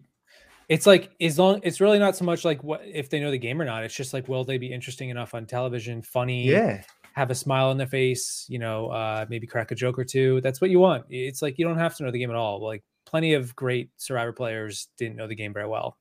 it's 0.70 0.86
like 0.86 1.10
as 1.20 1.40
long 1.40 1.60
it's 1.64 1.82
really 1.82 1.98
not 1.98 2.16
so 2.16 2.24
much 2.24 2.46
like 2.46 2.64
what 2.64 2.82
if 2.86 3.10
they 3.10 3.20
know 3.20 3.32
the 3.32 3.40
game 3.40 3.60
or 3.60 3.66
not. 3.66 3.84
It's 3.84 3.96
just 3.96 4.14
like 4.14 4.28
will 4.28 4.44
they 4.44 4.60
be 4.60 4.72
interesting 4.72 5.10
enough 5.10 5.34
on 5.34 5.48
television, 5.48 6.04
funny, 6.04 6.46
Yeah. 6.46 6.84
have 7.14 7.32
a 7.32 7.36
smile 7.36 7.70
on 7.70 7.78
their 7.78 7.88
face, 7.88 8.46
you 8.48 8.60
know, 8.60 8.90
uh, 8.90 9.26
maybe 9.28 9.48
crack 9.48 9.72
a 9.72 9.76
joke 9.76 9.98
or 9.98 10.06
two. 10.06 10.40
That's 10.42 10.62
what 10.62 10.70
you 10.70 10.80
want. 10.80 11.06
It's 11.10 11.42
like 11.42 11.58
you 11.58 11.66
don't 11.66 11.80
have 11.80 11.96
to 11.98 12.04
know 12.04 12.12
the 12.12 12.20
game 12.20 12.30
at 12.30 12.36
all. 12.36 12.62
Like 12.64 12.84
plenty 13.06 13.34
of 13.34 13.56
great 13.56 13.90
Survivor 13.98 14.34
players 14.34 14.90
didn't 14.98 15.16
know 15.16 15.26
the 15.26 15.34
game 15.36 15.52
very 15.52 15.68
well. 15.68 15.98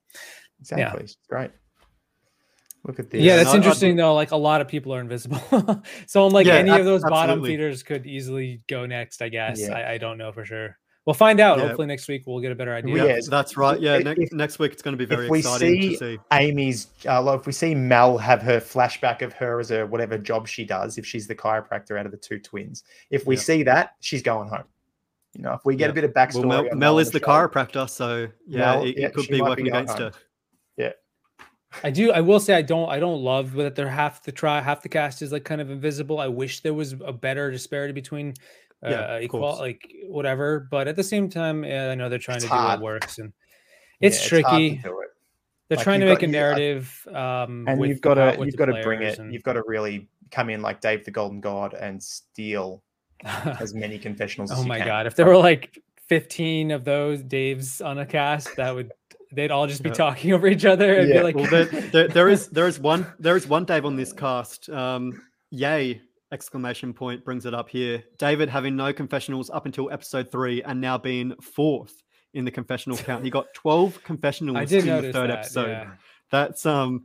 Exactly. 0.61 1.05
It's 1.05 1.17
great. 1.27 1.53
Look 2.89 2.99
at 2.99 3.11
this. 3.11 3.23
Yeah, 3.23 3.37
that's 3.37 3.51
I- 3.51 3.53
I'd- 3.53 3.57
interesting 3.59 3.95
though. 3.97 4.15
Like 4.15 4.33
a 4.33 4.37
lot 4.37 4.61
of 4.61 4.67
people 4.67 4.93
are 4.95 5.01
invisible. 5.01 5.41
so 6.07 6.27
I'm 6.27 6.33
like 6.33 6.47
Yeah, 6.47 6.55
any 6.55 6.71
of 6.71 6.85
those 6.85 7.03
bottom 7.03 7.45
feeders 7.45 7.83
could 7.85 8.07
easily 8.07 8.63
go 8.67 8.87
next, 8.87 9.23
I 9.23 9.29
guess. 9.29 9.61
Yeah. 9.61 9.75
I, 9.77 9.93
I 9.93 9.99
don't 9.99 10.19
know 10.19 10.33
for 10.33 10.45
sure. 10.45 10.77
We'll 11.05 11.15
find 11.15 11.39
out. 11.41 11.59
Yeah. 11.59 11.69
Hopefully 11.69 11.87
next 11.87 12.07
week 12.09 12.25
we'll 12.27 12.41
get 12.41 12.51
a 12.53 12.55
better 12.55 12.75
idea. 12.75 12.97
yeah, 12.97 13.05
Yeah, 13.15 13.21
that's 13.31 13.57
right. 13.57 13.79
Yeah, 13.81 13.97
if- 13.99 14.05
next 14.05 14.21
if- 14.21 14.33
next 14.33 14.59
week 14.59 14.73
it's 14.73 14.83
going 14.83 14.93
to 14.93 14.99
be 14.99 15.05
very 15.05 15.29
we 15.29 15.39
exciting 15.41 15.83
see- 15.83 15.91
to 15.91 15.97
see. 15.97 16.19
Amy's, 16.33 16.89
uh, 17.07 17.23
like, 17.23 17.41
if 17.41 17.47
we 17.47 17.53
see 17.53 17.75
Mel 17.75 18.19
have 18.19 18.43
her 18.43 18.59
flashback 18.59 19.23
of 19.23 19.33
her 19.35 19.61
as 19.61 19.71
a 19.71 19.85
whatever 19.87 20.17
job 20.19 20.49
she 20.49 20.65
does, 20.65 20.97
if 20.99 21.05
she's 21.07 21.27
the 21.27 21.35
chiropractor 21.35 21.99
out 21.99 22.07
of 22.07 22.13
the 22.13 22.19
two 22.19 22.39
twins, 22.39 22.85
if 23.11 23.27
we 23.27 23.37
Yeah. 23.37 23.41
see 23.43 23.63
that, 23.65 23.97
she's 24.01 24.23
going 24.23 24.49
home. 24.49 24.65
You 25.35 25.43
know, 25.43 25.53
if 25.53 25.61
we 25.67 25.77
get 25.77 25.87
Yeah. 25.87 25.91
a 25.91 25.95
bit 25.95 26.05
of 26.05 26.13
Well, 26.15 26.27
backstory, 26.27 26.49
Mel, 26.71 26.75
Mel 26.77 26.99
is 26.99 27.11
the 27.11 27.19
show, 27.21 27.27
chiropractor, 27.27 27.89
so 27.89 28.29
yeah, 28.47 28.59
Mel- 28.59 28.83
it, 28.85 28.89
it 28.89 28.99
yeah, 28.99 29.09
could 29.11 29.29
be 29.29 29.39
might 29.41 29.45
be 29.45 29.51
working 29.51 29.67
against 29.69 29.99
home. 29.99 30.13
her. 30.13 30.19
I 31.83 31.91
do. 31.91 32.13
I 32.13 32.21
will 32.21 32.41
say 32.41 32.55
I 32.55 32.63
don't. 32.63 32.89
I 32.89 32.99
don't 32.99 33.23
love 33.23 33.53
that 33.55 33.75
they're 33.75 33.89
half 33.89 34.23
the 34.23 34.33
try 34.33 34.61
half 34.61 34.83
the 34.83 34.89
cast 34.89 35.21
is 35.23 35.33
like 35.33 35.45
kind 35.45 35.61
of 35.61 35.71
invisible. 35.71 36.19
I 36.19 36.27
wish 36.29 36.61
there 36.61 36.75
was 36.75 36.93
a 37.05 37.13
better 37.13 37.51
disparity 37.51 37.93
between 37.93 38.35
uh, 38.85 38.91
Yeah, 38.91 39.19
equal 39.21 39.41
like 39.59 39.87
whatever. 40.09 40.67
But 40.71 40.89
at 40.89 40.97
the 40.97 41.03
same 41.05 41.29
time, 41.29 41.65
yeah, 41.65 41.91
I 41.91 41.95
know 41.95 42.09
they're 42.09 42.19
trying 42.19 42.37
It's 42.39 42.47
to 42.47 42.51
hard. 42.51 42.79
do 42.79 42.85
what 42.85 42.95
works, 42.95 43.19
and 43.19 43.33
Yeah, 44.01 44.07
it's 44.07 44.23
to 44.23 44.29
tricky. 44.29 44.81
do 44.83 45.01
it. 45.01 45.09
they're 45.69 45.77
Like, 45.77 45.85
trying 45.85 46.01
to 46.01 46.07
make 46.07 46.21
got- 46.21 46.29
a 46.29 46.33
narrative, 46.33 47.07
um, 47.13 47.67
And 47.69 47.79
with 47.79 47.91
you've 47.91 48.01
got 48.01 48.15
to 48.15 48.37
you've 48.45 48.57
got 48.57 48.67
to 48.67 48.81
bring 48.83 49.03
it. 49.03 49.19
and- 49.19 49.33
You've 49.33 49.43
got 49.43 49.53
to 49.55 49.63
really 49.67 50.09
come 50.31 50.49
in 50.49 50.63
like 50.63 50.81
Dave 50.81 51.05
the 51.05 51.11
Golden 51.11 51.41
God 51.41 51.75
and 51.75 52.03
steal 52.03 52.83
as 53.25 53.75
many 53.75 53.99
confessionals. 53.99 54.51
as 54.51 54.59
oh 54.59 54.65
my 54.65 54.79
god! 54.79 55.07
If 55.07 55.17
there 55.17 55.27
were 55.27 55.37
like 55.37 55.83
15 56.07 56.71
of 56.71 56.85
those 56.85 57.23
Daves 57.23 57.85
on 57.85 57.99
a 57.99 58.07
cast, 58.07 58.57
that 58.57 58.75
would 58.75 58.93
they'd 59.33 59.51
all 59.51 59.67
just 59.67 59.83
be 59.83 59.89
Yeah. 59.91 59.95
talking 59.95 60.33
over 60.35 60.47
each 60.47 60.65
other 60.65 60.95
and 60.99 61.09
Yeah, 61.09 61.19
be 61.19 61.23
like, 61.23 61.37
Well, 61.37 61.51
there, 61.51 61.65
there, 61.93 62.09
there 62.09 62.29
is 62.29 62.49
there 62.49 62.67
is 62.69 62.79
one 62.79 63.07
there 63.19 63.37
is 63.37 63.47
one 63.47 63.65
Dave 63.65 63.85
on 63.85 63.97
this 63.97 64.13
cast. 64.13 64.69
Um, 64.69 65.23
yay! 65.51 66.01
Exclamation 66.33 66.93
point 66.93 67.25
brings 67.25 67.47
it 67.47 67.55
up 67.55 67.69
here. 67.71 68.05
David 68.19 68.49
having 68.51 68.77
no 68.77 68.93
confessionals 68.93 69.49
up 69.51 69.65
until 69.67 69.91
episode 69.91 70.31
three, 70.31 70.63
and 70.63 70.79
now 70.81 70.99
being 70.99 71.35
fourth 71.41 72.03
in 72.35 72.45
the 72.45 72.51
confessional 72.51 72.99
count. 72.99 73.25
He 73.25 73.31
got 73.31 73.47
twelve 73.55 74.03
confessionals 74.05 74.71
in 74.71 74.81
the 74.81 74.87
notice 74.87 75.13
third 75.15 75.31
that. 75.31 75.39
episode. 75.39 75.69
yeah. 75.71 75.91
That's 76.31 76.67
um. 76.67 77.05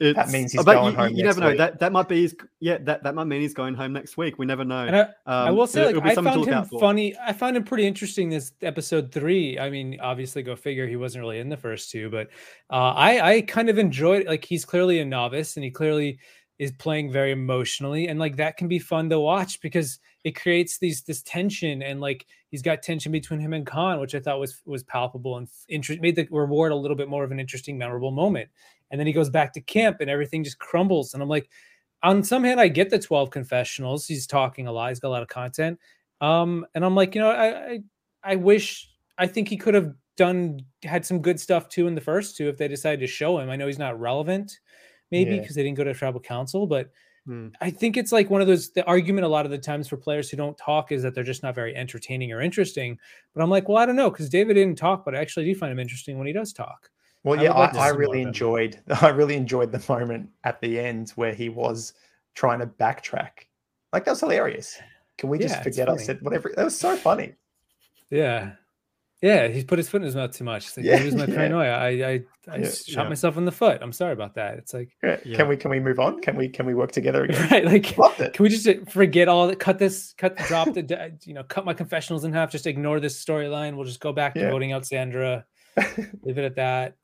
It's, 0.00 0.32
means 0.32 0.52
he's 0.52 0.64
going 0.64 0.92
you, 0.92 0.98
home 0.98 1.14
You 1.14 1.24
next 1.24 1.36
never 1.36 1.40
know. 1.40 1.48
week. 1.50 1.58
That 1.58 1.78
that 1.80 1.92
might 1.92 2.08
be 2.08 2.22
his. 2.22 2.34
Yeah, 2.58 2.78
that, 2.82 3.02
that 3.02 3.14
might 3.14 3.24
mean 3.24 3.42
he's 3.42 3.52
going 3.52 3.74
home 3.74 3.92
next 3.92 4.16
week. 4.16 4.38
We 4.38 4.46
never 4.46 4.64
know. 4.64 4.86
And 4.86 4.96
I, 4.96 5.00
um, 5.02 5.08
I 5.26 5.50
will 5.50 5.66
say, 5.66 5.90
it- 5.90 5.96
like, 5.96 6.04
I 6.06 6.14
found 6.14 6.46
him 6.46 6.64
funny. 6.64 7.14
I 7.18 7.34
found 7.34 7.56
him 7.56 7.64
pretty 7.64 7.86
interesting 7.86 8.30
this 8.30 8.52
episode 8.62 9.12
three. 9.12 9.58
I 9.58 9.68
mean, 9.68 9.98
obviously, 10.00 10.42
go 10.42 10.56
figure. 10.56 10.86
He 10.86 10.96
wasn't 10.96 11.20
really 11.22 11.38
in 11.38 11.50
the 11.50 11.56
first 11.56 11.90
two, 11.90 12.08
but 12.08 12.28
uh, 12.70 12.94
I 12.96 13.32
I 13.34 13.40
kind 13.42 13.68
of 13.68 13.78
enjoyed. 13.78 14.26
Like, 14.26 14.44
he's 14.44 14.64
clearly 14.64 15.00
a 15.00 15.04
novice, 15.04 15.56
and 15.56 15.64
he 15.64 15.70
clearly 15.70 16.18
is 16.58 16.72
playing 16.72 17.12
very 17.12 17.32
emotionally, 17.32 18.08
and 18.08 18.18
like 18.18 18.36
that 18.36 18.56
can 18.56 18.68
be 18.68 18.78
fun 18.78 19.10
to 19.10 19.20
watch 19.20 19.60
because 19.60 19.98
it 20.24 20.36
creates 20.36 20.78
these 20.78 21.02
this 21.02 21.22
tension, 21.22 21.82
and 21.82 22.00
like 22.00 22.26
he's 22.50 22.62
got 22.62 22.82
tension 22.82 23.12
between 23.12 23.40
him 23.40 23.52
and 23.52 23.66
Khanh, 23.66 24.00
which 24.00 24.14
I 24.14 24.20
thought 24.20 24.40
was 24.40 24.60
was 24.66 24.82
palpable 24.82 25.36
and 25.36 25.48
interest 25.68 26.00
made 26.00 26.16
the 26.16 26.26
reward 26.30 26.72
a 26.72 26.76
little 26.76 26.96
bit 26.96 27.08
more 27.08 27.24
of 27.24 27.32
an 27.32 27.40
interesting, 27.40 27.78
memorable 27.78 28.10
moment. 28.10 28.48
And 28.90 28.98
then 28.98 29.06
he 29.06 29.12
goes 29.12 29.30
back 29.30 29.52
to 29.54 29.60
camp, 29.60 29.98
and 30.00 30.10
everything 30.10 30.44
just 30.44 30.58
crumbles, 30.58 31.14
and 31.14 31.22
I'm 31.22 31.28
like 31.28 31.48
on 32.02 32.24
some 32.24 32.44
hand, 32.44 32.60
I 32.60 32.68
get 32.68 32.88
the 32.88 32.98
12 32.98 33.30
confessionals. 33.30 34.06
He's 34.06 34.26
talking 34.26 34.66
a 34.66 34.72
lot. 34.72 34.88
He's 34.88 35.00
got 35.00 35.08
a 35.08 35.10
lot 35.10 35.22
of 35.22 35.28
content. 35.28 35.78
Um, 36.22 36.66
and 36.74 36.82
I'm 36.84 36.94
like, 36.94 37.14
you 37.14 37.20
know, 37.20 37.30
I, 37.30 37.72
I, 37.72 37.80
I 38.22 38.36
wish, 38.36 38.90
I 39.18 39.26
think 39.26 39.48
he 39.48 39.58
could 39.58 39.74
have 39.74 39.92
done, 40.16 40.60
had 40.82 41.04
some 41.04 41.20
good 41.20 41.38
stuff 41.38 41.68
too 41.68 41.86
in 41.86 41.94
the 41.94 42.00
first 42.00 42.38
two 42.38 42.48
if 42.48 42.56
they 42.56 42.68
decided 42.68 43.00
to 43.00 43.06
show 43.06 43.38
him. 43.38 43.50
I 43.50 43.56
know 43.56 43.66
he's 43.66 43.78
not 43.78 44.00
relevant, 44.00 44.60
maybe 45.10 45.34
Yeah. 45.34 45.40
because 45.42 45.54
they 45.54 45.62
didn't 45.62 45.76
go 45.76 45.84
to 45.84 45.92
tribal 45.92 46.20
council, 46.20 46.66
but 46.66 46.90
Hmm. 47.26 47.48
I 47.60 47.70
think 47.70 47.96
it's 47.96 48.12
like 48.12 48.30
one 48.30 48.40
of 48.40 48.46
those, 48.46 48.70
the 48.70 48.84
argument 48.86 49.24
a 49.24 49.28
lot 49.28 49.44
of 49.44 49.50
the 49.50 49.58
times 49.58 49.88
for 49.88 49.96
players 49.96 50.30
who 50.30 50.36
don't 50.36 50.56
talk 50.56 50.90
is 50.90 51.02
that 51.02 51.14
they're 51.14 51.24
just 51.24 51.42
not 51.42 51.54
very 51.54 51.76
entertaining 51.76 52.32
or 52.32 52.40
interesting. 52.40 52.98
But 53.34 53.42
I'm 53.42 53.50
like, 53.50 53.68
well, 53.68 53.78
I 53.78 53.86
don't 53.86 53.96
know, 53.96 54.10
because 54.10 54.28
David 54.28 54.54
didn't 54.54 54.78
talk, 54.78 55.04
but 55.04 55.14
I 55.14 55.18
actually 55.18 55.44
do 55.46 55.54
find 55.54 55.70
him 55.70 55.78
interesting 55.78 56.18
when 56.18 56.26
he 56.26 56.32
does 56.32 56.52
talk. 56.52 56.90
Well, 57.22 57.38
I 57.38 57.42
yeah, 57.42 57.52
like 57.52 57.74
I, 57.74 57.86
I 57.86 57.88
really 57.88 58.22
enjoyed. 58.22 58.80
I 59.02 59.08
really 59.08 59.36
enjoyed 59.36 59.72
the 59.72 59.84
moment 59.88 60.30
at 60.44 60.60
the 60.60 60.78
end 60.78 61.10
where 61.16 61.34
he 61.34 61.48
was 61.48 61.92
trying 62.34 62.60
to 62.60 62.66
backtrack. 62.66 63.30
Like 63.92 64.04
that 64.04 64.12
was 64.12 64.20
hilarious. 64.20 64.78
Can 65.18 65.28
we 65.28 65.38
just 65.38 65.56
Yeah, 65.56 65.62
forget 65.62 65.88
I 65.88 65.96
said 65.96 66.22
whatever? 66.22 66.50
That 66.56 66.64
was 66.64 66.78
so 66.78 66.96
funny. 66.96 67.34
Yeah. 68.08 68.52
Yeah, 69.22 69.48
he's 69.48 69.64
put 69.64 69.78
his 69.78 69.88
foot 69.88 69.98
in 70.00 70.06
his 70.06 70.16
mouth 70.16 70.34
too 70.34 70.44
much. 70.44 70.66
It's 70.68 70.76
like, 70.78 70.86
Yeah, 70.86 70.98
it 71.00 71.04
was 71.04 71.14
my 71.14 71.26
yeah. 71.26 71.34
paranoia. 71.34 71.70
I 71.72 71.88
I, 71.88 72.20
I 72.48 72.56
Yeah, 72.58 72.64
shot 72.70 73.02
yeah. 73.04 73.08
myself 73.08 73.36
in 73.36 73.44
the 73.44 73.52
foot. 73.52 73.78
I'm 73.82 73.92
sorry 73.92 74.12
about 74.14 74.34
that. 74.36 74.56
It's 74.58 74.72
like 74.72 74.96
Yeah. 75.02 75.18
Yeah. 75.24 75.36
Can 75.36 75.48
we 75.48 75.56
can 75.58 75.70
we 75.70 75.78
move 75.78 75.98
on? 75.98 76.20
Can 76.22 76.36
we 76.36 76.48
can 76.48 76.64
we 76.64 76.74
work 76.74 76.92
together 76.92 77.24
again? 77.24 77.48
right, 77.50 77.64
like 77.64 77.84
can 77.84 78.32
we 78.42 78.48
just 78.48 78.66
uh, 78.66 78.74
forget 78.88 79.28
all 79.28 79.46
that? 79.48 79.58
Cut 79.58 79.78
this, 79.78 80.14
cut, 80.16 80.36
drop 80.48 80.72
the, 80.72 81.12
you 81.24 81.34
know, 81.34 81.42
cut 81.44 81.64
my 81.66 81.74
confessionals 81.74 82.24
in 82.24 82.32
half. 82.32 82.50
Just 82.50 82.66
ignore 82.66 82.98
this 82.98 83.22
storyline. 83.22 83.76
We'll 83.76 83.84
just 83.86 84.00
go 84.00 84.12
back 84.12 84.34
to 84.34 84.40
Yeah. 84.40 84.50
voting 84.50 84.72
out 84.72 84.86
Sandra. 84.86 85.44
Leave 86.22 86.38
it 86.38 86.44
at 86.44 86.56
that. 86.56 86.94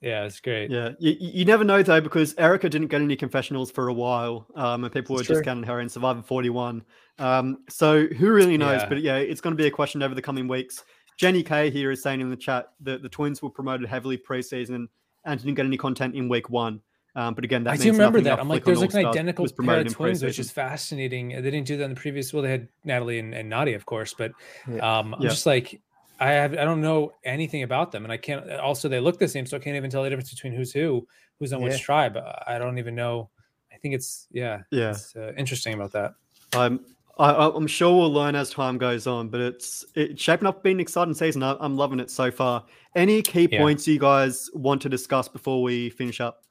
Yeah, 0.00 0.24
it's 0.24 0.38
great. 0.40 0.70
Yeah, 0.70 0.90
you, 1.00 1.16
you 1.18 1.44
never 1.44 1.64
know 1.64 1.82
though 1.82 2.00
because 2.00 2.34
Erica 2.38 2.68
didn't 2.68 2.86
get 2.88 3.00
any 3.00 3.16
confessionals 3.16 3.70
for 3.70 3.88
a 3.88 3.92
while, 3.92 4.46
um, 4.54 4.84
and 4.84 4.92
people 4.92 5.18
It's 5.18 5.28
were 5.28 5.34
true. 5.34 5.40
discounting 5.42 5.64
her 5.64 5.80
in 5.80 5.88
Survivor 5.88 6.22
41. 6.22 6.84
Um, 7.18 7.58
so 7.68 8.06
who 8.06 8.30
really 8.30 8.56
knows? 8.56 8.82
Yeah. 8.82 8.88
But 8.88 9.02
yeah, 9.02 9.16
it's 9.16 9.40
going 9.40 9.56
to 9.56 9.60
be 9.60 9.66
a 9.66 9.70
question 9.72 10.02
over 10.02 10.14
the 10.14 10.22
coming 10.22 10.46
weeks. 10.46 10.84
Jenny 11.18 11.42
K 11.42 11.68
here 11.70 11.90
is 11.90 12.00
saying 12.00 12.20
in 12.20 12.30
the 12.30 12.36
chat 12.36 12.68
that 12.82 13.02
the 13.02 13.08
Twins 13.08 13.42
were 13.42 13.50
promoted 13.50 13.88
heavily 13.88 14.16
preseason 14.16 14.86
and 15.24 15.40
didn't 15.40 15.54
get 15.56 15.66
any 15.66 15.76
content 15.76 16.14
in 16.14 16.28
week 16.28 16.48
one. 16.48 16.80
Um, 17.16 17.34
but 17.34 17.42
again, 17.42 17.64
that 17.64 17.70
I 17.70 17.72
means 17.72 17.82
do 17.82 17.90
remember 17.90 18.20
that. 18.20 18.38
I'm 18.38 18.48
like, 18.48 18.64
there's 18.64 18.80
like 18.80 18.94
an 18.94 19.04
identical 19.06 19.44
pair 19.46 19.54
promoted 19.56 19.86
of 19.88 19.92
in 19.92 19.94
twins, 19.96 20.22
which 20.22 20.38
is 20.38 20.52
fascinating. 20.52 21.30
They 21.30 21.40
didn't 21.42 21.66
do 21.66 21.76
that 21.78 21.84
in 21.84 21.90
the 21.90 21.96
previous. 22.00 22.32
Well, 22.32 22.44
they 22.44 22.50
had 22.50 22.68
Natalie 22.84 23.18
and, 23.18 23.34
and 23.34 23.50
Nadiya, 23.50 23.74
of 23.74 23.84
course, 23.86 24.14
but 24.14 24.30
Yeah. 24.72 24.98
um, 24.98 25.14
I'm 25.14 25.22
Yeah. 25.22 25.30
just 25.30 25.44
like, 25.44 25.80
I 26.20 26.30
have, 26.32 26.52
I 26.54 26.64
don't 26.64 26.80
know 26.80 27.12
anything 27.24 27.62
about 27.62 27.92
them, 27.92 28.04
and 28.04 28.12
I 28.12 28.16
can't. 28.16 28.50
Also, 28.54 28.88
they 28.88 28.98
look 29.00 29.18
the 29.18 29.28
same, 29.28 29.46
so 29.46 29.56
I 29.56 29.60
can't 29.60 29.76
even 29.76 29.90
tell 29.90 30.02
the 30.02 30.10
difference 30.10 30.30
between 30.30 30.52
who's 30.52 30.72
who, 30.72 31.06
who's 31.38 31.52
on 31.52 31.60
Yeah. 31.62 31.68
which 31.68 31.80
tribe. 31.82 32.16
I 32.16 32.54
I 32.54 32.58
don't 32.58 32.78
even 32.78 32.94
know. 32.94 33.30
I 33.72 33.76
think 33.76 33.94
it's 33.94 34.26
yeah, 34.32 34.62
Yeah. 34.72 34.90
it's 34.90 35.14
uh, 35.14 35.32
interesting 35.36 35.74
about 35.74 35.92
that. 35.92 36.14
I'm 36.54 36.80
I, 37.18 37.30
I- 37.30 37.54
I'm 37.56 37.66
sure 37.68 37.96
we'll 37.96 38.12
learn 38.12 38.34
as 38.34 38.50
time 38.50 38.78
goes 38.78 39.06
on, 39.06 39.28
but 39.28 39.40
it's 39.40 39.84
it's 39.94 40.20
shaping 40.20 40.46
up 40.48 40.62
being 40.64 40.76
an 40.76 40.80
exciting 40.80 41.14
season. 41.14 41.42
I, 41.44 41.56
I'm 41.60 41.76
loving 41.76 42.00
it 42.00 42.10
so 42.10 42.30
far. 42.32 42.64
Any 42.96 43.22
key 43.22 43.48
Yeah. 43.50 43.60
points 43.60 43.86
you 43.86 43.98
guys 44.00 44.50
want 44.54 44.82
to 44.82 44.88
discuss 44.88 45.28
before 45.28 45.62
we 45.62 45.90
finish 45.90 46.20
up? 46.20 46.42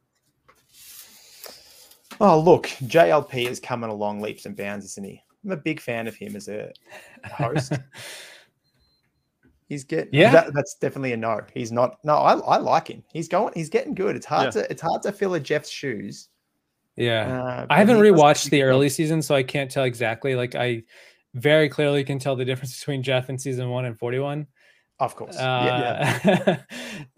Oh, 2.20 2.40
look, 2.40 2.68
JLP 2.84 3.48
is 3.48 3.60
coming 3.60 3.90
along 3.90 4.22
leaps 4.22 4.46
and 4.46 4.56
bounds, 4.56 4.86
isn't 4.86 5.04
he? 5.04 5.22
I'm 5.46 5.52
a 5.52 5.58
big 5.58 5.80
fan 5.80 6.08
of 6.08 6.16
him 6.16 6.36
as 6.36 6.48
a 6.48 6.72
host. 7.26 7.74
He's 9.68 9.84
getting 9.84 10.14
Yeah. 10.14 10.32
That, 10.32 10.54
that's 10.54 10.76
definitely 10.76 11.12
a 11.14 11.18
no. 11.18 11.42
He's 11.54 11.72
not. 11.72 11.98
No, 12.04 12.16
I, 12.16 12.34
I 12.40 12.58
like 12.58 12.88
him. 12.88 13.04
He's 13.12 13.28
going. 13.28 13.52
He's 13.54 13.70
getting 13.70 13.94
good. 13.94 14.16
It's 14.16 14.26
hard 14.26 14.46
Yeah. 14.56 14.62
to. 14.64 14.72
It's 14.72 14.82
hard 14.82 15.02
to 15.04 15.12
fill 15.12 15.34
a 15.34 15.40
Jeff's 15.40 15.70
shoes. 15.70 16.30
yeah. 16.96 17.42
Uh, 17.44 17.66
I 17.70 17.78
haven't 17.78 17.98
but 17.98 18.06
he 18.06 18.12
does 18.12 18.20
rewatched 18.22 18.50
the 18.50 18.64
early 18.64 18.90
season, 18.90 19.22
so 19.22 19.36
I 19.36 19.44
can't 19.44 19.70
tell 19.70 19.84
exactly. 19.84 20.36
Like 20.36 20.56
I 20.56 20.84
very 21.34 21.68
clearly 21.70 22.04
can 22.04 22.18
tell 22.18 22.36
the 22.36 22.46
difference 22.46 22.80
between 22.80 23.04
Jeff 23.04 23.30
in 23.30 23.38
season 23.38 23.70
one 23.70 23.86
and 23.86 24.00
41. 24.00 24.48
Of 25.00 25.16
course. 25.16 25.36
yeah. 25.38 26.20
uh, 26.48 26.56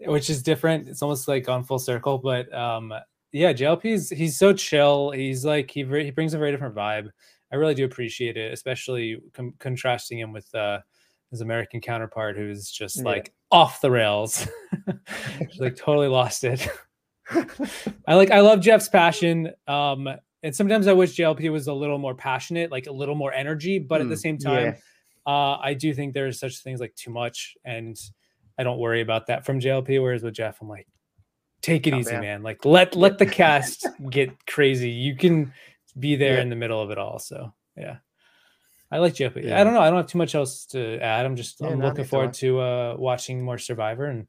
which 0.10 0.28
is 0.28 0.42
different. 0.42 0.88
It's 0.88 1.00
almost 1.02 1.28
like 1.28 1.48
on 1.48 1.64
full 1.64 1.78
circle, 1.78 2.18
but 2.18 2.52
um, 2.52 2.92
yeah, 3.32 3.52
JLP's 3.52 4.10
he's 4.10 4.36
so 4.36 4.52
chill. 4.52 5.12
He's 5.12 5.44
like 5.44 5.70
he 5.70 5.84
he 5.84 6.10
brings 6.10 6.34
a 6.34 6.38
very 6.38 6.50
different 6.50 6.74
vibe. 6.74 7.08
I 7.52 7.56
really 7.56 7.74
do 7.74 7.84
appreciate 7.84 8.36
it, 8.36 8.52
especially 8.52 9.18
com- 9.32 9.54
contrasting 9.58 10.18
him 10.18 10.32
with 10.32 10.52
uh, 10.54 10.80
his 11.30 11.40
American 11.40 11.80
counterpart, 11.80 12.36
who's 12.36 12.70
just 12.70 12.98
Yeah. 12.98 13.04
like 13.04 13.32
off 13.50 13.80
the 13.80 13.90
rails, 13.90 14.46
like 15.58 15.76
totally 15.76 16.08
lost 16.08 16.44
it. 16.44 16.68
I 18.06 18.14
like 18.14 18.30
I 18.30 18.40
love 18.40 18.60
Jeff's 18.60 18.88
passion. 18.88 19.50
Um, 19.66 20.08
and 20.42 20.54
sometimes 20.56 20.86
I 20.86 20.92
wish 20.92 21.16
JLP 21.16 21.50
was 21.52 21.66
a 21.68 21.72
little 21.74 21.98
more 21.98 22.14
passionate, 22.14 22.70
like 22.70 22.86
a 22.86 22.92
little 22.92 23.14
more 23.14 23.32
energy, 23.32 23.78
but 23.78 24.00
at 24.00 24.08
the 24.08 24.14
Mm, 24.14 24.18
same 24.20 24.38
time, 24.38 24.64
yeah. 24.64 24.76
uh, 25.26 25.58
I 25.62 25.74
do 25.74 25.92
think 25.94 26.14
there's 26.14 26.40
such 26.40 26.58
things 26.62 26.80
like 26.80 26.94
too 26.94 27.10
much, 27.10 27.54
and 27.64 27.96
I 28.58 28.62
don't 28.64 28.78
worry 28.78 29.00
about 29.02 29.26
that 29.28 29.44
from 29.44 29.60
JLP. 29.60 30.02
Whereas 30.02 30.22
with 30.22 30.34
Jeff, 30.34 30.58
I'm 30.60 30.68
like, 30.68 30.86
take 31.62 31.86
it 31.86 31.90
Calm 31.90 32.00
easy, 32.00 32.12
down. 32.12 32.20
man. 32.22 32.42
Like 32.42 32.64
let 32.64 32.96
let 32.96 33.18
the 33.18 33.26
cast 33.42 33.86
get 34.08 34.30
crazy. 34.46 34.90
You 34.90 35.14
can 35.14 35.52
be 35.98 36.16
there 36.16 36.36
Yeah. 36.36 36.42
in 36.42 36.48
the 36.50 36.56
middle 36.56 36.80
of 36.80 36.90
it 36.90 36.98
all. 36.98 37.18
So 37.18 37.52
yeah, 37.76 37.98
I 38.90 38.98
like 38.98 39.14
JLP. 39.14 39.44
Yeah. 39.44 39.60
I 39.60 39.64
don't 39.64 39.72
know. 39.74 39.80
I 39.80 39.88
don't 39.88 39.98
have 39.98 40.06
too 40.08 40.18
much 40.18 40.34
else 40.34 40.66
to 40.66 40.98
add. 41.00 41.24
I'm 41.24 41.36
just 41.36 41.60
Yeah, 41.60 41.68
I'm 41.68 41.80
looking 41.80 42.04
forward 42.04 42.32
to 42.34 42.60
uh, 42.60 42.94
watching 42.98 43.42
more 43.42 43.56
Survivor, 43.58 44.06
and 44.06 44.26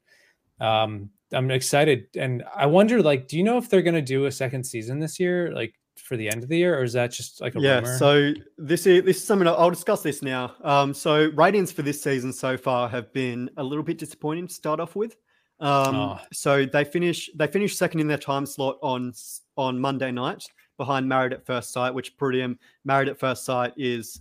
um, 0.60 1.10
I'm 1.32 1.50
excited. 1.50 2.06
And 2.16 2.44
I 2.54 2.66
wonder, 2.66 3.02
like, 3.02 3.26
do 3.28 3.36
you 3.36 3.42
know 3.42 3.58
if 3.58 3.68
they're 3.68 3.82
gonna 3.82 4.02
do 4.02 4.26
a 4.26 4.32
second 4.32 4.64
season 4.64 5.00
this 5.00 5.18
year, 5.18 5.52
like 5.52 5.74
for 5.96 6.16
the 6.16 6.28
end 6.28 6.42
of 6.42 6.48
the 6.48 6.56
year, 6.58 6.78
or 6.78 6.82
is 6.84 6.92
that 6.92 7.10
just 7.10 7.40
like 7.40 7.54
a 7.56 7.60
Yeah, 7.60 7.76
rumor? 7.76 7.96
so 7.98 8.32
this 8.58 8.86
is 8.86 9.02
this 9.04 9.16
is 9.18 9.24
something 9.24 9.48
I'll 9.48 9.70
discuss 9.70 10.02
this 10.02 10.22
now. 10.22 10.54
Um, 10.62 10.94
so 10.94 11.30
ratings 11.34 11.72
for 11.72 11.82
this 11.82 12.00
season 12.02 12.32
so 12.32 12.56
far 12.56 12.88
have 12.88 13.12
been 13.12 13.50
a 13.56 13.62
little 13.64 13.84
bit 13.84 13.98
disappointing 13.98 14.46
to 14.48 14.54
start 14.54 14.78
off 14.80 14.94
with. 14.94 15.16
Um, 15.60 15.94
Oh. 15.96 16.20
so 16.32 16.64
they 16.66 16.84
finish 16.84 17.30
they 17.36 17.46
finished 17.46 17.78
second 17.78 18.00
in 18.00 18.06
their 18.08 18.18
time 18.18 18.46
slot 18.46 18.78
on 18.82 19.12
on 19.56 19.78
Monday 19.80 20.10
night 20.12 20.44
behind 20.76 21.08
Married 21.08 21.32
at 21.32 21.44
First 21.46 21.72
Sight, 21.72 21.94
which 21.94 22.16
Prudham 22.16 22.58
Married 22.84 23.08
at 23.08 23.18
First 23.18 23.44
Sight 23.44 23.72
is 23.76 24.20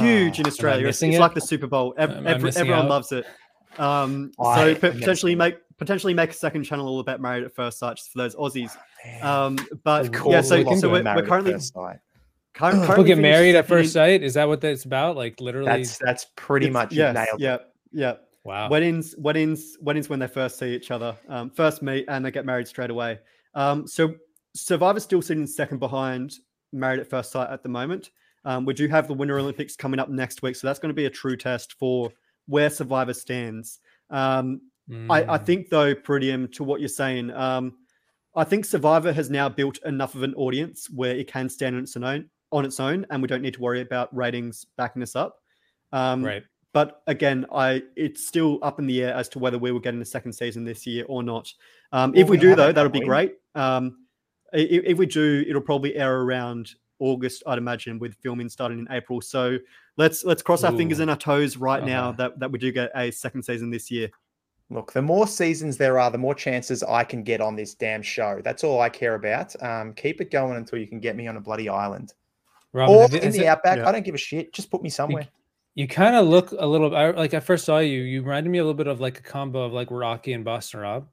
huge 0.00 0.40
in 0.40 0.46
Australia. 0.46 0.86
It's, 0.88 0.96
missing 0.96 1.10
it's 1.10 1.18
it? 1.18 1.20
like 1.20 1.34
the 1.34 1.40
Super 1.40 1.66
Bowl. 1.66 1.94
Ev- 1.98 2.26
every- 2.26 2.50
everyone 2.56 2.84
out? 2.84 2.88
loves 2.88 3.12
it. 3.12 3.26
Um, 3.78 4.32
I 4.40 4.56
so 4.56 4.68
am 4.68 4.76
potentially 4.76 5.34
missing 5.34 5.38
make 5.38 5.58
potentially 5.78 6.14
make 6.14 6.30
a 6.30 6.34
second 6.34 6.64
channel 6.64 6.88
all 6.88 7.00
about 7.00 7.20
Married 7.20 7.44
at 7.44 7.54
First 7.54 7.78
Sight 7.78 7.96
just 7.98 8.10
for 8.10 8.18
those 8.18 8.34
Aussies. 8.36 8.74
man. 9.04 9.22
Um, 9.22 9.58
but 9.84 10.06
Of 10.08 10.26
yeah, 10.32 10.40
so, 10.40 10.56
lots 10.62 10.80
so 10.80 10.88
we're, 10.90 11.02
Married 11.02 11.16
we're 11.16 11.22
at 11.24 11.28
currently 11.28 11.52
First 11.52 11.74
Sight. 11.74 11.98
cur- 12.54 12.86
People 12.86 13.04
get 13.04 13.18
married 13.18 13.54
at 13.54 13.66
first 13.68 13.92
sight. 13.92 14.22
Is 14.22 14.34
that 14.34 14.48
what 14.48 14.62
that's 14.62 14.84
about? 14.84 15.16
Like 15.16 15.40
literally? 15.40 15.66
That's 15.66 15.98
that's 15.98 16.26
pretty 16.36 16.70
much 16.70 16.92
you 16.92 16.98
yes, 17.02 17.14
nailed 17.14 17.40
it. 17.40 17.44
yeah, 17.44 17.58
yeah. 17.92 18.14
wow. 18.44 18.70
Weddings, 18.70 19.14
weddings, 19.18 19.76
weddings 19.82 20.08
when 20.08 20.18
they 20.18 20.26
first 20.28 20.58
see 20.58 20.74
each 20.74 20.90
other, 20.90 21.14
um, 21.28 21.50
first 21.50 21.82
meet, 21.82 22.06
and 22.08 22.24
they 22.24 22.30
get 22.30 22.46
married 22.46 22.66
straight 22.66 22.90
away. 22.90 23.18
Um, 23.54 23.86
so 23.86 24.14
Survivor's 24.54 25.02
still 25.02 25.20
sitting 25.20 25.46
second 25.46 25.78
behind 25.80 26.38
Married 26.72 27.00
at 27.00 27.10
First 27.10 27.30
Sight 27.30 27.50
at 27.50 27.62
the 27.62 27.68
moment. 27.68 28.10
Um, 28.46 28.64
we 28.64 28.72
do 28.72 28.86
have 28.88 29.08
the 29.08 29.12
Winter 29.14 29.38
Olympics 29.38 29.76
coming 29.76 30.00
up 30.00 30.08
next 30.08 30.40
week, 30.40 30.56
so 30.56 30.66
that's 30.66 30.78
going 30.78 30.88
to 30.90 30.94
be 30.94 31.06
a 31.06 31.10
true 31.10 31.36
test 31.36 31.74
for 31.74 32.10
where 32.46 32.70
Survivor 32.70 33.12
stands. 33.12 33.80
Um, 34.08 34.60
I, 35.10 35.24
I 35.24 35.38
Mm. 35.38 35.44
think 35.44 35.68
though, 35.68 35.94
Pretium, 35.96 36.50
to 36.52 36.62
what 36.64 36.78
you're 36.80 36.88
saying, 36.88 37.32
um, 37.32 37.74
I 38.36 38.44
think 38.44 38.64
Survivor 38.64 39.12
has 39.12 39.28
now 39.30 39.48
built 39.48 39.78
enough 39.84 40.14
of 40.14 40.22
an 40.22 40.32
audience 40.36 40.88
where 40.88 41.14
it 41.16 41.26
can 41.26 41.48
stand 41.48 41.74
on 41.74 41.82
its 41.82 41.96
own, 41.96 42.30
on 42.52 42.64
its 42.64 42.78
own, 42.78 43.04
and 43.10 43.20
we 43.20 43.26
don't 43.26 43.42
need 43.42 43.54
to 43.54 43.60
worry 43.60 43.80
about 43.80 44.14
ratings 44.16 44.64
backing 44.76 45.02
us 45.02 45.16
up. 45.16 45.38
Um, 45.92 46.24
right. 46.24 46.44
but 46.72 47.02
again, 47.08 47.46
I 47.52 47.82
it's 47.96 48.28
still 48.28 48.60
up 48.62 48.78
in 48.78 48.86
the 48.86 49.02
air 49.02 49.12
as 49.14 49.28
to 49.30 49.40
whether 49.40 49.58
we 49.58 49.72
will 49.72 49.80
get 49.80 49.94
in 49.94 50.02
a 50.02 50.04
second 50.04 50.34
season 50.34 50.62
this 50.64 50.86
year 50.86 51.04
or 51.08 51.24
not. 51.24 51.52
Um, 51.90 52.14
if 52.14 52.24
Well, 52.24 52.32
we 52.32 52.36
we 52.36 52.40
do 52.42 52.54
though, 52.54 52.70
that'll 52.70 52.90
be 52.92 53.00
great. 53.00 53.34
Um, 53.56 54.06
i- 54.54 54.58
i- 54.58 54.84
if 54.92 54.98
we 54.98 55.06
do, 55.06 55.44
it'll 55.48 55.62
probably 55.62 55.96
air 55.96 56.20
around 56.20 56.70
August, 56.98 57.42
I'd 57.46 57.58
imagine, 57.58 57.98
with 57.98 58.14
filming 58.22 58.48
starting 58.48 58.78
in 58.78 58.88
April. 58.90 59.20
So 59.20 59.58
let's 59.96 60.24
let's 60.24 60.42
cross 60.42 60.64
our 60.64 60.72
fingers 60.72 60.98
and 61.00 61.10
our 61.10 61.16
toes 61.16 61.56
right 61.56 61.84
now 61.84 62.08
Uh-huh. 62.10 62.12
that 62.18 62.38
that 62.40 62.50
we 62.52 62.58
do 62.58 62.72
get 62.72 62.90
a 62.94 63.10
second 63.10 63.42
season 63.42 63.70
this 63.70 63.90
year. 63.90 64.08
Look, 64.70 64.92
the 64.92 65.02
more 65.02 65.26
seasons 65.28 65.76
there 65.76 66.00
are, 66.00 66.10
the 66.10 66.18
more 66.18 66.34
chances 66.34 66.82
I 66.82 67.04
can 67.04 67.22
get 67.22 67.40
on 67.40 67.54
this 67.54 67.74
damn 67.74 68.02
show. 68.02 68.40
That's 68.42 68.64
all 68.64 68.80
I 68.80 68.88
care 68.88 69.14
about. 69.14 69.54
Um, 69.62 69.92
keep 69.94 70.20
it 70.20 70.30
going 70.32 70.56
until 70.56 70.78
you 70.78 70.88
can 70.88 70.98
get 70.98 71.14
me 71.14 71.28
on 71.28 71.36
a 71.36 71.40
bloody 71.40 71.68
island 71.68 72.14
Robin, 72.72 72.94
or 72.96 73.02
have 73.02 73.14
in 73.14 73.22
has 73.22 73.34
the 73.36 73.44
it- 73.44 73.46
outback. 73.46 73.78
yeah. 73.78 73.88
I 73.88 73.92
don't 73.92 74.04
give 74.04 74.16
a 74.16 74.18
shit. 74.18 74.52
Just 74.52 74.70
put 74.70 74.82
me 74.82 74.88
somewhere. 74.90 75.28
you 75.76 75.86
kind 75.86 76.16
of 76.16 76.26
look 76.26 76.50
a 76.50 76.66
little. 76.66 76.96
I, 76.96 77.10
like 77.10 77.32
I 77.34 77.40
first 77.40 77.64
saw 77.64 77.78
you, 77.78 78.00
you 78.00 78.22
reminded 78.22 78.50
me 78.50 78.58
a 78.58 78.62
little 78.62 78.74
bit 78.74 78.86
of 78.88 78.98
like 79.00 79.18
a 79.18 79.22
combo 79.22 79.62
of 79.62 79.72
like 79.72 79.88
Rocky 79.90 80.32
and 80.32 80.44
Boston 80.44 80.80
Rob. 80.80 81.06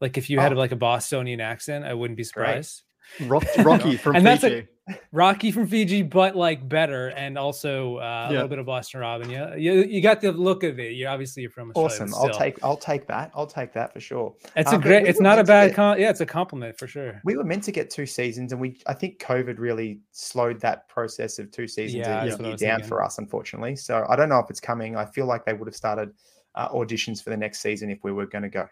Like 0.00 0.16
if 0.16 0.30
you 0.30 0.38
had 0.40 0.52
Oh. 0.52 0.56
like 0.56 0.72
a 0.72 0.76
Bostonian 0.76 1.40
accent, 1.40 1.84
I 1.84 1.92
wouldn't 1.92 2.16
be 2.16 2.24
surprised. 2.24 2.84
Rock, 2.84 2.87
Rocky 3.20 3.96
from 3.96 4.16
And 4.16 4.26
that's 4.26 4.44
a- 4.44 4.50
Fiji. 4.50 4.68
Rocky 5.12 5.52
from 5.52 5.66
Fiji, 5.66 6.00
but 6.00 6.34
like 6.34 6.66
better, 6.66 7.08
and 7.08 7.36
also 7.36 7.96
uh, 7.96 8.00
a 8.00 8.02
Yeah. 8.02 8.28
little 8.30 8.48
bit 8.48 8.58
of 8.58 8.64
Boston 8.64 9.00
Robin. 9.00 9.28
Yeah, 9.28 9.54
you, 9.54 9.82
you 9.84 10.00
got 10.00 10.22
the 10.22 10.32
look 10.32 10.62
of 10.64 10.78
it. 10.80 10.92
You 10.92 11.06
obviously 11.08 11.42
you're 11.42 11.50
from 11.50 11.72
Australia. 11.76 12.14
Awesome. 12.14 12.14
I'll 12.14 12.38
take. 12.38 12.64
I'll 12.64 12.76
take 12.78 13.06
that. 13.08 13.30
I'll 13.34 13.46
take 13.46 13.74
that 13.74 13.92
for 13.92 14.00
sure. 14.00 14.34
It's 14.56 14.72
Uh, 14.72 14.76
a 14.76 14.78
great. 14.78 15.02
we 15.02 15.10
It's 15.10 15.20
not 15.20 15.38
a 15.38 15.44
bad. 15.44 15.68
get- 15.68 15.76
Com- 15.76 15.98
yeah, 16.00 16.08
it's 16.08 16.22
a 16.22 16.26
compliment 16.26 16.78
for 16.78 16.86
sure. 16.86 17.20
We 17.24 17.36
were 17.36 17.44
meant 17.44 17.64
to 17.64 17.72
get 17.72 17.90
two 17.90 18.06
seasons, 18.06 18.52
and 18.52 18.60
we. 18.62 18.80
I 18.86 18.94
think 18.94 19.18
COVID 19.18 19.58
really 19.58 20.00
slowed 20.12 20.58
that 20.60 20.88
process 20.88 21.38
of 21.38 21.50
two 21.50 21.68
seasons 21.68 22.06
Yeah, 22.06 22.22
a 22.22 22.26
that's 22.26 22.38
what 22.38 22.46
I 22.46 22.48
year 22.48 22.56
down 22.56 22.76
thinking. 22.78 22.88
for 22.88 23.02
us, 23.02 23.18
unfortunately. 23.18 23.76
So 23.76 24.06
I 24.08 24.16
don't 24.16 24.30
know 24.30 24.38
if 24.38 24.48
it's 24.48 24.60
coming. 24.60 24.96
I 24.96 25.04
feel 25.04 25.26
like 25.26 25.44
they 25.44 25.52
would 25.52 25.68
have 25.68 25.76
started 25.76 26.12
uh, 26.54 26.70
auditions 26.70 27.22
for 27.22 27.28
the 27.28 27.36
next 27.36 27.60
season 27.60 27.90
if 27.90 27.98
we 28.02 28.10
were 28.10 28.24
going 28.26 28.42
to 28.42 28.48
go 28.48 28.66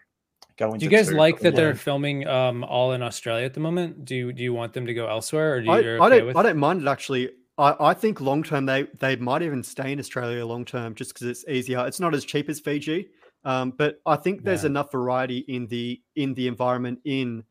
go 0.57 0.73
into. 0.73 0.79
Do 0.79 0.85
you 0.85 0.91
guys 0.91 1.09
two, 1.09 1.15
like 1.15 1.39
that 1.39 1.53
we 1.53 1.57
they're 1.57 1.75
filming 1.75 2.27
um, 2.27 2.63
all 2.63 2.93
in 2.93 3.01
Australia 3.01 3.45
at 3.45 3.53
the 3.53 3.59
moment? 3.59 4.05
Do 4.05 4.15
you, 4.15 4.33
do 4.33 4.43
you 4.43 4.53
want 4.53 4.73
them 4.73 4.85
to 4.85 4.93
go 4.93 5.07
elsewhere, 5.07 5.55
or 5.55 5.61
do 5.61 5.67
you, 5.67 5.71
I, 5.71 5.79
you're 5.79 6.01
I 6.03 6.09
don't 6.09 6.25
with? 6.25 6.35
I 6.35 6.43
don't 6.43 6.57
mind 6.57 6.81
it 6.81 6.87
actually. 6.87 7.29
I, 7.57 7.75
I 7.79 7.93
think 7.93 8.21
long 8.21 8.43
term 8.43 8.65
they 8.65 8.87
they 8.99 9.15
might 9.15 9.41
even 9.41 9.63
stay 9.63 9.91
in 9.91 9.99
Australia 9.99 10.45
long 10.45 10.65
term 10.65 10.93
just 10.95 11.13
because 11.13 11.27
it's 11.27 11.47
easier. 11.47 11.85
It's 11.87 11.99
not 11.99 12.13
as 12.13 12.23
cheap 12.25 12.49
as 12.49 12.59
Fiji, 12.59 13.09
um, 13.45 13.71
but 13.71 13.99
I 14.05 14.15
think 14.15 14.43
there's 14.43 14.63
Yeah. 14.63 14.67
enough 14.71 14.91
variety 14.91 15.39
in 15.47 15.67
the 15.67 16.01
in 16.15 16.33
the 16.33 16.47
environment 16.47 16.99
in 17.05 17.43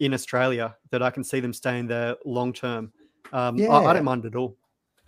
in 0.00 0.14
Australia 0.14 0.76
that 0.90 1.02
I 1.02 1.10
can 1.10 1.22
see 1.22 1.38
them 1.38 1.52
staying 1.52 1.86
there 1.86 2.16
long 2.24 2.52
term. 2.52 2.92
Um, 3.32 3.60
I, 3.60 3.84
I 3.86 3.92
don't 3.92 4.04
mind 4.04 4.26
at 4.26 4.34
all. 4.34 4.56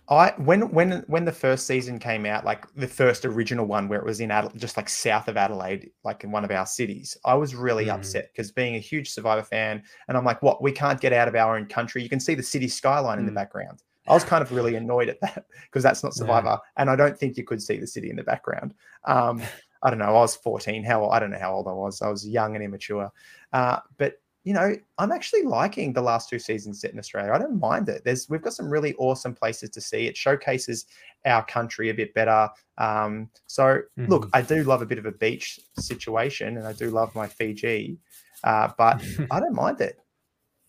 I 0.07 0.33
when 0.37 0.69
when 0.71 1.03
when 1.07 1.25
the 1.25 1.31
first 1.31 1.65
season 1.65 1.97
came 1.97 2.25
out, 2.27 2.45
like 2.45 2.71
the 2.75 2.87
first 2.87 3.25
original 3.25 3.65
one 3.65 3.87
where 3.87 3.99
it 3.99 4.05
was 4.05 4.19
in 4.19 4.31
just 4.55 4.77
like 4.77 4.87
south 4.87 5.27
of 5.27 5.35
Adelaide, 5.37 5.89
like 6.03 6.23
in 6.23 6.31
one 6.31 6.43
of 6.45 6.51
our 6.51 6.65
cities, 6.67 7.17
I 7.25 7.33
was 7.33 7.55
really 7.55 7.85
Mhm. 7.85 7.95
upset 7.95 8.29
because 8.31 8.51
being 8.51 8.75
a 8.75 8.79
huge 8.79 9.09
Survivor 9.09 9.41
fan, 9.43 9.81
and 10.07 10.15
I'm 10.17 10.23
like, 10.23 10.43
what? 10.43 10.61
We 10.61 10.71
can't 10.71 11.01
get 11.01 11.11
out 11.13 11.27
of 11.27 11.35
our 11.35 11.57
own 11.57 11.65
country. 11.65 12.03
You 12.03 12.09
can 12.09 12.19
see 12.19 12.35
the 12.35 12.43
city 12.43 12.67
skyline 12.67 13.17
in 13.17 13.25
the 13.25 13.31
Mm. 13.31 13.35
background. 13.35 13.81
I 14.07 14.13
was 14.13 14.23
kind 14.23 14.43
of 14.43 14.51
really 14.51 14.75
annoyed 14.75 15.09
at 15.09 15.19
that 15.21 15.45
because 15.63 15.81
that's 15.81 16.03
not 16.03 16.13
Yeah. 16.15 16.19
Survivor, 16.19 16.59
and 16.77 16.89
I 16.89 16.95
don't 16.95 17.17
think 17.17 17.35
you 17.37 17.43
could 17.43 17.61
see 17.61 17.79
the 17.79 17.87
city 17.87 18.11
in 18.11 18.15
the 18.15 18.23
background. 18.23 18.75
Um, 19.05 19.41
I 19.81 19.89
don't 19.89 19.99
know. 19.99 20.05
I 20.05 20.11
was 20.11 20.35
14. 20.35 20.83
How 20.83 21.09
I 21.09 21.19
don't 21.19 21.31
know 21.31 21.39
how 21.39 21.53
old 21.53 21.67
I 21.67 21.71
was. 21.71 22.01
I 22.03 22.09
was 22.09 22.27
young 22.27 22.55
and 22.55 22.63
immature, 22.63 23.11
uh, 23.53 23.79
but 23.97 24.19
you 24.45 24.53
know, 24.53 24.75
I'm 24.99 25.11
actually 25.11 25.41
liking 25.41 25.91
the 25.91 26.03
last 26.03 26.29
two 26.29 26.37
seasons 26.37 26.79
set 26.79 26.93
in 26.93 26.99
Australia. 26.99 27.33
I 27.33 27.39
don't 27.39 27.59
mind 27.59 27.89
it. 27.89 28.03
There's 28.05 28.29
we've 28.29 28.43
got 28.43 28.53
some 28.53 28.69
really 28.69 28.93
awesome 28.99 29.33
places 29.33 29.71
to 29.71 29.81
see. 29.81 30.05
It 30.05 30.15
showcases 30.15 30.85
our 31.25 31.43
country 31.43 31.89
a 31.89 31.93
bit 31.95 32.13
better. 32.13 32.47
Um, 32.77 33.31
so 33.47 33.81
look, 33.97 34.27
Mhm. 34.27 34.29
I 34.33 34.41
do 34.43 34.63
love 34.63 34.83
a 34.83 34.85
bit 34.85 34.99
of 34.99 35.07
a 35.07 35.11
beach 35.11 35.59
situation, 35.79 36.57
and 36.57 36.67
I 36.67 36.73
do 36.73 36.91
love 36.91 37.13
my 37.15 37.27
Fiji, 37.27 37.97
uh, 38.43 38.69
but 38.77 39.01
I 39.31 39.39
don't 39.39 39.55
mind 39.55 39.81
it. 39.81 39.99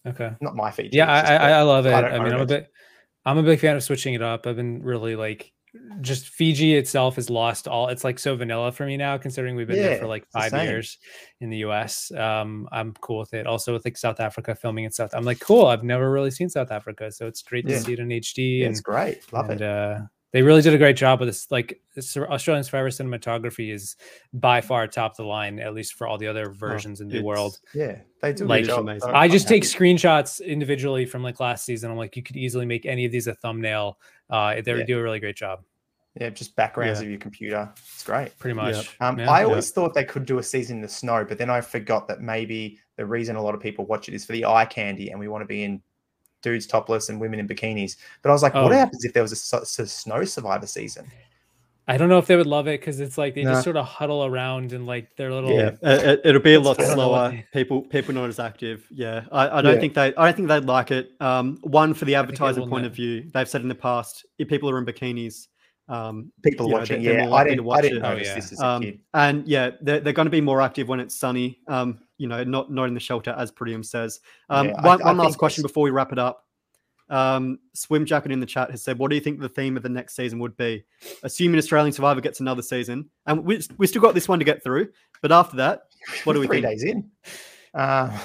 Okay. 0.07 0.33
Not 0.41 0.57
my 0.57 0.71
feature. 0.71 0.97
Yeah, 0.97 1.13
I, 1.13 1.35
I, 1.35 1.51
I 1.51 1.63
love 1.63 1.85
it. 1.85 1.93
I 1.93 2.17
I, 2.17 2.19
mean, 2.19 2.33
I'm 2.33 2.41
a 2.41 2.47
bit, 2.47 2.73
I'm 3.27 3.37
a 3.37 3.43
big 3.43 3.61
fan 3.61 3.77
of 3.77 3.83
switching 3.83 4.15
it 4.15 4.23
up. 4.23 4.47
I've 4.47 4.57
been 4.57 4.83
really 4.83 5.17
like, 5.17 5.53
just 6.01 6.29
Fiji 6.29 6.75
itself 6.75 7.17
has 7.17 7.31
lost 7.31 7.69
all. 7.69 7.89
It's 7.89 8.05
like 8.05 8.19
so 8.19 8.37
vanilla 8.37 8.73
for 8.73 8.87
me 8.87 8.97
now, 8.97 9.17
considering 9.19 9.57
we've 9.57 9.67
been 9.67 9.77
there 9.77 9.99
for 9.99 10.07
like 10.07 10.27
five 10.31 10.53
years 10.53 10.99
in 11.41 11.51
the 11.51 11.59
U.S. 11.59 12.11
Um, 12.13 12.69
I'm 12.73 12.93
cool 13.01 13.19
with 13.19 13.35
it. 13.35 13.47
Also 13.47 13.73
with 13.73 13.85
like 13.85 13.97
South 13.97 14.21
Africa 14.21 14.55
filming 14.55 14.85
and 14.85 14.95
stuff. 14.95 15.11
I'm 15.13 15.25
like, 15.25 15.41
cool. 15.41 15.67
I've 15.67 15.85
never 15.85 16.11
really 16.11 16.31
seen 16.31 16.49
South 16.49 16.71
Africa, 16.71 17.11
so 17.11 17.27
it's 17.27 17.43
great 17.43 17.67
to 17.67 17.79
see 17.81 17.93
it 17.95 17.99
in 17.99 18.09
HD. 18.09 18.61
Yeah, 18.61 18.67
and 18.67 18.73
it's 18.73 18.81
great. 18.81 19.33
Love 19.33 19.51
and, 19.51 19.61
it. 19.61 19.67
Uh, 19.67 19.99
they 20.33 20.43
really 20.43 20.61
did 20.61 20.75
a 20.75 20.79
great 20.79 20.97
job 20.97 21.21
with 21.21 21.31
this. 21.31 21.51
Like 21.51 21.81
this 21.95 22.15
Australian 22.15 22.63
Survivor 22.63 22.91
cinematography 22.91 23.73
is 23.73 23.97
by 24.35 24.61
far 24.61 24.87
top 24.87 25.13
of 25.13 25.17
the 25.17 25.25
line, 25.25 25.59
at 25.61 25.73
least 25.73 25.95
for 25.95 26.07
all 26.07 26.19
the 26.19 26.27
other 26.27 26.51
versions 26.51 27.01
in 27.01 27.09
the 27.09 27.23
world. 27.23 27.59
Yeah, 27.75 28.01
they 28.21 28.35
do 28.35 28.45
a 28.45 28.47
like, 28.47 28.65
job. 28.67 28.81
amazing. 28.81 29.09
I'm- 29.09 29.17
I 29.17 29.25
I'm 29.25 29.31
just 29.31 29.49
take 29.49 29.65
happy. 29.65 29.79
screenshots 29.79 30.45
individually 30.45 31.07
from 31.07 31.23
like 31.23 31.41
last 31.41 31.65
season. 31.65 31.91
I'm 31.91 31.97
like, 31.97 32.17
you 32.17 32.23
could 32.23 32.37
easily 32.37 32.67
make 32.67 32.85
any 32.85 33.07
of 33.07 33.13
these 33.13 33.29
a 33.29 33.35
thumbnail. 33.35 33.99
Uh, 34.31 34.61
they 34.61 34.77
Yeah. 34.77 34.85
do 34.85 34.99
a 34.99 35.03
really 35.03 35.21
great 35.21 35.37
job, 35.37 35.63
yeah, 36.21 36.31
just 36.31 36.57
backgrounds 36.57 37.01
Yeah. 37.01 37.05
of 37.05 37.11
your 37.11 37.21
computer. 37.21 37.73
It's 37.77 38.03
great. 38.05 38.37
pretty 38.39 38.57
Yeah. 38.57 38.63
much. 38.73 38.97
Um, 39.01 39.19
Yeah. 39.19 39.31
I 39.31 39.45
always 39.45 39.71
thought 39.71 39.95
they 39.95 40.05
could 40.05 40.27
do 40.27 40.39
a 40.39 40.43
season 40.43 40.77
in 40.77 40.83
the 40.83 40.89
snow, 40.89 41.25
but 41.25 41.39
then 41.39 41.51
I 41.51 41.61
forgot 41.61 42.09
that 42.09 42.21
maybe 42.21 42.81
the 42.97 43.07
reason 43.07 43.37
a 43.37 43.43
lot 43.43 43.55
of 43.55 43.61
people 43.61 43.87
watch 43.87 44.09
it 44.09 44.15
is 44.15 44.25
for 44.25 44.33
the 44.33 44.45
eye 44.45 44.65
candy, 44.65 45.11
and 45.11 45.21
we 45.21 45.29
want 45.29 45.43
to 45.43 45.47
be 45.47 45.63
in 45.65 45.83
dudes 46.43 46.67
topless 46.67 47.09
and 47.09 47.21
women 47.21 47.41
in 47.41 47.49
bikinis. 47.49 47.97
But 48.23 48.31
I 48.31 48.33
was 48.33 48.43
like, 48.43 48.55
what 48.55 48.73
Oh. 48.73 48.77
happens 48.77 49.05
if 49.05 49.13
there 49.13 49.23
was 49.23 49.33
a 49.33 49.87
snow 49.87 50.25
survivor 50.25 50.67
season? 50.67 51.11
I 51.89 51.97
don't 51.97 52.09
know 52.09 52.19
if 52.19 52.27
they 52.27 52.35
would 52.37 52.49
love 52.49 52.67
it 52.67 52.81
because 52.81 52.99
it's 52.99 53.17
like 53.17 53.35
they 53.35 53.45
Nah. 53.45 53.53
just 53.53 53.65
sort 53.65 53.77
of 53.77 53.87
huddle 53.87 54.25
around 54.25 54.73
and 54.73 54.87
like 54.87 55.15
their 55.17 55.33
little. 55.33 55.51
Yeah, 55.53 55.71
uh, 55.85 56.01
it, 56.03 56.21
it'll 56.25 56.43
be 56.43 56.55
a 56.55 56.61
lot 56.61 56.81
I 56.81 56.83
don't 56.87 56.97
know 56.97 57.09
what 57.11 57.31
slower. 57.31 57.45
People, 57.53 57.83
people 57.83 58.13
not 58.15 58.29
as 58.29 58.41
active. 58.41 58.87
Yeah, 58.91 59.25
I, 59.31 59.59
I 59.59 59.63
don't 59.63 59.75
Yeah. 59.75 59.81
think 59.81 59.95
they. 59.95 60.15
I 60.17 60.25
don't 60.27 60.35
think 60.37 60.49
they'd 60.49 60.65
like 60.65 60.91
it. 60.91 61.11
Um, 61.21 61.59
one 61.63 61.95
for 61.95 62.05
the 62.05 62.13
think 62.15 62.25
advertiser 62.25 62.61
point 62.63 62.83
not. 62.83 62.87
of 62.87 62.95
view, 62.97 63.31
they've 63.33 63.49
said 63.49 63.61
in 63.63 63.69
the 63.69 63.75
past, 63.77 64.27
if 64.39 64.49
people 64.49 64.69
are 64.71 64.79
in 64.79 64.85
bikinis, 64.85 65.47
um, 65.89 66.33
People 66.43 66.67
You 66.67 66.73
know, 66.73 66.79
watching, 66.81 67.03
they're- 67.05 67.13
they're 67.15 67.29
yeah. 67.29 67.33
I 67.35 67.45
didn't, 67.45 67.61
I 67.61 67.63
watch 67.63 67.83
didn't 67.83 67.99
it. 67.99 68.05
Oh, 68.05 68.11
notice 68.11 68.27
yeah. 68.29 68.35
this 68.35 68.53
as 68.53 68.61
a 68.61 68.67
um, 68.67 68.83
kid. 68.83 69.01
and 69.15 69.47
yeah, 69.47 69.71
they're, 69.81 70.01
they're 70.01 70.13
going 70.13 70.27
to 70.27 70.31
be 70.31 70.41
more 70.41 70.61
active 70.61 70.89
when 70.89 70.99
it's 70.99 71.15
sunny. 71.15 71.61
Um, 71.69 72.01
you 72.19 72.27
know, 72.27 72.43
not 72.43 72.73
not 72.73 72.89
in 72.89 72.95
the 72.95 73.01
shelter 73.01 73.33
as 73.39 73.53
Pretium 73.53 73.85
says. 73.85 74.19
Um, 74.51 74.69
Yeah, 74.69 74.83
one 74.83 75.03
I 75.03 75.07
one 75.07 75.19
last 75.19 75.39
question 75.39 75.63
before 75.63 75.85
we 75.85 75.91
wrap 75.91 76.11
it 76.13 76.19
up. 76.19 76.46
Um, 77.09 77.59
Swim 77.73 78.05
Jacket 78.05 78.33
in 78.33 78.41
the 78.41 78.47
chat 78.47 78.71
has 78.71 78.83
said, 78.83 78.99
"What 78.99 79.11
do 79.11 79.15
you 79.15 79.21
think 79.21 79.41
the 79.41 79.49
theme 79.49 79.77
of 79.77 79.83
the 79.83 79.89
next 79.89 80.17
season 80.17 80.39
would 80.41 80.57
be? 80.57 80.85
Assuming 81.23 81.59
Australian 81.59 81.93
Survivor 81.93 82.21
gets 82.21 82.41
another 82.41 82.63
season, 82.63 83.09
and 83.27 83.45
we 83.45 83.61
we 83.79 83.87
still 83.87 84.03
got 84.03 84.15
this 84.15 84.29
one 84.29 84.39
to 84.39 84.45
get 84.45 84.63
through. 84.63 84.89
But 85.23 85.33
after 85.33 85.57
that, 85.59 85.83
what 86.25 86.33
do 86.33 86.41
we 86.41 86.47
Three 86.47 86.61
think? 86.61 86.81
days 86.81 86.85
in. 86.85 87.11
Uh, 87.75 88.19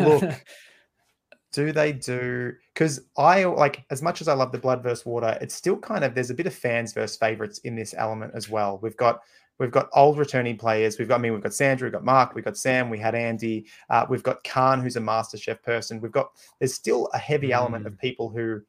Look, 0.00 0.24
do 1.52 1.72
they 1.72 1.92
do 1.92 2.52
because 2.72 3.00
i 3.16 3.44
like 3.44 3.84
as 3.90 4.02
much 4.02 4.20
as 4.20 4.28
i 4.28 4.32
love 4.32 4.52
the 4.52 4.58
blood 4.58 4.82
versus 4.82 5.04
water 5.04 5.36
it's 5.40 5.54
still 5.54 5.76
kind 5.76 6.04
of 6.04 6.14
there's 6.14 6.30
a 6.30 6.34
bit 6.34 6.46
of 6.46 6.54
fans 6.54 6.92
versus 6.92 7.16
favorites 7.16 7.58
in 7.64 7.74
this 7.74 7.94
element 7.98 8.32
as 8.34 8.48
well 8.48 8.78
we've 8.82 8.96
got 8.96 9.20
we've 9.60 9.70
got 9.70 9.88
old 9.94 10.18
returning 10.18 10.56
players. 10.56 10.98
We've 10.98 11.06
got 11.06 11.16
i 11.16 11.22
mean 11.22 11.32
we've 11.34 11.42
got 11.42 11.54
sandra 11.54 11.86
we've 11.86 11.92
got 11.92 12.04
mark 12.04 12.34
we've 12.34 12.44
got 12.44 12.56
sam 12.56 12.90
we 12.90 12.98
had 12.98 13.14
andy 13.14 13.66
uh, 13.90 14.06
we've 14.08 14.22
got 14.24 14.42
khanh 14.42 14.82
who's 14.82 14.96
a 14.96 15.00
master 15.00 15.36
chef 15.36 15.62
person. 15.62 16.00
We've 16.00 16.10
got 16.10 16.30
there's 16.58 16.74
still 16.74 17.08
a 17.14 17.18
heavy 17.18 17.52
element 17.52 17.86
of 17.86 17.96
people 17.98 18.30
who 18.30 18.62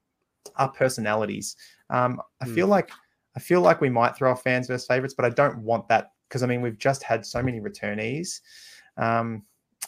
are 0.57 0.69
personalities. 0.69 1.55
Um, 1.89 2.21
i 2.41 2.45
Mm. 2.45 2.53
feel 2.53 2.67
like 2.67 2.91
i 3.35 3.39
feel 3.39 3.61
like 3.61 3.79
we 3.81 3.89
might 3.89 4.15
throw 4.15 4.31
off 4.31 4.43
fans 4.43 4.67
versus 4.67 4.85
favorites 4.85 5.13
but 5.13 5.23
i 5.25 5.29
don't 5.29 5.57
want 5.59 5.87
that 5.87 6.11
because 6.27 6.43
i 6.43 6.45
mean 6.45 6.61
we've 6.61 6.77
just 6.77 7.01
had 7.01 7.25
so 7.25 7.41
many 7.41 7.59
returnees. 7.59 8.41
Um, 8.97 9.43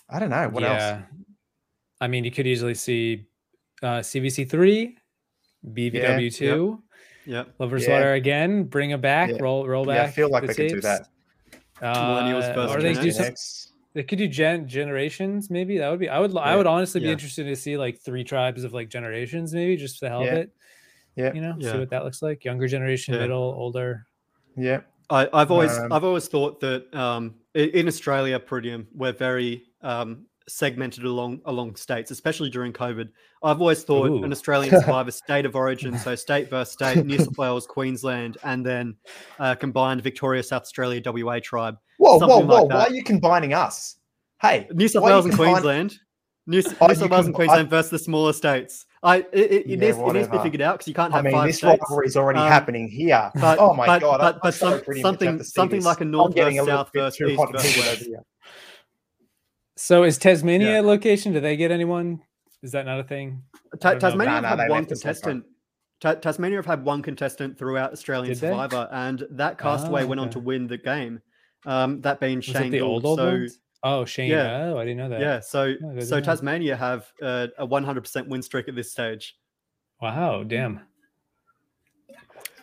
i 0.10 0.18
don't 0.20 0.30
know. 0.30 0.48
What 0.50 0.64
else? 0.64 1.04
I 2.02 2.08
mean, 2.08 2.26
you 2.26 2.32
could 2.32 2.48
easily 2.48 2.74
see 2.74 3.28
uh, 3.82 4.00
CVC 4.00 4.50
three, 4.50 4.98
BVW 5.66 6.34
two, 6.34 6.84
Yeah, 7.26 7.44
Lovers 7.60 7.86
Yeah. 7.88 7.94
Water 7.94 8.14
again. 8.14 8.64
Bring 8.64 8.92
it 8.92 9.02
back. 9.02 9.30
Yeah. 9.32 9.38
Roll 9.40 9.68
roll 9.68 9.88
yeah, 9.88 9.96
back. 10.04 10.10
i 10.10 10.12
feel 10.12 10.30
like 10.30 10.42
the 10.42 10.48
they 10.48 10.54
could 10.70 10.76
do 10.76 10.82
that 10.82 11.08
Millennials 11.82 12.50
Uh, 12.50 12.54
versus 12.54 12.76
or 12.76 12.82
they 12.82 12.94
Gen 12.94 13.04
do 13.04 13.10
X. 13.10 13.70
some, 13.70 13.74
they 13.94 14.04
could 14.04 14.18
do 14.18 14.28
gen 14.28 14.68
generations 14.68 15.50
maybe 15.50 15.78
that 15.78 15.90
would 15.90 16.00
be 16.00 16.10
i 16.10 16.20
would 16.20 16.36
i 16.38 16.56
would 16.56 16.66
honestly 16.68 17.02
be 17.02 17.10
interested 17.12 17.44
to 17.46 17.56
see 17.56 17.78
like 17.78 18.00
three 18.00 18.24
tribes 18.24 18.64
of 18.64 18.74
like 18.74 18.90
generations 18.90 19.54
maybe 19.54 19.76
just 19.78 20.00
for 20.00 20.06
the 20.06 20.10
hell 20.10 20.24
Yeah. 20.24 20.32
of 20.32 20.38
it 20.40 20.52
Yeah. 21.16 21.34
you 21.34 21.42
know 21.42 21.56
Yeah. 21.60 21.72
see 21.74 21.80
what 21.80 21.90
that 21.92 22.04
looks 22.04 22.22
like 22.22 22.44
younger 22.46 22.68
generation 22.68 23.14
Yeah. 23.14 23.22
middle 23.22 23.54
older 23.58 24.06
Yeah, 24.56 24.82
I, 25.10 25.28
I've 25.34 25.52
always 25.52 25.78
Um, 25.78 25.92
I've 25.92 26.04
always 26.04 26.28
thought 26.28 26.60
that 26.62 26.94
um, 26.96 27.36
in 27.56 27.88
Australia, 27.88 28.40
Pretium, 28.40 28.86
we're 28.94 29.12
very 29.12 29.64
um, 29.82 30.26
segmented 30.48 31.04
along 31.06 31.42
along 31.46 31.76
states, 31.76 32.10
especially 32.12 32.50
during 32.50 32.72
COVID. 32.72 33.10
I've 33.44 33.60
always 33.60 33.84
thought 33.84 34.10
Ooh. 34.10 34.24
an 34.24 34.32
Australian 34.32 34.80
survivor 34.82 35.12
state 35.12 35.46
of 35.46 35.56
origin, 35.56 35.98
so 35.98 36.16
state 36.16 36.50
versus 36.50 36.74
state, 36.74 37.06
New 37.06 37.18
South 37.20 37.38
Wales, 37.38 37.68
Queensland, 37.68 38.38
and 38.44 38.66
then 38.66 38.96
uh, 39.40 39.56
combined 39.56 40.02
Victoria, 40.02 40.42
South 40.44 40.62
Australia, 40.62 41.02
WA 41.06 41.40
tribe. 41.44 41.78
Whoa, 41.98 42.14
whoa, 42.14 42.20
Something 42.20 42.48
whoa! 42.48 42.64
like 42.64 42.70
why 42.74 42.84
are 42.86 42.94
you 42.94 43.04
combining 43.04 43.54
us? 43.54 43.98
Hey, 44.42 44.68
New 44.74 44.88
South 44.88 45.04
why 45.04 45.10
are 45.10 45.12
you 45.12 45.16
Wales 45.16 45.26
and 45.26 45.34
combine- 45.36 45.54
Queensland. 45.54 45.96
New, 46.46 46.62
Oh, 46.82 46.88
New 46.88 46.96
South 46.96 47.10
Wales 47.10 47.26
and 47.26 47.34
combi- 47.34 47.38
Queensland 47.38 47.70
versus 47.70 47.92
the 47.92 48.00
smaller 48.00 48.34
states. 48.34 48.86
I 49.02 49.18
it, 49.18 49.28
it, 49.34 49.52
it, 49.52 49.68
Yeah, 49.68 49.76
needs, 49.78 49.98
it 49.98 50.14
needs 50.14 50.28
to 50.28 50.32
be 50.38 50.44
figured 50.44 50.62
out 50.62 50.74
because 50.76 50.88
you 50.90 50.94
can't 50.94 51.14
have. 51.14 51.20
I 51.26 51.30
have 51.30 51.34
mean, 51.34 51.34
five 51.34 51.48
this 51.48 51.58
states. 51.58 51.82
rivalry 51.90 52.08
is 52.08 52.18
already 52.18 52.40
Um, 52.40 52.48
happening 52.50 52.90
here. 52.90 53.32
But, 53.36 53.60
oh 53.60 53.74
my 53.74 53.86
but, 53.86 54.02
god! 54.02 54.20
But, 54.20 54.40
but 54.44 54.54
so 54.54 54.72
some, 54.72 54.82
pretty 54.82 55.02
much 55.04 55.12
have 55.12 55.20
something 55.20 55.44
something 55.44 55.80
this. 55.80 55.86
like 55.86 56.00
a 56.00 56.04
I'm 56.04 56.12
north 56.12 56.36
versus 56.36 56.60
a 56.60 56.66
south 56.66 56.90
versus 56.94 57.30
east 57.30 57.44
versus 57.52 57.78
west. 57.78 58.10
so 59.78 60.04
is 60.04 60.18
tasmania 60.18 60.72
Yeah. 60.74 60.82
a 60.82 60.84
location 60.84 61.34
do 61.34 61.40
they 61.40 61.56
get 61.58 61.72
anyone 61.72 62.22
is 62.64 62.72
that 62.72 62.86
not 62.86 63.00
a 63.00 63.04
thing 63.04 63.44
Ta- 63.80 63.90
I 63.90 63.92
don't 63.94 64.02
know. 64.02 64.10
Tasmania 64.10 64.42
Nah, 64.42 64.48
have 64.48 64.58
nah, 64.58 64.64
had 64.64 64.70
one 64.70 64.80
left 64.84 64.92
us 64.94 65.02
that 65.02 65.04
far. 65.04 65.32
contestant. 65.32 65.46
Ta- 66.00 66.14
Tasmania 66.16 66.58
have 66.58 66.66
had 66.66 66.84
one 66.86 67.02
contestant 67.02 67.58
throughout 67.58 67.92
Australian 67.94 68.34
Did 68.34 68.38
they? 68.42 68.48
Survivor, 68.50 68.88
and 68.92 69.24
that 69.32 69.58
castaway 69.58 70.04
Ah, 70.04 70.08
went 70.08 70.20
on 70.22 70.30
to 70.32 70.40
win 70.40 70.68
the 70.68 70.78
game. 70.78 71.22
Um, 71.66 72.02
that 72.02 72.20
being 72.20 72.38
was 72.38 72.46
Shane 72.46 72.68
it 72.68 72.72
the 72.72 72.80
Gould. 72.80 73.06
old 73.06 73.06
old 73.06 73.20
so 73.20 73.26
ones 73.26 73.60
oh 73.84 74.04
shane 74.06 74.30
yeah. 74.32 74.72
oh 74.74 74.78
i 74.78 74.84
didn't 74.84 74.98
know 74.98 75.10
that 75.10 75.20
yeah, 75.22 75.40
so 75.40 75.74
Oh, 75.84 76.00
so 76.00 76.16
know. 76.18 76.22
Tasmania 76.22 76.76
have 76.76 77.12
uh, 77.22 77.48
a 77.58 77.66
100% 77.68 78.28
win 78.28 78.42
streak 78.42 78.68
at 78.70 78.76
this 78.76 78.92
stage. 78.92 79.38
wow 80.02 80.44
damn 80.44 80.82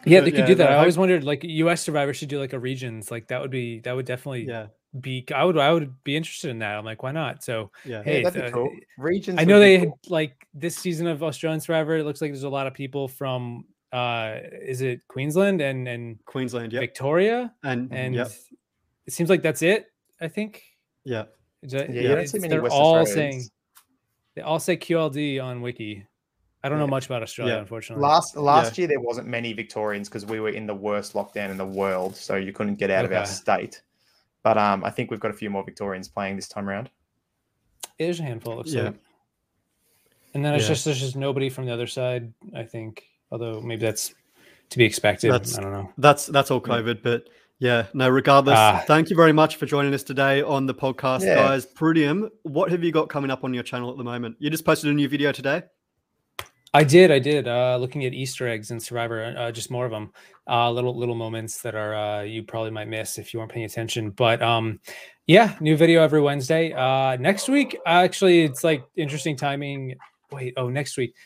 yeah 0.06 0.20
they 0.20 0.30
could 0.30 0.40
yeah, 0.40 0.46
do 0.46 0.54
that 0.54 0.70
i 0.70 0.74
I- 0.74 0.78
always 0.78 0.96
wondered 0.98 1.24
like 1.24 1.44
us 1.44 1.82
survivor 1.82 2.14
should 2.14 2.28
do 2.28 2.38
like 2.38 2.52
a 2.54 2.58
regions 2.58 3.10
like 3.10 3.28
that 3.28 3.40
would 3.40 3.50
be 3.50 3.80
that 3.80 3.94
would 3.94 4.06
definitely 4.06 4.46
Yeah, 4.46 4.66
be 5.00 5.24
i 5.34 5.44
would 5.44 5.56
i 5.56 5.72
would 5.72 5.94
be 6.02 6.16
interested 6.16 6.50
in 6.50 6.58
that 6.58 6.76
i'm 6.76 6.84
like 6.84 7.02
why 7.04 7.12
not 7.12 7.44
so 7.44 7.70
yeah, 7.84 8.02
Hey, 8.02 8.22
Yeah, 8.22 8.30
that'd 8.30 8.42
be 8.42 8.48
uh, 8.48 8.50
cool. 8.50 8.70
Regions. 8.98 9.38
I 9.38 9.44
know 9.44 9.58
be 9.60 9.66
they 9.66 9.78
had 9.78 9.92
like 10.08 10.48
this 10.52 10.74
season 10.74 11.06
of 11.06 11.22
Australian 11.22 11.60
Survivor. 11.60 11.96
It 11.98 12.04
looks 12.04 12.20
like 12.20 12.32
there's 12.32 12.42
a 12.42 12.48
lot 12.48 12.66
of 12.66 12.74
people 12.74 13.06
from 13.06 13.66
uh 13.92 14.38
is 14.60 14.80
it 14.80 15.06
Queensland 15.06 15.60
and 15.60 15.86
and 15.86 16.18
Queensland. 16.24 16.72
Yep, 16.72 16.80
Victoria 16.80 17.52
and 17.62 17.92
and 17.92 18.14
yep, 18.16 18.32
it 19.06 19.12
seems 19.12 19.30
like 19.30 19.42
that's 19.42 19.62
it. 19.62 19.86
I 20.20 20.26
think. 20.28 20.64
yeah. 21.04 21.24
Is 21.62 21.72
that- 21.72 21.88
Yeah, 21.90 22.00
you 22.02 22.08
don't 22.08 22.18
it's- 22.18 22.32
see 22.32 22.38
many 22.40 22.50
they're 22.50 22.62
West 22.62 22.74
all 22.74 22.96
Australians. 22.96 23.14
saying 23.14 23.50
they 24.34 24.42
all 24.42 24.58
say 24.58 24.76
QLD 24.76 25.40
on 25.42 25.60
Wiki. 25.62 26.04
I 26.64 26.68
don't 26.68 26.78
know 26.78 26.86
much 26.86 27.06
about 27.06 27.22
Australia, 27.22 27.54
Yeah. 27.54 27.60
unfortunately. 27.60 28.02
Last 28.02 28.36
last 28.36 28.76
year 28.76 28.88
there 28.88 29.00
wasn't 29.00 29.28
many 29.28 29.52
Victorians 29.52 30.08
because 30.08 30.26
we 30.26 30.40
were 30.40 30.50
in 30.50 30.66
the 30.66 30.74
worst 30.74 31.12
lockdown 31.14 31.50
in 31.50 31.56
the 31.56 31.64
world, 31.66 32.16
so 32.16 32.34
you 32.36 32.52
couldn't 32.52 32.74
get 32.76 32.90
out 32.90 33.04
of 33.04 33.12
our 33.12 33.24
state. 33.26 33.82
But 34.42 34.56
um, 34.58 34.84
I 34.84 34.90
think 34.90 35.10
we've 35.10 35.20
got 35.20 35.30
a 35.30 35.34
few 35.34 35.50
more 35.50 35.64
Victorians 35.64 36.08
playing 36.08 36.36
this 36.36 36.48
time 36.48 36.68
around. 36.68 36.90
There's 37.98 38.20
a 38.20 38.22
handful. 38.22 38.54
It 38.54 38.56
looks 38.56 38.72
Yeah. 38.72 38.82
like. 38.84 38.94
And 40.32 40.44
then 40.44 40.54
it's 40.54 40.64
Yeah. 40.64 40.68
just 40.68 40.84
there's 40.84 41.00
just 41.00 41.16
nobody 41.16 41.48
from 41.50 41.66
the 41.66 41.72
other 41.72 41.86
side. 41.86 42.32
I 42.54 42.62
think, 42.62 43.04
although 43.30 43.60
maybe 43.60 43.82
that's 43.82 44.14
to 44.70 44.78
be 44.78 44.84
expected. 44.84 45.32
That's- 45.32 45.58
I 45.58 45.62
don't 45.62 45.72
know. 45.72 45.92
That's 45.98 46.26
that's 46.26 46.50
all 46.50 46.62
Yeah. 46.64 46.74
COVID, 46.74 47.02
but 47.02 47.28
yeah, 47.58 47.86
no. 47.92 48.08
Regardless, 48.08 48.56
Ah. 48.56 48.82
thank 48.86 49.10
you 49.10 49.16
very 49.16 49.32
much 49.32 49.56
for 49.56 49.66
joining 49.66 49.92
us 49.92 50.02
today 50.04 50.40
on 50.40 50.66
the 50.66 50.74
podcast, 50.74 51.22
Yeah. 51.24 51.34
guys. 51.34 51.66
Prudium, 51.66 52.30
what 52.44 52.70
have 52.70 52.82
you 52.84 52.92
got 52.92 53.08
coming 53.08 53.30
up 53.30 53.44
on 53.44 53.52
your 53.52 53.64
channel 53.64 53.90
at 53.90 53.96
the 53.98 54.04
moment? 54.04 54.36
You 54.38 54.48
just 54.48 54.64
posted 54.64 54.88
a 54.90 54.94
new 54.94 55.08
video 55.08 55.32
today. 55.32 55.64
I 56.72 56.84
did, 56.84 57.10
I 57.10 57.18
did. 57.18 57.48
Uh, 57.48 57.76
looking 57.80 58.04
at 58.04 58.14
Easter 58.14 58.46
eggs 58.46 58.70
in 58.70 58.78
Survivor, 58.78 59.34
uh, 59.36 59.50
just 59.50 59.72
more 59.72 59.84
of 59.84 59.90
them, 59.90 60.12
uh, 60.48 60.70
little 60.70 60.96
little 60.96 61.16
moments 61.16 61.62
that 61.62 61.74
are 61.74 61.94
uh, 61.94 62.22
you 62.22 62.44
probably 62.44 62.70
might 62.70 62.86
miss 62.86 63.18
if 63.18 63.34
you 63.34 63.40
weren't 63.40 63.50
paying 63.50 63.66
attention. 63.66 64.10
But 64.10 64.40
um, 64.40 64.78
yeah, 65.26 65.56
new 65.60 65.76
video 65.76 66.02
every 66.02 66.20
Wednesday. 66.20 66.72
Uh, 66.72 67.16
next 67.16 67.48
week, 67.48 67.76
actually, 67.86 68.44
it's 68.44 68.62
like 68.62 68.84
interesting 68.94 69.36
timing. 69.36 69.96
Wait, 70.30 70.54
oh, 70.56 70.68
next 70.68 70.96
week. 70.96 71.16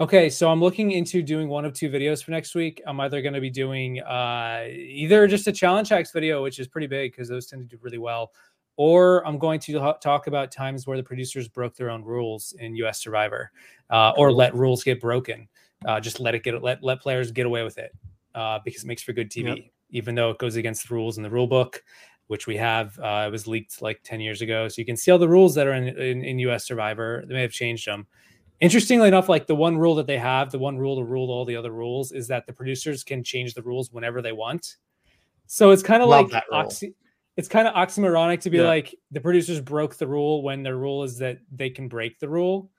Okay, 0.00 0.30
so 0.30 0.50
I'm 0.50 0.60
looking 0.60 0.92
into 0.92 1.22
doing 1.22 1.48
one 1.48 1.64
of 1.64 1.74
two 1.74 1.90
videos 1.90 2.24
for 2.24 2.30
next 2.30 2.54
week. 2.54 2.82
I'm 2.86 2.98
either 3.00 3.20
going 3.20 3.34
to 3.34 3.40
be 3.40 3.50
doing 3.50 4.00
uh, 4.00 4.64
either 4.66 5.28
just 5.28 5.46
a 5.46 5.52
challenge 5.52 5.90
hacks 5.90 6.10
video, 6.10 6.42
which 6.42 6.58
is 6.58 6.66
pretty 6.66 6.86
big 6.86 7.12
because 7.12 7.28
those 7.28 7.46
tend 7.46 7.68
to 7.68 7.76
do 7.76 7.80
really 7.82 7.98
well, 7.98 8.32
or 8.76 9.26
I'm 9.26 9.38
going 9.38 9.60
to 9.60 9.94
talk 10.00 10.26
about 10.26 10.50
times 10.50 10.86
where 10.86 10.96
the 10.96 11.02
producers 11.02 11.48
broke 11.48 11.76
their 11.76 11.90
own 11.90 12.02
rules 12.04 12.54
in 12.58 12.74
U.S. 12.76 13.00
Survivor, 13.02 13.50
uh, 13.90 14.12
or 14.16 14.32
let 14.32 14.54
rules 14.54 14.82
get 14.84 15.00
broken. 15.00 15.48
Uh, 15.84 16.00
just 16.00 16.20
let 16.20 16.34
it 16.34 16.42
get 16.42 16.62
let 16.62 16.82
let 16.82 17.00
players 17.00 17.30
get 17.32 17.46
away 17.46 17.62
with 17.62 17.78
it 17.78 17.92
uh, 18.34 18.58
because 18.64 18.84
it 18.84 18.86
makes 18.86 19.02
for 19.02 19.12
good 19.12 19.30
TV, 19.30 19.46
Yep. 19.46 19.58
even 19.90 20.14
though 20.14 20.30
it 20.30 20.38
goes 20.38 20.56
against 20.56 20.88
the 20.88 20.94
rules 20.94 21.16
in 21.16 21.22
the 21.22 21.30
rule 21.30 21.46
book. 21.46 21.82
which 22.28 22.46
we 22.46 22.56
have. 22.56 22.96
Uh, 23.00 23.24
it 23.26 23.32
was 23.32 23.48
leaked 23.48 23.82
like 23.82 24.00
10 24.04 24.20
years 24.20 24.40
ago. 24.40 24.68
So 24.68 24.80
you 24.80 24.86
can 24.86 24.96
see 24.96 25.10
all 25.10 25.18
the 25.18 25.28
rules 25.28 25.52
that 25.56 25.66
are 25.66 25.72
in, 25.74 25.88
in, 25.98 26.24
in 26.24 26.38
US 26.40 26.64
Survivor. 26.64 27.24
They 27.26 27.34
may 27.34 27.42
have 27.42 27.50
changed 27.50 27.88
them. 27.88 28.06
Interestingly 28.60 29.08
enough, 29.08 29.28
like 29.28 29.48
the 29.48 29.56
one 29.56 29.76
rule 29.76 29.96
that 29.96 30.06
they 30.06 30.18
have, 30.18 30.52
the 30.52 30.58
one 30.60 30.78
rule 30.78 30.94
to 30.96 31.02
rule 31.02 31.28
all 31.32 31.44
the 31.44 31.56
other 31.56 31.72
rules 31.72 32.12
is 32.12 32.28
that 32.28 32.46
the 32.46 32.52
producers 32.52 33.02
can 33.02 33.24
change 33.24 33.54
the 33.54 33.62
rules 33.62 33.90
whenever 33.90 34.22
they 34.22 34.30
want. 34.30 34.76
So 35.46 35.70
it's 35.72 35.82
kind 35.82 36.02
of 36.04 36.08
like 36.08 36.26
oxy- 36.52 36.94
it's 37.40 37.48
kind 37.48 37.66
of 37.66 37.72
oxymoronic 37.72 38.42
to 38.42 38.50
be 38.50 38.58
yeah. 38.58 38.66
like 38.66 38.94
the 39.12 39.20
producers 39.20 39.62
broke 39.62 39.96
the 39.96 40.06
rule 40.06 40.42
when 40.42 40.62
their 40.62 40.76
rule 40.76 41.04
is 41.04 41.16
that 41.20 41.38
they 41.50 41.70
can 41.70 41.88
break 41.88 42.18
the 42.18 42.28
rule. 42.28 42.70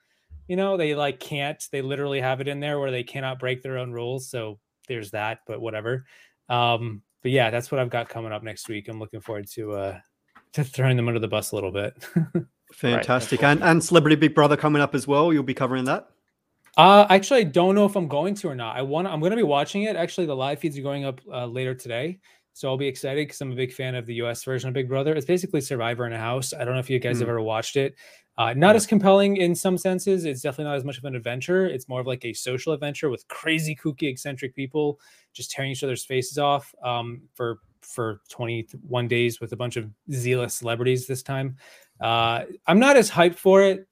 You 0.47 0.55
know, 0.55 0.77
they 0.77 0.93
like 0.93 1.19
can't. 1.19 1.59
They 1.71 1.81
literally 1.81 2.21
have 2.21 2.41
it 2.41 2.47
in 2.47 2.59
there 2.59 2.79
where 2.79 2.91
they 2.91 3.01
cannot 3.01 3.39
break 3.39 3.63
their 3.63 3.79
own 3.79 3.91
rules. 3.91 4.29
So 4.29 4.59
there's 4.88 5.09
that, 5.11 5.39
but 5.47 5.61
whatever. 5.61 6.05
Um, 6.47 7.01
but 7.23 7.31
yeah, 7.31 7.49
that's 7.49 7.71
what 7.71 7.81
I've 7.81 7.89
got 7.89 8.07
coming 8.07 8.31
up 8.31 8.43
next 8.43 8.69
week. 8.69 8.88
I'm 8.88 8.99
looking 8.99 9.19
forward 9.19 9.47
to 9.53 9.71
uh 9.71 9.99
to 10.53 10.63
throwing 10.63 10.95
them 10.95 11.07
under 11.07 11.19
the 11.19 11.27
bus 11.27 11.53
a 11.53 11.55
little 11.55 11.71
bit. 11.71 11.95
Fantastic. 12.73 13.41
Right, 13.41 13.53
and 13.53 13.63
and 13.63 13.83
Celebrity 13.83 14.15
Big 14.15 14.35
Brother 14.35 14.57
coming 14.57 14.83
up 14.83 14.93
as 14.93 15.07
well. 15.07 15.33
You'll 15.33 15.41
be 15.41 15.55
covering 15.55 15.85
that. 15.85 16.07
Uh 16.77 17.07
actually 17.09 17.39
I 17.39 17.45
don't 17.45 17.73
know 17.73 17.88
if 17.88 17.95
I'm 17.95 18.07
going 18.07 18.35
to 18.35 18.47
or 18.47 18.55
not. 18.55 18.77
I 18.77 18.83
want 18.83 19.07
I'm 19.07 19.21
going 19.21 19.31
to 19.31 19.38
be 19.38 19.41
watching 19.41 19.83
it. 19.83 19.95
Actually 19.95 20.27
the 20.27 20.35
live 20.35 20.59
feeds 20.59 20.77
are 20.77 20.83
going 20.83 21.03
up 21.03 21.19
uh, 21.33 21.47
later 21.47 21.73
today. 21.73 22.19
So 22.53 22.68
I'll 22.68 22.78
be 22.78 22.88
excited 22.88 23.28
because 23.28 23.41
I'm 23.41 23.52
a 23.52 23.56
big 23.56 23.73
fan 23.73 23.95
of 23.95 24.06
the 24.06 24.15
US 24.15 24.44
version 24.44 24.68
of 24.68 24.73
Big 24.73 24.90
Brother. 24.90 25.14
It's 25.14 25.26
basically 25.26 25.61
Survivor 25.61 26.06
in 26.06 26.14
a 26.14 26.18
house. 26.18 26.53
I 26.53 26.64
don't 26.64 26.73
know 26.73 26.80
if 26.80 26.90
you 26.90 26.99
guys 26.99 27.18
mm. 27.18 27.22
have 27.22 27.30
ever 27.30 27.41
watched 27.41 27.78
it. 27.78 27.95
Uh, 28.38 28.53
not 28.53 28.76
as 28.76 28.88
compelling 28.88 29.38
in 29.38 29.53
some 29.53 29.78
senses. 29.78 30.26
It's 30.26 30.41
definitely 30.41 30.65
not 30.65 30.78
as 30.78 30.84
much 30.84 30.98
of 30.98 31.06
an 31.06 31.15
adventure. 31.15 31.65
It's 31.65 31.88
more 31.88 31.99
of 31.99 32.07
like 32.07 32.26
a 32.26 32.34
social 32.34 32.73
adventure 32.73 33.10
with 33.10 33.28
crazy, 33.28 33.76
kooky, 33.76 34.10
eccentric 34.10 34.56
people 34.56 34.99
just 35.34 35.52
tearing 35.52 35.72
each 35.72 35.84
other's 35.84 36.06
faces 36.06 36.38
off 36.38 36.73
um, 36.84 37.22
for 37.34 37.60
for 37.82 38.22
21 38.30 39.07
days 39.07 39.41
with 39.41 39.53
a 39.53 39.56
bunch 39.56 39.76
of 39.76 39.90
zealous 40.11 40.53
celebrities 40.56 41.07
this 41.07 41.23
time. 41.23 41.57
Uh, 41.99 42.44
I'm 42.68 42.80
not 42.80 42.95
as 42.95 43.10
hyped 43.10 43.36
for 43.36 43.64
it, 43.64 43.88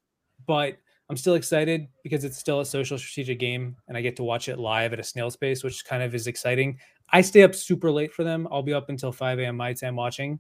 but 0.46 0.78
I'm 1.10 1.18
still 1.18 1.34
excited 1.34 1.88
because 2.04 2.24
it's 2.24 2.38
still 2.38 2.60
a 2.60 2.66
social 2.66 2.98
strategic 2.98 3.40
game 3.40 3.76
and 3.88 3.98
I 3.98 4.02
get 4.02 4.16
to 4.18 4.24
watch 4.24 4.48
it 4.48 4.60
live 4.60 4.94
at 4.94 5.00
a 5.00 5.04
snail's 5.04 5.36
pace, 5.36 5.64
which 5.64 5.84
kind 5.86 6.04
of 6.04 6.14
is 6.14 6.28
exciting. 6.28 6.78
I 7.12 7.22
stay 7.22 7.44
up 7.44 7.56
super 7.56 7.92
late 7.92 8.14
for 8.14 8.24
them. 8.24 8.48
I'll 8.52 8.64
be 8.64 8.74
up 8.74 8.90
until 8.90 9.12
5 9.12 9.40
a.m. 9.40 9.58
my 9.58 9.74
time 9.74 9.96
watching. 9.96 10.40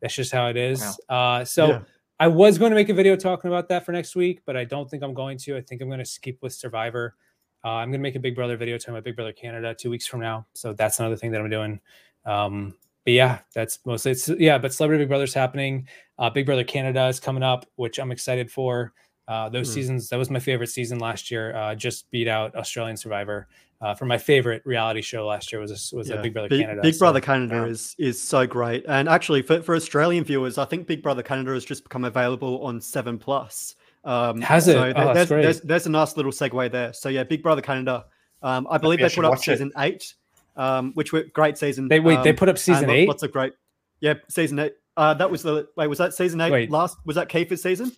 That's 0.00 0.14
just 0.14 0.32
how 0.32 0.48
it 0.48 0.56
is. 0.56 0.80
Wow. 1.08 1.38
Uh, 1.38 1.44
so 1.44 1.66
yeah. 1.68 1.80
I 2.20 2.28
was 2.28 2.58
going 2.58 2.70
to 2.70 2.74
make 2.74 2.88
a 2.88 2.94
video 2.94 3.16
talking 3.16 3.48
about 3.48 3.68
that 3.68 3.84
for 3.84 3.92
next 3.92 4.14
week, 4.14 4.42
but 4.46 4.56
I 4.56 4.64
don't 4.64 4.88
think 4.88 5.02
I'm 5.02 5.14
going 5.14 5.38
to. 5.38 5.56
I 5.56 5.60
think 5.60 5.82
I'm 5.82 5.88
going 5.88 5.98
to 5.98 6.04
skip 6.04 6.38
with 6.42 6.52
Survivor. 6.52 7.16
Uh, 7.64 7.76
I'm 7.76 7.88
going 7.88 8.00
to 8.00 8.02
make 8.02 8.14
a 8.14 8.20
Big 8.20 8.34
Brother 8.34 8.56
video 8.56 8.76
talking 8.76 8.94
about 8.94 9.04
Big 9.04 9.16
Brother 9.16 9.32
Canada 9.32 9.74
two 9.74 9.90
weeks 9.90 10.06
from 10.06 10.20
now. 10.20 10.46
So 10.52 10.72
that's 10.72 11.00
another 11.00 11.16
thing 11.16 11.32
that 11.32 11.40
I'm 11.40 11.50
doing. 11.50 11.80
Um, 12.26 12.74
but 13.04 13.12
yeah, 13.12 13.38
that's 13.54 13.80
mostly 13.84 14.12
it's 14.12 14.28
yeah. 14.28 14.58
But 14.58 14.72
Celebrity 14.72 15.02
Big 15.02 15.08
Brother's 15.08 15.34
happening. 15.34 15.88
Uh, 16.18 16.30
Big 16.30 16.46
Brother 16.46 16.64
Canada 16.64 17.06
is 17.08 17.20
coming 17.20 17.42
up, 17.42 17.66
which 17.76 17.98
I'm 17.98 18.12
excited 18.12 18.50
for. 18.50 18.92
Uh, 19.26 19.48
those 19.48 19.70
mm. 19.70 19.74
seasons, 19.74 20.08
that 20.10 20.18
was 20.18 20.28
my 20.30 20.38
favorite 20.38 20.68
season 20.68 20.98
last 20.98 21.30
year. 21.30 21.56
Uh, 21.56 21.74
just 21.74 22.10
beat 22.10 22.28
out 22.28 22.54
Australian 22.54 22.96
Survivor. 22.96 23.48
Uh, 23.84 23.94
for 23.94 24.06
my 24.06 24.16
favorite 24.16 24.62
reality 24.64 25.02
show 25.02 25.26
last 25.26 25.52
year 25.52 25.60
was 25.60 25.70
a, 25.70 25.96
was 25.96 26.08
yeah. 26.08 26.14
a 26.14 26.22
Big 26.22 26.32
Brother 26.32 26.48
Big, 26.48 26.62
Canada. 26.62 26.80
Big 26.80 26.94
so, 26.94 27.00
Brother 27.00 27.20
Canada 27.20 27.56
yeah. 27.56 27.66
is 27.66 27.94
is 27.98 28.22
so 28.22 28.46
great, 28.46 28.82
and 28.88 29.10
actually 29.10 29.42
for, 29.42 29.60
for 29.60 29.74
Australian 29.74 30.24
viewers, 30.24 30.56
I 30.56 30.64
think 30.64 30.86
Big 30.86 31.02
Brother 31.02 31.22
Canada 31.22 31.52
has 31.52 31.66
just 31.66 31.82
become 31.82 32.04
available 32.04 32.64
on 32.64 32.80
Seven 32.80 33.18
Plus. 33.18 33.74
Um, 34.04 34.40
Has 34.40 34.68
it? 34.68 34.74
So 34.74 34.92
oh, 34.96 35.14
there's, 35.14 35.28
there's, 35.28 35.60
there's, 35.60 35.86
a 35.86 35.90
nice 35.90 36.16
little 36.16 36.32
segue 36.32 36.70
there. 36.72 36.92
So 36.92 37.08
yeah, 37.10 37.24
Big 37.24 37.42
Brother 37.42 37.60
Canada. 37.62 38.06
Um, 38.42 38.66
I 38.70 38.78
believe 38.78 39.00
Maybe 39.00 39.08
they 39.08 39.14
put 39.14 39.24
up 39.26 39.38
season 39.38 39.72
it. 39.76 39.80
eight, 39.82 40.14
um, 40.56 40.92
which 40.94 41.12
were 41.12 41.24
great 41.34 41.58
season. 41.58 41.88
They 41.88 42.00
wait, 42.00 42.18
um, 42.18 42.24
they 42.24 42.32
put 42.32 42.48
up 42.48 42.58
season 42.58 42.88
eight. 42.90 43.08
Lots 43.08 43.22
of 43.22 43.32
great. 43.32 43.52
Yeah, 44.00 44.14
season 44.28 44.58
eight. 44.60 44.74
Uh, 44.96 45.12
that 45.14 45.30
was 45.30 45.42
the 45.42 45.68
wait. 45.76 45.88
Was 45.88 45.98
that 45.98 46.14
season 46.14 46.40
eight? 46.40 46.52
Wait. 46.52 46.70
Last 46.70 46.96
was 47.04 47.16
that 47.16 47.28
Kiefer's 47.28 47.62
season? 47.62 47.92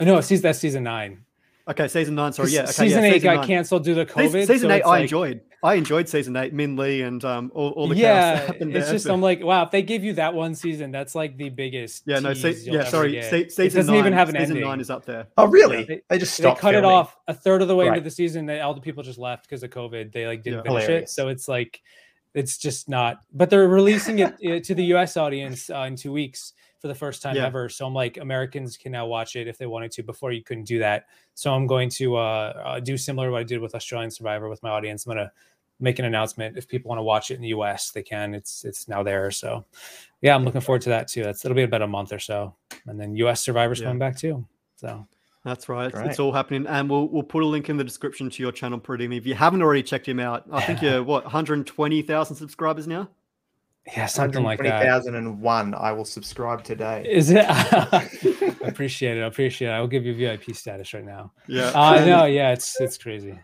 Oh, 0.00 0.04
No, 0.04 0.20
season 0.20 0.42
that's 0.42 0.58
season 0.58 0.84
nine. 0.84 1.24
Okay, 1.68 1.88
season 1.88 2.14
nine. 2.14 2.32
Sorry, 2.32 2.50
yeah. 2.50 2.62
Okay, 2.62 2.72
season 2.72 3.04
yeah, 3.04 3.10
eight 3.10 3.22
got 3.22 3.36
nine. 3.36 3.46
canceled 3.46 3.84
due 3.84 3.94
to 3.94 4.04
COVID. 4.04 4.46
Season, 4.46 4.68
so 4.68 4.70
eight, 4.70 4.82
I 4.82 4.88
like... 4.88 5.02
enjoyed. 5.02 5.40
I 5.64 5.74
enjoyed 5.74 6.08
season 6.08 6.36
eight. 6.36 6.52
Minh-Ly 6.52 7.06
and 7.06 7.24
um, 7.24 7.52
all, 7.54 7.70
all 7.70 7.86
the 7.86 7.94
yeah. 7.94 8.50
It's 8.52 8.58
there, 8.58 8.92
just 8.92 9.06
but... 9.06 9.12
I'm 9.12 9.20
like, 9.20 9.44
wow. 9.44 9.62
If 9.62 9.70
they 9.70 9.82
give 9.82 10.02
you 10.02 10.14
that 10.14 10.34
one 10.34 10.56
season, 10.56 10.90
that's 10.90 11.14
like 11.14 11.36
the 11.36 11.50
biggest. 11.50 12.02
Yeah, 12.04 12.18
no. 12.18 12.34
Se- 12.34 12.62
yeah, 12.64 12.84
sorry. 12.84 13.22
Se- 13.22 13.48
season 13.48 13.64
it 13.64 13.74
doesn't 13.74 13.94
nine, 13.94 14.00
even 14.00 14.12
have 14.12 14.28
an 14.28 14.34
season 14.34 14.56
ending. 14.56 14.68
nine 14.68 14.80
is 14.80 14.90
up 14.90 15.04
there. 15.04 15.28
Oh, 15.38 15.46
really? 15.46 15.80
Yeah, 15.80 15.84
they, 15.84 16.02
they, 16.08 16.18
just 16.18 16.34
stopped 16.34 16.58
they 16.58 16.62
cut 16.62 16.74
filming. 16.74 16.90
it 16.90 16.92
off 16.92 17.16
a 17.28 17.34
third 17.34 17.62
of 17.62 17.68
the 17.68 17.76
way 17.76 17.88
right. 17.88 17.98
into 17.98 18.04
the 18.04 18.14
season. 18.14 18.46
They, 18.46 18.60
all 18.60 18.74
the 18.74 18.80
people 18.80 19.04
just 19.04 19.18
left 19.18 19.44
because 19.44 19.62
of 19.62 19.70
COVID. 19.70 20.12
They 20.12 20.26
like 20.26 20.42
didn't 20.42 20.64
yeah. 20.64 20.70
finish 20.70 20.82
Hilarious. 20.82 21.10
it. 21.10 21.14
So 21.14 21.28
it's 21.28 21.46
like, 21.46 21.80
it's 22.34 22.58
just 22.58 22.88
not. 22.88 23.18
But 23.32 23.50
they're 23.50 23.68
releasing 23.68 24.18
it 24.18 24.64
to 24.64 24.74
the 24.74 24.84
U.S. 24.86 25.16
audience 25.16 25.70
uh, 25.70 25.82
in 25.82 25.94
two 25.94 26.12
weeks 26.12 26.54
for 26.82 26.88
the 26.88 26.94
first 26.94 27.22
time 27.22 27.36
yeah. 27.36 27.46
ever. 27.46 27.68
So 27.68 27.86
I'm 27.86 27.94
like, 27.94 28.18
Americans 28.18 28.76
can 28.76 28.90
now 28.90 29.06
watch 29.06 29.36
it 29.36 29.46
if 29.46 29.56
they 29.56 29.66
wanted 29.66 29.92
to. 29.92 30.02
Before 30.02 30.32
you 30.32 30.42
couldn't 30.42 30.64
do 30.64 30.80
that. 30.80 31.06
So 31.34 31.54
I'm 31.54 31.68
going 31.68 31.88
to 31.90 32.16
uh, 32.16 32.62
uh, 32.64 32.80
do 32.80 32.98
similar 32.98 33.28
to 33.28 33.32
what 33.32 33.40
I 33.40 33.44
did 33.44 33.60
with 33.60 33.76
Australian 33.76 34.10
Survivor 34.10 34.48
with 34.48 34.62
my 34.64 34.68
audience. 34.68 35.06
I'm 35.06 35.14
gonna 35.14 35.32
make 35.78 36.00
an 36.00 36.04
announcement 36.04 36.58
if 36.58 36.68
people 36.68 36.88
want 36.88 36.98
to 36.98 37.04
watch 37.04 37.30
it 37.30 37.36
in 37.36 37.40
the 37.40 37.48
US, 37.48 37.92
they 37.92 38.02
can. 38.02 38.34
It's 38.34 38.64
it's 38.64 38.88
now 38.88 39.04
there. 39.04 39.30
So 39.30 39.64
yeah, 40.20 40.34
I'm 40.34 40.44
looking 40.44 40.60
forward 40.60 40.82
to 40.82 40.88
that 40.90 41.06
too. 41.06 41.22
That's 41.22 41.44
it'll 41.44 41.54
be 41.54 41.62
about 41.62 41.82
a 41.82 41.86
month 41.86 42.12
or 42.12 42.18
so, 42.18 42.54
and 42.86 43.00
then 43.00 43.14
US 43.16 43.42
Survivor's 43.42 43.78
yeah. 43.78 43.86
coming 43.86 44.00
back 44.00 44.18
too. 44.18 44.44
So. 44.76 45.06
That's 45.44 45.68
right. 45.68 45.92
right. 45.92 46.06
It's 46.06 46.20
all 46.20 46.30
happening, 46.30 46.68
and 46.68 46.88
we'll 46.88 47.08
we'll 47.08 47.24
put 47.24 47.42
a 47.42 47.46
link 47.46 47.68
in 47.68 47.76
the 47.76 47.82
description 47.82 48.30
to 48.30 48.42
your 48.44 48.52
channel, 48.52 48.78
Pradimi. 48.78 49.18
If 49.18 49.26
you 49.26 49.34
haven't 49.34 49.60
already 49.60 49.82
checked 49.82 50.06
him 50.06 50.20
out, 50.20 50.44
I 50.52 50.60
think 50.60 50.80
you're 50.82 51.02
what 51.02 51.24
120,000 51.24 52.36
subscribers 52.36 52.86
now. 52.86 53.08
Yeah, 53.86 54.06
something 54.06 54.44
like 54.44 54.62
that. 54.62 54.82
2001. 54.82 55.74
I 55.74 55.92
will 55.92 56.04
subscribe 56.04 56.62
today. 56.62 57.04
Is 57.08 57.30
it? 57.30 57.44
I 57.48 58.08
appreciate 58.64 59.18
it. 59.18 59.22
I 59.22 59.26
appreciate 59.26 59.68
it. 59.68 59.72
I 59.72 59.80
will 59.80 59.88
give 59.88 60.06
you 60.06 60.14
VIP 60.14 60.54
status 60.54 60.94
right 60.94 61.04
now. 61.04 61.32
Yeah. 61.48 61.72
I 61.74 61.98
uh, 61.98 62.04
know. 62.04 62.24
Yeah, 62.26 62.52
it's 62.52 62.80
it's 62.80 62.96
crazy. 62.96 63.38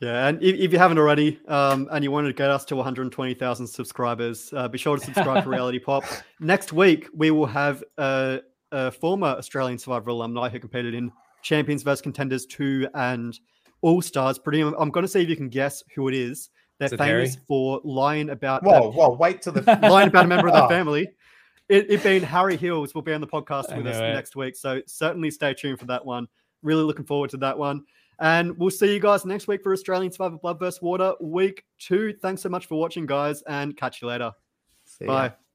Yeah, 0.00 0.28
and 0.28 0.40
if, 0.42 0.54
if 0.56 0.72
you 0.72 0.78
haven't 0.78 0.98
already, 0.98 1.40
um, 1.48 1.88
and 1.90 2.04
you 2.04 2.12
want 2.12 2.26
to 2.28 2.32
get 2.32 2.50
us 2.50 2.64
to 2.66 2.76
120,000 2.76 3.66
subscribers, 3.66 4.52
uh, 4.52 4.68
be 4.68 4.78
sure 4.78 4.96
to 4.96 5.04
subscribe 5.04 5.42
to 5.42 5.50
Reality 5.50 5.80
Pop. 5.80 6.04
Next 6.40 6.72
week, 6.72 7.08
we 7.12 7.32
will 7.32 7.46
have 7.46 7.82
a, 7.96 8.40
a 8.70 8.92
former 8.92 9.26
Australian 9.28 9.76
Survivor 9.76 10.10
alumni 10.10 10.48
who 10.48 10.60
competed 10.60 10.94
in 10.94 11.10
Champions 11.42 11.82
vs 11.82 12.00
Contenders 12.00 12.46
2 12.46 12.88
and 12.94 13.38
All 13.82 14.00
Stars. 14.00 14.38
Pretty, 14.38 14.60
I'm 14.60 14.90
going 14.90 15.02
to 15.02 15.08
see 15.08 15.20
if 15.20 15.28
you 15.28 15.36
can 15.36 15.48
guess 15.48 15.82
who 15.96 16.06
it 16.06 16.14
is. 16.14 16.50
They're 16.78 16.88
famous 16.90 17.34
Harry? 17.34 17.44
for 17.46 17.80
lying 17.84 18.30
about. 18.30 18.62
Whoa, 18.62 18.90
whoa! 18.90 19.10
Wait 19.16 19.42
till 19.42 19.52
the 19.52 19.62
lying 19.82 20.08
about 20.08 20.24
a 20.24 20.28
member 20.28 20.48
of 20.48 20.54
the 20.54 20.68
family. 20.74 21.08
It, 21.68 21.90
it, 21.90 22.02
being 22.02 22.22
Harry 22.22 22.56
Hills 22.56 22.94
will 22.94 23.02
be 23.02 23.12
on 23.12 23.20
the 23.20 23.26
podcast 23.26 23.76
with 23.76 23.86
us 23.86 23.96
it. 23.96 24.12
next 24.14 24.36
week, 24.36 24.56
so 24.56 24.80
certainly 24.86 25.30
stay 25.30 25.52
tuned 25.52 25.78
for 25.78 25.86
that 25.86 26.04
one. 26.04 26.26
Really 26.62 26.82
looking 26.82 27.04
forward 27.04 27.30
to 27.30 27.36
that 27.38 27.58
one, 27.58 27.84
and 28.20 28.56
we'll 28.56 28.70
see 28.70 28.92
you 28.92 29.00
guys 29.00 29.26
next 29.26 29.48
week 29.48 29.62
for 29.62 29.72
Australian 29.72 30.10
Survivor 30.12 30.38
Blood 30.38 30.58
vs 30.58 30.80
Water 30.80 31.12
Week 31.20 31.64
Two. 31.78 32.14
Thanks 32.22 32.42
so 32.42 32.48
much 32.48 32.66
for 32.66 32.78
watching, 32.80 33.06
guys, 33.06 33.42
and 33.42 33.76
catch 33.76 34.00
you 34.00 34.08
later. 34.08 34.32
See 34.84 35.04
Bye. 35.04 35.26
Ya. 35.26 35.47